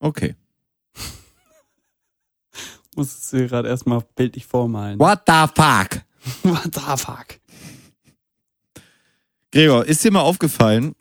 Okay. 0.00 0.34
Muss 2.96 3.14
es 3.16 3.30
dir 3.30 3.46
gerade 3.46 3.68
erstmal 3.68 4.00
bildlich 4.16 4.46
vormalen. 4.46 4.98
What 4.98 5.22
the 5.26 5.46
fuck? 5.54 6.02
What 6.42 6.74
the 6.74 6.96
fuck? 6.96 7.40
Gregor, 9.50 9.84
ist 9.84 10.02
dir 10.04 10.10
mal 10.10 10.20
aufgefallen, 10.20 10.94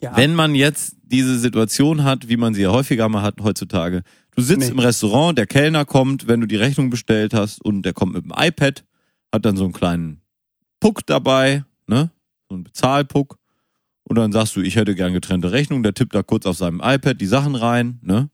Ja. 0.00 0.16
wenn 0.16 0.34
man 0.34 0.54
jetzt 0.54 0.96
diese 1.02 1.38
Situation 1.38 2.04
hat, 2.04 2.28
wie 2.28 2.36
man 2.36 2.54
sie 2.54 2.62
ja 2.62 2.70
häufiger 2.70 3.08
mal 3.08 3.22
hat 3.22 3.40
heutzutage. 3.40 4.02
Du 4.40 4.46
sitzt 4.46 4.60
Nee. 4.68 4.72
im 4.72 4.78
Restaurant, 4.78 5.36
der 5.36 5.46
Kellner 5.46 5.84
kommt, 5.84 6.26
wenn 6.26 6.40
du 6.40 6.46
die 6.46 6.56
Rechnung 6.56 6.88
bestellt 6.88 7.34
hast 7.34 7.62
und 7.62 7.82
der 7.82 7.92
kommt 7.92 8.14
mit 8.14 8.24
dem 8.24 8.32
iPad, 8.34 8.86
hat 9.34 9.44
dann 9.44 9.58
so 9.58 9.64
einen 9.64 9.74
kleinen 9.74 10.22
Puck 10.80 11.04
dabei, 11.04 11.66
ne? 11.86 12.10
So 12.48 12.54
einen 12.54 12.64
Bezahlpuck. 12.64 13.36
Und 14.04 14.16
dann 14.16 14.32
sagst 14.32 14.56
du, 14.56 14.62
ich 14.62 14.76
hätte 14.76 14.94
gern 14.94 15.12
getrennte 15.12 15.52
Rechnung, 15.52 15.82
der 15.82 15.92
tippt 15.92 16.14
da 16.14 16.22
kurz 16.22 16.46
auf 16.46 16.56
seinem 16.56 16.80
iPad 16.82 17.20
die 17.20 17.26
Sachen 17.26 17.54
rein, 17.54 17.98
ne? 18.02 18.30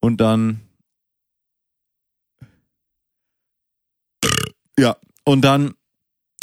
Und 0.00 0.20
dann 0.20 0.60
Ja, 4.78 4.96
und 5.24 5.42
dann, 5.42 5.72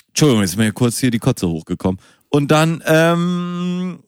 Entschuldigung, 0.07 0.41
jetzt 0.41 0.51
ist 0.51 0.57
mir 0.57 0.71
kurz 0.71 0.97
hier 0.97 1.11
die 1.11 1.19
Kotze 1.19 1.47
hochgekommen. 1.47 1.99
Und 2.29 2.49
dann, 2.49 2.81
ähm, 2.87 3.99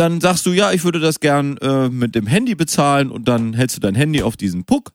dann 0.00 0.20
sagst 0.22 0.46
du, 0.46 0.52
ja, 0.52 0.72
ich 0.72 0.82
würde 0.82 0.98
das 0.98 1.20
gern 1.20 1.58
äh, 1.58 1.90
mit 1.90 2.14
dem 2.14 2.26
Handy 2.26 2.54
bezahlen 2.54 3.10
und 3.10 3.28
dann 3.28 3.52
hältst 3.52 3.76
du 3.76 3.80
dein 3.80 3.94
Handy 3.94 4.22
auf 4.22 4.38
diesen 4.38 4.64
Puck 4.64 4.94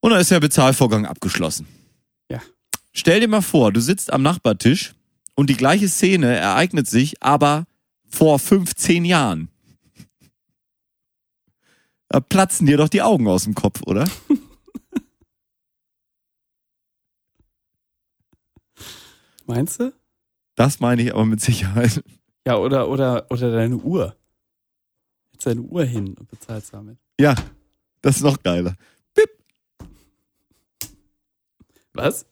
und 0.00 0.12
dann 0.12 0.20
ist 0.20 0.30
der 0.30 0.38
Bezahlvorgang 0.38 1.06
abgeschlossen. 1.06 1.66
Ja. 2.30 2.40
Stell 2.92 3.18
dir 3.18 3.26
mal 3.26 3.42
vor, 3.42 3.72
du 3.72 3.80
sitzt 3.80 4.12
am 4.12 4.22
Nachbartisch 4.22 4.94
und 5.34 5.50
die 5.50 5.56
gleiche 5.56 5.88
Szene 5.88 6.36
ereignet 6.36 6.86
sich, 6.86 7.20
aber 7.20 7.66
vor 8.08 8.38
15 8.38 9.04
Jahren. 9.04 9.48
Da 12.08 12.20
platzen 12.20 12.64
dir 12.66 12.76
doch 12.76 12.88
die 12.88 13.02
Augen 13.02 13.26
aus 13.26 13.42
dem 13.42 13.56
Kopf, 13.56 13.82
oder? 13.82 14.08
Meinst 19.46 19.80
du? 19.80 19.92
Das 20.54 20.78
meine 20.78 21.02
ich 21.02 21.12
aber 21.12 21.26
mit 21.26 21.40
Sicherheit. 21.40 22.04
Ja, 22.48 22.56
oder, 22.56 22.88
oder, 22.88 23.30
oder 23.30 23.52
deine 23.52 23.76
Uhr. 23.76 24.16
Jetzt 25.32 25.44
deine 25.44 25.60
Uhr 25.60 25.84
hin 25.84 26.14
und 26.14 26.30
bezahlst 26.30 26.72
damit. 26.72 26.96
Ja, 27.20 27.34
das 28.00 28.16
ist 28.16 28.22
noch 28.22 28.42
geiler. 28.42 28.74
Was? 31.92 32.24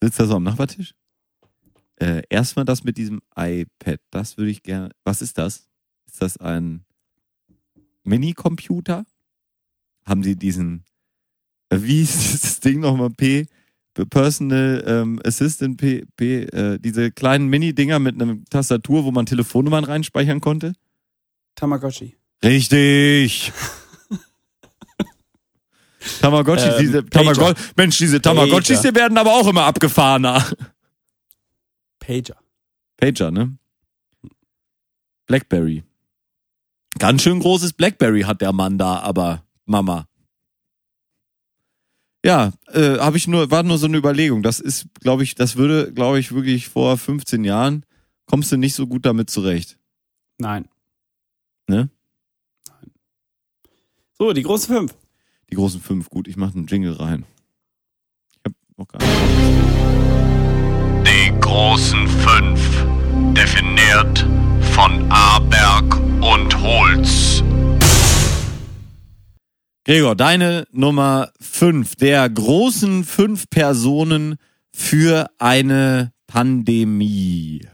Sitzt 0.00 0.20
da 0.20 0.26
so 0.26 0.36
am 0.36 0.44
Nachbartisch? 0.44 0.94
Äh, 1.96 2.22
erstmal 2.30 2.64
das 2.64 2.84
mit 2.84 2.98
diesem 2.98 3.20
iPad. 3.34 4.00
Das 4.10 4.36
würde 4.36 4.52
ich 4.52 4.62
gerne. 4.62 4.90
Was 5.02 5.20
ist 5.20 5.38
das? 5.38 5.68
Ist 6.06 6.22
das 6.22 6.36
ein 6.36 6.84
Mini-Computer? 8.04 9.04
Haben 10.06 10.22
Sie 10.22 10.36
diesen. 10.36 10.84
Äh, 11.70 11.78
wie 11.80 12.02
ist 12.02 12.14
dieses 12.32 12.60
Ding 12.60 12.78
nochmal? 12.78 13.10
P. 13.10 13.48
Personal 13.94 14.82
ähm, 14.86 15.20
Assistant 15.24 15.76
P. 15.76 16.04
P 16.16 16.42
äh, 16.42 16.78
diese 16.78 17.12
kleinen 17.12 17.48
Mini-Dinger 17.48 17.98
mit 17.98 18.20
einer 18.20 18.36
Tastatur, 18.50 19.04
wo 19.04 19.12
man 19.12 19.26
Telefonnummern 19.26 19.84
reinspeichern 19.84 20.40
konnte? 20.40 20.72
Tamagotchi. 21.54 22.16
Richtig. 22.44 23.52
Tamagotchis, 26.20 26.74
Ähm, 26.74 26.80
diese 26.80 27.02
Pager. 27.02 27.32
Tamago 27.34 27.58
Mensch, 27.76 27.98
diese 27.98 28.20
Tamagotchis, 28.20 28.82
die 28.82 28.94
werden 28.94 29.16
aber 29.16 29.32
auch 29.32 29.46
immer 29.46 29.64
abgefahrener. 29.64 30.44
Pager. 31.98 32.36
Pager, 32.96 33.30
ne? 33.30 33.56
Blackberry. 35.26 35.82
Ganz 36.98 37.22
schön 37.22 37.40
großes 37.40 37.72
Blackberry 37.72 38.22
hat 38.22 38.40
der 38.40 38.52
Mann 38.52 38.78
da, 38.78 39.00
aber 39.00 39.44
Mama. 39.64 40.06
Ja, 42.24 42.54
äh, 42.72 42.98
habe 42.98 43.18
ich 43.18 43.28
nur, 43.28 43.50
war 43.50 43.62
nur 43.62 43.76
so 43.76 43.86
eine 43.86 43.98
Überlegung. 43.98 44.42
Das 44.42 44.58
ist, 44.58 44.86
glaube 45.00 45.22
ich, 45.22 45.34
das 45.34 45.56
würde, 45.56 45.92
glaube 45.92 46.18
ich, 46.18 46.32
wirklich 46.32 46.70
vor 46.70 46.96
15 46.96 47.44
Jahren 47.44 47.84
kommst 48.24 48.50
du 48.50 48.56
nicht 48.56 48.74
so 48.74 48.86
gut 48.86 49.04
damit 49.04 49.28
zurecht. 49.28 49.78
Nein. 50.38 50.66
Ne? 51.68 51.90
Nein. 52.66 52.90
So, 54.18 54.32
die 54.32 54.42
großen 54.42 54.74
fünf. 54.74 54.94
Die 55.50 55.54
großen 55.54 55.82
fünf, 55.82 56.08
gut, 56.08 56.26
ich 56.26 56.36
mache 56.36 56.54
einen 56.54 56.66
Jingle 56.66 56.94
rein. 56.94 57.26
Ich 58.38 58.44
habe 58.46 58.56
noch 58.78 58.88
gar 58.88 59.00
nicht. 59.00 59.12
Die 61.06 61.40
großen 61.40 62.08
fünf, 62.08 62.86
definiert 63.34 64.26
von 64.72 65.12
Aberg 65.12 66.00
und 66.22 66.58
Holz. 66.62 67.44
Gregor, 69.86 70.16
deine 70.16 70.66
Nummer 70.72 71.30
fünf 71.38 71.94
der 71.96 72.30
großen 72.30 73.04
fünf 73.04 73.50
Personen 73.50 74.36
für 74.72 75.30
eine 75.38 76.14
Pandemie. 76.26 77.68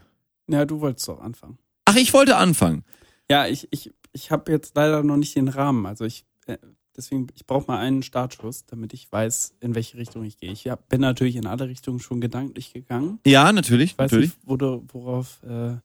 Ja, 0.49 0.65
du 0.65 0.81
wolltest 0.81 1.07
doch 1.07 1.21
anfangen. 1.21 1.59
Ach, 1.85 1.95
ich 1.95 2.13
wollte 2.13 2.37
anfangen. 2.37 2.85
Ja, 3.31 3.47
ich, 3.47 3.69
ich, 3.71 3.93
ich 4.13 4.33
habe 4.33 4.51
jetzt 4.51 4.75
leider 4.75 5.05
noch 5.05 5.17
nicht 5.19 5.37
den 5.37 5.47
Rahmen. 5.47 5.87
Also 5.87 6.05
ich, 6.05 6.25
äh, 6.47 6.59
deswegen, 6.97 7.29
ich 7.37 7.47
brauche 7.47 7.71
mal 7.71 7.79
einen 7.79 8.03
Startschuss, 8.03 8.67
damit 8.67 8.93
ich 8.93 9.11
weiß, 9.13 9.55
in 9.61 9.77
welche 9.77 9.97
Richtung 9.97 10.25
ich 10.25 10.37
gehe. 10.37 10.51
Ich 10.51 10.67
hab, 10.67 10.89
bin 10.89 11.01
natürlich 11.03 11.37
in 11.37 11.47
alle 11.47 11.69
Richtungen 11.69 12.01
schon 12.01 12.21
gedanklich 12.21 12.73
gegangen. 12.73 13.21
Ja, 13.25 13.53
natürlich, 13.53 13.93
Ich 13.93 13.99
weiß 13.99 14.11
natürlich. 14.11 14.31
nicht, 14.31 14.39
wo 14.45 14.83
worauf 14.93 15.41
äh, 15.45 15.77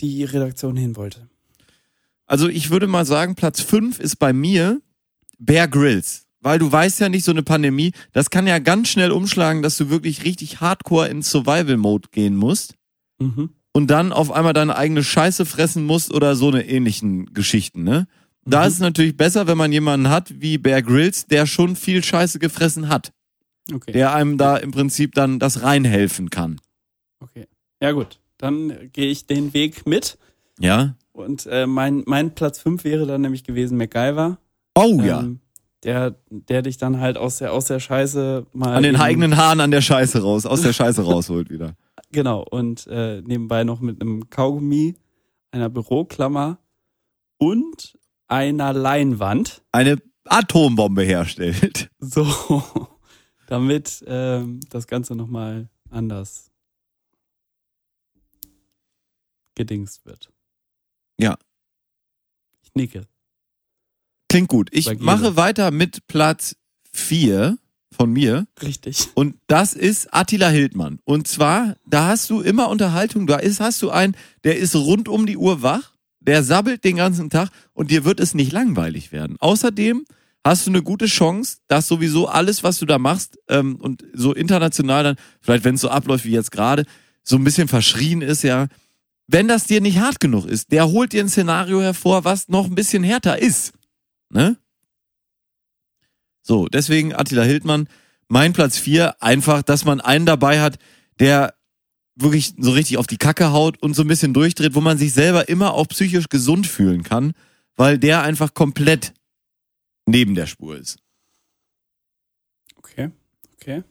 die 0.00 0.24
Redaktion 0.24 0.76
hin 0.76 0.96
wollte. 0.96 1.28
Also 2.26 2.48
ich 2.48 2.70
würde 2.70 2.86
mal 2.86 3.04
sagen, 3.04 3.34
Platz 3.34 3.60
fünf 3.60 3.98
ist 4.00 4.16
bei 4.16 4.32
mir 4.32 4.80
Bear 5.38 5.68
Grylls. 5.68 6.22
Weil 6.40 6.58
du 6.58 6.70
weißt 6.70 7.00
ja 7.00 7.08
nicht, 7.08 7.24
so 7.24 7.30
eine 7.32 7.42
Pandemie, 7.42 7.92
das 8.12 8.28
kann 8.30 8.46
ja 8.46 8.58
ganz 8.58 8.88
schnell 8.88 9.10
umschlagen, 9.10 9.62
dass 9.62 9.78
du 9.78 9.88
wirklich 9.88 10.24
richtig 10.24 10.60
hardcore 10.60 11.08
in 11.08 11.22
Survival-Mode 11.22 12.08
gehen 12.12 12.36
musst 12.36 12.74
Mhm. 13.18 13.50
und 13.72 13.88
dann 13.90 14.12
auf 14.12 14.30
einmal 14.30 14.52
deine 14.52 14.76
eigene 14.76 15.02
Scheiße 15.04 15.46
fressen 15.46 15.84
musst 15.84 16.12
oder 16.12 16.36
so 16.36 16.48
eine 16.48 16.66
ähnlichen 16.68 17.32
Geschichten, 17.32 17.82
ne? 17.84 18.06
Da 18.46 18.60
Mhm. 18.60 18.66
ist 18.68 18.74
es 18.74 18.80
natürlich 18.80 19.16
besser, 19.16 19.46
wenn 19.46 19.56
man 19.56 19.72
jemanden 19.72 20.10
hat 20.10 20.34
wie 20.40 20.58
Bear 20.58 20.82
Grylls, 20.82 21.26
der 21.26 21.46
schon 21.46 21.76
viel 21.76 22.04
Scheiße 22.04 22.38
gefressen 22.38 22.88
hat. 22.90 23.12
Okay. 23.72 23.92
Der 23.92 24.12
einem 24.14 24.36
da 24.36 24.58
im 24.58 24.70
Prinzip 24.70 25.14
dann 25.14 25.38
das 25.38 25.62
reinhelfen 25.62 26.28
kann. 26.28 26.60
okay. 27.20 27.46
Ja, 27.80 27.92
gut. 27.92 28.18
Dann 28.36 28.90
gehe 28.92 29.08
ich 29.10 29.26
den 29.26 29.54
Weg 29.54 29.86
mit. 29.86 30.18
Ja? 30.58 30.96
Und 31.14 31.46
äh, 31.46 31.66
mein, 31.66 32.02
mein 32.06 32.34
Platz 32.34 32.58
5 32.58 32.82
wäre 32.82 33.06
dann 33.06 33.20
nämlich 33.20 33.44
gewesen 33.44 33.78
MacGyver. 33.78 34.38
Oh 34.74 35.00
ja. 35.00 35.20
Ähm, 35.20 35.40
der, 35.84 36.16
der 36.28 36.62
dich 36.62 36.76
dann 36.76 36.98
halt 36.98 37.16
aus 37.16 37.38
der, 37.38 37.52
aus 37.52 37.66
der 37.66 37.78
Scheiße 37.78 38.46
mal. 38.52 38.74
An 38.74 38.82
den 38.82 38.96
eigenen 38.96 39.36
Haaren 39.36 39.60
an 39.60 39.70
der 39.70 39.80
Scheiße 39.80 40.22
raus, 40.22 40.44
aus 40.44 40.62
der 40.62 40.72
Scheiße 40.72 41.02
rausholt 41.04 41.50
wieder. 41.50 41.76
Genau. 42.10 42.42
Und 42.42 42.88
äh, 42.88 43.22
nebenbei 43.22 43.62
noch 43.62 43.80
mit 43.80 44.00
einem 44.00 44.28
Kaugummi, 44.28 44.96
einer 45.52 45.68
Büroklammer 45.68 46.58
und 47.38 47.96
einer 48.26 48.72
Leinwand. 48.72 49.62
Eine 49.70 49.98
Atombombe 50.24 51.02
herstellt. 51.02 51.90
So. 52.00 52.62
Damit 53.46 54.04
ähm, 54.06 54.60
das 54.68 54.86
Ganze 54.86 55.14
nochmal 55.14 55.68
anders 55.90 56.50
gedingst 59.54 60.04
wird. 60.06 60.33
Ich 62.74 62.80
nicke. 62.80 63.06
Klingt 64.28 64.48
gut. 64.48 64.68
Ich 64.72 64.98
mache 64.98 65.36
weiter 65.36 65.70
mit 65.70 66.08
Platz 66.08 66.56
vier 66.92 67.58
von 67.92 68.12
mir. 68.12 68.48
Richtig. 68.60 69.08
Und 69.14 69.36
das 69.46 69.74
ist 69.74 70.12
Attila 70.12 70.48
Hildmann. 70.48 70.98
Und 71.04 71.28
zwar, 71.28 71.76
da 71.86 72.08
hast 72.08 72.30
du 72.30 72.40
immer 72.40 72.68
Unterhaltung. 72.68 73.28
Da 73.28 73.36
ist, 73.36 73.60
hast 73.60 73.80
du 73.82 73.90
einen, 73.90 74.16
der 74.42 74.58
ist 74.58 74.74
rund 74.74 75.08
um 75.08 75.26
die 75.26 75.36
Uhr 75.36 75.62
wach, 75.62 75.92
der 76.18 76.42
sabbelt 76.42 76.82
den 76.82 76.96
ganzen 76.96 77.30
Tag 77.30 77.50
und 77.74 77.92
dir 77.92 78.04
wird 78.04 78.18
es 78.18 78.34
nicht 78.34 78.50
langweilig 78.50 79.12
werden. 79.12 79.36
Außerdem 79.38 80.04
hast 80.42 80.66
du 80.66 80.70
eine 80.70 80.82
gute 80.82 81.06
Chance, 81.06 81.58
dass 81.68 81.86
sowieso 81.86 82.26
alles, 82.26 82.64
was 82.64 82.78
du 82.78 82.86
da 82.86 82.98
machst 82.98 83.38
ähm, 83.48 83.76
und 83.76 84.04
so 84.14 84.34
international 84.34 85.04
dann, 85.04 85.16
vielleicht 85.40 85.64
wenn 85.64 85.76
es 85.76 85.80
so 85.80 85.90
abläuft 85.90 86.24
wie 86.24 86.32
jetzt 86.32 86.50
gerade, 86.50 86.86
so 87.22 87.36
ein 87.36 87.44
bisschen 87.44 87.68
verschrien 87.68 88.20
ist, 88.20 88.42
ja, 88.42 88.66
wenn 89.26 89.48
das 89.48 89.64
dir 89.64 89.80
nicht 89.80 89.98
hart 89.98 90.20
genug 90.20 90.46
ist, 90.46 90.72
der 90.72 90.90
holt 90.90 91.12
dir 91.12 91.22
ein 91.22 91.28
Szenario 91.28 91.80
hervor, 91.80 92.24
was 92.24 92.48
noch 92.48 92.66
ein 92.66 92.74
bisschen 92.74 93.02
härter 93.02 93.38
ist. 93.38 93.72
Ne? 94.30 94.56
So, 96.42 96.66
deswegen 96.66 97.14
Attila 97.14 97.42
Hildmann, 97.42 97.88
mein 98.28 98.52
Platz 98.52 98.76
vier 98.76 99.22
einfach, 99.22 99.62
dass 99.62 99.84
man 99.84 100.00
einen 100.00 100.26
dabei 100.26 100.60
hat, 100.60 100.78
der 101.18 101.54
wirklich 102.16 102.54
so 102.58 102.72
richtig 102.72 102.98
auf 102.98 103.06
die 103.06 103.16
Kacke 103.16 103.50
haut 103.52 103.82
und 103.82 103.94
so 103.94 104.02
ein 104.02 104.08
bisschen 104.08 104.34
durchdreht, 104.34 104.74
wo 104.74 104.80
man 104.80 104.98
sich 104.98 105.12
selber 105.12 105.48
immer 105.48 105.74
auch 105.74 105.88
psychisch 105.88 106.28
gesund 106.28 106.66
fühlen 106.66 107.02
kann, 107.02 107.32
weil 107.76 107.98
der 107.98 108.22
einfach 108.22 108.54
komplett 108.54 109.14
neben 110.06 110.34
der 110.34 110.46
Spur 110.46 110.76
ist. 110.76 110.98
Okay. 112.76 113.10
Okay. 113.54 113.82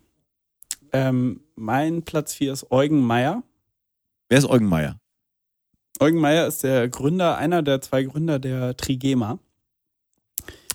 Ähm, 0.91 1.41
mein 1.55 2.03
Platz 2.03 2.35
4 2.35 2.53
ist 2.53 2.71
Eugen 2.71 3.01
Meyer. 3.01 3.43
Wer 4.29 4.37
ist 4.37 4.45
Eugen 4.45 4.67
Meier? 4.67 4.99
Eugen 5.99 6.19
Meyer 6.19 6.47
ist 6.47 6.63
der 6.63 6.89
Gründer, 6.89 7.37
einer 7.37 7.61
der 7.61 7.81
zwei 7.81 8.03
Gründer 8.03 8.39
der 8.39 8.75
Trigema. 8.75 9.39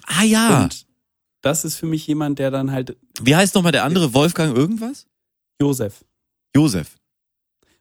Ah 0.07 0.23
ja. 0.23 0.63
Und 0.65 0.87
das 1.43 1.65
ist 1.65 1.77
für 1.77 1.87
mich 1.87 2.07
jemand, 2.07 2.39
der 2.39 2.51
dann 2.51 2.73
halt 2.73 2.97
Wie 3.21 3.37
heißt 3.37 3.55
nochmal 3.55 3.73
der 3.73 3.85
andere? 3.85 4.15
Wolfgang 4.15 4.57
irgendwas? 4.57 5.07
Josef. 5.61 6.05
Josef. 6.55 6.97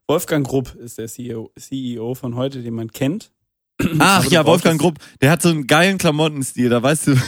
Wolfgang 0.08 0.48
Grupp 0.48 0.74
ist 0.76 0.98
der 0.98 1.08
CEO, 1.08 1.52
CEO 1.58 2.16
von 2.16 2.36
heute, 2.36 2.62
den 2.62 2.74
man 2.74 2.92
kennt. 2.92 3.32
Ach 4.00 4.26
ja, 4.26 4.46
Wolfgang 4.46 4.80
Grupp. 4.80 4.98
Der 5.22 5.32
hat 5.32 5.42
so 5.42 5.50
einen 5.50 5.68
geilen 5.68 5.98
Klamottenstil, 5.98 6.70
da 6.70 6.82
weißt 6.82 7.08
du. 7.08 7.16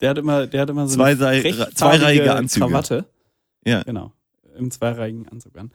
Der 0.00 0.10
hat 0.10 0.18
immer, 0.18 0.46
der 0.46 0.60
hat 0.60 0.68
immer 0.68 0.86
so 0.86 0.96
Zwei 0.96 1.12
eine 1.12 1.70
zweireihige 1.72 2.34
Anzüge. 2.34 2.66
Krawatte. 2.66 3.06
Ja. 3.64 3.84
Genau. 3.84 4.12
Im 4.56 4.70
zweireihigen 4.70 5.28
Anzug 5.28 5.56
an. 5.56 5.70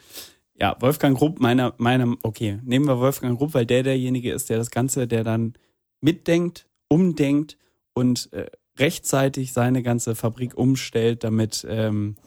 Ja, 0.60 0.76
Wolfgang 0.82 1.18
Grupp, 1.18 1.40
meiner, 1.40 1.74
meiner, 1.78 2.18
okay, 2.24 2.60
nehmen 2.64 2.86
wir 2.86 3.00
Wolfgang 3.00 3.38
Grupp, 3.38 3.54
weil 3.54 3.66
der 3.66 3.84
derjenige 3.84 4.34
ist, 4.34 4.50
der 4.50 4.58
das 4.58 4.72
Ganze, 4.72 5.08
der 5.08 5.24
dann 5.24 5.54
mitdenkt, 6.02 6.68
umdenkt 6.90 7.58
und 7.94 8.32
äh, 8.34 8.48
rechtzeitig 8.78 9.54
seine 9.54 9.84
ganze 9.84 10.16
Fabrik 10.16 10.58
umstellt, 10.58 11.24
damit 11.24 11.66
ähm, 11.70 12.18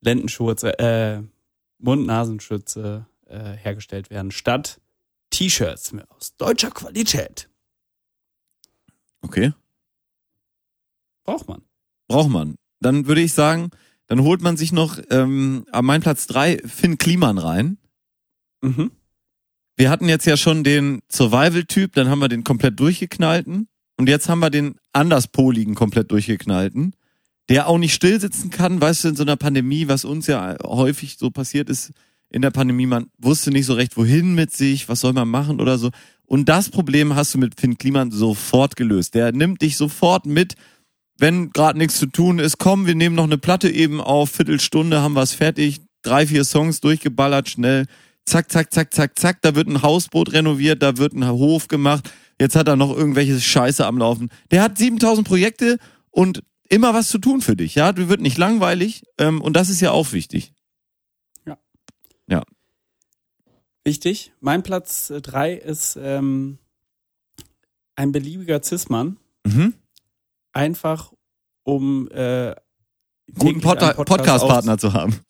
Lendenschurze, 0.00 0.78
äh, 0.78 1.22
Mund-Nasenschütze 1.78 3.06
äh, 3.26 3.52
hergestellt 3.54 4.10
werden, 4.10 4.30
statt 4.30 4.80
T-Shirts 5.30 5.92
aus 6.08 6.36
deutscher 6.36 6.70
Qualität. 6.70 7.48
Okay. 9.22 9.52
Braucht 11.24 11.48
man. 11.48 11.62
Braucht 12.08 12.30
man. 12.30 12.56
Dann 12.80 13.06
würde 13.06 13.20
ich 13.20 13.32
sagen, 13.32 13.70
dann 14.06 14.22
holt 14.22 14.42
man 14.42 14.56
sich 14.56 14.72
noch 14.72 14.98
ähm, 15.10 15.66
an 15.70 15.84
meinen 15.84 16.02
Platz 16.02 16.26
drei 16.26 16.58
Finn 16.58 16.98
Kliman 16.98 17.38
rein. 17.38 17.78
Mhm. 18.62 18.90
Wir 19.76 19.90
hatten 19.90 20.08
jetzt 20.08 20.26
ja 20.26 20.36
schon 20.36 20.64
den 20.64 21.00
Survival-Typ, 21.10 21.94
dann 21.94 22.08
haben 22.08 22.18
wir 22.18 22.28
den 22.28 22.44
komplett 22.44 22.78
durchgeknallten. 22.78 23.68
Und 23.96 24.08
jetzt 24.08 24.28
haben 24.28 24.40
wir 24.40 24.50
den 24.50 24.76
anderspoligen 24.92 25.74
komplett 25.74 26.10
durchgeknallten, 26.10 26.94
der 27.48 27.68
auch 27.68 27.78
nicht 27.78 27.94
stillsitzen 27.94 28.50
kann, 28.50 28.80
weißt 28.80 29.04
du, 29.04 29.08
in 29.08 29.16
so 29.16 29.22
einer 29.22 29.36
Pandemie, 29.36 29.88
was 29.88 30.04
uns 30.04 30.26
ja 30.26 30.56
häufig 30.64 31.16
so 31.18 31.30
passiert 31.30 31.68
ist 31.68 31.92
in 32.30 32.42
der 32.42 32.50
Pandemie, 32.50 32.86
man 32.86 33.10
wusste 33.18 33.50
nicht 33.50 33.66
so 33.66 33.74
recht, 33.74 33.96
wohin 33.96 34.34
mit 34.34 34.52
sich, 34.52 34.88
was 34.88 35.00
soll 35.00 35.12
man 35.12 35.28
machen 35.28 35.60
oder 35.60 35.78
so. 35.78 35.90
Und 36.24 36.48
das 36.48 36.70
Problem 36.70 37.16
hast 37.16 37.34
du 37.34 37.38
mit 37.38 37.60
Finn 37.60 37.76
Kliman 37.76 38.12
sofort 38.12 38.76
gelöst. 38.76 39.14
Der 39.14 39.32
nimmt 39.32 39.62
dich 39.62 39.76
sofort 39.76 40.26
mit, 40.26 40.54
wenn 41.18 41.50
gerade 41.50 41.76
nichts 41.76 41.98
zu 41.98 42.06
tun 42.06 42.38
ist, 42.38 42.58
komm, 42.58 42.86
wir 42.86 42.94
nehmen 42.94 43.16
noch 43.16 43.24
eine 43.24 43.36
Platte 43.36 43.68
eben 43.68 44.00
auf, 44.00 44.30
Viertelstunde 44.30 45.02
haben 45.02 45.14
wir 45.14 45.22
es 45.22 45.32
fertig, 45.32 45.80
drei, 46.02 46.26
vier 46.26 46.44
Songs 46.44 46.80
durchgeballert, 46.80 47.50
schnell, 47.50 47.86
zack, 48.26 48.50
zack, 48.50 48.72
zack, 48.72 48.94
zack, 48.94 49.18
zack, 49.18 49.42
da 49.42 49.54
wird 49.54 49.68
ein 49.68 49.82
Hausboot 49.82 50.32
renoviert, 50.32 50.82
da 50.82 50.96
wird 50.96 51.12
ein 51.14 51.26
Hof 51.28 51.68
gemacht, 51.68 52.10
jetzt 52.40 52.56
hat 52.56 52.68
er 52.68 52.76
noch 52.76 52.96
irgendwelche 52.96 53.40
Scheiße 53.40 53.86
am 53.86 53.98
Laufen. 53.98 54.30
Der 54.50 54.62
hat 54.62 54.78
7000 54.78 55.26
Projekte 55.26 55.78
und 56.10 56.42
immer 56.68 56.94
was 56.94 57.08
zu 57.08 57.18
tun 57.18 57.40
für 57.40 57.56
dich, 57.56 57.74
ja, 57.74 57.92
du 57.92 58.08
wird 58.08 58.20
nicht 58.20 58.38
langweilig 58.38 59.02
ähm, 59.18 59.40
und 59.40 59.54
das 59.54 59.68
ist 59.68 59.80
ja 59.80 59.90
auch 59.90 60.12
wichtig. 60.12 60.52
Wichtig. 63.84 64.32
Mein 64.40 64.62
Platz 64.62 65.10
äh, 65.10 65.22
drei 65.22 65.54
ist 65.54 65.96
ähm, 66.00 66.58
ein 67.96 68.12
beliebiger 68.12 68.62
Cis-Mann. 68.62 69.16
Mhm. 69.46 69.74
Einfach 70.52 71.12
um 71.62 72.08
äh, 72.10 72.54
Guten 73.38 73.60
Pod 73.60 73.82
einen 73.82 73.94
Podcast 73.94 73.96
Podcast-Partner 73.96 74.78
zu 74.78 74.92
haben. 74.92 75.20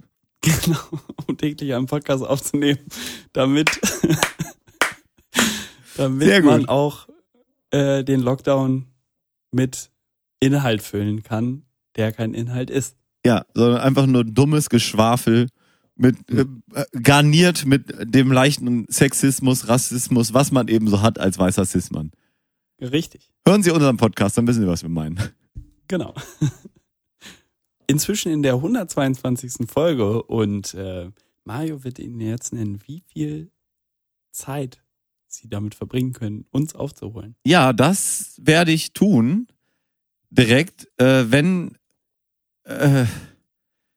Genau, 0.64 0.78
um 1.26 1.36
täglich 1.36 1.74
einen 1.74 1.86
Podcast 1.86 2.24
aufzunehmen, 2.24 2.78
damit, 3.34 3.78
damit 5.96 6.44
man 6.44 6.66
auch 6.66 7.08
äh, 7.70 8.02
den 8.04 8.20
Lockdown 8.20 8.86
mit 9.50 9.90
Inhalt 10.40 10.80
füllen 10.82 11.22
kann, 11.22 11.64
der 11.96 12.12
kein 12.12 12.32
Inhalt 12.32 12.70
ist. 12.70 12.96
Ja, 13.24 13.44
sondern 13.54 13.82
einfach 13.82 14.06
nur 14.06 14.24
dummes 14.24 14.70
Geschwafel 14.70 15.48
mit 15.94 16.16
äh, 16.30 16.46
garniert 17.02 17.66
mit 17.66 17.92
dem 18.02 18.32
leichten 18.32 18.86
Sexismus, 18.88 19.68
Rassismus, 19.68 20.32
was 20.32 20.50
man 20.52 20.68
eben 20.68 20.88
so 20.88 21.02
hat 21.02 21.18
als 21.18 21.38
weißer 21.38 21.66
Cis-Mann. 21.66 22.12
Richtig. 22.80 23.30
Hören 23.46 23.62
Sie 23.62 23.70
unseren 23.70 23.98
Podcast, 23.98 24.38
dann 24.38 24.46
wissen 24.46 24.62
Sie, 24.62 24.68
was 24.68 24.82
wir 24.82 24.88
meinen. 24.88 25.20
Genau. 25.86 26.14
Inzwischen 27.90 28.30
in 28.30 28.44
der 28.44 28.54
122. 28.54 29.68
Folge 29.68 30.22
und 30.22 30.74
äh, 30.74 31.10
Mario 31.44 31.82
wird 31.82 31.98
Ihnen 31.98 32.20
jetzt 32.20 32.52
nennen, 32.52 32.78
wie 32.86 33.02
viel 33.12 33.50
Zeit 34.30 34.80
Sie 35.26 35.48
damit 35.48 35.74
verbringen 35.74 36.12
können, 36.12 36.46
uns 36.50 36.76
aufzuholen. 36.76 37.34
Ja, 37.44 37.72
das 37.72 38.40
werde 38.40 38.70
ich 38.70 38.92
tun. 38.92 39.48
Direkt, 40.30 40.86
äh, 40.98 41.32
wenn 41.32 41.76
äh, 42.62 43.06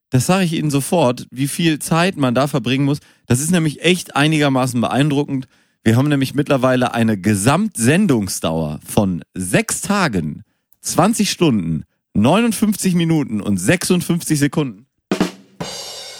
das 0.10 0.26
sage 0.26 0.46
ich 0.46 0.54
Ihnen 0.54 0.72
sofort, 0.72 1.28
wie 1.30 1.48
viel 1.48 1.78
Zeit 1.78 2.18
man 2.18 2.34
da 2.34 2.48
verbringen 2.48 2.86
muss. 2.86 3.00
Das 3.28 3.42
ist 3.42 3.52
nämlich 3.52 3.84
echt 3.84 4.16
einigermaßen 4.16 4.82
beeindruckend. 4.82 5.48
Wir 5.84 5.98
haben 5.98 6.10
nämlich 6.10 6.34
mittlerweile 6.34 6.96
eine 6.96 7.16
Gesamtsendungsdauer 7.20 8.80
von 8.84 9.24
sechs 9.36 9.82
Tagen, 9.82 10.42
20 10.82 11.30
Stunden, 11.30 11.84
59 12.14 12.96
Minuten 12.96 13.42
und 13.42 13.58
56 13.58 14.40
Sekunden. 14.40 14.88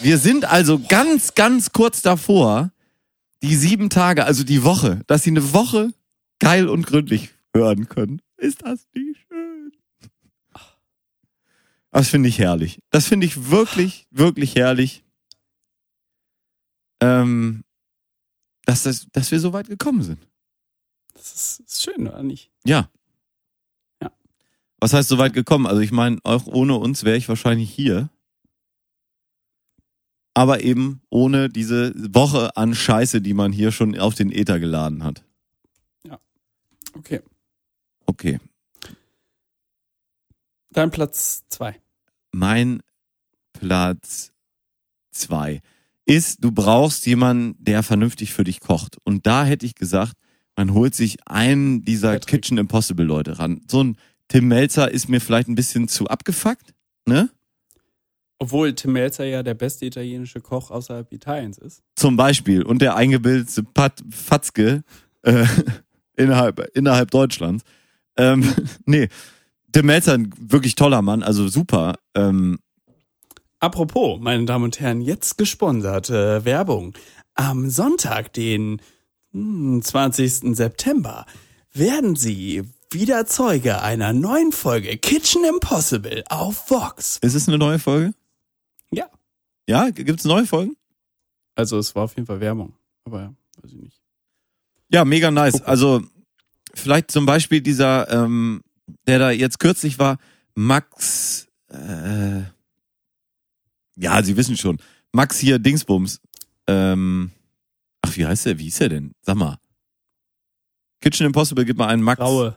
Wir 0.02 0.18
sind 0.18 0.46
also 0.46 0.80
ganz, 0.80 1.34
ganz 1.34 1.72
kurz 1.72 2.02
davor, 2.02 2.72
die 3.42 3.56
sieben 3.56 3.90
Tage, 3.90 4.26
also 4.26 4.44
die 4.44 4.64
Woche, 4.64 5.02
dass 5.08 5.24
Sie 5.24 5.30
eine 5.30 5.54
Woche 5.54 5.94
geil 6.40 6.68
und 6.68 6.86
gründlich 6.86 7.30
hören 7.56 7.88
können. 7.88 8.22
Ist 8.38 8.66
das 8.66 8.88
nicht 8.94 9.22
schön? 9.28 9.72
Das 11.92 12.10
finde 12.10 12.30
ich 12.30 12.40
herrlich. 12.40 12.80
Das 12.90 13.08
finde 13.08 13.28
ich 13.28 13.50
wirklich, 13.50 14.08
wirklich 14.10 14.56
herrlich. 14.56 15.04
Ähm, 17.00 17.64
dass, 18.66 18.84
das, 18.84 19.08
dass 19.12 19.32
wir 19.32 19.40
so 19.40 19.54
weit 19.54 19.68
gekommen 19.68 20.04
sind. 20.04 20.28
Das 21.14 21.34
ist, 21.34 21.60
ist 21.60 21.84
schön, 21.84 22.08
oder 22.08 22.24
nicht? 22.24 22.52
Ja. 22.66 22.80
Ja. 22.80 22.90
Was 24.84 24.92
heißt 24.92 25.08
so 25.08 25.18
weit 25.18 25.32
gekommen? 25.32 25.66
Also 25.66 25.80
ich 25.80 25.94
meine, 25.94 26.20
auch 26.24 26.46
ohne 26.46 26.76
uns 26.76 27.06
wäre 27.06 27.16
ich 27.16 27.30
wahrscheinlich 27.30 27.70
hier. 27.70 28.10
Aber 30.34 30.62
eben 30.62 31.02
ohne 31.10 31.48
diese 31.48 31.94
Woche 32.14 32.58
an 32.58 32.76
Scheiße, 32.76 33.22
die 33.22 33.34
man 33.34 33.54
hier 33.54 33.72
schon 33.72 33.98
auf 33.98 34.14
den 34.14 34.30
Äther 34.30 34.60
geladen 34.60 35.06
hat. 35.06 35.24
Okay. 36.96 37.22
Okay. 38.08 38.42
Dein 40.72 40.92
Platz 40.92 41.46
zwei. 41.48 41.80
Mein 42.34 42.84
Platz 43.54 44.34
zwei 45.12 45.62
ist, 46.06 46.44
du 46.44 46.52
brauchst 46.52 47.06
jemanden, 47.06 47.56
der 47.64 47.84
vernünftig 47.84 48.34
für 48.34 48.44
dich 48.44 48.60
kocht. 48.60 48.98
Und 49.06 49.26
da 49.28 49.46
hätte 49.46 49.66
ich 49.66 49.76
gesagt, 49.76 50.18
man 50.58 50.74
holt 50.74 50.94
sich 50.94 51.26
einen 51.26 51.86
dieser 51.86 52.16
Patrick. 52.16 52.42
Kitchen 52.42 52.58
Impossible 52.58 53.06
Leute 53.06 53.40
ran. 53.40 53.62
So 53.72 53.82
ein 53.82 53.98
Tim 54.28 54.48
Melzer 54.48 54.92
ist 54.92 55.10
mir 55.10 55.22
vielleicht 55.22 55.48
ein 55.48 55.56
bisschen 55.56 55.88
zu 55.88 56.08
abgefuckt, 56.08 56.74
ne? 57.06 57.30
Obwohl 58.40 58.74
Tim 58.74 58.94
Melzer 58.94 59.26
ja 59.26 59.44
der 59.44 59.54
beste 59.54 59.86
italienische 59.86 60.42
Koch 60.42 60.72
außerhalb 60.72 61.12
Italiens 61.14 61.58
ist. 61.58 61.82
Zum 61.96 62.18
Beispiel. 62.18 62.64
Und 62.64 62.82
der 62.82 62.96
eingebildete 62.96 63.64
Pat 63.64 64.04
Fatzke 64.10 64.84
äh, 65.22 65.46
innerhalb, 66.16 66.60
innerhalb 66.76 67.12
Deutschlands. 67.12 67.64
Ähm, 68.18 68.54
nee, 68.86 69.08
Tim 69.72 69.86
Melzer, 69.86 70.14
ein 70.14 70.34
wirklich 70.38 70.76
toller 70.76 71.02
Mann, 71.02 71.24
also 71.24 71.48
super. 71.48 71.96
Ähm, 72.16 72.60
Apropos, 73.60 74.20
meine 74.20 74.44
Damen 74.46 74.66
und 74.66 74.80
Herren, 74.80 75.02
jetzt 75.02 75.38
gesponserte 75.38 76.44
Werbung. 76.44 76.94
Am 77.34 77.70
Sonntag, 77.70 78.34
den 78.34 78.82
hm, 79.32 79.82
20. 79.82 80.56
September, 80.56 81.26
werden 81.74 82.16
Sie 82.16 82.64
wieder 82.94 83.26
Zeuge 83.26 83.82
einer 83.82 84.14
neuen 84.14 84.52
Folge 84.52 84.98
Kitchen 84.98 85.44
Impossible 85.44 86.24
auf 86.30 86.70
Vox. 86.70 87.18
ist 87.22 87.34
es 87.34 87.48
eine 87.48 87.58
neue 87.58 87.80
Folge? 87.80 88.14
Ja. 88.92 89.10
Ja, 89.68 89.90
gibt's 89.90 90.24
neue 90.26 90.46
Folgen? 90.46 90.76
Also 91.56 91.78
es 91.78 91.96
war 91.96 92.04
auf 92.04 92.16
jeden 92.16 92.26
Fall 92.26 92.40
Werbung, 92.40 92.74
aber 93.06 93.22
ja, 93.22 93.34
weiß 93.62 93.72
ich 93.74 93.82
nicht. 93.82 94.02
Ja, 94.90 95.06
mega 95.06 95.32
nice. 95.32 95.62
Also 95.62 96.04
vielleicht 96.74 97.12
zum 97.12 97.26
Beispiel 97.26 97.62
dieser, 97.62 98.10
ähm, 98.10 98.64
der 99.08 99.20
da 99.20 99.32
jetzt 99.32 99.60
kürzlich 99.60 100.00
war, 100.00 100.18
Max, 100.56 101.48
äh, 101.70 102.42
ja, 103.96 104.24
Sie 104.24 104.38
wissen 104.38 104.58
schon, 104.58 104.78
Max 105.12 105.40
hier 105.40 105.60
Dingsbums. 105.60 106.22
Ähm, 106.68 107.32
ach, 108.02 108.16
wie 108.18 108.26
heißt 108.26 108.46
der? 108.46 108.60
Wie 108.60 108.64
hieß 108.64 108.82
er 108.82 108.90
denn? 108.90 109.14
Sag 109.22 109.36
mal. 109.36 109.60
Kitchen 111.02 111.26
Impossible, 111.26 111.66
gib 111.66 111.78
mal 111.78 111.88
einen 111.88 112.04
Max. 112.04 112.22
Raue. 112.22 112.56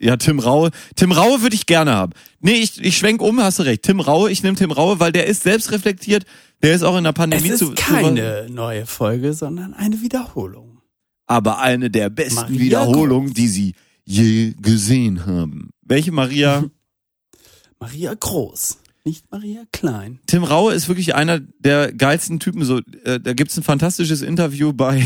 Ja, 0.00 0.16
Tim 0.16 0.38
Raue. 0.38 0.70
Tim 0.96 1.12
Raue 1.12 1.42
würde 1.42 1.54
ich 1.54 1.66
gerne 1.66 1.92
haben. 1.94 2.12
Nee, 2.40 2.54
ich, 2.54 2.82
ich 2.82 2.96
schwenk 2.96 3.20
um, 3.20 3.40
hast 3.40 3.58
du 3.58 3.62
recht. 3.64 3.82
Tim 3.82 4.00
Raue, 4.00 4.30
ich 4.30 4.42
nehme 4.42 4.56
Tim 4.56 4.70
Raue, 4.72 4.98
weil 4.98 5.12
der 5.12 5.26
ist 5.26 5.42
selbstreflektiert. 5.42 6.24
Der 6.62 6.74
ist 6.74 6.82
auch 6.82 6.96
in 6.96 7.04
der 7.04 7.12
Es 7.12 7.16
Pandemie 7.16 7.48
ist 7.48 7.58
zu, 7.58 7.72
keine 7.74 8.46
neue 8.48 8.86
Folge, 8.86 9.34
sondern 9.34 9.74
eine 9.74 10.00
Wiederholung. 10.00 10.80
aber 11.26 11.58
eine 11.58 11.90
der 11.90 12.08
besten 12.10 12.40
Maria 12.42 12.58
Wiederholungen, 12.60 13.34
die 13.34 13.48
sie 13.48 13.74
je 14.04 14.54
gesehen 14.60 15.26
haben. 15.26 15.70
Welche 15.82 16.12
Maria? 16.12 16.64
Maria 17.78 18.14
Groß, 18.14 18.78
nicht 19.04 19.30
Maria 19.30 19.64
Klein. 19.72 20.20
Tim 20.26 20.44
Raue 20.44 20.72
ist 20.72 20.88
wirklich 20.88 21.14
einer 21.14 21.40
der 21.40 21.92
geilsten 21.92 22.38
Typen. 22.40 22.64
So, 22.64 22.78
äh, 23.04 23.18
da 23.20 23.32
gibt's 23.34 23.56
ein 23.56 23.64
fantastisches 23.64 24.22
Interview 24.22 24.72
bei. 24.72 25.04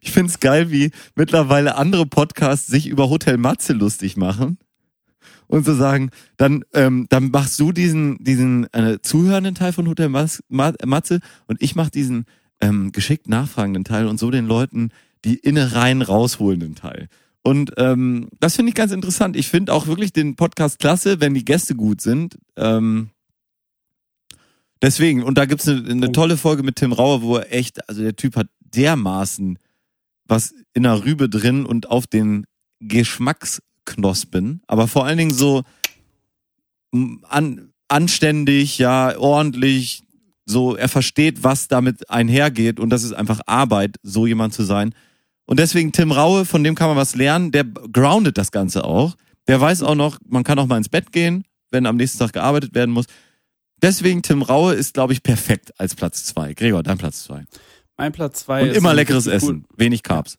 Ich 0.00 0.10
find's 0.12 0.40
geil, 0.40 0.70
wie 0.70 0.90
mittlerweile 1.14 1.76
andere 1.76 2.06
Podcasts 2.06 2.66
sich 2.66 2.86
über 2.86 3.10
Hotel 3.10 3.36
Matze 3.36 3.72
lustig 3.72 4.16
machen 4.16 4.58
und 5.46 5.64
so 5.64 5.74
sagen, 5.74 6.10
dann 6.36 6.64
ähm, 6.74 7.06
dann 7.08 7.30
machst 7.30 7.58
du 7.60 7.72
diesen 7.72 8.22
diesen 8.22 8.72
äh, 8.72 8.98
zuhörenden 9.02 9.54
Teil 9.54 9.72
von 9.72 9.88
Hotel 9.88 10.08
Mas 10.08 10.42
Ma 10.48 10.72
Matze 10.84 11.20
und 11.46 11.60
ich 11.60 11.74
mach 11.74 11.90
diesen 11.90 12.24
ähm, 12.60 12.92
geschickt 12.92 13.28
nachfragenden 13.28 13.84
Teil 13.84 14.06
und 14.06 14.18
so 14.18 14.30
den 14.30 14.46
Leuten 14.46 14.90
die 15.24 15.36
Innereien 15.36 16.02
rausholenden 16.02 16.74
Teil. 16.74 17.08
Und 17.42 17.72
ähm, 17.78 18.28
das 18.38 18.56
finde 18.56 18.70
ich 18.70 18.74
ganz 18.74 18.92
interessant. 18.92 19.36
Ich 19.36 19.48
finde 19.48 19.72
auch 19.72 19.86
wirklich 19.86 20.12
den 20.12 20.36
Podcast 20.36 20.78
klasse, 20.78 21.20
wenn 21.20 21.34
die 21.34 21.44
Gäste 21.44 21.74
gut 21.74 22.00
sind. 22.00 22.38
Ähm, 22.56 23.10
deswegen, 24.82 25.22
und 25.22 25.38
da 25.38 25.46
gibt's 25.46 25.66
eine, 25.66 25.88
eine 25.88 26.12
tolle 26.12 26.36
Folge 26.36 26.62
mit 26.62 26.76
Tim 26.76 26.92
Rauer, 26.92 27.22
wo 27.22 27.36
er 27.36 27.52
echt, 27.52 27.88
also 27.88 28.02
der 28.02 28.16
Typ 28.16 28.36
hat 28.36 28.48
dermaßen 28.60 29.58
was 30.30 30.54
in 30.72 30.84
der 30.84 31.04
Rübe 31.04 31.28
drin 31.28 31.66
und 31.66 31.90
auf 31.90 32.06
den 32.06 32.46
Geschmacksknospen, 32.80 34.62
aber 34.66 34.88
vor 34.88 35.04
allen 35.04 35.18
Dingen 35.18 35.34
so 35.34 35.62
an, 37.28 37.72
anständig, 37.88 38.78
ja, 38.78 39.18
ordentlich, 39.18 40.02
so, 40.46 40.76
er 40.76 40.88
versteht, 40.88 41.44
was 41.44 41.68
damit 41.68 42.08
einhergeht 42.10 42.80
und 42.80 42.90
das 42.90 43.02
ist 43.02 43.12
einfach 43.12 43.40
Arbeit, 43.46 43.96
so 44.02 44.26
jemand 44.26 44.54
zu 44.54 44.64
sein. 44.64 44.94
Und 45.46 45.58
deswegen 45.58 45.92
Tim 45.92 46.12
Raue, 46.12 46.44
von 46.44 46.64
dem 46.64 46.74
kann 46.74 46.88
man 46.88 46.96
was 46.96 47.16
lernen, 47.16 47.50
der 47.52 47.64
groundet 47.64 48.38
das 48.38 48.52
Ganze 48.52 48.84
auch. 48.84 49.16
Der 49.48 49.60
weiß 49.60 49.82
auch 49.82 49.94
noch, 49.94 50.18
man 50.28 50.44
kann 50.44 50.58
auch 50.58 50.66
mal 50.66 50.76
ins 50.76 50.88
Bett 50.88 51.12
gehen, 51.12 51.44
wenn 51.70 51.86
am 51.86 51.96
nächsten 51.96 52.18
Tag 52.18 52.32
gearbeitet 52.32 52.74
werden 52.74 52.92
muss. 52.92 53.06
Deswegen 53.82 54.22
Tim 54.22 54.42
Raue 54.42 54.74
ist, 54.74 54.94
glaube 54.94 55.12
ich, 55.12 55.22
perfekt 55.22 55.72
als 55.78 55.94
Platz 55.94 56.24
zwei. 56.24 56.52
Gregor, 56.54 56.82
dein 56.82 56.98
Platz 56.98 57.24
zwei. 57.24 57.44
Mein 58.00 58.12
Platz 58.12 58.44
zwei 58.44 58.62
Und 58.62 58.70
ist 58.70 58.78
immer 58.78 58.94
leckeres 58.94 59.26
Essen, 59.26 59.66
wenig 59.76 60.02
Carbs. 60.02 60.38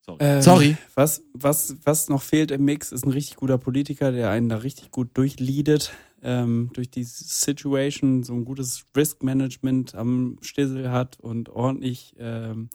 Sorry. 0.00 0.16
Ähm, 0.20 0.40
Sorry. 0.40 0.76
Was, 0.94 1.22
was, 1.34 1.76
was 1.84 2.08
noch 2.08 2.22
fehlt 2.22 2.50
im 2.50 2.64
Mix, 2.64 2.90
ist 2.90 3.04
ein 3.04 3.10
richtig 3.10 3.36
guter 3.36 3.58
Politiker, 3.58 4.12
der 4.12 4.30
einen 4.30 4.48
da 4.48 4.56
richtig 4.56 4.90
gut 4.90 5.10
durchleadet, 5.12 5.92
ähm, 6.22 6.70
durch 6.72 6.90
die 6.90 7.04
Situation, 7.04 8.22
so 8.22 8.32
ein 8.32 8.46
gutes 8.46 8.86
Risk-Management 8.96 9.94
am 9.94 10.38
Stissel 10.40 10.90
hat 10.90 11.20
und 11.20 11.50
ordentlich 11.50 12.16
ähm, 12.18 12.70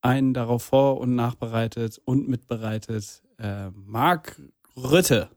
einen 0.00 0.32
darauf 0.32 0.62
vor- 0.62 0.98
und 0.98 1.14
nachbereitet 1.14 2.00
und 2.06 2.26
mitbereitet. 2.26 3.22
Äh, 3.38 3.68
Marc 3.84 4.40
Rütte. 4.78 5.28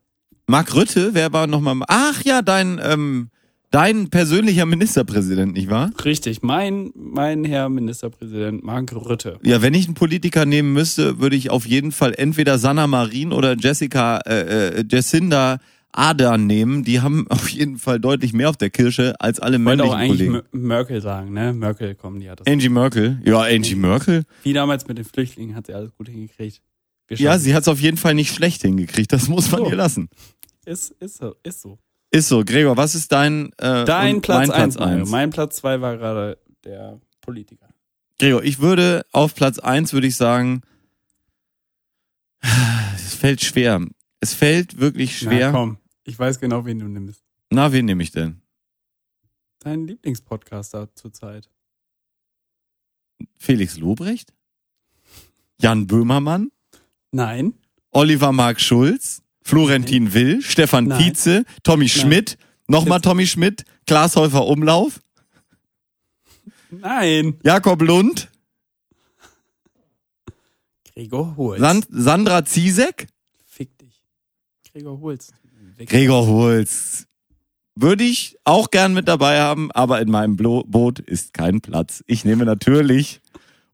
Mark 0.45 0.73
Rütte, 0.73 1.13
wer 1.13 1.33
war 1.33 1.47
nochmal? 1.47 1.75
Ach 1.89 2.23
ja, 2.23 2.41
dein, 2.41 2.79
ähm, 2.81 3.29
dein 3.71 4.09
persönlicher 4.09 4.65
Ministerpräsident, 4.65 5.53
nicht 5.53 5.69
wahr? 5.69 5.91
Richtig, 6.05 6.41
mein, 6.41 6.91
mein 6.95 7.43
Herr 7.43 7.69
Ministerpräsident 7.69 8.63
Marc 8.63 8.93
Rütte. 8.93 9.39
Ja, 9.43 9.61
wenn 9.61 9.73
ich 9.73 9.85
einen 9.85 9.93
Politiker 9.95 10.45
nehmen 10.45 10.73
müsste, 10.73 11.19
würde 11.19 11.35
ich 11.35 11.49
auf 11.49 11.65
jeden 11.65 11.91
Fall 11.91 12.13
entweder 12.17 12.57
Sanna 12.57 12.87
Marin 12.87 13.31
oder 13.33 13.55
Jessica, 13.57 14.17
äh, 14.25 14.79
äh, 14.79 14.83
Jacinda 14.89 15.59
Ardern 15.91 16.45
nehmen. 16.45 16.83
Die 16.83 17.01
haben 17.01 17.25
auf 17.29 17.49
jeden 17.49 17.77
Fall 17.77 17.99
deutlich 17.99 18.33
mehr 18.33 18.49
auf 18.49 18.57
der 18.57 18.69
Kirsche 18.69 19.15
als 19.19 19.39
alle 19.39 19.57
Ich 19.57 19.65
wollte 19.65 19.83
männlichen 19.83 19.91
auch 19.93 19.97
eigentlich 19.97 20.27
Kollegen. 20.29 20.31
Mer- 20.33 20.43
Merkel 20.67 21.01
sagen, 21.01 21.33
ne? 21.33 21.53
Merkel 21.53 21.95
kommen, 21.95 22.19
die 22.19 22.29
hat 22.29 22.39
das. 22.41 22.47
Angie 22.47 22.69
Merkel. 22.69 23.19
Ja, 23.25 23.41
Angie 23.41 23.75
Merkel. 23.75 24.23
Wie 24.43 24.53
damals 24.53 24.87
mit 24.87 24.97
den 24.97 25.05
Flüchtlingen 25.05 25.55
hat 25.55 25.67
sie 25.67 25.73
alles 25.73 25.91
gut 25.95 26.07
hingekriegt. 26.09 26.61
Ja, 27.09 27.39
sie 27.39 27.55
hat 27.55 27.61
es 27.61 27.67
auf 27.69 27.79
jeden 27.79 27.95
Fall 27.97 28.13
nicht 28.15 28.33
schlecht 28.35 28.61
hingekriegt. 28.63 29.13
Das 29.13 29.29
muss 29.29 29.49
man 29.49 29.61
So. 29.61 29.69
ihr 29.69 29.75
lassen. 29.77 30.09
Ist, 30.65 30.91
ist 30.99 31.17
so, 31.17 31.35
ist 31.41 31.61
so. 31.61 31.79
Ist 32.11 32.29
so. 32.29 32.43
Gregor, 32.45 32.77
was 32.77 32.95
ist 32.95 33.11
dein, 33.11 33.51
äh, 33.57 33.85
Dein 33.85 34.21
Platz 34.21 34.47
mein 34.47 34.51
1. 34.51 34.75
Platz 34.75 34.87
eins? 34.87 35.09
Mein 35.09 35.29
Platz 35.29 35.57
2 35.57 35.81
war 35.81 35.97
gerade 35.97 36.37
der 36.63 36.99
Politiker. 37.21 37.67
Gregor, 38.19 38.43
ich 38.43 38.59
würde 38.59 39.05
auf 39.11 39.35
Platz 39.35 39.59
eins 39.59 39.93
würde 39.93 40.07
ich 40.07 40.15
sagen, 40.15 40.61
es 42.95 43.15
fällt 43.15 43.43
schwer. 43.43 43.85
Es 44.19 44.33
fällt 44.33 44.79
wirklich 44.79 45.17
schwer. 45.17 45.51
Na, 45.51 45.59
komm, 45.59 45.77
ich 46.03 46.17
weiß 46.17 46.39
genau, 46.39 46.65
wen 46.65 46.79
du 46.79 46.87
nimmst. 46.87 47.23
Na, 47.51 47.71
wen 47.71 47.85
nehme 47.85 48.01
ich 48.03 48.11
denn? 48.11 48.41
Dein 49.59 49.85
Lieblingspodcaster 49.85 50.93
zurzeit. 50.95 51.49
Felix 53.37 53.77
Lobrecht? 53.77 54.33
Jan 55.59 55.87
Böhmermann? 55.87 56.51
Nein. 57.11 57.53
Oliver 57.91 58.31
Mark 58.31 58.59
Schulz? 58.61 59.23
Florentin 59.47 60.13
Will? 60.13 60.41
Stefan 60.41 60.85
Nein. 60.85 61.01
Tietze? 61.01 61.45
Tommy 61.63 61.87
Schmidt? 61.87 62.37
Nochmal 62.67 62.99
Tommy 62.99 63.25
Schmidt? 63.25 63.63
Klaas 63.85 64.17
Häufer 64.17 64.45
Umlauf? 64.45 64.99
Nein. 66.69 67.35
Jakob 67.43 67.81
Lund? 67.81 68.29
Gregor 70.93 71.37
Holz. 71.37 71.61
Sand 71.61 71.87
Sandra 71.89 72.43
Ziesek? 72.43 73.07
Fick 73.45 73.77
dich. 73.77 74.03
Gregor 74.73 74.99
Holz. 74.99 75.31
Gregor 75.85 76.27
Holz. 76.27 77.05
Würde 77.75 78.03
ich 78.03 78.37
auch 78.43 78.69
gern 78.69 78.93
mit 78.93 79.07
dabei 79.07 79.39
haben, 79.39 79.71
aber 79.71 80.01
in 80.01 80.11
meinem 80.11 80.35
Blo 80.35 80.65
Boot 80.67 80.99
ist 80.99 81.33
kein 81.33 81.61
Platz. 81.61 82.03
Ich 82.05 82.25
nehme 82.25 82.43
natürlich, 82.43 83.21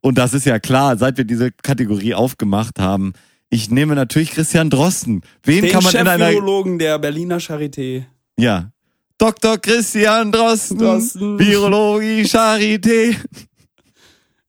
und 0.01 0.19
das 0.19 0.35
ist 0.35 0.45
ja 0.45 0.59
klar, 0.59 0.97
seit 0.97 1.17
wir 1.17 1.23
diese 1.23 1.51
Kategorie 1.51 2.13
aufgemacht 2.13 2.77
haben, 2.77 3.13
ich 3.53 3.69
nehme 3.69 3.95
natürlich 3.95 4.31
Christian 4.31 4.69
Drosten. 4.69 5.21
Wen 5.43 5.63
Den 5.63 5.71
kann 5.71 5.83
man 5.83 5.93
in 5.93 6.07
einer, 6.07 6.25
Chef-Virologen 6.25 6.79
der 6.79 6.99
Berliner 6.99 7.37
Charité. 7.39 8.05
ja, 8.37 8.71
Dr. 9.17 9.57
Christian 9.57 10.31
Drosten, 10.31 10.77
Drosten. 10.79 11.39
Virologie, 11.39 12.23
Charité. 12.23 13.15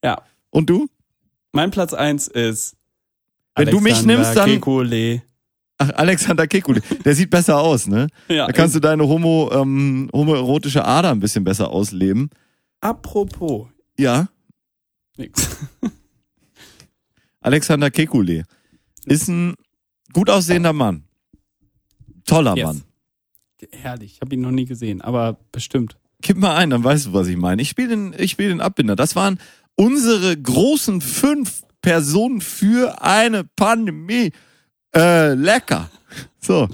Ja. 0.02 0.22
Und 0.50 0.68
du? 0.70 0.88
Mein 1.52 1.70
Platz 1.70 1.92
1 1.94 2.28
ist. 2.28 2.74
Wenn 3.54 3.68
du 3.70 3.78
mich 3.80 3.92
Alexander 3.94 4.16
nimmst, 4.16 4.36
dann- 4.36 4.50
Kekulé. 4.50 5.20
Ach, 5.78 5.90
Alexander 5.94 6.44
Kekulé. 6.44 6.82
Der 7.04 7.14
sieht 7.14 7.30
besser 7.30 7.58
aus, 7.60 7.86
ne? 7.86 8.06
Ja, 8.28 8.46
Da 8.46 8.52
kannst 8.52 8.74
du 8.74 8.80
deine 8.80 9.06
homo, 9.06 9.50
ähm, 9.52 10.08
homoerotische 10.12 10.84
Ader 10.84 11.10
ein 11.10 11.20
bisschen 11.20 11.44
besser 11.44 11.68
ausleben. 11.70 12.30
Apropos. 12.80 13.66
Ja. 13.98 14.28
Nix. 15.16 15.56
Alexander 17.40 17.88
Kekulé 17.88 18.44
ist 19.06 19.28
ein 19.28 19.54
gut 20.12 20.30
aussehender 20.30 20.72
Mann. 20.72 21.04
Toller 22.26 22.56
Yes. 22.56 22.66
Mann. 22.66 22.82
Herrlich. 23.70 24.14
Ich 24.14 24.20
habe 24.20 24.34
ihn 24.34 24.40
noch 24.40 24.50
nie 24.50 24.66
gesehen, 24.66 25.00
aber 25.00 25.38
bestimmt. 25.52 25.96
Gib 26.20 26.36
mal 26.38 26.56
ein, 26.56 26.70
dann 26.70 26.84
weißt 26.84 27.06
du, 27.06 27.12
was 27.12 27.28
ich 27.28 27.36
meine. 27.36 27.62
Ich 27.62 27.68
spiele 27.68 27.88
den, 27.88 28.14
ich 28.18 28.30
spiele 28.32 28.48
den 28.50 28.60
Abbinder. 28.60 28.96
Das 28.96 29.16
waren 29.16 29.38
unsere 29.76 30.36
großen 30.36 31.00
fünf 31.00 31.62
Personen 31.82 32.40
für 32.40 33.02
eine 33.02 33.44
Pandemie. 33.44 34.32
Äh, 34.94 35.34
lecker. 35.34 35.90
So. 36.40 36.68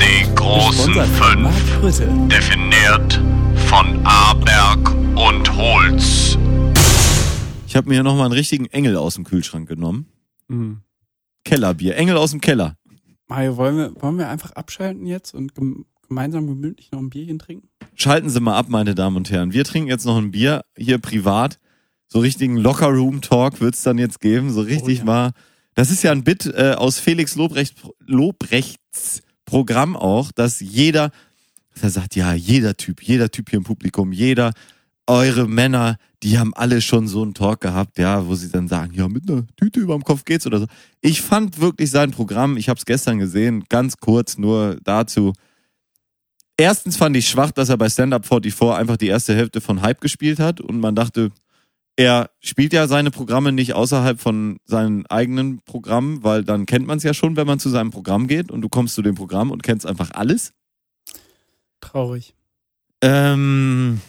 Die 0.00 0.34
großen 0.34 0.94
fünf, 0.94 2.28
definiert 2.28 3.20
von 3.68 4.04
Aberg 4.04 4.90
und 5.16 5.56
Holz. 5.56 6.36
Ich 7.74 7.76
habe 7.76 7.88
mir 7.88 7.96
hier 7.96 8.04
nochmal 8.04 8.26
einen 8.26 8.34
richtigen 8.34 8.66
Engel 8.66 8.96
aus 8.96 9.16
dem 9.16 9.24
Kühlschrank 9.24 9.68
genommen. 9.68 10.06
Mhm. 10.46 10.82
Kellerbier. 11.44 11.96
Engel 11.96 12.16
aus 12.16 12.30
dem 12.30 12.40
Keller. 12.40 12.76
Mario, 13.26 13.56
wollen 13.56 13.76
wir, 13.76 14.00
wollen 14.00 14.16
wir 14.16 14.28
einfach 14.28 14.52
abschalten 14.52 15.06
jetzt 15.06 15.34
und 15.34 15.56
gem 15.56 15.84
gemeinsam 16.06 16.46
gemütlich 16.46 16.92
noch 16.92 17.00
ein 17.00 17.10
Bierchen 17.10 17.40
trinken? 17.40 17.68
Schalten 17.96 18.30
Sie 18.30 18.38
mal 18.38 18.56
ab, 18.56 18.66
meine 18.68 18.94
Damen 18.94 19.16
und 19.16 19.28
Herren. 19.28 19.52
Wir 19.52 19.64
trinken 19.64 19.88
jetzt 19.88 20.06
noch 20.06 20.16
ein 20.16 20.30
Bier 20.30 20.64
hier 20.78 20.98
privat. 20.98 21.58
So 22.06 22.20
richtigen 22.20 22.58
Locker-Room-Talk 22.58 23.60
wird's 23.60 23.82
dann 23.82 23.98
jetzt 23.98 24.20
geben. 24.20 24.52
So 24.52 24.60
richtig 24.60 24.98
ja. 24.98 25.04
mal. 25.04 25.30
Das 25.74 25.90
ist 25.90 26.04
ja 26.04 26.12
ein 26.12 26.22
Bit 26.22 26.46
äh, 26.46 26.74
aus 26.78 27.00
Felix 27.00 27.34
Lobrecht, 27.34 27.74
Lobrechts 27.98 29.22
Programm 29.46 29.96
auch, 29.96 30.30
dass 30.30 30.60
jeder, 30.60 31.10
er 31.82 31.90
sagt, 31.90 32.14
ja, 32.14 32.34
jeder 32.34 32.76
Typ, 32.76 33.02
jeder 33.02 33.32
Typ 33.32 33.50
hier 33.50 33.56
im 33.56 33.64
Publikum, 33.64 34.12
jeder, 34.12 34.52
eure 35.08 35.48
Männer, 35.48 35.98
die 36.24 36.38
haben 36.38 36.54
alle 36.54 36.80
schon 36.80 37.06
so 37.06 37.22
einen 37.22 37.34
Talk 37.34 37.60
gehabt, 37.60 37.98
ja, 37.98 38.26
wo 38.26 38.34
sie 38.34 38.50
dann 38.50 38.66
sagen, 38.66 38.94
ja, 38.94 39.06
mit 39.08 39.30
einer 39.30 39.46
Tüte 39.56 39.78
überm 39.78 40.02
Kopf 40.02 40.24
geht's 40.24 40.46
oder 40.46 40.58
so. 40.58 40.66
Ich 41.02 41.20
fand 41.20 41.60
wirklich 41.60 41.90
sein 41.90 42.12
Programm, 42.12 42.56
ich 42.56 42.70
habe 42.70 42.78
es 42.78 42.86
gestern 42.86 43.18
gesehen, 43.18 43.64
ganz 43.68 43.98
kurz 43.98 44.38
nur 44.38 44.78
dazu. 44.82 45.34
Erstens 46.56 46.96
fand 46.96 47.14
ich 47.14 47.28
schwach, 47.28 47.50
dass 47.50 47.68
er 47.68 47.76
bei 47.76 47.90
Stand 47.90 48.14
Up 48.14 48.26
44 48.26 48.70
einfach 48.70 48.96
die 48.96 49.08
erste 49.08 49.34
Hälfte 49.34 49.60
von 49.60 49.82
Hype 49.82 50.00
gespielt 50.00 50.38
hat 50.38 50.62
und 50.62 50.80
man 50.80 50.94
dachte, 50.94 51.30
er 51.96 52.30
spielt 52.40 52.72
ja 52.72 52.88
seine 52.88 53.10
Programme 53.10 53.52
nicht 53.52 53.74
außerhalb 53.74 54.18
von 54.18 54.58
seinen 54.64 55.04
eigenen 55.06 55.60
Programmen, 55.60 56.24
weil 56.24 56.42
dann 56.42 56.64
kennt 56.64 56.86
man 56.86 56.96
es 56.96 57.04
ja 57.04 57.12
schon, 57.12 57.36
wenn 57.36 57.46
man 57.46 57.58
zu 57.58 57.68
seinem 57.68 57.90
Programm 57.90 58.28
geht 58.28 58.50
und 58.50 58.62
du 58.62 58.70
kommst 58.70 58.94
zu 58.94 59.02
dem 59.02 59.14
Programm 59.14 59.50
und 59.50 59.62
kennst 59.62 59.86
einfach 59.86 60.10
alles. 60.12 60.54
Traurig. 61.82 62.34
Ähm, 63.02 64.00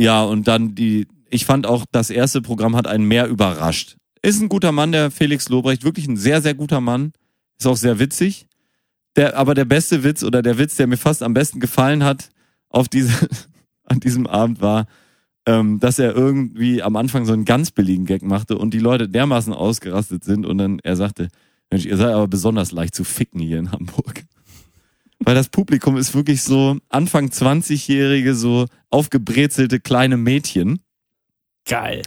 ja, 0.00 0.22
und 0.22 0.48
dann 0.48 0.74
die, 0.74 1.06
ich 1.30 1.44
fand 1.44 1.66
auch, 1.66 1.84
das 1.90 2.10
erste 2.10 2.40
Programm 2.42 2.76
hat 2.76 2.86
einen 2.86 3.04
mehr 3.04 3.28
überrascht. 3.28 3.96
Ist 4.22 4.40
ein 4.40 4.48
guter 4.48 4.72
Mann, 4.72 4.92
der 4.92 5.10
Felix 5.10 5.48
Lobrecht, 5.48 5.84
wirklich 5.84 6.08
ein 6.08 6.16
sehr, 6.16 6.42
sehr 6.42 6.54
guter 6.54 6.80
Mann. 6.80 7.12
Ist 7.58 7.66
auch 7.66 7.76
sehr 7.76 7.98
witzig. 7.98 8.46
Der, 9.16 9.36
aber 9.36 9.54
der 9.54 9.64
beste 9.64 10.04
Witz 10.04 10.22
oder 10.22 10.42
der 10.42 10.58
Witz, 10.58 10.76
der 10.76 10.86
mir 10.86 10.96
fast 10.96 11.22
am 11.22 11.34
besten 11.34 11.60
gefallen 11.60 12.04
hat 12.04 12.30
auf 12.68 12.88
diese, 12.88 13.28
an 13.84 14.00
diesem 14.00 14.26
Abend 14.26 14.60
war, 14.60 14.86
ähm, 15.46 15.80
dass 15.80 15.98
er 15.98 16.14
irgendwie 16.14 16.82
am 16.82 16.96
Anfang 16.96 17.24
so 17.24 17.32
einen 17.32 17.44
ganz 17.44 17.70
billigen 17.70 18.04
Gag 18.04 18.22
machte 18.22 18.58
und 18.58 18.74
die 18.74 18.78
Leute 18.78 19.08
dermaßen 19.08 19.52
ausgerastet 19.52 20.24
sind 20.24 20.46
und 20.46 20.58
dann 20.58 20.78
er 20.80 20.94
sagte, 20.94 21.28
Mensch, 21.70 21.86
ihr 21.86 21.96
seid 21.96 22.14
aber 22.14 22.28
besonders 22.28 22.72
leicht 22.72 22.94
zu 22.94 23.04
ficken 23.04 23.40
hier 23.40 23.58
in 23.58 23.72
Hamburg. 23.72 24.24
Weil 25.20 25.34
das 25.34 25.48
Publikum 25.48 25.96
ist 25.96 26.14
wirklich 26.14 26.42
so 26.42 26.76
Anfang 26.88 27.26
20-jährige, 27.28 28.34
so 28.34 28.66
aufgebrezelte 28.90 29.80
kleine 29.80 30.16
Mädchen. 30.16 30.80
Geil. 31.66 32.02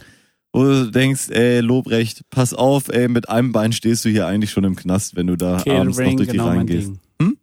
wo 0.54 0.64
du 0.64 0.90
denkst, 0.90 1.30
ey, 1.30 1.60
Lobrecht, 1.60 2.22
pass 2.30 2.52
auf, 2.52 2.88
ey, 2.88 3.08
mit 3.08 3.28
einem 3.28 3.52
Bein 3.52 3.72
stehst 3.72 4.04
du 4.04 4.08
hier 4.10 4.26
eigentlich 4.26 4.50
schon 4.50 4.64
im 4.64 4.76
Knast, 4.76 5.14
wenn 5.16 5.26
du 5.28 5.36
da 5.36 5.56
abends 5.56 5.66
noch 5.98 6.04
Catering, 6.04 6.16
durch 6.16 6.28
die 6.28 6.32
genau 6.36 6.48
Reihen 6.48 6.66
gehst. 6.66 6.92
Hm? 7.20 7.38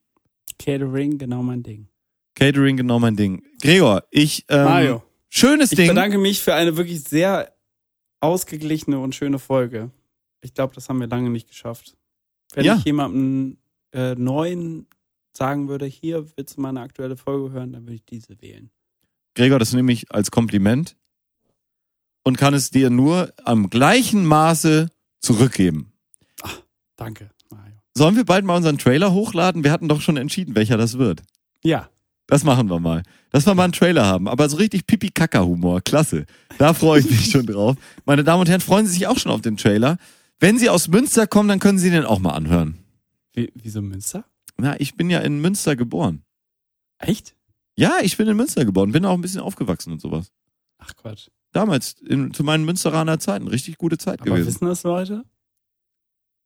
Catering, 0.60 1.18
genau 1.18 1.42
mein 1.42 1.64
Ding. 1.64 1.88
Catering, 2.36 2.78
genau 2.78 3.00
mein 3.00 3.16
Ding. 3.16 3.42
Gregor, 3.62 4.04
ich, 4.12 4.46
ähm, 4.50 4.64
Mario, 4.64 5.04
schönes 5.30 5.72
ich 5.72 5.78
Ding. 5.78 5.88
bedanke 5.88 6.18
mich 6.20 6.40
für 6.42 6.54
eine 6.54 6.78
wirklich 6.78 7.04
sehr 7.04 7.52
ausgeglichene 8.20 9.00
und 9.00 9.16
schöne 9.16 9.40
Folge. 9.40 9.90
Ich 10.42 10.54
glaube, 10.54 10.76
das 10.76 10.88
haben 10.90 11.00
wir 11.00 11.08
lange 11.08 11.30
nicht 11.30 11.48
geschafft. 11.48 11.96
Wenn 12.54 12.66
Ja. 12.66 12.76
ich 12.78 12.84
jemandem 12.86 13.58
äh, 13.94 14.14
neuen 14.16 14.86
sagen 15.36 15.68
würde, 15.70 15.86
hier 15.86 16.26
willst 16.36 16.58
du 16.58 16.62
meine 16.62 16.82
aktuelle 16.82 17.18
Folge 17.18 17.52
hören, 17.52 17.74
dann 17.74 17.84
würde 17.84 17.96
ich 17.96 18.06
diese 18.06 18.42
wählen. 18.42 18.70
Gregor, 19.36 19.60
das 19.60 19.74
nehme 19.74 19.92
ich 19.92 20.12
als 20.12 20.32
Kompliment 20.32 20.96
und 22.24 22.38
kann 22.38 22.54
es 22.54 22.72
dir 22.72 22.90
nur 22.90 23.32
am 23.46 23.70
gleichen 23.70 24.26
Maße 24.26 24.90
zurückgeben. 25.20 25.94
Danke, 26.96 27.30
Mario. 27.50 27.76
Sollen 27.96 28.16
wir 28.16 28.26
bald 28.26 28.44
mal 28.46 28.58
unseren 28.58 28.78
Trailer 28.78 29.14
hochladen? 29.14 29.64
Wir 29.64 29.72
hatten 29.72 29.88
doch 29.88 30.02
schon 30.02 30.18
entschieden, 30.18 30.56
welcher 30.56 30.78
das 30.78 30.98
wird. 30.98 31.22
Ja, 31.64 31.90
Das 32.28 32.44
machen 32.44 32.70
wir 32.70 32.80
mal. 32.80 33.04
Dass 33.32 33.46
wir 33.46 33.56
mal 33.56 33.64
einen 33.66 33.74
Trailer 33.74 34.06
haben. 34.06 34.28
Aber 34.28 34.48
so 34.50 34.58
richtig 34.58 34.86
Pipi-Kaka-Humor. 34.88 35.82
Klasse. 35.82 36.26
Da 36.58 36.74
freue 36.74 37.00
ich 37.00 37.10
mich 37.10 37.32
schon 37.32 37.46
drauf. 37.46 37.76
Meine 38.06 38.24
Damen 38.24 38.42
und 38.42 38.50
Herren, 38.50 38.62
freuen 38.62 38.86
Sie 38.86 38.94
sich 38.94 39.08
auch 39.08 39.18
schon 39.18 39.32
auf 39.32 39.42
den 39.42 39.58
Trailer. 39.58 39.98
Wenn 40.40 40.58
Sie 40.60 40.70
aus 40.70 40.88
Münster 40.88 41.26
kommen, 41.28 41.50
dann 41.50 41.60
können 41.60 41.80
Sie 41.80 41.90
den 41.90 42.06
auch 42.06 42.20
mal 42.20 42.34
anhören. 42.34 42.78
Wie, 43.34 43.52
wieso 43.56 43.82
Münster? 43.82 44.26
Na, 44.62 44.80
ich 44.80 44.96
bin 44.96 45.10
ja 45.10 45.20
in 45.20 45.40
Münster 45.42 45.76
geboren. 45.76 46.24
Echt? 46.98 47.36
Ja, 47.76 48.00
ich 48.02 48.18
bin 48.18 48.28
in 48.28 48.36
Münster 48.38 48.66
geboren. 48.66 48.92
Bin 48.92 49.06
auch 49.06 49.14
ein 49.14 49.22
bisschen 49.22 49.42
aufgewachsen 49.42 49.92
und 49.94 50.02
sowas. 50.02 50.32
Ach 50.78 50.94
Quatsch. 50.96 51.30
Damals, 51.52 51.94
in, 52.02 52.34
zu 52.34 52.44
meinen 52.44 52.66
Münsteraner 52.66 53.20
Zeiten. 53.20 53.48
Richtig 53.48 53.78
gute 53.78 53.98
Zeit 53.98 54.22
Aber 54.22 54.32
gewesen. 54.32 54.48
wissen 54.48 54.66
das 54.66 54.84
Leute? 54.84 55.24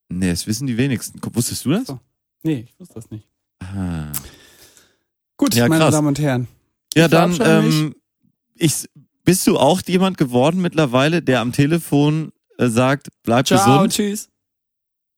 Nee, 0.09 0.29
das 0.29 0.45
wissen 0.47 0.67
die 0.67 0.77
wenigsten. 0.77 1.19
Wusstest 1.33 1.65
du 1.65 1.71
das? 1.71 1.87
So. 1.87 1.99
Nee, 2.43 2.67
ich 2.69 2.79
wusste 2.79 2.93
das 2.95 3.09
nicht. 3.09 3.27
Ah. 3.59 4.11
Gut, 5.37 5.55
Ja, 5.55 5.67
meine 5.67 5.83
krass. 5.85 5.93
Damen 5.93 6.07
und 6.07 6.19
Herren. 6.19 6.47
Ja, 6.95 7.07
dann, 7.07 7.37
ähm, 7.41 7.95
ich, 8.55 8.87
bist 9.23 9.47
du 9.47 9.57
auch 9.57 9.81
jemand 9.87 10.17
geworden 10.17 10.61
mittlerweile, 10.61 11.21
der 11.23 11.41
am 11.41 11.51
Telefon 11.51 12.31
äh, 12.59 12.67
sagt, 12.69 13.07
bleib 13.23 13.47
Ciao, 13.47 13.57
gesund? 13.81 13.93
tschüss. 13.93 14.29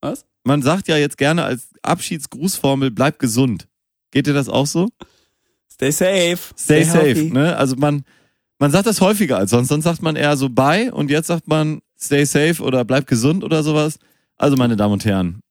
Was? 0.01 0.26
Man 0.45 0.61
sagt 0.61 0.88
ja 0.88 0.95
jetzt 0.97 1.17
gerne 1.17 1.43
als 1.43 1.69
Abschiedsgrußformel, 1.81 2.91
bleib 2.91 3.19
gesund. 3.19 3.67
Geht 4.11 4.27
dir 4.27 4.34
das 4.34 4.47
auch 4.47 4.67
so? 4.67 4.89
Stay 5.69 5.91
safe. 5.91 6.38
Stay, 6.57 6.84
safe, 6.84 6.99
healthy. 7.07 7.31
ne? 7.31 7.57
Also 7.57 7.76
man, 7.76 8.05
man 8.59 8.72
sagt 8.72 8.85
das 8.85 9.01
häufiger 9.01 9.38
als 9.38 9.49
sonst. 9.49 9.67
Sonst 9.69 9.84
sagt 9.84 10.01
man 10.01 10.15
eher 10.15 10.38
so 10.38 10.47
bye 10.49 10.91
und 10.93 11.09
jetzt 11.09 11.27
sagt 11.27 11.47
man 11.47 11.81
stay 11.99 12.23
safe 12.26 12.61
oder 12.61 12.85
bleib 12.85 13.07
gesund 13.07 13.43
oder 13.43 13.63
sowas. 13.63 13.97
Also 14.38 14.55
meine 14.55 14.76
Damen 14.76 14.93
und 14.93 15.03
Herren, 15.05 15.41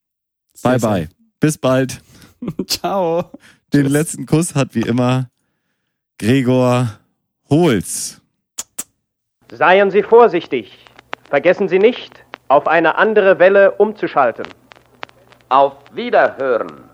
Stay 0.57 0.69
bye 0.71 0.79
bye. 0.79 1.09
Bis 1.41 1.59
bald. 1.59 2.01
safe. 2.41 2.67
Ciao. 2.69 3.31
Den 3.73 3.83
Tschüss. 3.83 3.93
letzten 3.93 4.27
Kuss 4.27 4.55
hat 4.55 4.75
wie 4.77 4.83
immer 4.83 5.29
Gregor 6.19 7.01
Holz. 7.51 8.21
Seien 9.51 9.91
Sie 9.91 10.03
vorsichtig. 10.03 10.79
Vergessen 11.29 11.69
Sie 11.69 11.79
nicht, 11.81 12.25
auf 12.49 12.67
eine 12.69 12.97
andere 12.97 13.39
Welle 13.41 13.73
umzuschalten. 13.73 14.47
Auf 15.49 15.75
Wiederhören. 15.93 16.85